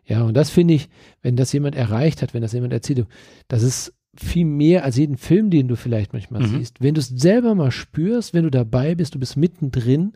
Ja, 0.05 0.23
und 0.23 0.33
das 0.35 0.49
finde 0.49 0.73
ich, 0.73 0.89
wenn 1.21 1.35
das 1.35 1.53
jemand 1.53 1.75
erreicht 1.75 2.21
hat, 2.21 2.33
wenn 2.33 2.41
das 2.41 2.53
jemand 2.53 2.73
erzählt, 2.73 3.07
das 3.47 3.63
ist 3.63 3.93
viel 4.15 4.45
mehr 4.45 4.83
als 4.83 4.97
jeden 4.97 5.17
Film, 5.17 5.49
den 5.49 5.67
du 5.67 5.75
vielleicht 5.75 6.13
manchmal 6.13 6.43
mhm. 6.43 6.57
siehst. 6.57 6.81
Wenn 6.81 6.93
du 6.93 6.99
es 6.99 7.07
selber 7.07 7.55
mal 7.55 7.71
spürst, 7.71 8.33
wenn 8.33 8.43
du 8.43 8.51
dabei 8.51 8.95
bist, 8.95 9.15
du 9.15 9.19
bist 9.19 9.37
mittendrin 9.37 10.13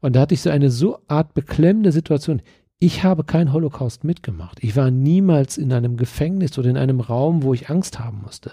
und 0.00 0.16
da 0.16 0.20
hatte 0.20 0.34
ich 0.34 0.40
so 0.40 0.50
eine 0.50 0.70
so 0.70 0.98
art 1.08 1.34
beklemmende 1.34 1.92
Situation. 1.92 2.40
Ich 2.78 3.04
habe 3.04 3.24
keinen 3.24 3.52
Holocaust 3.52 4.04
mitgemacht. 4.04 4.58
Ich 4.62 4.76
war 4.76 4.90
niemals 4.90 5.58
in 5.58 5.72
einem 5.72 5.96
Gefängnis 5.96 6.58
oder 6.58 6.70
in 6.70 6.76
einem 6.76 7.00
Raum, 7.00 7.42
wo 7.42 7.54
ich 7.54 7.70
Angst 7.70 7.98
haben 7.98 8.22
musste. 8.22 8.52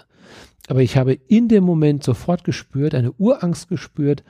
Aber 0.68 0.80
ich 0.80 0.96
habe 0.96 1.14
in 1.14 1.48
dem 1.48 1.64
Moment 1.64 2.04
sofort 2.04 2.44
gespürt, 2.44 2.94
eine 2.94 3.12
Urangst 3.12 3.68
gespürt, 3.68 4.22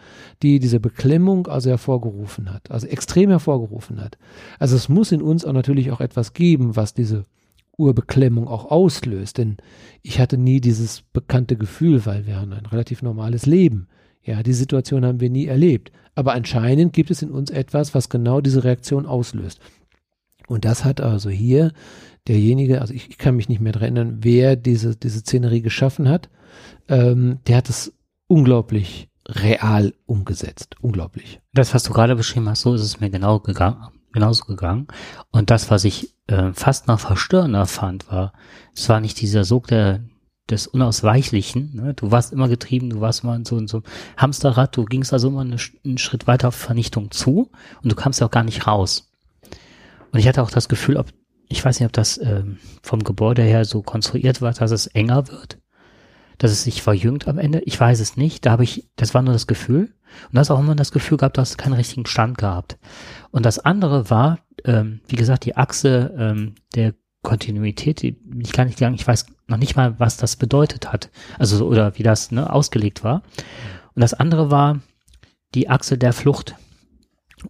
die 0.43 0.61
diese 0.61 0.81
Beklemmung 0.81 1.47
also 1.47 1.69
hervorgerufen 1.69 2.53
hat, 2.53 2.71
also 2.71 2.87
extrem 2.87 3.31
hervorgerufen 3.31 4.01
hat. 4.01 4.17
Also 4.59 4.77
es 4.77 4.89
muss 4.89 5.13
in 5.13 5.21
uns 5.21 5.45
auch 5.45 5.53
natürlich 5.53 5.91
auch 5.91 6.01
etwas 6.01 6.33
geben, 6.33 6.75
was 6.75 6.95
diese 6.95 7.25
Urbeklemmung 7.77 8.49
auch 8.49 8.67
auslöst, 8.71 9.39
denn 9.39 9.57
ich 10.03 10.21
hatte 10.21 10.37
nie 10.37 10.61
dieses 10.61 11.03
bekannte 11.13 11.57
Gefühl, 11.57 12.05
weil 12.07 12.27
wir 12.27 12.37
haben 12.37 12.53
ein 12.53 12.67
relativ 12.67 13.03
normales 13.03 13.47
Leben. 13.47 13.89
Ja, 14.23 14.43
die 14.43 14.53
Situation 14.53 15.05
haben 15.05 15.21
wir 15.21 15.31
nie 15.31 15.47
erlebt. 15.47 15.91
Aber 16.15 16.33
anscheinend 16.35 16.93
gibt 16.93 17.11
es 17.11 17.23
in 17.23 17.31
uns 17.31 17.51
etwas, 17.51 17.95
was 17.95 18.09
genau 18.09 18.41
diese 18.41 18.63
Reaktion 18.63 19.07
auslöst. 19.07 19.61
Und 20.47 20.65
das 20.65 20.85
hat 20.85 21.01
also 21.01 21.31
hier 21.31 21.73
derjenige, 22.29 22.81
also 22.81 22.95
ich, 22.95 23.11
ich 23.11 23.19
kann 23.19 23.37
mich 23.37 23.49
nicht 23.49 23.61
mehr 23.61 23.73
daran 23.73 23.97
erinnern, 23.97 24.19
wer 24.21 24.55
diese, 24.55 24.95
diese 24.97 25.21
Szenerie 25.21 25.63
geschaffen 25.63 26.09
hat, 26.09 26.29
ähm, 26.89 27.39
der 27.47 27.57
hat 27.57 27.69
es 27.69 27.93
unglaublich 28.27 29.09
real 29.27 29.95
umgesetzt. 30.07 30.77
Unglaublich. 30.81 31.41
Das, 31.53 31.75
was 31.75 31.83
du 31.85 31.93
gerade 31.93 32.17
beschrieben 32.17 32.49
hast, 32.49 32.63
so 32.63 32.75
ist 32.75 32.83
es 32.83 33.01
mir 33.01 33.11
genau 33.11 33.41
gegangen, 33.41 33.89
genauso 34.13 34.45
gegangen. 34.45 34.89
Und 35.31 35.51
das, 35.51 35.71
was 35.71 35.85
ich 35.85 36.12
äh, 36.27 36.53
fast 36.53 36.89
noch 36.89 37.01
verstörender 37.01 37.67
fand, 37.67 38.11
war, 38.11 38.33
es 38.75 38.89
war 38.89 39.01
nicht 39.01 39.21
dieser 39.21 39.45
Sog 39.45 39.67
der, 39.67 40.01
des 40.51 40.67
Unausweichlichen. 40.67 41.75
Ne? 41.75 41.95
Du 41.95 42.11
warst 42.11 42.33
immer 42.33 42.49
getrieben, 42.49 42.91
du 42.91 43.01
warst 43.01 43.25
immer 43.25 43.37
in 43.37 43.45
so, 43.45 43.59
in 43.59 43.69
so 43.69 43.83
Hamsterrad, 44.17 44.77
du 44.77 44.85
gingst 44.85 45.13
also 45.13 45.29
immer 45.29 45.41
eine, 45.41 45.57
einen 45.85 45.99
Schritt 45.99 46.27
weiter 46.27 46.49
auf 46.49 46.55
Vernichtung 46.55 47.11
zu 47.11 47.51
und 47.83 47.93
du 47.93 47.97
kamst 47.97 48.21
ja 48.21 48.27
auch 48.27 48.31
gar 48.31 48.45
nicht 48.45 48.67
raus. 48.67 49.11
Und 50.13 50.19
ich 50.19 50.29
hatte 50.29 50.43
auch 50.43 50.51
das 50.51 50.69
Gefühl, 50.69 50.97
ob, 50.97 51.09
ich 51.49 51.65
weiß 51.65 51.81
nicht, 51.81 51.87
ob 51.87 51.93
das 51.93 52.19
ähm, 52.19 52.59
vom 52.83 53.03
Gebäude 53.03 53.43
her 53.43 53.65
so 53.65 53.83
konstruiert 53.83 54.43
war, 54.43 54.53
dass 54.53 54.71
es 54.71 54.87
enger 54.87 55.29
wird, 55.29 55.59
dass 56.39 56.51
es 56.51 56.65
sich 56.65 56.83
verjüngt 56.83 57.29
am 57.29 57.39
Ende. 57.39 57.61
Ich 57.61 57.79
weiß 57.79 58.01
es 58.01 58.17
nicht. 58.17 58.45
Da 58.45 58.53
habe 58.53 58.65
ich, 58.65 58.91
das 58.97 59.15
war 59.15 59.23
nur 59.23 59.33
das 59.33 59.47
Gefühl. 59.47 59.95
Und 60.29 60.35
da 60.35 60.41
hast 60.41 60.51
auch 60.51 60.61
immer 60.61 60.75
das 60.75 60.93
Gefühl 60.93 61.17
gehabt, 61.17 61.39
dass 61.39 61.51
es 61.51 61.57
keinen 61.57 61.75
richtigen 61.75 62.07
Stand 62.07 62.37
gehabt. 62.37 62.79
Und 63.33 63.45
das 63.45 63.59
andere 63.59 64.11
war, 64.11 64.39
ähm, 64.65 65.01
wie 65.09 65.17
gesagt, 65.17 65.45
die 65.45 65.57
Achse 65.57 66.15
ähm, 66.17 66.55
der 66.75 66.95
Kontinuität, 67.23 68.03
die 68.03 68.17
ich 68.41 68.53
kann 68.53 68.67
nicht 68.67 68.79
sagen, 68.79 68.95
ich 68.95 69.07
weiß 69.07 69.27
noch 69.49 69.57
nicht 69.57 69.77
mal, 69.77 69.99
was 69.99 70.17
das 70.17 70.37
bedeutet 70.37 70.93
hat. 70.93 71.11
Also, 71.39 71.67
oder 71.67 71.99
wie 71.99 72.03
das 72.03 72.31
ne, 72.31 72.53
ausgelegt 72.53 73.03
war. 73.03 73.23
Und 73.95 74.03
das 74.03 74.15
andere 74.15 74.51
war 74.51 74.81
die 75.55 75.69
Achse 75.69 75.99
der 75.99 76.13
Flucht. 76.13 76.55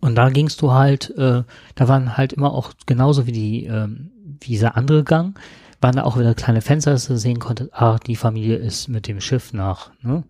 Und 0.01 0.15
da 0.15 0.31
gingst 0.31 0.63
du 0.63 0.73
halt, 0.73 1.11
äh, 1.17 1.43
da 1.75 1.89
waren 1.89 2.17
halt 2.17 2.33
immer 2.33 2.53
auch 2.53 2.73
genauso 2.87 3.27
wie 3.27 3.33
die, 3.33 3.67
äh, 3.67 3.89
wie 3.89 4.49
dieser 4.49 4.77
andere 4.77 5.05
Gang, 5.05 5.39
waren 5.81 5.97
da 5.97 6.05
auch 6.05 6.19
wieder 6.19 6.35
kleine 6.35 6.61
Fenster, 6.61 6.93
dass 6.93 7.07
du 7.07 7.19
sehen 7.19 7.41
konntest, 7.41 7.71
ah, 7.75 7.99
die 8.07 8.17
Familie 8.17 8.57
ist 8.57 8.89
mit 8.89 9.09
dem 9.09 9.21
Schiff 9.21 9.53
nach, 9.53 9.91
ne, 10.03 10.25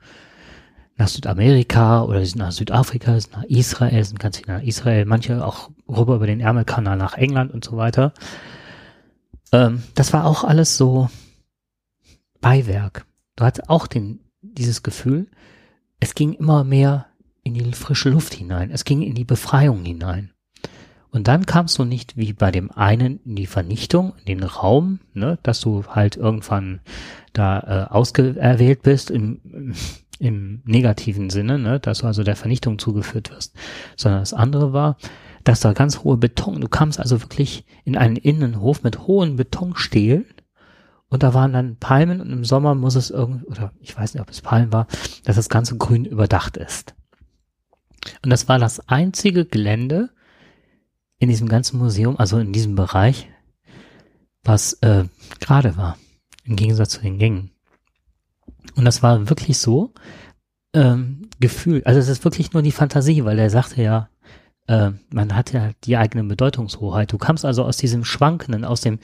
nach 1.03 1.09
Südamerika 1.09 2.05
oder 2.05 2.24
sind 2.24 2.38
nach 2.38 2.53
Südafrika, 2.53 3.18
sind 3.18 3.32
nach 3.32 3.42
Israel, 3.44 4.05
sind 4.05 4.20
ganz 4.20 4.40
nach 4.46 4.62
Israel, 4.62 5.05
manche 5.05 5.44
auch 5.44 5.70
rüber 5.88 6.14
über 6.14 6.28
den 6.28 6.38
Ärmelkanal 6.38 6.96
nach 6.96 7.14
England 7.14 7.53
und 7.53 7.64
so 7.64 7.76
weiter. 7.76 8.12
Ähm, 9.50 9.82
das 9.96 10.12
war 10.12 10.24
auch 10.24 10.44
alles 10.44 10.76
so 10.76 11.11
Beiwerk. 12.40 13.05
Du 13.34 13.44
hattest 13.44 13.68
auch 13.68 13.88
den, 13.88 14.20
dieses 14.42 14.84
Gefühl, 14.84 15.26
es 15.98 16.14
ging 16.14 16.34
immer 16.34 16.62
mehr 16.62 17.07
in 17.42 17.55
die 17.55 17.72
frische 17.72 18.11
Luft 18.11 18.34
hinein. 18.34 18.70
Es 18.70 18.84
ging 18.84 19.03
in 19.03 19.16
die 19.16 19.24
Befreiung 19.24 19.84
hinein. 19.84 20.30
Und 21.11 21.26
dann 21.26 21.46
kamst 21.46 21.78
du 21.78 21.84
nicht 21.84 22.16
wie 22.16 22.32
bei 22.32 22.53
dem 22.53 22.70
einen 22.70 23.18
in 23.24 23.34
die 23.34 23.46
Vernichtung, 23.46 24.14
in 24.20 24.38
den 24.38 24.44
Raum, 24.44 25.00
ne, 25.14 25.38
dass 25.42 25.61
du 25.61 25.84
halt 25.88 26.16
irgendwann 26.16 26.80
da 27.32 27.59
äh, 27.88 27.92
ausgewählt 27.92 28.82
bist 28.82 29.11
im, 29.11 29.74
im 30.22 30.62
negativen 30.64 31.30
Sinne, 31.30 31.58
ne, 31.58 31.80
dass 31.80 31.98
du 31.98 32.06
also 32.06 32.22
der 32.22 32.36
Vernichtung 32.36 32.78
zugeführt 32.78 33.32
wirst, 33.32 33.56
sondern 33.96 34.20
das 34.20 34.32
andere 34.32 34.72
war, 34.72 34.96
dass 35.42 35.58
da 35.58 35.72
ganz 35.72 36.04
hohe 36.04 36.16
Beton, 36.16 36.60
du 36.60 36.68
kamst 36.68 37.00
also 37.00 37.20
wirklich 37.22 37.64
in 37.84 37.96
einen 37.96 38.14
Innenhof 38.14 38.84
mit 38.84 39.08
hohen 39.08 39.34
Betonstelen 39.34 40.26
und 41.08 41.24
da 41.24 41.34
waren 41.34 41.52
dann 41.52 41.76
Palmen 41.76 42.20
und 42.20 42.30
im 42.30 42.44
Sommer 42.44 42.76
muss 42.76 42.94
es 42.94 43.10
irgendwie, 43.10 43.46
oder 43.46 43.72
ich 43.80 43.96
weiß 43.96 44.14
nicht, 44.14 44.22
ob 44.22 44.30
es 44.30 44.42
Palmen 44.42 44.72
war, 44.72 44.86
dass 45.24 45.34
das 45.34 45.48
ganze 45.48 45.76
grün 45.76 46.04
überdacht 46.04 46.56
ist. 46.56 46.94
Und 48.22 48.30
das 48.30 48.48
war 48.48 48.60
das 48.60 48.88
einzige 48.88 49.44
Gelände 49.44 50.10
in 51.18 51.28
diesem 51.28 51.48
ganzen 51.48 51.78
Museum, 51.78 52.16
also 52.16 52.38
in 52.38 52.52
diesem 52.52 52.76
Bereich, 52.76 53.28
was 54.44 54.74
äh, 54.82 55.04
gerade 55.40 55.76
war, 55.76 55.96
im 56.44 56.54
Gegensatz 56.54 56.90
zu 56.90 57.00
den 57.00 57.18
Gängen. 57.18 57.51
Und 58.74 58.84
das 58.84 59.02
war 59.02 59.28
wirklich 59.28 59.58
so 59.58 59.92
ähm, 60.74 61.28
Gefühl, 61.40 61.82
also 61.84 62.00
es 62.00 62.08
ist 62.08 62.24
wirklich 62.24 62.52
nur 62.52 62.62
die 62.62 62.72
Fantasie, 62.72 63.24
weil 63.24 63.38
er 63.38 63.50
sagte 63.50 63.82
ja, 63.82 64.08
äh, 64.66 64.90
man 65.10 65.34
hat 65.34 65.52
ja 65.52 65.70
die 65.84 65.96
eigene 65.96 66.24
Bedeutungshoheit. 66.24 67.12
Du 67.12 67.18
kamst 67.18 67.44
also 67.44 67.64
aus 67.64 67.76
diesem 67.76 68.04
Schwankenden, 68.04 68.64
aus 68.64 68.80
dem, 68.80 68.98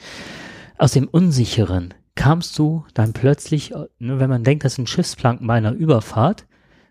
aus 0.77 0.93
dem 0.93 1.07
Unsicheren, 1.07 1.93
kamst 2.15 2.57
du 2.57 2.85
dann 2.93 3.13
plötzlich, 3.13 3.71
ne, 3.99 4.19
wenn 4.19 4.29
man 4.29 4.43
denkt, 4.43 4.65
das 4.65 4.75
sind 4.75 4.89
Schiffsplanken 4.89 5.47
bei 5.47 5.55
einer 5.55 5.71
Überfahrt, 5.71 6.45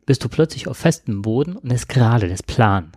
bist 0.07 0.25
du 0.25 0.29
plötzlich 0.29 0.69
auf 0.69 0.79
festem 0.79 1.23
Boden 1.23 1.57
und 1.57 1.71
ist 1.71 1.89
gerade, 1.89 2.29
das 2.29 2.43
Plan. 2.43 2.93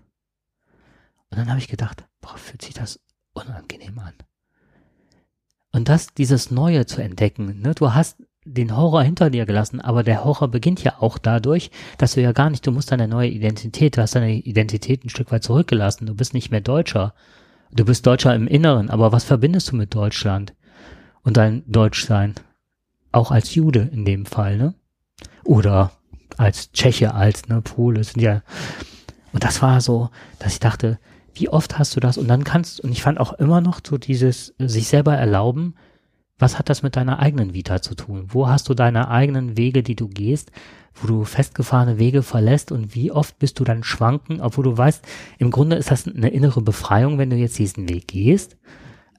Und 1.29 1.37
dann 1.37 1.49
habe 1.49 1.59
ich 1.59 1.67
gedacht, 1.67 2.05
boah, 2.21 2.37
fühlt 2.37 2.61
sich 2.61 2.73
das 2.73 2.99
unangenehm 3.33 3.97
an. 3.99 4.13
Und 5.73 5.89
das, 5.89 6.13
dieses 6.13 6.51
Neue 6.51 6.85
zu 6.85 7.01
entdecken, 7.01 7.61
ne, 7.61 7.73
du 7.73 7.93
hast 7.93 8.17
den 8.53 8.75
Horror 8.75 9.03
hinter 9.03 9.29
dir 9.29 9.45
gelassen, 9.45 9.79
aber 9.81 10.03
der 10.03 10.23
Horror 10.23 10.49
beginnt 10.49 10.83
ja 10.83 10.95
auch 10.99 11.17
dadurch, 11.17 11.71
dass 11.97 12.13
du 12.13 12.21
ja 12.21 12.31
gar 12.31 12.49
nicht, 12.49 12.65
du 12.65 12.71
musst 12.71 12.91
deine 12.91 13.07
neue 13.07 13.29
Identität, 13.29 13.97
du 13.97 14.01
hast 14.01 14.15
deine 14.15 14.33
Identität 14.33 15.05
ein 15.05 15.09
Stück 15.09 15.31
weit 15.31 15.43
zurückgelassen, 15.43 16.05
du 16.05 16.13
bist 16.13 16.33
nicht 16.33 16.51
mehr 16.51 16.61
Deutscher. 16.61 17.13
Du 17.73 17.85
bist 17.85 18.05
Deutscher 18.05 18.35
im 18.35 18.47
Inneren, 18.47 18.89
aber 18.89 19.13
was 19.13 19.23
verbindest 19.23 19.71
du 19.71 19.77
mit 19.77 19.95
Deutschland 19.95 20.53
und 21.23 21.37
dein 21.37 21.63
Deutschsein? 21.67 22.35
Auch 23.13 23.31
als 23.31 23.55
Jude 23.55 23.89
in 23.93 24.03
dem 24.03 24.25
Fall, 24.25 24.57
ne? 24.57 24.73
Oder 25.45 25.91
als 26.37 26.71
Tscheche, 26.71 27.13
als 27.13 27.47
ne, 27.47 27.61
Pole 27.61 28.03
sind 28.03 28.21
ja. 28.21 28.41
Und 29.31 29.43
das 29.43 29.61
war 29.61 29.79
so, 29.79 30.09
dass 30.39 30.53
ich 30.53 30.59
dachte, 30.59 30.99
wie 31.33 31.47
oft 31.47 31.79
hast 31.79 31.95
du 31.95 32.01
das? 32.01 32.17
Und 32.17 32.27
dann 32.27 32.43
kannst, 32.43 32.81
und 32.81 32.91
ich 32.91 33.01
fand 33.01 33.19
auch 33.19 33.33
immer 33.33 33.61
noch 33.61 33.79
so 33.85 33.97
dieses 33.97 34.53
sich 34.59 34.87
selber 34.87 35.15
erlauben, 35.15 35.75
was 36.41 36.57
hat 36.57 36.69
das 36.69 36.83
mit 36.83 36.95
deiner 36.95 37.19
eigenen 37.19 37.53
Vita 37.53 37.81
zu 37.81 37.95
tun? 37.95 38.25
Wo 38.27 38.47
hast 38.47 38.67
du 38.69 38.73
deine 38.73 39.09
eigenen 39.09 39.57
Wege, 39.57 39.83
die 39.83 39.95
du 39.95 40.07
gehst, 40.07 40.51
wo 40.95 41.07
du 41.07 41.23
festgefahrene 41.23 41.97
Wege 41.97 42.23
verlässt 42.23 42.71
und 42.71 42.95
wie 42.95 43.11
oft 43.11 43.39
bist 43.39 43.59
du 43.59 43.63
dann 43.63 43.83
schwanken, 43.83 44.41
obwohl 44.41 44.63
du 44.63 44.77
weißt, 44.77 45.05
im 45.37 45.51
Grunde 45.51 45.75
ist 45.75 45.91
das 45.91 46.07
eine 46.07 46.29
innere 46.29 46.61
Befreiung, 46.61 47.17
wenn 47.17 47.29
du 47.29 47.35
jetzt 47.35 47.57
diesen 47.57 47.87
Weg 47.89 48.07
gehst. 48.07 48.57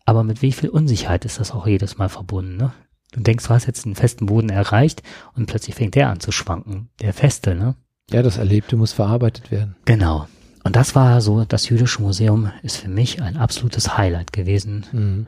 Aber 0.04 0.24
mit 0.24 0.42
wie 0.42 0.52
viel 0.52 0.68
Unsicherheit 0.68 1.24
ist 1.24 1.38
das 1.38 1.52
auch 1.52 1.66
jedes 1.66 1.96
Mal 1.98 2.08
verbunden, 2.08 2.56
ne? 2.56 2.72
Du 3.12 3.20
denkst, 3.20 3.46
du 3.46 3.50
hast 3.50 3.66
jetzt 3.66 3.84
einen 3.84 3.94
festen 3.94 4.24
Boden 4.24 4.48
erreicht 4.48 5.02
und 5.34 5.44
plötzlich 5.46 5.74
fängt 5.74 5.94
der 5.94 6.08
an 6.08 6.20
zu 6.20 6.32
schwanken. 6.32 6.88
Der 7.02 7.12
feste, 7.12 7.54
ne? 7.54 7.76
Ja, 8.10 8.22
das 8.22 8.38
Erlebte 8.38 8.76
muss 8.76 8.92
verarbeitet 8.92 9.50
werden. 9.50 9.76
Genau. 9.84 10.26
Und 10.64 10.76
das 10.76 10.94
war 10.94 11.20
so, 11.20 11.44
das 11.44 11.68
Jüdische 11.68 12.00
Museum 12.00 12.50
ist 12.62 12.78
für 12.78 12.88
mich 12.88 13.20
ein 13.20 13.36
absolutes 13.36 13.98
Highlight 13.98 14.32
gewesen. 14.32 14.86
Mhm. 14.92 15.26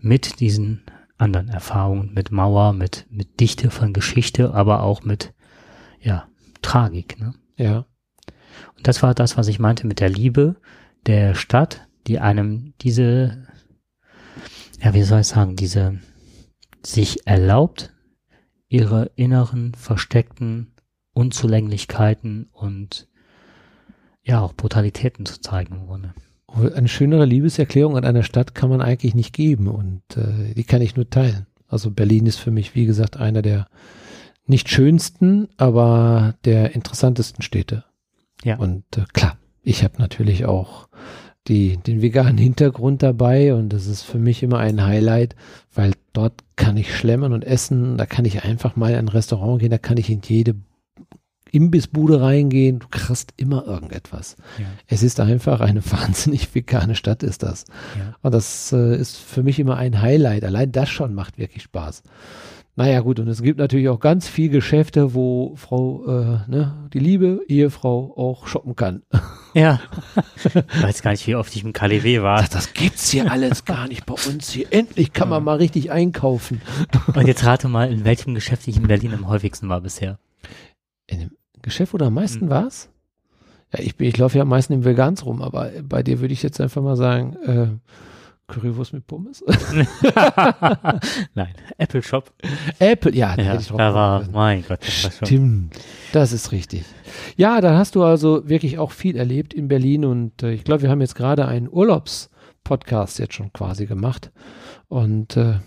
Mit 0.00 0.38
diesen 0.38 0.82
anderen 1.18 1.48
Erfahrungen, 1.48 2.14
mit 2.14 2.30
Mauer, 2.30 2.72
mit, 2.72 3.06
mit 3.10 3.40
Dichte 3.40 3.70
von 3.70 3.92
Geschichte, 3.92 4.54
aber 4.54 4.82
auch 4.82 5.02
mit, 5.02 5.34
ja, 6.00 6.28
Tragik, 6.62 7.18
ne? 7.18 7.34
Ja. 7.56 7.86
Und 8.76 8.86
das 8.86 9.02
war 9.02 9.14
das, 9.14 9.36
was 9.36 9.48
ich 9.48 9.58
meinte 9.58 9.86
mit 9.86 10.00
der 10.00 10.08
Liebe 10.08 10.56
der 11.06 11.34
Stadt, 11.34 11.86
die 12.06 12.18
einem 12.18 12.74
diese, 12.80 13.46
ja, 14.80 14.94
wie 14.94 15.02
soll 15.02 15.20
ich 15.20 15.26
sagen, 15.26 15.56
diese, 15.56 16.00
sich 16.84 17.26
erlaubt, 17.26 17.92
ihre 18.68 19.10
inneren 19.16 19.74
versteckten 19.74 20.74
Unzulänglichkeiten 21.12 22.48
und 22.52 23.08
ja 24.22 24.40
auch 24.40 24.54
Brutalitäten 24.54 25.26
zu 25.26 25.40
zeigen 25.40 25.74
im 25.74 25.86
Grunde. 25.86 26.14
Eine 26.52 26.88
schönere 26.88 27.24
Liebeserklärung 27.24 27.96
an 27.96 28.04
einer 28.04 28.22
Stadt 28.22 28.54
kann 28.54 28.70
man 28.70 28.80
eigentlich 28.80 29.14
nicht 29.14 29.34
geben 29.34 29.68
und 29.68 30.02
äh, 30.16 30.54
die 30.54 30.64
kann 30.64 30.82
ich 30.82 30.96
nur 30.96 31.08
teilen. 31.08 31.46
Also 31.68 31.90
Berlin 31.90 32.26
ist 32.26 32.38
für 32.38 32.50
mich, 32.50 32.74
wie 32.74 32.86
gesagt, 32.86 33.18
einer 33.18 33.42
der 33.42 33.68
nicht 34.46 34.70
schönsten, 34.70 35.48
aber 35.58 36.34
der 36.44 36.74
interessantesten 36.74 37.42
Städte. 37.42 37.84
Ja. 38.42 38.56
Und 38.56 38.84
äh, 38.96 39.04
klar, 39.12 39.36
ich 39.62 39.84
habe 39.84 39.98
natürlich 39.98 40.46
auch 40.46 40.88
die, 41.48 41.76
den 41.76 42.02
veganen 42.02 42.38
Hintergrund 42.38 43.02
dabei 43.02 43.54
und 43.54 43.70
das 43.70 43.86
ist 43.86 44.02
für 44.02 44.18
mich 44.18 44.42
immer 44.42 44.58
ein 44.58 44.84
Highlight, 44.84 45.34
weil 45.74 45.92
dort 46.12 46.44
kann 46.56 46.76
ich 46.76 46.94
schlemmen 46.94 47.32
und 47.32 47.44
essen, 47.44 47.96
da 47.96 48.06
kann 48.06 48.24
ich 48.24 48.44
einfach 48.44 48.76
mal 48.76 48.92
in 48.92 48.98
ein 48.98 49.08
Restaurant 49.08 49.60
gehen, 49.60 49.70
da 49.70 49.78
kann 49.78 49.96
ich 49.96 50.10
in 50.10 50.20
jede 50.24 50.56
Imbissbude 51.52 52.20
reingehen, 52.20 52.78
du 52.78 52.86
kriegst 52.88 53.32
immer 53.36 53.66
irgendetwas. 53.66 54.36
Ja. 54.58 54.66
Es 54.86 55.02
ist 55.02 55.20
einfach 55.20 55.60
eine 55.60 55.82
wahnsinnig 55.90 56.54
vegane 56.54 56.94
Stadt, 56.94 57.22
ist 57.22 57.42
das. 57.42 57.64
Ja. 57.98 58.14
Und 58.22 58.34
das 58.34 58.72
äh, 58.72 58.96
ist 58.96 59.16
für 59.16 59.42
mich 59.42 59.58
immer 59.58 59.76
ein 59.76 60.00
Highlight. 60.00 60.44
Allein 60.44 60.72
das 60.72 60.88
schon 60.88 61.14
macht 61.14 61.38
wirklich 61.38 61.62
Spaß. 61.62 62.02
Naja, 62.78 63.00
gut, 63.00 63.18
und 63.18 63.26
es 63.26 63.42
gibt 63.42 63.58
natürlich 63.58 63.88
auch 63.88 63.98
ganz 63.98 64.28
viel 64.28 64.50
Geschäfte, 64.50 65.12
wo 65.12 65.56
Frau, 65.56 66.06
äh, 66.06 66.48
ne, 66.48 66.88
die 66.92 67.00
liebe 67.00 67.40
Ehefrau 67.48 68.16
auch 68.16 68.46
shoppen 68.46 68.76
kann. 68.76 69.02
Ja. 69.52 69.80
Ich 70.44 70.82
weiß 70.82 71.02
gar 71.02 71.10
nicht, 71.10 71.26
wie 71.26 71.34
oft 71.34 71.54
ich 71.56 71.64
im 71.64 71.72
KDW 71.72 72.22
war. 72.22 72.40
Das, 72.40 72.50
das 72.50 72.72
gibt's 72.74 73.10
hier 73.10 73.30
alles 73.30 73.64
gar 73.64 73.88
nicht 73.88 74.06
bei 74.06 74.14
uns 74.14 74.50
hier. 74.50 74.66
Endlich 74.70 75.12
kann 75.12 75.28
man 75.28 75.42
mal 75.42 75.56
richtig 75.56 75.90
einkaufen. 75.90 76.60
Und 77.12 77.26
jetzt 77.26 77.44
rate 77.44 77.66
mal, 77.66 77.90
in 77.90 78.04
welchem 78.04 78.36
Geschäft 78.36 78.68
ich 78.68 78.76
in 78.76 78.86
Berlin 78.86 79.12
am 79.12 79.26
häufigsten 79.26 79.68
war 79.68 79.80
bisher. 79.80 80.20
In 81.08 81.18
dem 81.18 81.30
Geschäft, 81.68 81.92
du 81.92 82.04
am 82.04 82.14
meisten 82.14 82.42
Hm. 82.42 82.50
warst? 82.50 82.90
Ja, 83.72 83.80
ich, 83.80 83.96
bin, 83.96 84.08
ich 84.08 84.16
laufe 84.16 84.36
ja 84.38 84.42
am 84.42 84.48
meisten 84.48 84.72
im 84.72 84.84
Vegans 84.84 85.24
rum, 85.26 85.42
aber 85.42 85.70
bei 85.82 86.02
dir 86.02 86.20
würde 86.20 86.32
ich 86.32 86.42
jetzt 86.42 86.60
einfach 86.60 86.82
mal 86.82 86.96
sagen, 86.96 87.36
äh, 87.44 87.66
Currywurst 88.50 88.94
mit 88.94 89.06
Pommes. 89.06 89.44
Nein, 91.34 91.54
Apple 91.76 92.02
Shop. 92.02 92.32
Apple, 92.78 93.14
ja, 93.14 93.36
da 93.36 93.42
Ja, 93.42 93.50
hätte 93.52 93.60
ich 93.62 93.68
drauf 93.68 93.76
da 93.78 93.94
war, 93.94 94.24
mein 94.32 94.64
Gott, 94.66 94.80
das 94.80 95.04
war 95.04 95.10
schon. 95.12 95.26
Stimmt, 95.26 95.78
das 96.12 96.32
ist 96.32 96.50
richtig. 96.52 96.84
Ja, 97.36 97.60
da 97.60 97.76
hast 97.76 97.94
du 97.94 98.02
also 98.02 98.48
wirklich 98.48 98.78
auch 98.78 98.92
viel 98.92 99.16
erlebt 99.16 99.52
in 99.52 99.68
Berlin 99.68 100.04
und 100.06 100.42
äh, 100.42 100.52
ich 100.52 100.64
glaube, 100.64 100.82
wir 100.82 100.90
haben 100.90 101.02
jetzt 101.02 101.14
gerade 101.14 101.46
einen 101.46 101.68
Urlaubspodcast 101.70 103.18
jetzt 103.18 103.34
schon 103.34 103.52
quasi 103.52 103.84
gemacht 103.84 104.30
und 104.88 105.36
äh, 105.36 105.58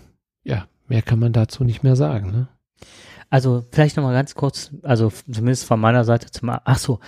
ja, 0.42 0.66
mehr 0.88 1.02
kann 1.02 1.20
man 1.20 1.32
dazu 1.32 1.62
nicht 1.62 1.84
mehr 1.84 1.94
sagen. 1.94 2.32
Ne? 2.32 2.48
Also 3.32 3.64
vielleicht 3.70 3.96
nochmal 3.96 4.12
ganz 4.12 4.34
kurz, 4.34 4.72
also 4.82 5.10
zumindest 5.10 5.64
von 5.64 5.80
meiner 5.80 6.04
Seite 6.04 6.30
zum, 6.30 6.50
ach 6.50 6.78
so, 6.78 7.00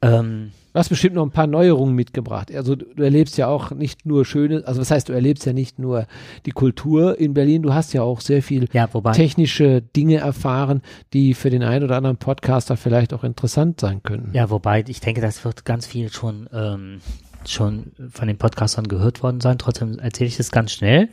ähm, 0.00 0.52
Du 0.72 0.78
hast 0.78 0.88
bestimmt 0.88 1.16
noch 1.16 1.22
ein 1.22 1.30
paar 1.30 1.46
Neuerungen 1.46 1.94
mitgebracht. 1.94 2.50
Also 2.54 2.76
du, 2.76 2.86
du 2.86 3.02
erlebst 3.02 3.36
ja 3.36 3.46
auch 3.48 3.72
nicht 3.72 4.06
nur 4.06 4.24
schöne, 4.24 4.66
also 4.66 4.80
was 4.80 4.90
heißt, 4.90 5.10
du 5.10 5.12
erlebst 5.12 5.44
ja 5.44 5.52
nicht 5.52 5.78
nur 5.78 6.06
die 6.46 6.52
Kultur 6.52 7.20
in 7.20 7.34
Berlin, 7.34 7.60
du 7.60 7.74
hast 7.74 7.92
ja 7.92 8.00
auch 8.00 8.22
sehr 8.22 8.42
viel 8.42 8.66
ja, 8.72 8.86
technische 9.12 9.82
Dinge 9.82 10.16
erfahren, 10.16 10.80
die 11.12 11.34
für 11.34 11.50
den 11.50 11.62
einen 11.62 11.84
oder 11.84 11.98
anderen 11.98 12.16
Podcaster 12.16 12.78
vielleicht 12.78 13.12
auch 13.12 13.22
interessant 13.22 13.80
sein 13.80 14.02
könnten. 14.02 14.34
ja, 14.34 14.48
wobei, 14.48 14.82
ich 14.88 15.00
denke, 15.00 15.20
das 15.20 15.44
wird 15.44 15.66
ganz 15.66 15.86
viel 15.86 16.10
schon, 16.10 16.48
ähm, 16.54 17.02
schon 17.46 17.92
von 18.08 18.26
den 18.26 18.38
Podcastern 18.38 18.88
gehört 18.88 19.22
worden 19.22 19.42
sein. 19.42 19.58
Trotzdem 19.58 19.98
erzähle 19.98 20.28
ich 20.28 20.38
das 20.38 20.50
ganz 20.50 20.72
schnell. 20.72 21.10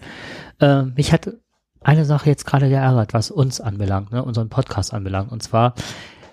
Ähm, 0.62 0.94
mich 0.96 1.12
hat 1.12 1.34
eine 1.82 2.06
Sache 2.06 2.30
jetzt 2.30 2.46
gerade 2.46 2.70
geärgert, 2.70 3.14
was 3.14 3.32
uns 3.32 3.62
anbelangt, 3.62 4.12
ne, 4.12 4.24
unseren 4.24 4.50
Podcast 4.50 4.94
anbelangt. 4.94 5.32
Und 5.32 5.44
zwar 5.44 5.74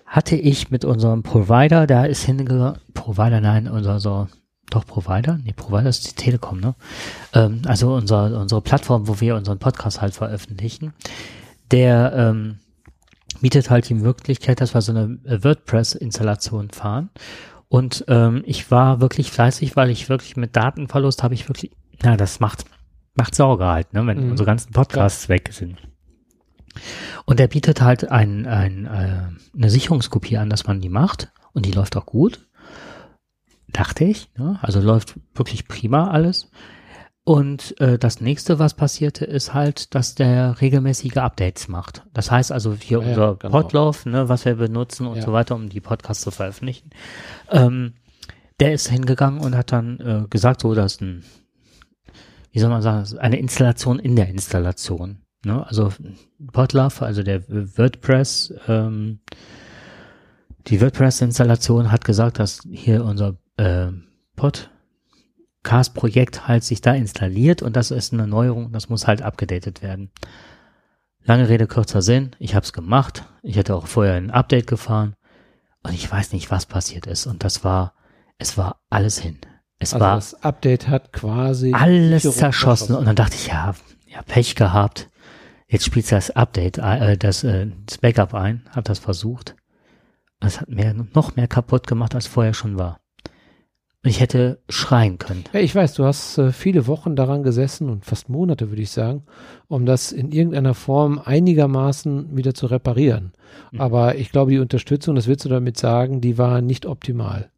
hatte 0.07 0.37
ich 0.37 0.71
mit 0.71 0.85
unserem 0.85 1.23
Provider, 1.23 1.87
der 1.87 2.09
ist 2.09 2.25
hingegangen, 2.25 2.79
Provider, 2.95 3.41
nein, 3.41 3.69
unser 3.69 4.01
so, 4.01 4.29
doch 4.71 4.87
Provider? 4.87 5.39
Nee, 5.43 5.53
Provider 5.53 5.89
ist 5.89 6.11
die 6.11 6.15
Telekom, 6.15 6.61
ne? 6.61 6.75
Ähm, 7.35 7.63
also 7.67 7.95
unser, 7.95 8.39
unsere 8.41 8.63
Plattform, 8.63 9.07
wo 9.09 9.21
wir 9.21 9.37
unseren 9.37 9.59
Podcast 9.59 10.01
halt 10.01 10.15
veröffentlichen, 10.15 10.93
der 11.71 12.13
ähm, 12.15 12.59
bietet 13.41 13.71
halt 13.71 13.89
die 13.89 13.95
Möglichkeit, 13.95 14.61
dass 14.61 14.75
wir 14.75 14.83
so 14.83 14.93
eine 14.93 15.19
äh, 15.25 15.43
WordPress-Installation 15.43 16.71
fahren. 16.71 17.11
Und 17.69 18.05
ähm, 18.09 18.43
ich 18.47 18.71
war 18.71 19.01
wirklich 19.01 19.31
fleißig, 19.31 19.77
weil 19.77 19.91
ich 19.91 20.09
wirklich 20.09 20.37
mit 20.37 20.57
Datenverlust 20.57 21.23
habe 21.23 21.35
ich 21.35 21.49
wirklich, 21.49 21.73
na, 22.03 22.17
das 22.17 22.41
macht, 22.41 22.65
macht 23.17 23.35
Sorge 23.35 23.65
halt, 23.67 23.93
ne, 23.93 24.07
wenn 24.07 24.25
Mhm. 24.25 24.31
unsere 24.33 24.47
ganzen 24.47 24.73
Podcasts 24.73 25.29
weg 25.29 25.51
sind. 25.53 25.79
Und 27.25 27.41
er 27.41 27.49
bietet 27.49 27.81
halt 27.81 28.11
ein, 28.11 28.47
ein, 28.47 28.85
äh, 28.87 29.29
eine 29.57 29.71
Sicherungskopie 29.71 30.37
an, 30.37 30.51
dass 30.51 30.67
man 30.67 30.81
die 30.81 30.89
macht. 30.91 31.33
Und 31.53 31.65
die 31.65 31.73
läuft 31.73 31.97
auch 31.97 32.05
gut. 32.07 32.47
Dachte 33.69 34.05
ich. 34.05 34.29
Ne? 34.37 34.59
Also 34.63 34.81
läuft 34.81 35.15
wirklich 35.35 35.67
prima 35.69 36.11
alles. 36.11 36.51
Und 37.25 37.81
äh, 37.81 37.99
das 37.99 38.21
nächste, 38.21 38.59
was 38.61 38.75
passierte, 38.75 39.25
ist 39.25 39.53
halt, 39.53 39.95
dass 39.97 40.15
der 40.15 40.61
regelmäßige 40.61 41.17
Updates 41.17 41.67
macht. 41.67 42.05
Das 42.13 42.31
heißt 42.31 42.53
also 42.53 42.75
hier 42.75 42.99
Ah 42.99 43.03
ja, 43.03 43.09
unser 43.09 43.35
genau. 43.37 43.51
Podlove, 43.63 44.09
ne, 44.09 44.29
was 44.29 44.45
wir 44.45 44.55
benutzen 44.55 45.07
und 45.09 45.17
Ja. 45.17 45.23
so 45.23 45.33
weiter, 45.33 45.57
um 45.57 45.69
die 45.69 45.81
Podcasts 45.81 46.23
zu 46.23 46.31
veröffentlichen. 46.31 46.91
Ähm, 47.51 47.95
der 48.61 48.75
ist 48.75 48.89
hingegangen 48.89 49.41
und 49.41 49.57
hat 49.57 49.73
dann 49.73 49.99
äh, 50.01 50.27
gesagt, 50.31 50.61
so 50.63 50.75
dass 50.75 51.01
ein, 51.01 51.25
wie 52.57 52.61
soll 52.61 52.71
man 52.71 52.81
sagen, 52.81 53.19
eine 53.19 53.39
Installation 53.39 53.99
in 53.99 54.17
der 54.17 54.31
Installation. 54.31 55.19
Ne? 55.45 55.67
Also 55.67 55.93
Podlove, 56.53 57.05
also 57.05 57.23
der 57.23 57.47
WordPress, 57.47 58.55
ähm, 58.67 59.21
die 60.67 60.81
WordPress-Installation 60.81 61.93
hat 61.93 62.07
gesagt, 62.07 62.39
dass 62.39 62.63
hier 62.71 63.05
unser 63.05 63.37
äh, 63.59 63.89
Podcast-Projekt 64.37 66.49
halt 66.49 66.65
sich 66.65 66.81
da 66.81 66.95
installiert 66.95 67.61
und 67.61 67.77
das 67.77 67.91
ist 67.91 68.15
eine 68.15 68.27
Neuerung, 68.27 68.73
das 68.73 68.89
muss 68.89 69.07
halt 69.07 69.21
abgedatet 69.21 69.83
werden. 69.83 70.11
Lange 71.25 71.51
Rede, 71.51 71.67
kurzer 71.67 72.01
Sinn, 72.01 72.31
ich 72.39 72.55
habe 72.55 72.65
es 72.65 72.73
gemacht. 72.73 73.27
Ich 73.43 73.59
hatte 73.59 73.77
auch 73.77 73.87
vorher 73.87 74.15
ein 74.15 74.31
Update 74.31 74.67
gefahren 74.67 75.15
und 75.83 75.93
ich 75.93 76.11
weiß 76.11 76.33
nicht, 76.33 76.51
was 76.51 76.65
passiert 76.65 77.07
ist. 77.07 77.27
Und 77.27 77.45
das 77.45 77.65
war, 77.65 77.93
es 78.39 78.57
war 78.57 78.81
alles 78.89 79.19
hin. 79.19 79.37
Es 79.79 79.93
Also 79.93 80.05
war 80.05 80.15
das 80.17 80.43
Update 80.43 80.89
hat 80.89 81.13
quasi 81.13 81.73
alles 81.73 82.23
zerschossen. 82.23 82.97
Und 82.97 83.05
dann 83.05 83.17
dachte 83.17 83.37
ich, 83.37 83.49
ja, 83.49 83.75
ja, 84.07 84.23
Pech 84.23 84.55
gehabt. 84.55 85.11
Jetzt 85.69 85.85
spielst 85.85 86.13
du 86.13 86.15
das 86.15 86.31
Update, 86.31 86.79
äh, 86.79 87.17
das, 87.17 87.45
äh, 87.45 87.67
das 87.87 87.99
Backup 87.99 88.35
ein, 88.35 88.63
hab 88.75 88.85
das 88.85 88.99
versucht. 88.99 89.57
Es 90.41 90.61
hat 90.61 90.69
mir 90.69 90.95
noch 91.15 91.37
mehr 91.37 91.49
kaputt 91.49 91.87
gemacht, 91.87 92.15
als 92.15 92.27
vorher 92.27 92.55
schon 92.55 92.79
war. 92.79 93.01
Und 94.05 94.11
ich 94.11 94.21
hätte 94.21 94.63
schreien 94.69 95.19
können. 95.19 95.43
Ja, 95.53 95.59
ich 95.59 95.75
weiß, 95.75 95.95
du 95.95 96.05
hast 96.05 96.39
äh, 96.39 96.53
viele 96.53 96.87
Wochen 96.87 97.17
daran 97.17 97.43
gesessen 97.43 97.91
und 97.91 98.05
fast 98.05 98.29
Monate, 98.29 98.71
würde 98.71 98.83
ich 98.83 98.91
sagen, 98.91 99.25
um 99.67 99.85
das 99.85 100.13
in 100.13 100.31
irgendeiner 100.31 100.75
Form 100.75 101.21
einigermaßen 101.25 102.37
wieder 102.37 102.55
zu 102.55 102.67
reparieren. 102.67 103.33
Mhm. 103.73 103.81
Aber 103.81 104.15
ich 104.15 104.31
glaube, 104.31 104.53
die 104.53 104.61
Unterstützung, 104.61 105.17
das 105.17 105.27
willst 105.27 105.45
du 105.45 105.49
damit 105.49 105.77
sagen, 105.77 106.21
die 106.21 106.39
war 106.39 106.61
nicht 106.61 106.87
optimal. 106.87 107.51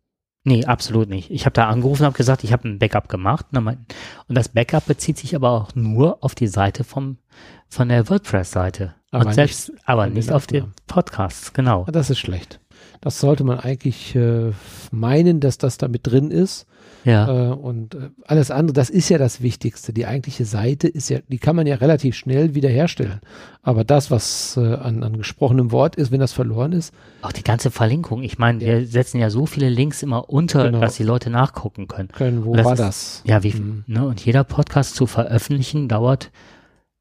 Nee, 0.48 0.64
absolut 0.64 1.10
nicht. 1.10 1.30
Ich 1.30 1.44
habe 1.44 1.52
da 1.52 1.68
angerufen 1.68 2.02
und 2.02 2.06
habe 2.06 2.16
gesagt, 2.16 2.42
ich 2.42 2.54
habe 2.54 2.66
ein 2.66 2.78
Backup 2.78 3.10
gemacht. 3.10 3.44
Und 3.52 3.76
das 4.28 4.48
Backup 4.48 4.86
bezieht 4.86 5.18
sich 5.18 5.36
aber 5.36 5.50
auch 5.50 5.74
nur 5.74 6.24
auf 6.24 6.34
die 6.34 6.46
Seite 6.46 6.84
vom, 6.84 7.18
von 7.68 7.90
der 7.90 8.08
WordPress-Seite. 8.08 8.94
Aber 9.10 9.26
Und 9.26 9.34
selbst, 9.34 9.70
aber 9.84 10.04
von 10.04 10.10
den 10.10 10.16
nicht 10.16 10.32
auf 10.32 10.46
den. 10.46 10.72
Podcasts, 10.86 11.52
genau. 11.52 11.84
Ja, 11.84 11.92
Das 11.92 12.08
ist 12.08 12.18
schlecht. 12.18 12.60
Das 13.02 13.20
sollte 13.20 13.44
man 13.44 13.60
eigentlich 13.60 14.14
äh, 14.16 14.52
meinen, 14.90 15.40
dass 15.40 15.58
das 15.58 15.76
da 15.76 15.86
mit 15.86 16.06
drin 16.06 16.30
ist. 16.30 16.66
Ja. 17.04 17.50
Äh, 17.50 17.52
und 17.54 17.94
äh, 17.94 18.10
alles 18.26 18.50
andere, 18.50 18.72
das 18.74 18.90
ist 18.90 19.08
ja 19.08 19.18
das 19.18 19.40
Wichtigste. 19.40 19.92
Die 19.92 20.06
eigentliche 20.06 20.44
Seite 20.44 20.88
ist 20.88 21.08
ja, 21.08 21.20
die 21.28 21.38
kann 21.38 21.54
man 21.56 21.66
ja 21.66 21.76
relativ 21.76 22.16
schnell 22.16 22.54
wiederherstellen. 22.54 23.20
Aber 23.62 23.84
das, 23.84 24.10
was 24.10 24.56
äh, 24.56 24.74
an, 24.74 25.02
an 25.02 25.16
gesprochenem 25.16 25.70
Wort 25.72 25.96
ist, 25.96 26.10
wenn 26.10 26.20
das 26.20 26.32
verloren 26.32 26.72
ist, 26.72 26.92
Auch 27.22 27.32
die 27.32 27.44
ganze 27.44 27.70
Verlinkung. 27.70 28.22
Ich 28.22 28.38
meine, 28.38 28.60
wir 28.60 28.86
setzen 28.86 29.18
ja 29.20 29.30
so 29.30 29.46
viele 29.46 29.68
Links 29.68 30.02
immer 30.02 30.28
unter, 30.28 30.64
Genau. 30.64 30.80
dass 30.80 30.96
die 30.96 31.04
Leute 31.04 31.30
nachgucken 31.30 31.86
können. 31.88 32.08
können, 32.08 32.44
wo 32.44 32.54
das 32.56 32.64
war 32.64 32.72
ist- 32.74 32.78
das? 32.80 33.22
Ja, 33.26 33.42
wie, 33.42 33.54
Mhm. 33.54 33.84
ne, 33.86 34.06
und 34.06 34.24
jeder 34.24 34.44
Podcast 34.44 34.94
zu 34.96 35.06
veröffentlichen 35.06 35.88
dauert, 35.88 36.30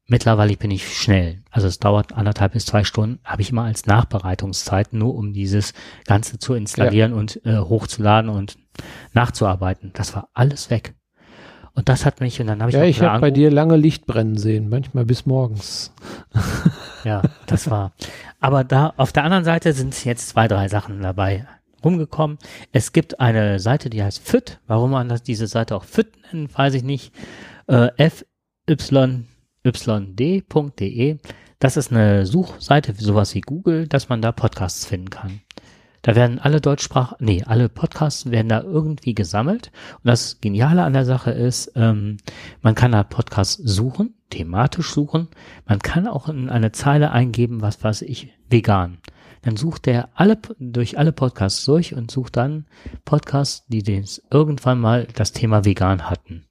mittlerweile 0.06 0.56
bin 0.56 0.70
ich 0.70 0.96
schnell. 0.96 1.42
Also 1.50 1.66
es 1.66 1.78
dauert 1.80 2.12
anderthalb 2.14 2.52
bis 2.52 2.64
zwei 2.66 2.84
Stunden, 2.84 3.18
habe 3.24 3.42
ich 3.42 3.50
immer 3.50 3.64
als 3.64 3.84
Nachbereitungszeit, 3.86 4.92
nur 4.92 5.14
um 5.14 5.32
dieses 5.32 5.74
Ganze 6.06 6.38
zu 6.38 6.54
installieren 6.54 7.12
und 7.12 7.44
äh, 7.44 7.58
hochzuladen 7.58 8.30
und 8.30 8.56
nachzuarbeiten. 9.12 9.92
Das 9.94 10.14
war 10.14 10.28
alles 10.34 10.70
weg. 10.70 10.94
Und 11.74 11.88
das 11.88 12.04
hat 12.04 12.20
mich, 12.20 12.40
und 12.40 12.48
dann 12.48 12.60
habe 12.60 12.70
ich 12.70 12.76
Ja, 12.76 12.82
ich 12.82 13.00
habe 13.00 13.20
bei 13.20 13.30
dir 13.30 13.52
lange 13.52 13.76
Licht 13.76 14.04
brennen 14.06 14.36
sehen, 14.36 14.68
manchmal 14.68 15.04
bis 15.04 15.26
morgens. 15.26 15.92
Ja, 17.04 17.22
das 17.46 17.70
war. 17.70 17.92
Aber 18.40 18.64
da 18.64 18.92
auf 18.96 19.12
der 19.12 19.22
anderen 19.22 19.44
Seite 19.44 19.72
sind 19.72 20.04
jetzt 20.04 20.30
zwei, 20.30 20.48
drei 20.48 20.68
Sachen 20.68 21.00
dabei 21.00 21.46
rumgekommen. 21.84 22.38
Es 22.72 22.92
gibt 22.92 23.20
eine 23.20 23.60
Seite, 23.60 23.88
die 23.88 24.02
heißt 24.02 24.18
FIT. 24.18 24.58
Warum 24.66 24.90
man 24.90 25.08
das, 25.08 25.22
diese 25.22 25.46
Seite 25.46 25.76
auch 25.76 25.84
FIT 25.84 26.08
nennt, 26.32 26.58
weiß 26.58 26.74
ich 26.74 26.82
nicht. 26.82 27.14
Äh, 27.68 27.90
fyyd.de. 29.64 31.18
Das 31.60 31.76
ist 31.76 31.90
eine 31.90 32.26
Suchseite, 32.26 32.94
sowas 32.94 33.34
wie 33.34 33.40
Google, 33.40 33.88
dass 33.88 34.08
man 34.08 34.22
da 34.22 34.30
Podcasts 34.32 34.86
finden 34.86 35.10
kann. 35.10 35.40
Da 36.02 36.14
werden 36.14 36.38
alle 36.38 36.60
Deutschsprach, 36.60 37.14
nee, 37.18 37.42
alle 37.44 37.68
Podcasts 37.68 38.30
werden 38.30 38.48
da 38.48 38.62
irgendwie 38.62 39.14
gesammelt. 39.14 39.72
Und 39.96 40.08
das 40.08 40.40
Geniale 40.40 40.84
an 40.84 40.92
der 40.92 41.04
Sache 41.04 41.30
ist, 41.32 41.72
ähm, 41.74 42.18
man 42.62 42.74
kann 42.74 42.92
da 42.92 43.02
Podcasts 43.02 43.60
suchen, 43.62 44.14
thematisch 44.30 44.90
suchen. 44.92 45.28
Man 45.66 45.80
kann 45.80 46.06
auch 46.06 46.28
in 46.28 46.48
eine 46.50 46.72
Zeile 46.72 47.10
eingeben, 47.10 47.60
was 47.62 47.82
weiß 47.82 48.02
ich, 48.02 48.32
vegan. 48.48 48.98
Dann 49.42 49.56
sucht 49.56 49.86
er 49.86 50.08
alle, 50.14 50.38
durch 50.58 50.98
alle 50.98 51.12
Podcasts 51.12 51.64
durch 51.64 51.94
und 51.94 52.10
sucht 52.10 52.36
dann 52.36 52.66
Podcasts, 53.04 53.66
die 53.68 53.82
den 53.82 54.04
irgendwann 54.30 54.80
mal 54.80 55.06
das 55.14 55.32
Thema 55.32 55.64
vegan 55.64 56.08
hatten. 56.10 56.44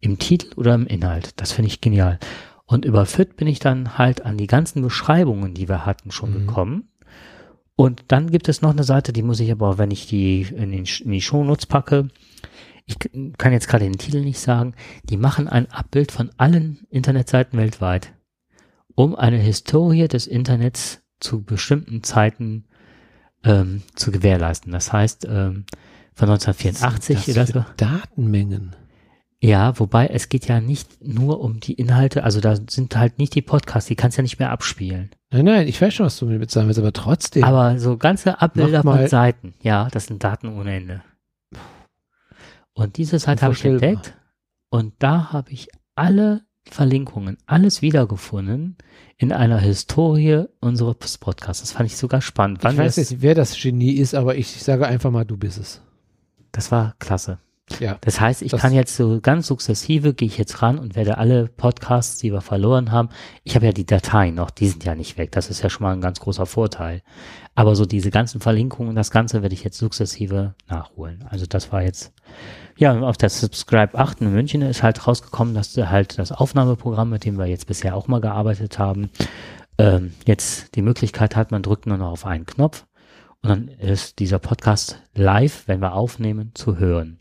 Im 0.00 0.18
Titel 0.18 0.52
oder 0.58 0.74
im 0.74 0.86
Inhalt. 0.86 1.40
Das 1.40 1.52
finde 1.52 1.68
ich 1.68 1.80
genial. 1.80 2.18
Und 2.64 2.84
über 2.84 3.06
Fit 3.06 3.36
bin 3.36 3.46
ich 3.46 3.58
dann 3.60 3.96
halt 3.96 4.24
an 4.24 4.36
die 4.36 4.46
ganzen 4.48 4.82
Beschreibungen, 4.82 5.54
die 5.54 5.68
wir 5.68 5.86
hatten, 5.86 6.10
schon 6.10 6.30
Mhm. 6.30 6.46
gekommen. 6.46 6.88
Und 7.76 8.04
dann 8.08 8.30
gibt 8.30 8.48
es 8.48 8.62
noch 8.62 8.70
eine 8.70 8.84
Seite, 8.84 9.12
die 9.12 9.22
muss 9.22 9.40
ich 9.40 9.52
aber, 9.52 9.76
wenn 9.76 9.90
ich 9.90 10.06
die 10.06 10.42
in, 10.42 10.72
den, 10.72 10.84
in 10.84 11.10
die 11.10 11.20
Shownotes 11.20 11.66
packe, 11.66 12.08
ich 12.86 12.96
kann 13.36 13.52
jetzt 13.52 13.68
gerade 13.68 13.84
den 13.84 13.98
Titel 13.98 14.20
nicht 14.20 14.38
sagen, 14.38 14.74
die 15.04 15.16
machen 15.16 15.48
ein 15.48 15.70
Abbild 15.70 16.12
von 16.12 16.30
allen 16.38 16.86
Internetseiten 16.88 17.58
weltweit, 17.58 18.12
um 18.94 19.14
eine 19.14 19.38
Historie 19.38 20.08
des 20.08 20.26
Internets 20.26 21.02
zu 21.20 21.42
bestimmten 21.42 22.02
Zeiten 22.02 22.64
ähm, 23.44 23.82
zu 23.94 24.12
gewährleisten. 24.12 24.72
Das 24.72 24.92
heißt, 24.92 25.24
ähm, 25.24 25.64
von 26.14 26.30
1984 26.30 27.34
Das 27.34 27.36
oder 27.36 27.46
so. 27.46 27.72
Datenmengen. 27.76 28.74
Ja, 29.40 29.78
wobei 29.78 30.06
es 30.06 30.28
geht 30.28 30.46
ja 30.46 30.60
nicht 30.60 31.04
nur 31.04 31.40
um 31.40 31.60
die 31.60 31.74
Inhalte, 31.74 32.24
also 32.24 32.40
da 32.40 32.56
sind 32.56 32.96
halt 32.96 33.18
nicht 33.18 33.34
die 33.34 33.42
Podcasts, 33.42 33.88
die 33.88 33.96
kannst 33.96 34.16
du 34.16 34.20
ja 34.20 34.22
nicht 34.22 34.38
mehr 34.38 34.50
abspielen. 34.50 35.10
Nein, 35.30 35.44
nein, 35.44 35.68
ich 35.68 35.80
weiß 35.80 35.92
schon, 35.94 36.06
was 36.06 36.18
du 36.18 36.26
mir 36.26 36.38
mit 36.38 36.50
sagen 36.50 36.68
willst, 36.68 36.78
aber 36.78 36.92
trotzdem. 36.92 37.44
Aber 37.44 37.78
so 37.78 37.96
ganze 37.96 38.40
Abbilder 38.40 38.82
von 38.82 39.06
Seiten, 39.08 39.54
ja, 39.60 39.88
das 39.90 40.06
sind 40.06 40.22
Daten 40.22 40.48
ohne 40.48 40.76
Ende. 40.76 41.02
Und 42.74 42.96
diese 42.96 43.18
Seite 43.18 43.42
habe 43.42 43.54
ich 43.54 43.64
entdeckt 43.64 44.14
und 44.70 44.94
da 44.98 45.32
habe 45.32 45.50
ich 45.50 45.68
alle 45.94 46.42
Verlinkungen, 46.68 47.38
alles 47.46 47.80
wiedergefunden 47.80 48.76
in 49.16 49.32
einer 49.32 49.58
Historie 49.58 50.44
unseres 50.60 51.18
Podcasts. 51.18 51.62
Das 51.62 51.72
fand 51.72 51.86
ich 51.86 51.96
sogar 51.96 52.20
spannend. 52.20 52.58
Wann 52.62 52.72
ich 52.74 52.78
weiß 52.78 52.96
nicht, 52.98 53.22
wer 53.22 53.34
das 53.34 53.56
Genie 53.60 53.92
ist, 53.92 54.14
aber 54.14 54.36
ich 54.36 54.62
sage 54.62 54.86
einfach 54.86 55.10
mal, 55.10 55.24
du 55.24 55.36
bist 55.36 55.58
es. 55.58 55.80
das 56.52 56.70
war 56.70 56.94
klasse. 56.98 57.38
Ja. 57.80 57.98
Das 58.00 58.20
heißt, 58.20 58.42
ich 58.42 58.52
Das- 58.52 58.60
kann 58.60 58.72
jetzt 58.72 58.94
so 58.96 59.20
ganz 59.20 59.48
sukzessive, 59.48 60.14
gehe 60.14 60.28
ich 60.28 60.38
jetzt 60.38 60.62
ran 60.62 60.78
und 60.78 60.94
werde 60.94 61.18
alle 61.18 61.48
Podcasts, 61.48 62.18
die 62.18 62.32
wir 62.32 62.40
verloren 62.40 62.92
haben, 62.92 63.08
ich 63.42 63.56
habe 63.56 63.66
ja 63.66 63.72
die 63.72 63.84
Dateien 63.84 64.36
noch, 64.36 64.50
die 64.50 64.68
sind 64.68 64.84
ja 64.84 64.94
nicht 64.94 65.18
weg, 65.18 65.32
das 65.32 65.50
ist 65.50 65.62
ja 65.62 65.68
schon 65.68 65.82
mal 65.82 65.92
ein 65.92 66.00
ganz 66.00 66.20
großer 66.20 66.46
Vorteil. 66.46 67.02
Aber 67.56 67.74
so 67.74 67.84
diese 67.84 68.10
ganzen 68.10 68.40
Verlinkungen, 68.40 68.94
das 68.94 69.10
Ganze 69.10 69.42
werde 69.42 69.54
ich 69.54 69.64
jetzt 69.64 69.78
sukzessive 69.78 70.54
nachholen. 70.68 71.24
Also 71.28 71.46
das 71.46 71.72
war 71.72 71.82
jetzt, 71.82 72.12
ja, 72.76 72.98
auf 73.00 73.16
der 73.16 73.30
Subscribe 73.30 73.98
8 73.98 74.20
in 74.20 74.32
München 74.32 74.62
ist 74.62 74.82
halt 74.84 75.06
rausgekommen, 75.06 75.54
dass 75.54 75.76
halt 75.76 76.18
das 76.18 76.30
Aufnahmeprogramm, 76.32 77.10
mit 77.10 77.24
dem 77.24 77.36
wir 77.36 77.46
jetzt 77.46 77.66
bisher 77.66 77.96
auch 77.96 78.06
mal 78.06 78.20
gearbeitet 78.20 78.78
haben, 78.78 79.10
ähm, 79.78 80.12
jetzt 80.24 80.76
die 80.76 80.82
Möglichkeit 80.82 81.34
hat, 81.34 81.50
man 81.50 81.62
drückt 81.62 81.86
nur 81.86 81.96
noch 81.98 82.12
auf 82.12 82.26
einen 82.26 82.46
Knopf 82.46 82.86
und 83.42 83.48
dann 83.50 83.68
ist 83.68 84.18
dieser 84.20 84.38
Podcast 84.38 85.02
live, 85.14 85.64
wenn 85.66 85.80
wir 85.80 85.94
aufnehmen, 85.94 86.52
zu 86.54 86.78
hören. 86.78 87.18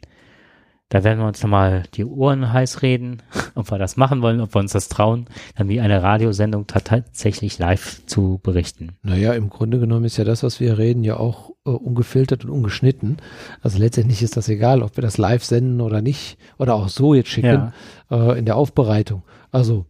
Da 0.89 1.03
werden 1.03 1.17
wir 1.19 1.25
uns 1.27 1.41
nochmal 1.41 1.83
die 1.95 2.05
Ohren 2.05 2.53
heiß 2.53 2.83
reden, 2.83 3.23
ob 3.55 3.71
wir 3.71 3.79
das 3.79 3.97
machen 3.97 4.21
wollen, 4.21 4.39
ob 4.39 4.53
wir 4.53 4.59
uns 4.59 4.71
das 4.71 4.87
trauen, 4.87 5.25
dann 5.55 5.67
wie 5.67 5.81
eine 5.81 6.03
Radiosendung 6.03 6.67
ta- 6.67 6.79
tatsächlich 6.79 7.57
live 7.57 8.05
zu 8.05 8.39
berichten. 8.43 8.95
Naja, 9.01 9.33
im 9.33 9.49
Grunde 9.49 9.79
genommen 9.79 10.05
ist 10.05 10.17
ja 10.17 10.23
das, 10.23 10.43
was 10.43 10.59
wir 10.59 10.77
reden, 10.77 11.03
ja 11.03 11.17
auch 11.17 11.49
äh, 11.65 11.71
ungefiltert 11.71 12.45
und 12.45 12.51
ungeschnitten. 12.51 13.17
Also 13.61 13.79
letztendlich 13.79 14.21
ist 14.21 14.37
das 14.37 14.47
egal, 14.47 14.83
ob 14.83 14.95
wir 14.95 15.01
das 15.01 15.17
live 15.17 15.43
senden 15.43 15.81
oder 15.81 16.01
nicht. 16.03 16.37
Oder 16.59 16.75
auch 16.75 16.87
so 16.87 17.15
jetzt 17.15 17.29
schicken 17.29 17.73
äh, 18.11 18.37
in 18.37 18.45
der 18.45 18.55
Aufbereitung. 18.55 19.23
Also, 19.51 19.87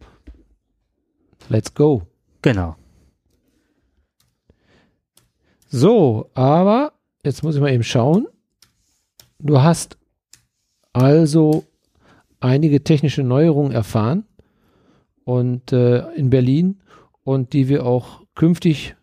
let's 1.50 1.74
go. 1.74 2.02
Genau. 2.40 2.74
So, 5.68 6.30
aber 6.34 6.92
jetzt 7.22 7.42
muss 7.42 7.54
ich 7.54 7.60
mal 7.60 7.70
eben 7.72 7.82
schauen. 7.84 8.26
Du 9.38 9.60
hast 9.60 9.98
also 10.96 11.64
einige 12.40 12.82
technische 12.82 13.22
Neuerungen 13.22 13.72
erfahren 13.72 14.24
und 15.24 15.72
äh, 15.72 16.08
in 16.14 16.30
Berlin 16.30 16.80
und 17.22 17.52
die 17.52 17.68
wir 17.68 17.84
auch 17.84 18.22
künftig 18.34 18.94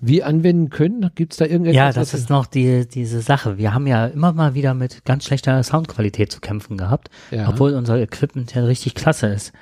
wie 0.00 0.24
anwenden 0.24 0.68
können. 0.68 1.10
Gibt 1.14 1.32
es 1.32 1.38
da 1.38 1.44
irgendetwas? 1.44 1.76
Ja, 1.76 1.92
das 1.92 2.12
ist 2.12 2.28
noch 2.28 2.46
die, 2.46 2.88
diese 2.88 3.20
Sache. 3.20 3.56
Wir 3.56 3.72
haben 3.72 3.86
ja 3.86 4.06
immer 4.06 4.32
mal 4.32 4.54
wieder 4.54 4.74
mit 4.74 5.04
ganz 5.04 5.24
schlechter 5.24 5.62
Soundqualität 5.62 6.32
zu 6.32 6.40
kämpfen 6.40 6.76
gehabt, 6.76 7.08
ja. 7.30 7.48
obwohl 7.48 7.74
unser 7.74 8.00
Equipment 8.00 8.52
ja 8.54 8.64
richtig 8.64 8.94
klasse 8.96 9.28
ist. 9.28 9.52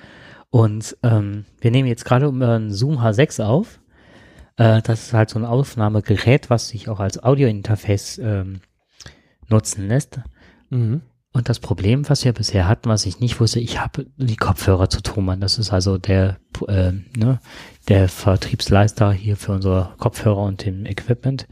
Und 0.48 0.96
ähm, 1.02 1.44
wir 1.60 1.70
nehmen 1.70 1.88
jetzt 1.88 2.06
gerade 2.06 2.26
über 2.26 2.54
einen 2.54 2.72
Zoom 2.72 2.98
H6 2.98 3.44
auf. 3.44 3.80
Äh, 4.56 4.80
das 4.80 5.08
ist 5.08 5.12
halt 5.12 5.28
so 5.28 5.38
ein 5.38 5.44
Aufnahmegerät, 5.44 6.48
was 6.48 6.68
sich 6.68 6.88
auch 6.88 7.00
als 7.00 7.22
Audio-Interface 7.22 8.18
ähm, 8.18 8.60
nutzen 9.48 9.88
lässt. 9.88 10.20
Mhm. 10.70 11.02
Und 11.32 11.48
das 11.48 11.60
Problem, 11.60 12.08
was 12.08 12.24
wir 12.24 12.32
bisher 12.32 12.66
hatten, 12.66 12.88
was 12.88 13.06
ich 13.06 13.20
nicht 13.20 13.38
wusste, 13.38 13.60
ich 13.60 13.80
habe 13.80 14.06
die 14.16 14.36
Kopfhörer 14.36 14.90
zu 14.90 15.00
Thomann. 15.00 15.40
Das 15.40 15.58
ist 15.58 15.72
also 15.72 15.96
der, 15.96 16.38
äh, 16.66 16.92
ne, 17.16 17.38
der 17.88 18.08
Vertriebsleister 18.08 19.12
hier 19.12 19.36
für 19.36 19.52
unsere 19.52 19.94
Kopfhörer 19.98 20.42
und 20.42 20.64
dem 20.64 20.86
Equipment 20.86 21.46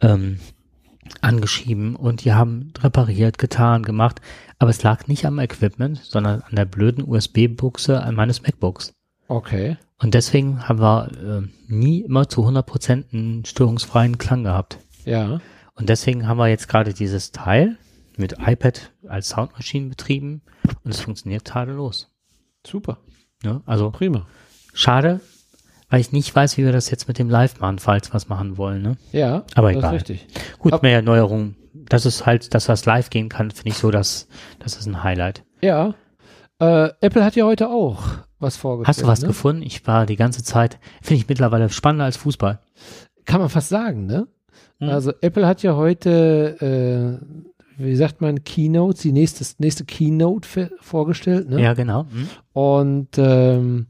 ähm, 0.00 0.38
angeschrieben 1.20 1.96
und 1.96 2.24
die 2.24 2.32
haben 2.32 2.72
repariert, 2.80 3.38
getan, 3.38 3.82
gemacht. 3.82 4.20
Aber 4.58 4.70
es 4.70 4.82
lag 4.82 5.08
nicht 5.08 5.24
am 5.26 5.40
Equipment, 5.40 5.98
sondern 6.04 6.42
an 6.42 6.54
der 6.54 6.64
blöden 6.64 7.02
USB-Buchse 7.04 8.08
meines 8.12 8.42
MacBooks. 8.42 8.92
Okay. 9.26 9.76
Und 9.98 10.14
deswegen 10.14 10.68
haben 10.68 10.80
wir 10.80 11.10
äh, 11.42 11.72
nie 11.72 12.02
immer 12.02 12.28
zu 12.28 12.46
100% 12.46 13.12
einen 13.12 13.44
störungsfreien 13.44 14.18
Klang 14.18 14.44
gehabt. 14.44 14.78
Ja. 15.04 15.40
Und 15.74 15.88
deswegen 15.88 16.28
haben 16.28 16.38
wir 16.38 16.48
jetzt 16.48 16.68
gerade 16.68 16.94
dieses 16.94 17.32
Teil 17.32 17.78
mit 18.18 18.36
iPad 18.44 18.92
als 19.08 19.30
Soundmaschine 19.30 19.88
betrieben 19.88 20.42
und 20.84 20.90
es 20.92 21.00
funktioniert 21.00 21.44
tadellos. 21.46 22.10
Super. 22.66 22.98
Ne? 23.42 23.62
Also 23.66 23.90
Prima. 23.90 24.26
schade, 24.74 25.20
weil 25.88 26.00
ich 26.00 26.12
nicht 26.12 26.34
weiß, 26.34 26.56
wie 26.58 26.64
wir 26.64 26.72
das 26.72 26.90
jetzt 26.90 27.08
mit 27.08 27.18
dem 27.18 27.30
Live 27.30 27.60
machen, 27.60 27.78
falls 27.78 28.12
wir 28.12 28.16
es 28.16 28.28
machen 28.28 28.56
wollen. 28.58 28.82
Ne? 28.82 28.96
Ja, 29.12 29.44
Aber 29.54 29.68
das 29.72 29.78
egal. 29.78 29.94
ist 29.96 30.00
richtig. 30.10 30.26
Gut, 30.58 30.72
Ab- 30.72 30.82
mehr 30.82 31.02
Neuerungen. 31.02 31.56
Das 31.72 32.04
ist 32.04 32.26
halt, 32.26 32.54
dass 32.54 32.66
das 32.66 32.84
live 32.84 33.08
gehen 33.08 33.28
kann, 33.28 33.50
finde 33.50 33.70
ich 33.70 33.76
so, 33.78 33.90
dass 33.90 34.28
das 34.58 34.76
ist 34.76 34.86
ein 34.86 35.02
Highlight. 35.02 35.44
Ja. 35.62 35.94
Äh, 36.58 36.90
Apple 37.00 37.24
hat 37.24 37.36
ja 37.36 37.44
heute 37.44 37.68
auch 37.70 38.02
was 38.40 38.56
vorgestellt. 38.56 38.88
Hast 38.88 39.02
du 39.02 39.06
was 39.06 39.22
ne? 39.22 39.28
gefunden? 39.28 39.62
Ich 39.62 39.86
war 39.86 40.04
die 40.04 40.16
ganze 40.16 40.42
Zeit, 40.42 40.78
finde 41.00 41.22
ich 41.22 41.28
mittlerweile 41.28 41.70
spannender 41.70 42.04
als 42.04 42.16
Fußball. 42.16 42.60
Kann 43.24 43.40
man 43.40 43.48
fast 43.48 43.68
sagen, 43.68 44.06
ne? 44.06 44.26
Hm. 44.80 44.88
Also 44.90 45.12
Apple 45.20 45.46
hat 45.46 45.62
ja 45.62 45.76
heute, 45.76 47.20
äh, 47.20 47.57
wie 47.78 47.96
sagt 47.96 48.20
man, 48.20 48.44
Keynote, 48.44 49.00
die 49.00 49.12
nächste, 49.12 49.44
nächste 49.58 49.84
Keynote 49.84 50.70
vorgestellt, 50.80 51.48
ne? 51.48 51.62
Ja, 51.62 51.74
genau. 51.74 52.06
Hm. 52.10 52.28
Und 52.52 53.08
ähm, 53.18 53.86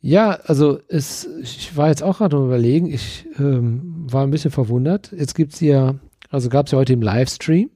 ja, 0.00 0.30
also 0.44 0.80
es, 0.88 1.28
ich 1.40 1.76
war 1.76 1.88
jetzt 1.88 2.02
auch 2.02 2.18
gerade 2.18 2.36
am 2.36 2.44
überlegen, 2.44 2.86
ich 2.86 3.26
ähm, 3.38 4.06
war 4.10 4.24
ein 4.24 4.30
bisschen 4.30 4.50
verwundert. 4.50 5.12
Jetzt 5.12 5.34
gibt's 5.34 5.60
ja, 5.60 5.94
also 6.30 6.48
gab's 6.48 6.72
ja 6.72 6.78
heute 6.78 6.92
im 6.92 7.02
Livestream 7.02 7.70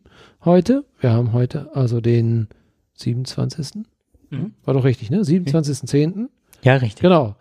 heute. 0.45 0.85
Wir 1.01 1.13
haben 1.13 1.33
heute 1.33 1.75
also 1.75 2.01
den 2.01 2.49
27. 2.95 3.85
Mhm. 4.31 4.53
War 4.65 4.75
doch 4.75 4.85
richtig, 4.85 5.11
ne? 5.11 5.21
27.10. 5.21 6.29
Ja, 6.63 6.75
richtig. 6.75 7.03
Genau. 7.03 7.37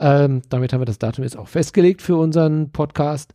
Ähm, 0.00 0.42
damit 0.48 0.72
haben 0.72 0.80
wir 0.80 0.86
das 0.86 0.98
Datum 0.98 1.24
jetzt 1.24 1.36
auch 1.36 1.48
festgelegt 1.48 2.00
für 2.00 2.16
unseren 2.16 2.70
Podcast. 2.70 3.34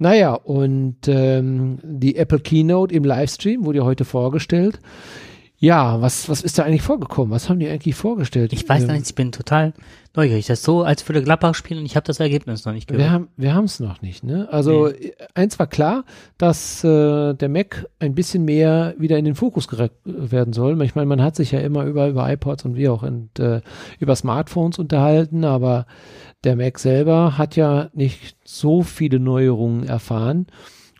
Naja, 0.00 0.32
und 0.32 0.96
ähm, 1.08 1.78
die 1.82 2.16
Apple 2.16 2.40
Keynote 2.40 2.94
im 2.94 3.04
Livestream 3.04 3.66
wurde 3.66 3.78
ja 3.80 3.84
heute 3.84 4.06
vorgestellt. 4.06 4.80
Ja, 5.62 6.00
was, 6.00 6.30
was 6.30 6.40
ist 6.40 6.58
da 6.58 6.62
eigentlich 6.62 6.80
vorgekommen? 6.80 7.30
Was 7.30 7.50
haben 7.50 7.58
die 7.58 7.68
eigentlich 7.68 7.94
vorgestellt? 7.94 8.54
Ich 8.54 8.66
weiß 8.66 8.84
Ähm, 8.84 8.92
nicht, 8.94 9.08
ich 9.08 9.14
bin 9.14 9.30
total 9.30 9.74
neugierig. 10.16 10.46
Das 10.46 10.60
ist 10.60 10.64
so, 10.64 10.84
als 10.84 11.06
würde 11.06 11.22
Gladbach 11.22 11.54
spielen 11.54 11.80
und 11.80 11.84
ich 11.84 11.96
habe 11.96 12.06
das 12.06 12.18
Ergebnis 12.18 12.64
noch 12.64 12.72
nicht 12.72 12.88
gehört. 12.88 13.04
Wir 13.04 13.10
haben 13.12 13.28
wir 13.36 13.54
haben 13.54 13.66
es 13.66 13.78
noch 13.78 14.00
nicht. 14.00 14.24
Ne? 14.24 14.48
Also 14.50 14.88
äh, 14.88 15.12
eins 15.34 15.58
war 15.58 15.66
klar, 15.66 16.04
dass 16.38 16.82
äh, 16.82 17.34
der 17.34 17.50
Mac 17.50 17.86
ein 17.98 18.14
bisschen 18.14 18.46
mehr 18.46 18.94
wieder 18.96 19.18
in 19.18 19.26
den 19.26 19.34
Fokus 19.34 19.68
gerückt 19.68 20.00
werden 20.06 20.54
soll. 20.54 20.80
Ich 20.82 20.94
meine, 20.94 21.06
man 21.08 21.22
hat 21.22 21.36
sich 21.36 21.52
ja 21.52 21.60
immer 21.60 21.84
über 21.84 22.08
über 22.08 22.32
iPods 22.32 22.64
und 22.64 22.76
wie 22.76 22.88
auch 22.88 23.02
und 23.02 23.38
äh, 23.38 23.60
über 23.98 24.16
Smartphones 24.16 24.78
unterhalten, 24.78 25.44
aber 25.44 25.84
der 26.44 26.56
Mac 26.56 26.78
selber 26.78 27.38
hat 27.38 27.56
ja 27.56 27.90
nicht 27.92 28.36
so 28.44 28.82
viele 28.82 29.20
Neuerungen 29.20 29.84
erfahren. 29.86 30.46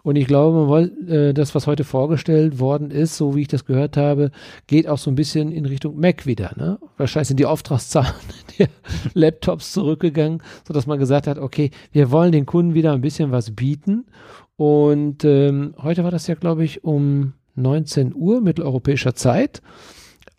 Und 0.02 0.16
ich 0.16 0.26
glaube, 0.26 0.90
äh, 1.08 1.34
das, 1.34 1.54
was 1.54 1.66
heute 1.66 1.84
vorgestellt 1.84 2.58
worden 2.58 2.90
ist, 2.90 3.16
so 3.16 3.36
wie 3.36 3.42
ich 3.42 3.48
das 3.48 3.66
gehört 3.66 3.96
habe, 3.96 4.30
geht 4.66 4.88
auch 4.88 4.98
so 4.98 5.10
ein 5.10 5.14
bisschen 5.14 5.52
in 5.52 5.66
Richtung 5.66 5.98
Mac 6.00 6.24
wieder. 6.24 6.52
Ne? 6.56 6.78
Wahrscheinlich 6.96 7.28
sind 7.28 7.40
die 7.40 7.46
Auftragszahlen 7.46 8.14
der 8.58 8.68
Laptops 9.12 9.72
zurückgegangen, 9.72 10.42
so 10.66 10.72
dass 10.72 10.86
man 10.86 10.98
gesagt 10.98 11.26
hat, 11.26 11.38
okay, 11.38 11.70
wir 11.92 12.10
wollen 12.10 12.32
den 12.32 12.46
Kunden 12.46 12.74
wieder 12.74 12.92
ein 12.92 13.02
bisschen 13.02 13.30
was 13.30 13.54
bieten. 13.54 14.06
Und 14.56 15.24
ähm, 15.24 15.74
heute 15.82 16.04
war 16.04 16.10
das 16.10 16.26
ja, 16.26 16.34
glaube 16.34 16.64
ich, 16.64 16.82
um 16.82 17.34
19 17.56 18.14
Uhr 18.14 18.40
mitteleuropäischer 18.40 19.14
Zeit. 19.14 19.60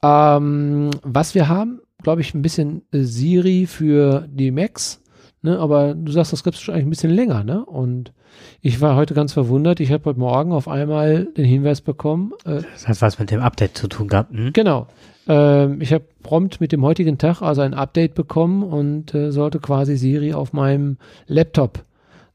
Ähm, 0.03 0.89
was 1.03 1.35
wir 1.35 1.47
haben, 1.47 1.81
glaube 2.01 2.21
ich, 2.21 2.33
ein 2.33 2.41
bisschen 2.41 2.83
äh, 2.91 2.99
Siri 3.01 3.65
für 3.65 4.27
die 4.29 4.51
Macs, 4.51 5.01
ne? 5.41 5.59
aber 5.59 5.93
du 5.93 6.11
sagst, 6.11 6.33
das 6.33 6.43
gibt 6.43 6.55
es 6.55 6.61
schon 6.61 6.73
eigentlich 6.73 6.87
ein 6.87 6.91
bisschen 6.91 7.11
länger, 7.11 7.43
ne? 7.43 7.65
Und 7.65 8.13
ich 8.61 8.79
war 8.81 8.95
heute 8.95 9.13
ganz 9.13 9.33
verwundert. 9.33 9.79
Ich 9.79 9.91
habe 9.91 10.05
heute 10.05 10.19
Morgen 10.19 10.51
auf 10.51 10.67
einmal 10.67 11.25
den 11.25 11.45
Hinweis 11.45 11.81
bekommen. 11.81 12.33
Äh, 12.45 12.61
das 12.73 12.87
hat 12.87 13.01
was 13.01 13.19
mit 13.19 13.31
dem 13.31 13.41
Update 13.41 13.77
zu 13.77 13.87
tun 13.87 14.07
gehabt. 14.07 14.33
Hm? 14.33 14.53
Genau. 14.53 14.87
Ähm, 15.27 15.81
ich 15.81 15.93
habe 15.93 16.05
prompt 16.23 16.61
mit 16.61 16.71
dem 16.71 16.83
heutigen 16.83 17.17
Tag 17.17 17.41
also 17.41 17.61
ein 17.61 17.73
Update 17.73 18.15
bekommen 18.15 18.63
und 18.63 19.13
äh, 19.13 19.31
sollte 19.31 19.59
quasi 19.59 19.97
Siri 19.97 20.33
auf 20.33 20.53
meinem 20.53 20.97
Laptop 21.27 21.85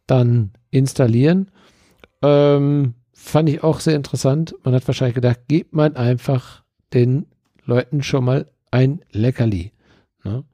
dann 0.07 0.51
installieren. 0.71 1.51
Ähm, 2.23 2.95
fand 3.13 3.49
ich 3.49 3.63
auch 3.65 3.81
sehr 3.81 3.97
interessant. 3.97 4.55
Man 4.63 4.75
hat 4.75 4.87
wahrscheinlich 4.87 5.15
gedacht, 5.15 5.41
gibt 5.49 5.73
man 5.73 5.97
einfach 5.97 6.63
den 6.93 7.27
Leuten 7.65 8.03
schon 8.03 8.25
mal 8.25 8.47
ein 8.71 9.01
Leckerli. 9.13 9.73
Ne? 10.25 10.45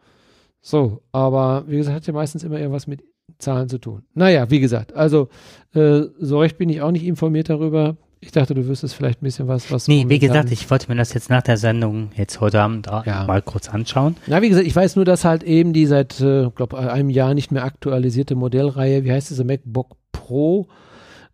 So, 0.61 1.03
aber 1.11 1.65
wie 1.67 1.77
gesagt, 1.77 1.97
hat 1.97 2.07
ja 2.07 2.13
meistens 2.13 2.45
immer 2.45 2.59
irgendwas 2.59 2.87
mit 2.87 3.03
Zahlen 3.39 3.69
zu 3.69 3.79
tun. 3.79 4.03
Naja, 4.15 4.51
wie 4.51 4.61
gesagt, 4.61 4.95
also 4.95 5.29
äh, 5.75 6.03
so 6.21 6.39
recht 6.39 6.59
bin 6.59 6.69
ich 6.69 6.83
auch 6.83 6.93
nicht 6.93 7.05
informiert 7.05 7.51
darüber. 7.51 7.97
Ich 8.21 8.31
dachte, 8.31 8.55
du 8.55 8.69
wüsstest 8.69 8.95
vielleicht 8.95 9.21
ein 9.21 9.25
bisschen 9.25 9.49
was, 9.49 9.73
was. 9.73 9.89
Nee, 9.89 10.05
wie 10.07 10.21
gesagt, 10.21 10.53
ich 10.53 10.71
wollte 10.71 10.89
mir 10.89 10.95
das 10.95 11.13
jetzt 11.13 11.29
nach 11.29 11.43
der 11.43 11.57
Sendung 11.57 12.11
jetzt 12.15 12.41
heute 12.41 12.61
Abend 12.61 12.87
ja. 12.87 13.25
mal 13.27 13.43
kurz 13.43 13.69
anschauen. 13.69 14.15
Na, 14.29 14.41
wie 14.43 14.49
gesagt, 14.49 14.67
ich 14.67 14.77
weiß 14.77 14.95
nur, 14.95 15.05
dass 15.05 15.25
halt 15.25 15.43
eben 15.43 15.73
die 15.73 15.87
seit, 15.87 16.21
äh, 16.21 16.49
glaube 16.55 16.79
einem 16.79 17.11
Jahr 17.11 17.35
nicht 17.35 17.51
mehr 17.51 17.65
aktualisierte 17.65 18.37
Modellreihe, 18.37 19.03
wie 19.03 19.11
heißt 19.11 19.31
diese 19.31 19.43
MacBook 19.43 19.97
Pro, 20.13 20.69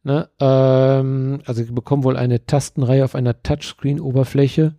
ne, 0.03 0.31
ähm, 0.41 1.41
also 1.45 1.63
bekommen 1.71 2.05
wohl 2.05 2.17
eine 2.17 2.47
Tastenreihe 2.47 3.05
auf 3.05 3.15
einer 3.15 3.43
Touchscreen-Oberfläche 3.43 4.75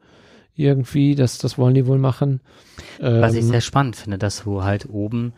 irgendwie, 0.59 1.15
das, 1.15 1.37
das 1.37 1.57
wollen 1.57 1.73
die 1.73 1.87
wohl 1.87 1.99
machen. 1.99 2.41
Ähm, 2.99 3.21
was 3.21 3.33
ich 3.33 3.41
ähm, 3.41 3.51
sehr 3.51 3.61
spannend 3.61 3.95
finde, 3.95 4.17
dass 4.17 4.43
du 4.43 4.63
halt 4.63 4.87
oben 4.89 5.33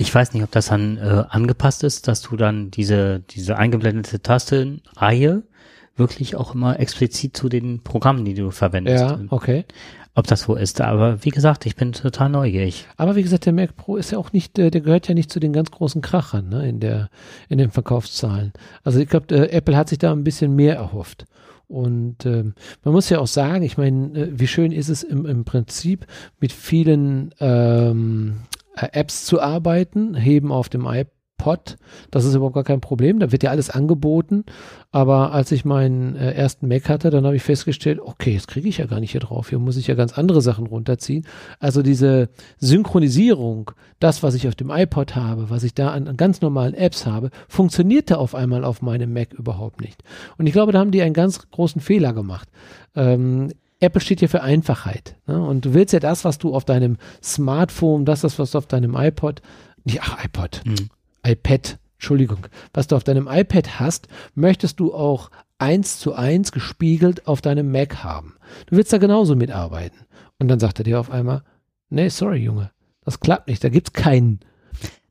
ich 0.00 0.14
weiß 0.14 0.32
nicht, 0.32 0.42
ob 0.42 0.50
das 0.50 0.68
dann 0.68 0.96
äh, 0.96 1.24
angepasst 1.28 1.84
ist, 1.84 2.08
dass 2.08 2.22
du 2.22 2.34
dann 2.38 2.70
diese, 2.70 3.20
diese 3.20 3.58
eingeblendete 3.58 4.22
Tastenreihe 4.22 5.42
wirklich 5.94 6.36
auch 6.36 6.54
immer 6.54 6.80
explizit 6.80 7.36
zu 7.36 7.50
den 7.50 7.82
Programmen, 7.82 8.24
die 8.24 8.32
du 8.32 8.50
verwendest. 8.50 9.04
Ja, 9.04 9.20
okay. 9.28 9.66
Ob 10.14 10.26
das 10.26 10.40
so 10.40 10.56
ist. 10.56 10.80
Aber 10.80 11.22
wie 11.22 11.28
gesagt, 11.28 11.66
ich 11.66 11.76
bin 11.76 11.92
total 11.92 12.30
neugierig. 12.30 12.88
Aber 12.96 13.14
wie 13.14 13.22
gesagt, 13.22 13.44
der 13.44 13.52
Mac 13.52 13.76
Pro 13.76 13.96
ist 13.96 14.10
ja 14.10 14.16
auch 14.16 14.32
nicht, 14.32 14.58
äh, 14.58 14.70
der 14.70 14.80
gehört 14.80 15.06
ja 15.06 15.14
nicht 15.14 15.30
zu 15.30 15.38
den 15.38 15.52
ganz 15.52 15.70
großen 15.70 16.00
Krachern 16.00 16.48
ne, 16.48 16.66
in, 16.66 16.80
der, 16.80 17.10
in 17.50 17.58
den 17.58 17.70
Verkaufszahlen. 17.70 18.54
Also 18.82 18.98
ich 19.00 19.08
glaube, 19.08 19.34
äh, 19.34 19.50
Apple 19.50 19.76
hat 19.76 19.90
sich 19.90 19.98
da 19.98 20.12
ein 20.12 20.24
bisschen 20.24 20.56
mehr 20.56 20.76
erhofft. 20.76 21.26
Und 21.70 22.26
ähm, 22.26 22.54
man 22.82 22.92
muss 22.94 23.08
ja 23.10 23.20
auch 23.20 23.28
sagen, 23.28 23.62
ich 23.62 23.78
meine, 23.78 24.18
äh, 24.18 24.28
wie 24.32 24.48
schön 24.48 24.72
ist 24.72 24.88
es 24.88 25.04
im, 25.04 25.24
im 25.24 25.44
Prinzip 25.44 26.04
mit 26.40 26.50
vielen 26.50 27.32
ähm, 27.38 28.40
äh, 28.74 28.88
Apps 28.92 29.24
zu 29.24 29.40
arbeiten, 29.40 30.16
heben 30.16 30.50
auf 30.50 30.68
dem 30.68 30.88
iPod. 31.40 31.76
Das 32.10 32.24
ist 32.24 32.34
überhaupt 32.34 32.54
gar 32.54 32.64
kein 32.64 32.80
Problem. 32.80 33.18
Da 33.18 33.32
wird 33.32 33.42
ja 33.42 33.50
alles 33.50 33.70
angeboten. 33.70 34.44
Aber 34.92 35.32
als 35.32 35.52
ich 35.52 35.64
meinen 35.64 36.16
äh, 36.16 36.32
ersten 36.32 36.68
Mac 36.68 36.88
hatte, 36.88 37.10
dann 37.10 37.24
habe 37.24 37.36
ich 37.36 37.42
festgestellt, 37.42 38.00
okay, 38.00 38.34
das 38.34 38.46
kriege 38.46 38.68
ich 38.68 38.78
ja 38.78 38.86
gar 38.86 39.00
nicht 39.00 39.12
hier 39.12 39.20
drauf. 39.20 39.48
Hier 39.48 39.58
muss 39.58 39.76
ich 39.76 39.86
ja 39.86 39.94
ganz 39.94 40.16
andere 40.16 40.42
Sachen 40.42 40.66
runterziehen. 40.66 41.26
Also 41.58 41.82
diese 41.82 42.28
Synchronisierung, 42.58 43.70
das, 43.98 44.22
was 44.22 44.34
ich 44.34 44.48
auf 44.48 44.54
dem 44.54 44.70
iPod 44.70 45.16
habe, 45.16 45.50
was 45.50 45.62
ich 45.62 45.74
da 45.74 45.90
an, 45.90 46.08
an 46.08 46.16
ganz 46.16 46.40
normalen 46.40 46.74
Apps 46.74 47.06
habe, 47.06 47.30
funktionierte 47.48 48.18
auf 48.18 48.34
einmal 48.34 48.64
auf 48.64 48.82
meinem 48.82 49.12
Mac 49.12 49.32
überhaupt 49.32 49.80
nicht. 49.80 50.02
Und 50.38 50.46
ich 50.46 50.52
glaube, 50.52 50.72
da 50.72 50.80
haben 50.80 50.90
die 50.90 51.02
einen 51.02 51.14
ganz 51.14 51.50
großen 51.50 51.80
Fehler 51.80 52.12
gemacht. 52.12 52.48
Ähm, 52.94 53.50
Apple 53.82 54.00
steht 54.02 54.20
ja 54.20 54.28
für 54.28 54.42
Einfachheit. 54.42 55.16
Ne? 55.26 55.42
Und 55.42 55.64
du 55.64 55.72
willst 55.72 55.94
ja 55.94 56.00
das, 56.00 56.24
was 56.24 56.36
du 56.36 56.54
auf 56.54 56.66
deinem 56.66 56.98
Smartphone, 57.22 58.04
das, 58.04 58.24
was 58.38 58.50
du 58.50 58.58
auf 58.58 58.66
deinem 58.66 58.94
iPod, 58.94 59.40
nicht, 59.84 60.00
ach, 60.02 60.22
iPod, 60.22 60.60
mhm. 60.66 60.90
iPad, 61.24 61.78
Entschuldigung, 61.94 62.46
was 62.72 62.86
du 62.86 62.96
auf 62.96 63.04
deinem 63.04 63.28
iPad 63.28 63.80
hast, 63.80 64.08
möchtest 64.34 64.80
du 64.80 64.94
auch 64.94 65.30
eins 65.58 65.98
zu 65.98 66.14
eins 66.14 66.52
gespiegelt 66.52 67.26
auf 67.26 67.40
deinem 67.40 67.70
Mac 67.70 68.02
haben. 68.02 68.36
Du 68.66 68.76
willst 68.76 68.92
da 68.92 68.98
genauso 68.98 69.36
mitarbeiten. 69.36 69.98
Und 70.38 70.48
dann 70.48 70.58
sagt 70.58 70.80
er 70.80 70.84
dir 70.84 70.98
auf 70.98 71.10
einmal, 71.10 71.42
nee, 71.90 72.08
sorry, 72.08 72.38
Junge, 72.38 72.70
das 73.04 73.20
klappt 73.20 73.48
nicht, 73.48 73.62
da 73.62 73.68
gibt's 73.68 73.92
keinen. 73.92 74.40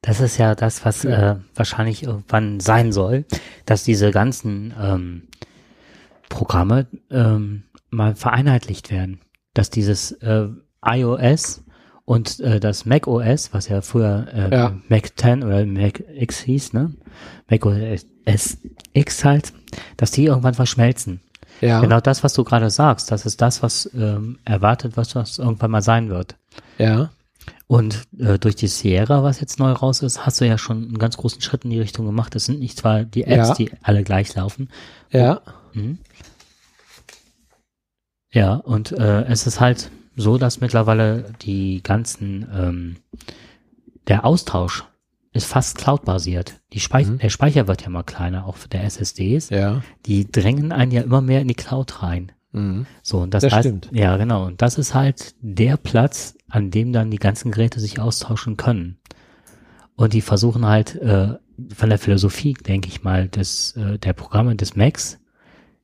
Das 0.01 0.21
ist 0.21 0.37
ja 0.37 0.55
das, 0.55 0.85
was 0.85 1.05
äh, 1.05 1.35
wahrscheinlich 1.53 2.03
irgendwann 2.03 2.59
sein 2.59 2.91
soll, 2.91 3.25
dass 3.65 3.83
diese 3.83 4.11
ganzen 4.11 4.73
ähm, 4.81 5.27
Programme 6.29 6.87
ähm, 7.11 7.63
mal 7.89 8.15
vereinheitlicht 8.15 8.91
werden. 8.91 9.19
Dass 9.53 9.69
dieses 9.69 10.13
äh, 10.13 10.47
iOS 10.83 11.63
und 12.09 12.39
äh, 12.39 12.59
das 12.59 12.87
Mac 12.87 13.05
OS, 13.05 13.53
was 13.53 13.69
ja 13.69 13.81
früher 13.81 14.25
äh, 14.33 14.49
ja. 14.51 14.75
Mac 14.87 15.11
10 15.15 15.43
oder 15.43 15.63
Mac 15.67 16.03
X 16.15 16.39
hieß, 16.39 16.73
ne? 16.73 16.91
Mac 17.47 17.63
OS 17.67 18.07
X 18.93 19.23
halt, 19.23 19.53
dass 19.95 20.09
die 20.09 20.25
irgendwann 20.25 20.55
verschmelzen. 20.55 21.21
Ja. 21.61 21.81
Genau 21.81 21.99
das, 21.99 22.23
was 22.23 22.33
du 22.33 22.43
gerade 22.43 22.71
sagst, 22.71 23.11
das 23.11 23.27
ist 23.27 23.41
das, 23.41 23.61
was 23.61 23.91
ähm, 23.93 24.39
erwartet, 24.43 24.97
was 24.97 25.09
das 25.09 25.37
irgendwann 25.37 25.69
mal 25.69 25.83
sein 25.83 26.09
wird. 26.09 26.35
Ja. 26.79 27.11
Und 27.67 28.07
äh, 28.17 28.39
durch 28.39 28.55
die 28.55 28.69
Sierra, 28.69 29.21
was 29.21 29.39
jetzt 29.39 29.59
neu 29.59 29.71
raus 29.71 30.01
ist, 30.01 30.25
hast 30.25 30.41
du 30.41 30.47
ja 30.47 30.57
schon 30.57 30.85
einen 30.85 30.97
ganz 30.97 31.15
großen 31.15 31.43
Schritt 31.43 31.63
in 31.63 31.69
die 31.69 31.79
Richtung 31.79 32.07
gemacht. 32.07 32.35
Es 32.35 32.45
sind 32.45 32.59
nicht 32.59 32.79
zwar 32.79 33.03
die 33.03 33.25
Apps, 33.25 33.49
ja. 33.49 33.53
die 33.53 33.71
alle 33.83 34.01
gleich 34.01 34.33
laufen. 34.33 34.69
Ja. 35.11 35.41
Und, 35.75 35.99
ja, 38.31 38.55
und 38.55 38.93
äh, 38.93 39.25
es 39.25 39.45
ist 39.45 39.59
halt 39.59 39.91
so, 40.19 40.37
dass 40.37 40.61
mittlerweile 40.61 41.33
die 41.41 41.81
ganzen, 41.81 42.47
ähm, 42.53 42.95
der 44.07 44.25
Austausch 44.25 44.83
ist 45.31 45.45
fast 45.45 45.77
cloud-basiert. 45.77 46.59
Die 46.73 46.79
Speich 46.79 47.07
mhm. 47.07 47.19
Der 47.19 47.29
Speicher 47.29 47.67
wird 47.67 47.83
ja 47.83 47.89
mal 47.89 48.03
kleiner, 48.03 48.45
auch 48.45 48.57
für 48.57 48.67
der 48.67 48.83
SSDs. 48.83 49.49
Ja. 49.49 49.81
Die 50.05 50.29
drängen 50.29 50.71
einen 50.71 50.91
ja 50.91 51.01
immer 51.01 51.21
mehr 51.21 51.41
in 51.41 51.47
die 51.47 51.55
Cloud 51.55 52.01
rein. 52.03 52.31
Mhm. 52.51 52.85
So, 53.03 53.19
und 53.19 53.33
das, 53.33 53.43
das 53.43 53.53
heißt, 53.53 53.67
stimmt. 53.67 53.89
ja, 53.93 54.17
genau. 54.17 54.47
Und 54.47 54.61
das 54.61 54.77
ist 54.77 54.93
halt 54.93 55.35
der 55.41 55.77
Platz, 55.77 56.35
an 56.49 56.71
dem 56.71 56.91
dann 56.93 57.11
die 57.11 57.17
ganzen 57.17 57.51
Geräte 57.51 57.79
sich 57.79 57.99
austauschen 57.99 58.57
können. 58.57 58.97
Und 59.95 60.13
die 60.13 60.21
versuchen 60.21 60.65
halt 60.65 60.95
äh, 60.95 61.35
von 61.73 61.89
der 61.89 61.99
Philosophie, 61.99 62.53
denke 62.53 62.87
ich 62.87 63.03
mal, 63.03 63.27
des, 63.27 63.75
äh, 63.75 63.99
der 63.99 64.13
Programme 64.13 64.55
des 64.55 64.75
Macs 64.75 65.19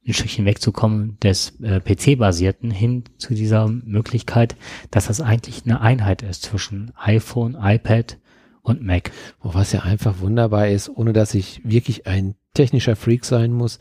ein 0.07 0.13
Stückchen 0.13 0.45
wegzukommen 0.45 1.17
des 1.21 1.59
äh, 1.61 1.79
PC-basierten 1.79 2.69
hin 2.69 3.03
zu 3.17 3.33
dieser 3.33 3.67
Möglichkeit, 3.67 4.55
dass 4.91 5.07
das 5.07 5.21
eigentlich 5.21 5.63
eine 5.65 5.81
Einheit 5.81 6.21
ist 6.21 6.43
zwischen 6.43 6.91
iPhone, 6.95 7.57
iPad 7.59 8.17
und 8.61 8.83
Mac. 8.83 9.11
Was 9.41 9.71
ja 9.71 9.81
einfach 9.81 10.19
wunderbar 10.19 10.67
ist, 10.67 10.89
ohne 10.89 11.13
dass 11.13 11.33
ich 11.33 11.61
wirklich 11.63 12.07
ein 12.07 12.35
technischer 12.53 12.95
Freak 12.95 13.25
sein 13.25 13.51
muss. 13.51 13.79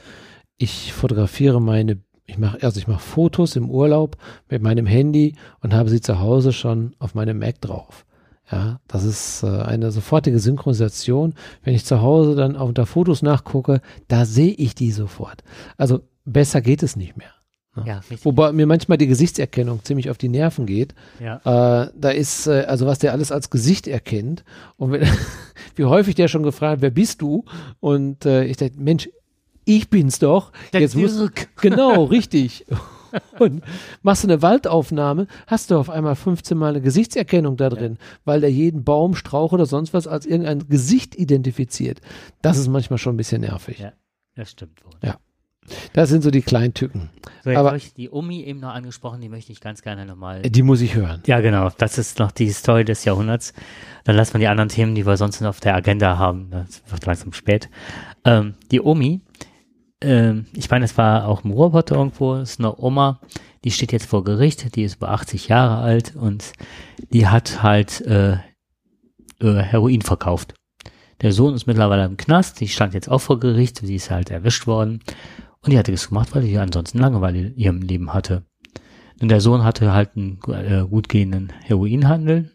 Ich 0.57 0.93
fotografiere 0.93 1.61
meine, 1.61 1.99
ich 2.27 2.39
mache, 2.39 2.63
also 2.63 2.79
ich 2.79 2.87
mache 2.87 3.01
Fotos 3.01 3.57
im 3.57 3.69
Urlaub 3.69 4.17
mit 4.49 4.63
meinem 4.63 4.87
Handy 4.87 5.37
und 5.61 5.75
habe 5.75 5.91
sie 5.91 6.01
zu 6.01 6.21
Hause 6.21 6.53
schon 6.53 6.95
auf 6.99 7.15
meinem 7.15 7.39
Mac 7.39 7.61
drauf. 7.61 8.07
Ja, 8.51 8.81
das 8.89 9.05
ist 9.05 9.43
äh, 9.43 9.47
eine 9.47 9.91
sofortige 9.91 10.39
Synchronisation. 10.39 11.35
Wenn 11.63 11.75
ich 11.75 11.87
zu 11.87 12.03
Hause 12.03 12.35
dann 12.35 12.57
auf 12.57 12.69
unter 12.69 12.85
Fotos 12.85 13.23
nachgucke, 13.23 13.81
da 14.09 14.27
sehe 14.27 14.53
ich 14.53 14.75
die 14.75 14.91
sofort. 14.91 15.43
Also 15.79 16.03
besser 16.25 16.61
geht 16.61 16.83
es 16.83 16.97
nicht 16.97 17.17
mehr. 17.17 17.33
Ne? 17.77 17.85
Ja, 17.87 18.01
Wobei 18.23 18.53
mir 18.53 18.67
manchmal 18.67 18.99
die 18.99 19.07
Gesichtserkennung 19.07 19.83
ziemlich 19.85 20.11
auf 20.11 20.19
die 20.19 20.29
Nerven 20.29 20.67
geht. 20.67 20.95
Ja. 21.21 21.37
Äh, 21.85 21.91
da 21.97 22.11
ist, 22.11 22.47
äh, 22.47 22.65
also 22.69 22.87
was 22.87 23.01
der 23.01 23.13
alles 23.13 23.33
als 23.33 23.51
Gesicht 23.51 23.89
erkennt 23.89 24.45
und 24.77 24.93
wenn, 24.93 25.09
wie 25.75 25.85
häufig 25.85 26.15
der 26.15 26.29
schon 26.29 26.43
gefragt, 26.43 26.83
wer 26.83 26.91
bist 26.91 27.21
du? 27.21 27.45
Und 27.81 28.27
äh, 28.27 28.45
ich 28.45 28.57
dachte, 28.57 28.79
Mensch, 28.79 29.09
ich 29.65 29.89
bin's 29.91 30.19
doch. 30.19 30.53
Der 30.73 30.81
Jetzt 30.81 30.95
muss, 30.95 31.31
genau, 31.61 32.05
richtig. 32.05 32.67
Und 33.39 33.63
machst 34.03 34.25
du 34.25 34.29
eine 34.29 34.43
Waldaufnahme, 34.43 35.29
hast 35.47 35.71
du 35.71 35.77
auf 35.79 35.89
einmal 35.89 36.17
15 36.17 36.59
Mal 36.59 36.71
eine 36.71 36.81
Gesichtserkennung 36.81 37.57
da 37.57 37.69
drin, 37.69 37.99
ja. 38.01 38.07
weil 38.25 38.41
der 38.41 38.51
jeden 38.51 38.83
Baum, 38.83 39.15
Strauch 39.15 39.53
oder 39.53 39.67
sonst 39.67 39.95
was 39.95 40.09
als 40.09 40.27
irgendein 40.27 40.69
Gesicht 40.69 41.15
identifiziert. 41.15 42.01
Das 42.43 42.59
ist 42.59 42.67
manchmal 42.67 42.99
schon 42.99 43.15
ein 43.15 43.17
bisschen 43.17 43.43
nervig. 43.43 43.79
Ja, 43.79 43.93
das 44.35 44.51
stimmt 44.51 44.85
wohl. 44.85 44.95
Ja. 45.03 45.19
Das 45.93 46.09
sind 46.09 46.23
so 46.23 46.31
die 46.31 46.43
kleinen 46.43 46.75
Tücken. 46.75 47.11
So, 47.43 47.51
jetzt 47.51 47.59
habe 47.59 47.77
ich 47.77 47.95
die 47.95 48.11
Omi 48.11 48.43
eben 48.43 48.61
noch 48.61 48.75
angesprochen, 48.75 49.21
die 49.21 49.29
möchte 49.29 49.53
ich 49.53 49.61
ganz 49.61 49.83
gerne 49.83 50.07
nochmal. 50.07 50.43
Die 50.43 50.63
muss 50.63 50.81
ich 50.81 50.95
hören. 50.95 51.23
Ja, 51.27 51.41
genau. 51.41 51.71
Das 51.79 51.99
ist 51.99 52.19
noch 52.19 52.33
die 52.33 52.51
Story 52.51 52.85
des 52.85 53.05
Jahrhunderts. 53.05 53.53
Dann 54.05 54.17
lassen 54.17 54.35
wir 54.35 54.41
die 54.41 54.49
anderen 54.49 54.69
Themen, 54.69 54.95
die 54.95 55.07
wir 55.07 55.17
sonst 55.17 55.41
noch 55.41 55.51
auf 55.51 55.61
der 55.61 55.75
Agenda 55.75 56.19
haben. 56.19 56.49
Das 56.51 56.83
wird 56.89 57.07
langsam 57.07 57.33
spät. 57.33 57.69
Ähm, 58.25 58.55
die 58.71 58.81
Omi, 58.81 59.21
ähm, 60.01 60.47
ich 60.55 60.71
meine, 60.71 60.85
es 60.85 60.97
war 60.99 61.29
auch 61.29 61.45
im 61.45 61.51
Ruhrpott 61.51 61.91
irgendwo, 61.91 62.35
ist 62.37 62.61
eine 62.61 62.79
Oma, 62.79 63.21
die 63.65 63.71
steht 63.71 63.93
jetzt 63.93 64.07
vor 64.07 64.25
Gericht, 64.25 64.77
die 64.77 64.83
ist 64.83 64.97
über 64.97 65.11
80 65.11 65.49
Jahre 65.49 65.83
alt 65.83 66.15
und 66.15 66.53
die 67.13 67.27
hat 67.27 67.63
halt 67.63 68.03
äh, 68.03 68.33
äh, 68.33 68.39
Heroin 69.41 70.03
verkauft. 70.03 70.55
Der 71.23 71.33
Sohn 71.33 71.55
ist 71.55 71.67
mittlerweile 71.67 72.05
im 72.05 72.17
Knast, 72.17 72.61
die 72.61 72.69
stand 72.69 72.93
jetzt 72.93 73.11
auch 73.11 73.21
vor 73.21 73.41
Gericht, 73.41 73.79
sie 73.79 73.95
ist 73.95 74.11
halt 74.11 74.31
erwischt 74.31 74.67
worden 74.67 75.01
und 75.65 75.73
die 75.73 75.79
hatte 75.79 75.93
das 75.93 76.09
gemacht, 76.09 76.35
weil 76.35 76.43
sie 76.43 76.59
ansonsten 76.59 76.99
Langeweile 76.99 77.39
in 77.39 77.57
ihrem 77.57 77.81
Leben 77.81 78.13
hatte. 78.13 78.45
Und 79.21 79.29
der 79.29 79.41
Sohn 79.41 79.63
hatte 79.63 79.93
halt 79.93 80.11
einen 80.17 80.41
äh, 80.49 80.85
gut 80.87 81.09
gehenden 81.09 81.53
Heroinhandel 81.63 82.51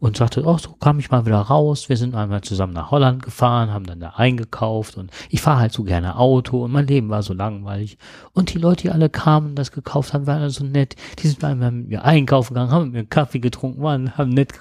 und 0.00 0.16
sagte, 0.16 0.44
oh, 0.44 0.58
so 0.58 0.72
kam 0.72 0.98
ich 0.98 1.10
mal 1.10 1.24
wieder 1.24 1.38
raus. 1.38 1.88
Wir 1.88 1.96
sind 1.96 2.16
einmal 2.16 2.42
zusammen 2.42 2.72
nach 2.72 2.90
Holland 2.90 3.22
gefahren, 3.22 3.72
haben 3.72 3.86
dann 3.86 4.00
da 4.00 4.10
eingekauft 4.10 4.96
und 4.96 5.10
ich 5.30 5.40
fahre 5.40 5.60
halt 5.60 5.72
so 5.72 5.84
gerne 5.84 6.16
Auto 6.16 6.64
und 6.64 6.72
mein 6.72 6.88
Leben 6.88 7.10
war 7.10 7.22
so 7.22 7.32
langweilig. 7.32 7.96
Und 8.32 8.52
die 8.52 8.58
Leute, 8.58 8.82
die 8.82 8.90
alle 8.90 9.08
kamen 9.08 9.54
das 9.54 9.70
gekauft 9.70 10.12
haben, 10.12 10.26
waren 10.26 10.42
alle 10.42 10.50
so 10.50 10.64
nett. 10.64 10.96
Die 11.20 11.28
sind 11.28 11.44
einmal 11.44 11.70
mit 11.70 11.88
mir 11.88 12.04
einkaufen 12.04 12.54
gegangen, 12.54 12.72
haben 12.72 12.84
mit 12.86 12.92
mir 12.92 12.98
einen 13.00 13.08
Kaffee 13.08 13.38
getrunken, 13.38 13.82
waren, 13.82 14.18
haben 14.18 14.30
nett 14.30 14.52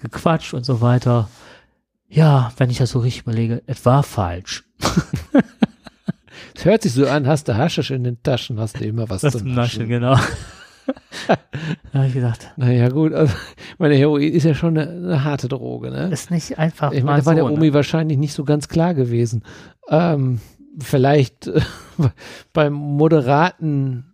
gequatscht 0.00 0.54
und 0.54 0.64
so 0.64 0.80
weiter. 0.80 1.28
Ja, 2.08 2.52
wenn 2.56 2.70
ich 2.70 2.78
das 2.78 2.90
so 2.90 3.00
richtig 3.00 3.22
überlege, 3.22 3.62
es 3.66 3.84
war 3.84 4.04
falsch. 4.04 4.64
Es 6.54 6.64
hört 6.64 6.82
sich 6.82 6.92
so 6.92 7.06
an, 7.06 7.26
hast 7.26 7.48
du 7.48 7.56
Haschisch 7.56 7.90
in 7.90 8.04
den 8.04 8.22
Taschen, 8.22 8.58
hast 8.58 8.78
du 8.80 8.84
immer 8.84 9.08
was 9.08 9.22
Das 9.22 9.32
zum 9.32 9.42
zum 9.42 9.54
Naschen, 9.54 9.82
Naschen. 9.82 9.88
genau. 9.88 10.16
da 11.28 11.98
habe 11.98 12.08
ich 12.08 12.14
gedacht, 12.14 12.50
Naja, 12.56 12.88
gut, 12.88 13.12
also 13.12 13.32
meine 13.78 13.94
Heroin 13.94 14.32
ist 14.32 14.44
ja 14.44 14.54
schon 14.54 14.76
eine, 14.76 14.90
eine 14.90 15.24
harte 15.24 15.48
Droge, 15.48 15.90
ne? 15.90 16.10
ist 16.10 16.30
nicht 16.30 16.58
einfach 16.58 16.92
Ich 16.92 17.02
meine, 17.04 17.20
da 17.20 17.26
war 17.26 17.34
so. 17.34 17.40
der 17.42 17.48
ne? 17.48 17.52
Omi 17.52 17.72
wahrscheinlich 17.72 18.18
nicht 18.18 18.32
so 18.34 18.44
ganz 18.44 18.68
klar 18.68 18.94
gewesen. 18.94 19.44
Ähm, 19.88 20.40
vielleicht 20.78 21.46
äh, 21.46 21.60
beim 22.52 22.72
moderaten 22.72 24.12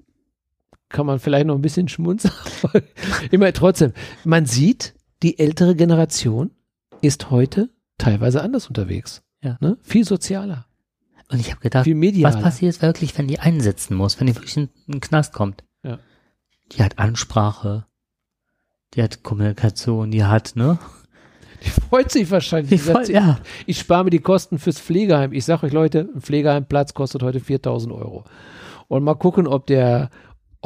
kann 0.89 1.07
man 1.07 1.19
vielleicht 1.19 1.47
noch 1.47 1.55
ein 1.57 1.63
bisschen 1.63 1.89
schmunzeln. 1.89 2.35
Immer 3.31 3.53
trotzdem, 3.53 3.93
man 4.25 4.47
sieht, 4.47 4.95
die 5.23 5.39
ältere 5.39 5.75
Generation 5.75 6.51
ist 7.01 7.31
heute 7.31 7.71
teilweise 7.99 8.43
anders 8.43 8.69
unterwegs. 8.69 9.23
Ja. 9.43 9.57
Ne? 9.61 9.79
Viel 9.83 10.05
sozialer, 10.05 10.67
Und 11.29 11.41
ich 11.41 11.51
habe 11.51 11.61
gedacht, 11.61 11.87
was 11.87 12.41
passiert 12.41 12.81
wirklich, 12.83 13.17
wenn 13.19 13.27
die 13.27 13.41
einsetzen 13.41 13.97
muss, 13.97 14.21
wenn 14.21 14.29
die 14.29 14.37
wirklich 14.37 14.57
in 14.57 14.69
den 14.87 15.01
Knast 15.01 15.33
kommt? 15.33 15.65
Ja. 15.83 15.99
Die 16.73 16.83
hat 16.83 16.99
Ansprache, 16.99 17.87
die 18.95 19.03
hat 19.03 19.23
Kommunikation, 19.23 20.11
die 20.11 20.25
hat, 20.25 20.55
ne? 20.55 20.79
Die 21.65 21.71
freut 21.71 22.11
sich 22.13 22.31
wahrscheinlich. 22.31 22.71
Die 22.71 22.79
voll, 22.79 23.11
ja. 23.11 23.41
Ich 23.67 23.79
spare 23.79 24.05
mir 24.05 24.11
die 24.11 24.21
Kosten 24.21 24.59
fürs 24.59 24.79
Pflegeheim. 24.79 25.33
Ich 25.33 25.45
sage 25.45 25.67
euch 25.67 25.73
Leute, 25.73 26.09
ein 26.15 26.21
Pflegeheimplatz 26.21 26.95
kostet 26.95 27.23
heute 27.23 27.41
4000 27.41 27.93
Euro. 27.93 28.25
Und 28.89 29.03
mal 29.03 29.15
gucken, 29.15 29.47
ob 29.47 29.67
der, 29.67 30.11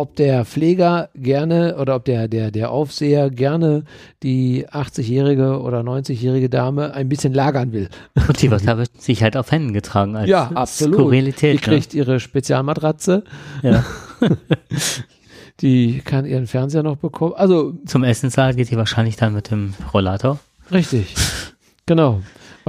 ob 0.00 0.16
der 0.16 0.44
Pfleger 0.44 1.10
gerne 1.14 1.76
oder 1.76 1.96
ob 1.96 2.04
der, 2.04 2.26
der, 2.26 2.50
der 2.50 2.70
Aufseher 2.70 3.30
gerne 3.30 3.84
die 4.22 4.66
80-jährige 4.68 5.60
oder 5.60 5.80
90-jährige 5.80 6.48
Dame 6.48 6.94
ein 6.94 7.08
bisschen 7.08 7.34
lagern 7.34 7.72
will. 7.72 7.88
Und 8.26 8.40
die 8.40 8.50
wird 8.50 8.64
mit 8.64 9.02
Sicherheit 9.02 9.36
auf 9.36 9.50
Händen 9.50 9.72
getragen 9.74 10.16
als 10.16 10.28
Ja, 10.28 10.50
absolut. 10.54 10.94
Skurrilität. 10.94 11.54
Die 11.54 11.58
kriegt 11.58 11.94
ihre 11.94 12.18
Spezialmatratze, 12.18 13.24
ne? 13.62 13.70
ja. 13.70 14.28
die 15.60 16.00
kann 16.04 16.24
ihren 16.24 16.46
Fernseher 16.46 16.82
noch 16.82 16.96
bekommen. 16.96 17.34
Also, 17.36 17.74
Zum 17.86 18.02
Essenssaal 18.04 18.54
geht 18.54 18.70
die 18.70 18.76
wahrscheinlich 18.76 19.16
dann 19.16 19.34
mit 19.34 19.50
dem 19.50 19.74
Rollator. 19.92 20.38
richtig. 20.72 21.14
Genau. 21.86 22.20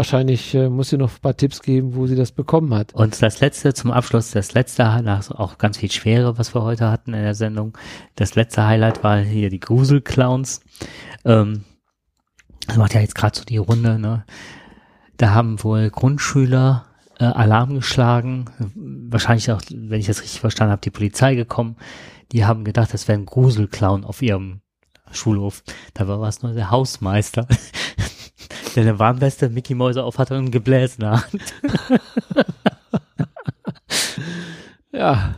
Wahrscheinlich 0.02 0.56
äh, 0.56 0.68
muss 0.68 0.90
sie 0.90 0.98
noch 0.98 1.12
ein 1.12 1.22
paar 1.22 1.38
Tipps 1.38 1.62
geben, 1.62 1.94
wo 1.94 2.08
sie 2.08 2.16
das 2.16 2.32
bekommen 2.32 2.74
hat. 2.74 2.96
Und 2.96 3.22
das 3.22 3.40
letzte, 3.40 3.72
zum 3.76 3.92
Abschluss, 3.92 4.32
das 4.32 4.56
letzte 4.56 4.92
Highlight, 4.92 5.30
auch 5.30 5.60
ganz 5.60 5.78
viel 5.78 5.92
Schwere, 5.92 6.40
was 6.40 6.56
wir 6.56 6.64
heute 6.64 6.90
hatten 6.90 7.14
in 7.14 7.22
der 7.22 7.36
Sendung. 7.36 7.78
Das 8.16 8.34
letzte 8.34 8.66
Highlight 8.66 9.04
war 9.04 9.20
hier 9.20 9.52
die 9.52 9.60
Gruselclowns. 9.60 10.62
Ähm, 11.24 11.66
das 12.66 12.78
macht 12.78 12.96
ja 12.96 13.02
jetzt 13.02 13.14
gerade 13.14 13.38
so 13.38 13.46
die 13.46 13.58
Runde, 13.58 14.00
ne? 14.00 14.26
Da 15.18 15.36
haben 15.36 15.64
wohl 15.64 15.92
Grundschüler 15.92 16.88
äh, 17.20 17.26
Alarm 17.26 17.76
geschlagen. 17.76 18.46
Wahrscheinlich 18.74 19.52
auch, 19.52 19.62
wenn 19.70 20.00
ich 20.00 20.08
das 20.08 20.24
richtig 20.24 20.40
verstanden 20.40 20.72
habe, 20.72 20.82
die 20.82 20.90
Polizei 20.90 21.36
gekommen. 21.36 21.76
Die 22.32 22.44
haben 22.44 22.64
gedacht, 22.64 22.92
das 22.92 23.08
wäre 23.08 23.20
ein 23.20 23.28
Gruselclown 23.28 24.04
auf 24.04 24.24
ihrem 24.24 24.62
Schulhof. 25.12 25.64
Da 25.94 26.08
war 26.08 26.20
was 26.22 26.42
nur 26.42 26.54
der 26.54 26.72
Hausmeister, 26.72 27.48
der 28.76 28.84
eine 28.84 29.00
Warnweste, 29.00 29.50
Mickey 29.50 29.76
Mäuse 29.76 30.04
auf 30.04 30.18
hatte 30.18 30.38
und 30.38 30.46
ein 30.46 30.52
Gebläs 30.52 30.96
in 30.96 31.02
der 31.02 31.12
Hand. 31.32 31.54
Ja, 34.92 35.36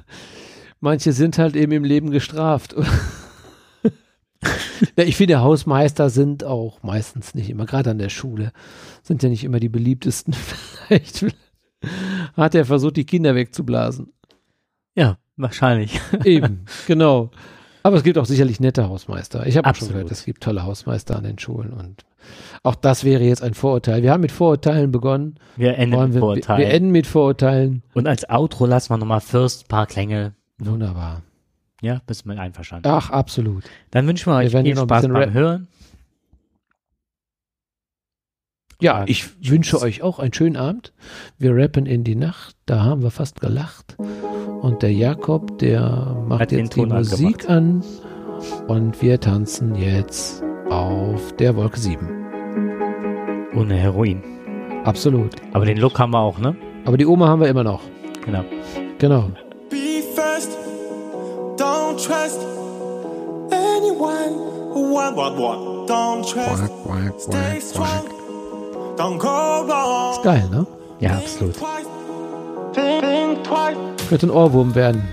manche 0.80 1.14
sind 1.14 1.38
halt 1.38 1.56
eben 1.56 1.72
im 1.72 1.84
Leben 1.84 2.12
gestraft. 2.12 2.76
ja, 4.98 5.04
ich 5.04 5.16
finde, 5.16 5.42
Hausmeister 5.42 6.10
sind 6.10 6.44
auch 6.44 6.82
meistens 6.84 7.36
nicht 7.36 7.50
immer, 7.50 7.66
gerade 7.66 7.92
an 7.92 7.98
der 7.98 8.10
Schule, 8.10 8.52
sind 9.04 9.24
ja 9.24 9.30
nicht 9.30 9.44
immer 9.44 9.60
die 9.60 9.70
beliebtesten. 9.70 10.34
Vielleicht 10.88 11.26
hat 12.36 12.56
er 12.56 12.66
versucht, 12.66 12.98
die 12.98 13.06
Kinder 13.06 13.36
wegzublasen. 13.36 14.12
Ja, 14.96 15.18
wahrscheinlich. 15.38 16.00
Eben, 16.24 16.66
genau. 16.88 17.32
Aber 17.84 17.98
es 17.98 18.04
gibt 18.04 18.18
auch 18.18 18.26
sicherlich 18.26 18.60
nette 18.60 18.88
Hausmeister. 18.88 19.46
Ich 19.46 19.58
habe 19.58 19.70
auch 19.70 19.76
schon 19.76 19.90
gehört, 19.90 20.12
es 20.12 20.26
gibt 20.26 20.44
tolle 20.44 20.64
Hausmeister 20.64 21.18
an 21.18 21.26
den 21.26 21.38
Schulen 21.38 21.74
und 21.74 22.06
auch 22.64 22.76
das 22.76 23.04
wäre 23.04 23.24
jetzt 23.24 23.44
ein 23.44 23.54
Vorurteil. 23.54 24.04
Wir 24.04 24.12
haben 24.12 24.22
mit 24.22 24.32
Vorurteilen 24.32 24.92
begonnen. 24.92 25.36
Wir 25.56 25.78
enden 25.78 25.96
Wollen 25.96 26.08
mit 26.08 26.14
wir, 26.16 26.20
Vorurteilen. 26.20 26.62
wir 26.62 26.74
enden 26.74 26.92
mit 26.92 27.08
Vorurteilen. 27.08 27.84
Und 27.94 28.08
als 28.08 28.30
Outro 28.30 28.66
lassen 28.66 28.94
wir 28.94 28.98
nochmal 28.98 29.22
First 29.22 29.66
ein 29.66 29.68
paar 29.68 29.88
Klänge. 29.88 30.34
Wunderbar. 30.60 31.22
Ja, 31.82 32.02
bist 32.08 32.24
du 32.24 32.30
mit 32.30 32.40
einverstanden. 32.40 32.88
Ach, 32.88 33.10
absolut. 33.10 33.66
Dann 33.92 34.08
wünschen 34.08 34.32
wir 34.32 34.38
euch 34.38 34.54
werden 34.54 34.66
viel 34.66 34.74
hier 34.74 34.76
noch 34.76 34.84
ein 34.84 34.88
Spaß 34.88 35.02
bisschen 35.02 35.14
beim. 35.14 35.34
Hören. 35.34 35.68
Ja, 38.82 39.04
ich 39.08 39.24
tschüss. 39.24 39.52
wünsche 39.52 39.82
euch 39.82 40.02
auch 40.02 40.20
einen 40.20 40.34
schönen 40.34 40.58
Abend. 40.58 40.94
Wir 41.38 41.56
rappen 41.56 41.86
in 41.86 42.04
die 42.04 42.16
Nacht. 42.16 42.56
Da 42.66 42.84
haben 42.84 43.02
wir 43.02 43.12
fast 43.12 43.40
gelacht. 43.40 43.98
Und 44.62 44.82
der 44.82 44.94
Jakob, 44.94 45.58
der 45.60 46.18
macht 46.28 46.42
Hat 46.42 46.52
jetzt 46.52 46.76
die 46.76 46.86
Musik 46.86 47.50
an. 47.50 47.84
Und 48.68 49.02
wir 49.02 49.20
tanzen 49.20 49.76
jetzt 49.76 50.44
auf 50.70 51.36
der 51.38 51.56
Wolke 51.56 51.80
7. 51.80 53.52
Ohne 53.56 53.76
Heroin. 53.76 54.24
Absolut. 54.84 55.36
Aber 55.54 55.66
den 55.66 55.78
Look 55.78 56.00
haben 56.00 56.12
wir 56.12 56.20
auch, 56.20 56.38
ne? 56.40 56.56
Aber 56.86 56.98
die 56.98 57.06
Oma 57.06 57.28
haben 57.28 57.42
wir 57.42 57.48
immer 57.48 57.64
noch. 57.64 57.82
Genau. 58.26 58.44
Genau. 58.98 59.30
Be 59.70 60.02
first. 60.16 60.58
Don't 61.58 61.98
trust 61.98 62.40
anyone. 63.52 64.36
What, 64.74 65.16
what, 65.16 65.38
what? 65.38 65.90
Don't 65.90 66.24
trust. 66.24 66.72
Stay 67.22 67.60
strong. 67.60 68.06
Don't 68.98 69.18
go 69.18 69.68
wrong. 69.68 70.14
Ist 70.14 70.24
geil, 70.24 70.48
ne? 70.52 70.66
Ja, 71.00 71.12
absolut. 71.18 71.54
Think 71.54 71.66
twice. 71.66 71.88
Think, 72.74 73.02
think 73.02 73.44
twice. 73.44 74.12
Wird 74.12 74.24
ein 74.24 74.32
Ohrwurm 74.32 74.76
werden. 74.76 75.04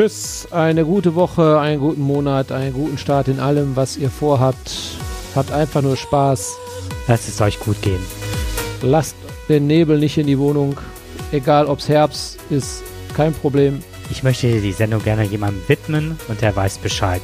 Tschüss, 0.00 0.48
eine 0.50 0.86
gute 0.86 1.14
Woche, 1.14 1.60
einen 1.60 1.78
guten 1.78 2.00
Monat, 2.00 2.52
einen 2.52 2.72
guten 2.72 2.96
Start 2.96 3.28
in 3.28 3.38
allem, 3.38 3.76
was 3.76 3.98
ihr 3.98 4.08
vorhabt. 4.08 4.96
Habt 5.34 5.52
einfach 5.52 5.82
nur 5.82 5.94
Spaß. 5.94 6.56
Lasst 7.06 7.28
es 7.28 7.38
euch 7.42 7.60
gut 7.60 7.82
gehen. 7.82 8.00
Lasst 8.80 9.14
den 9.50 9.66
Nebel 9.66 9.98
nicht 9.98 10.16
in 10.16 10.26
die 10.26 10.38
Wohnung. 10.38 10.78
Egal, 11.32 11.66
ob's 11.66 11.90
Herbst 11.90 12.38
ist, 12.48 12.82
kein 13.14 13.34
Problem. 13.34 13.82
Ich 14.10 14.22
möchte 14.22 14.62
die 14.62 14.72
Sendung 14.72 15.02
gerne 15.02 15.24
jemandem 15.24 15.62
widmen 15.68 16.18
und 16.28 16.40
der 16.40 16.56
weiß 16.56 16.78
Bescheid. 16.78 17.20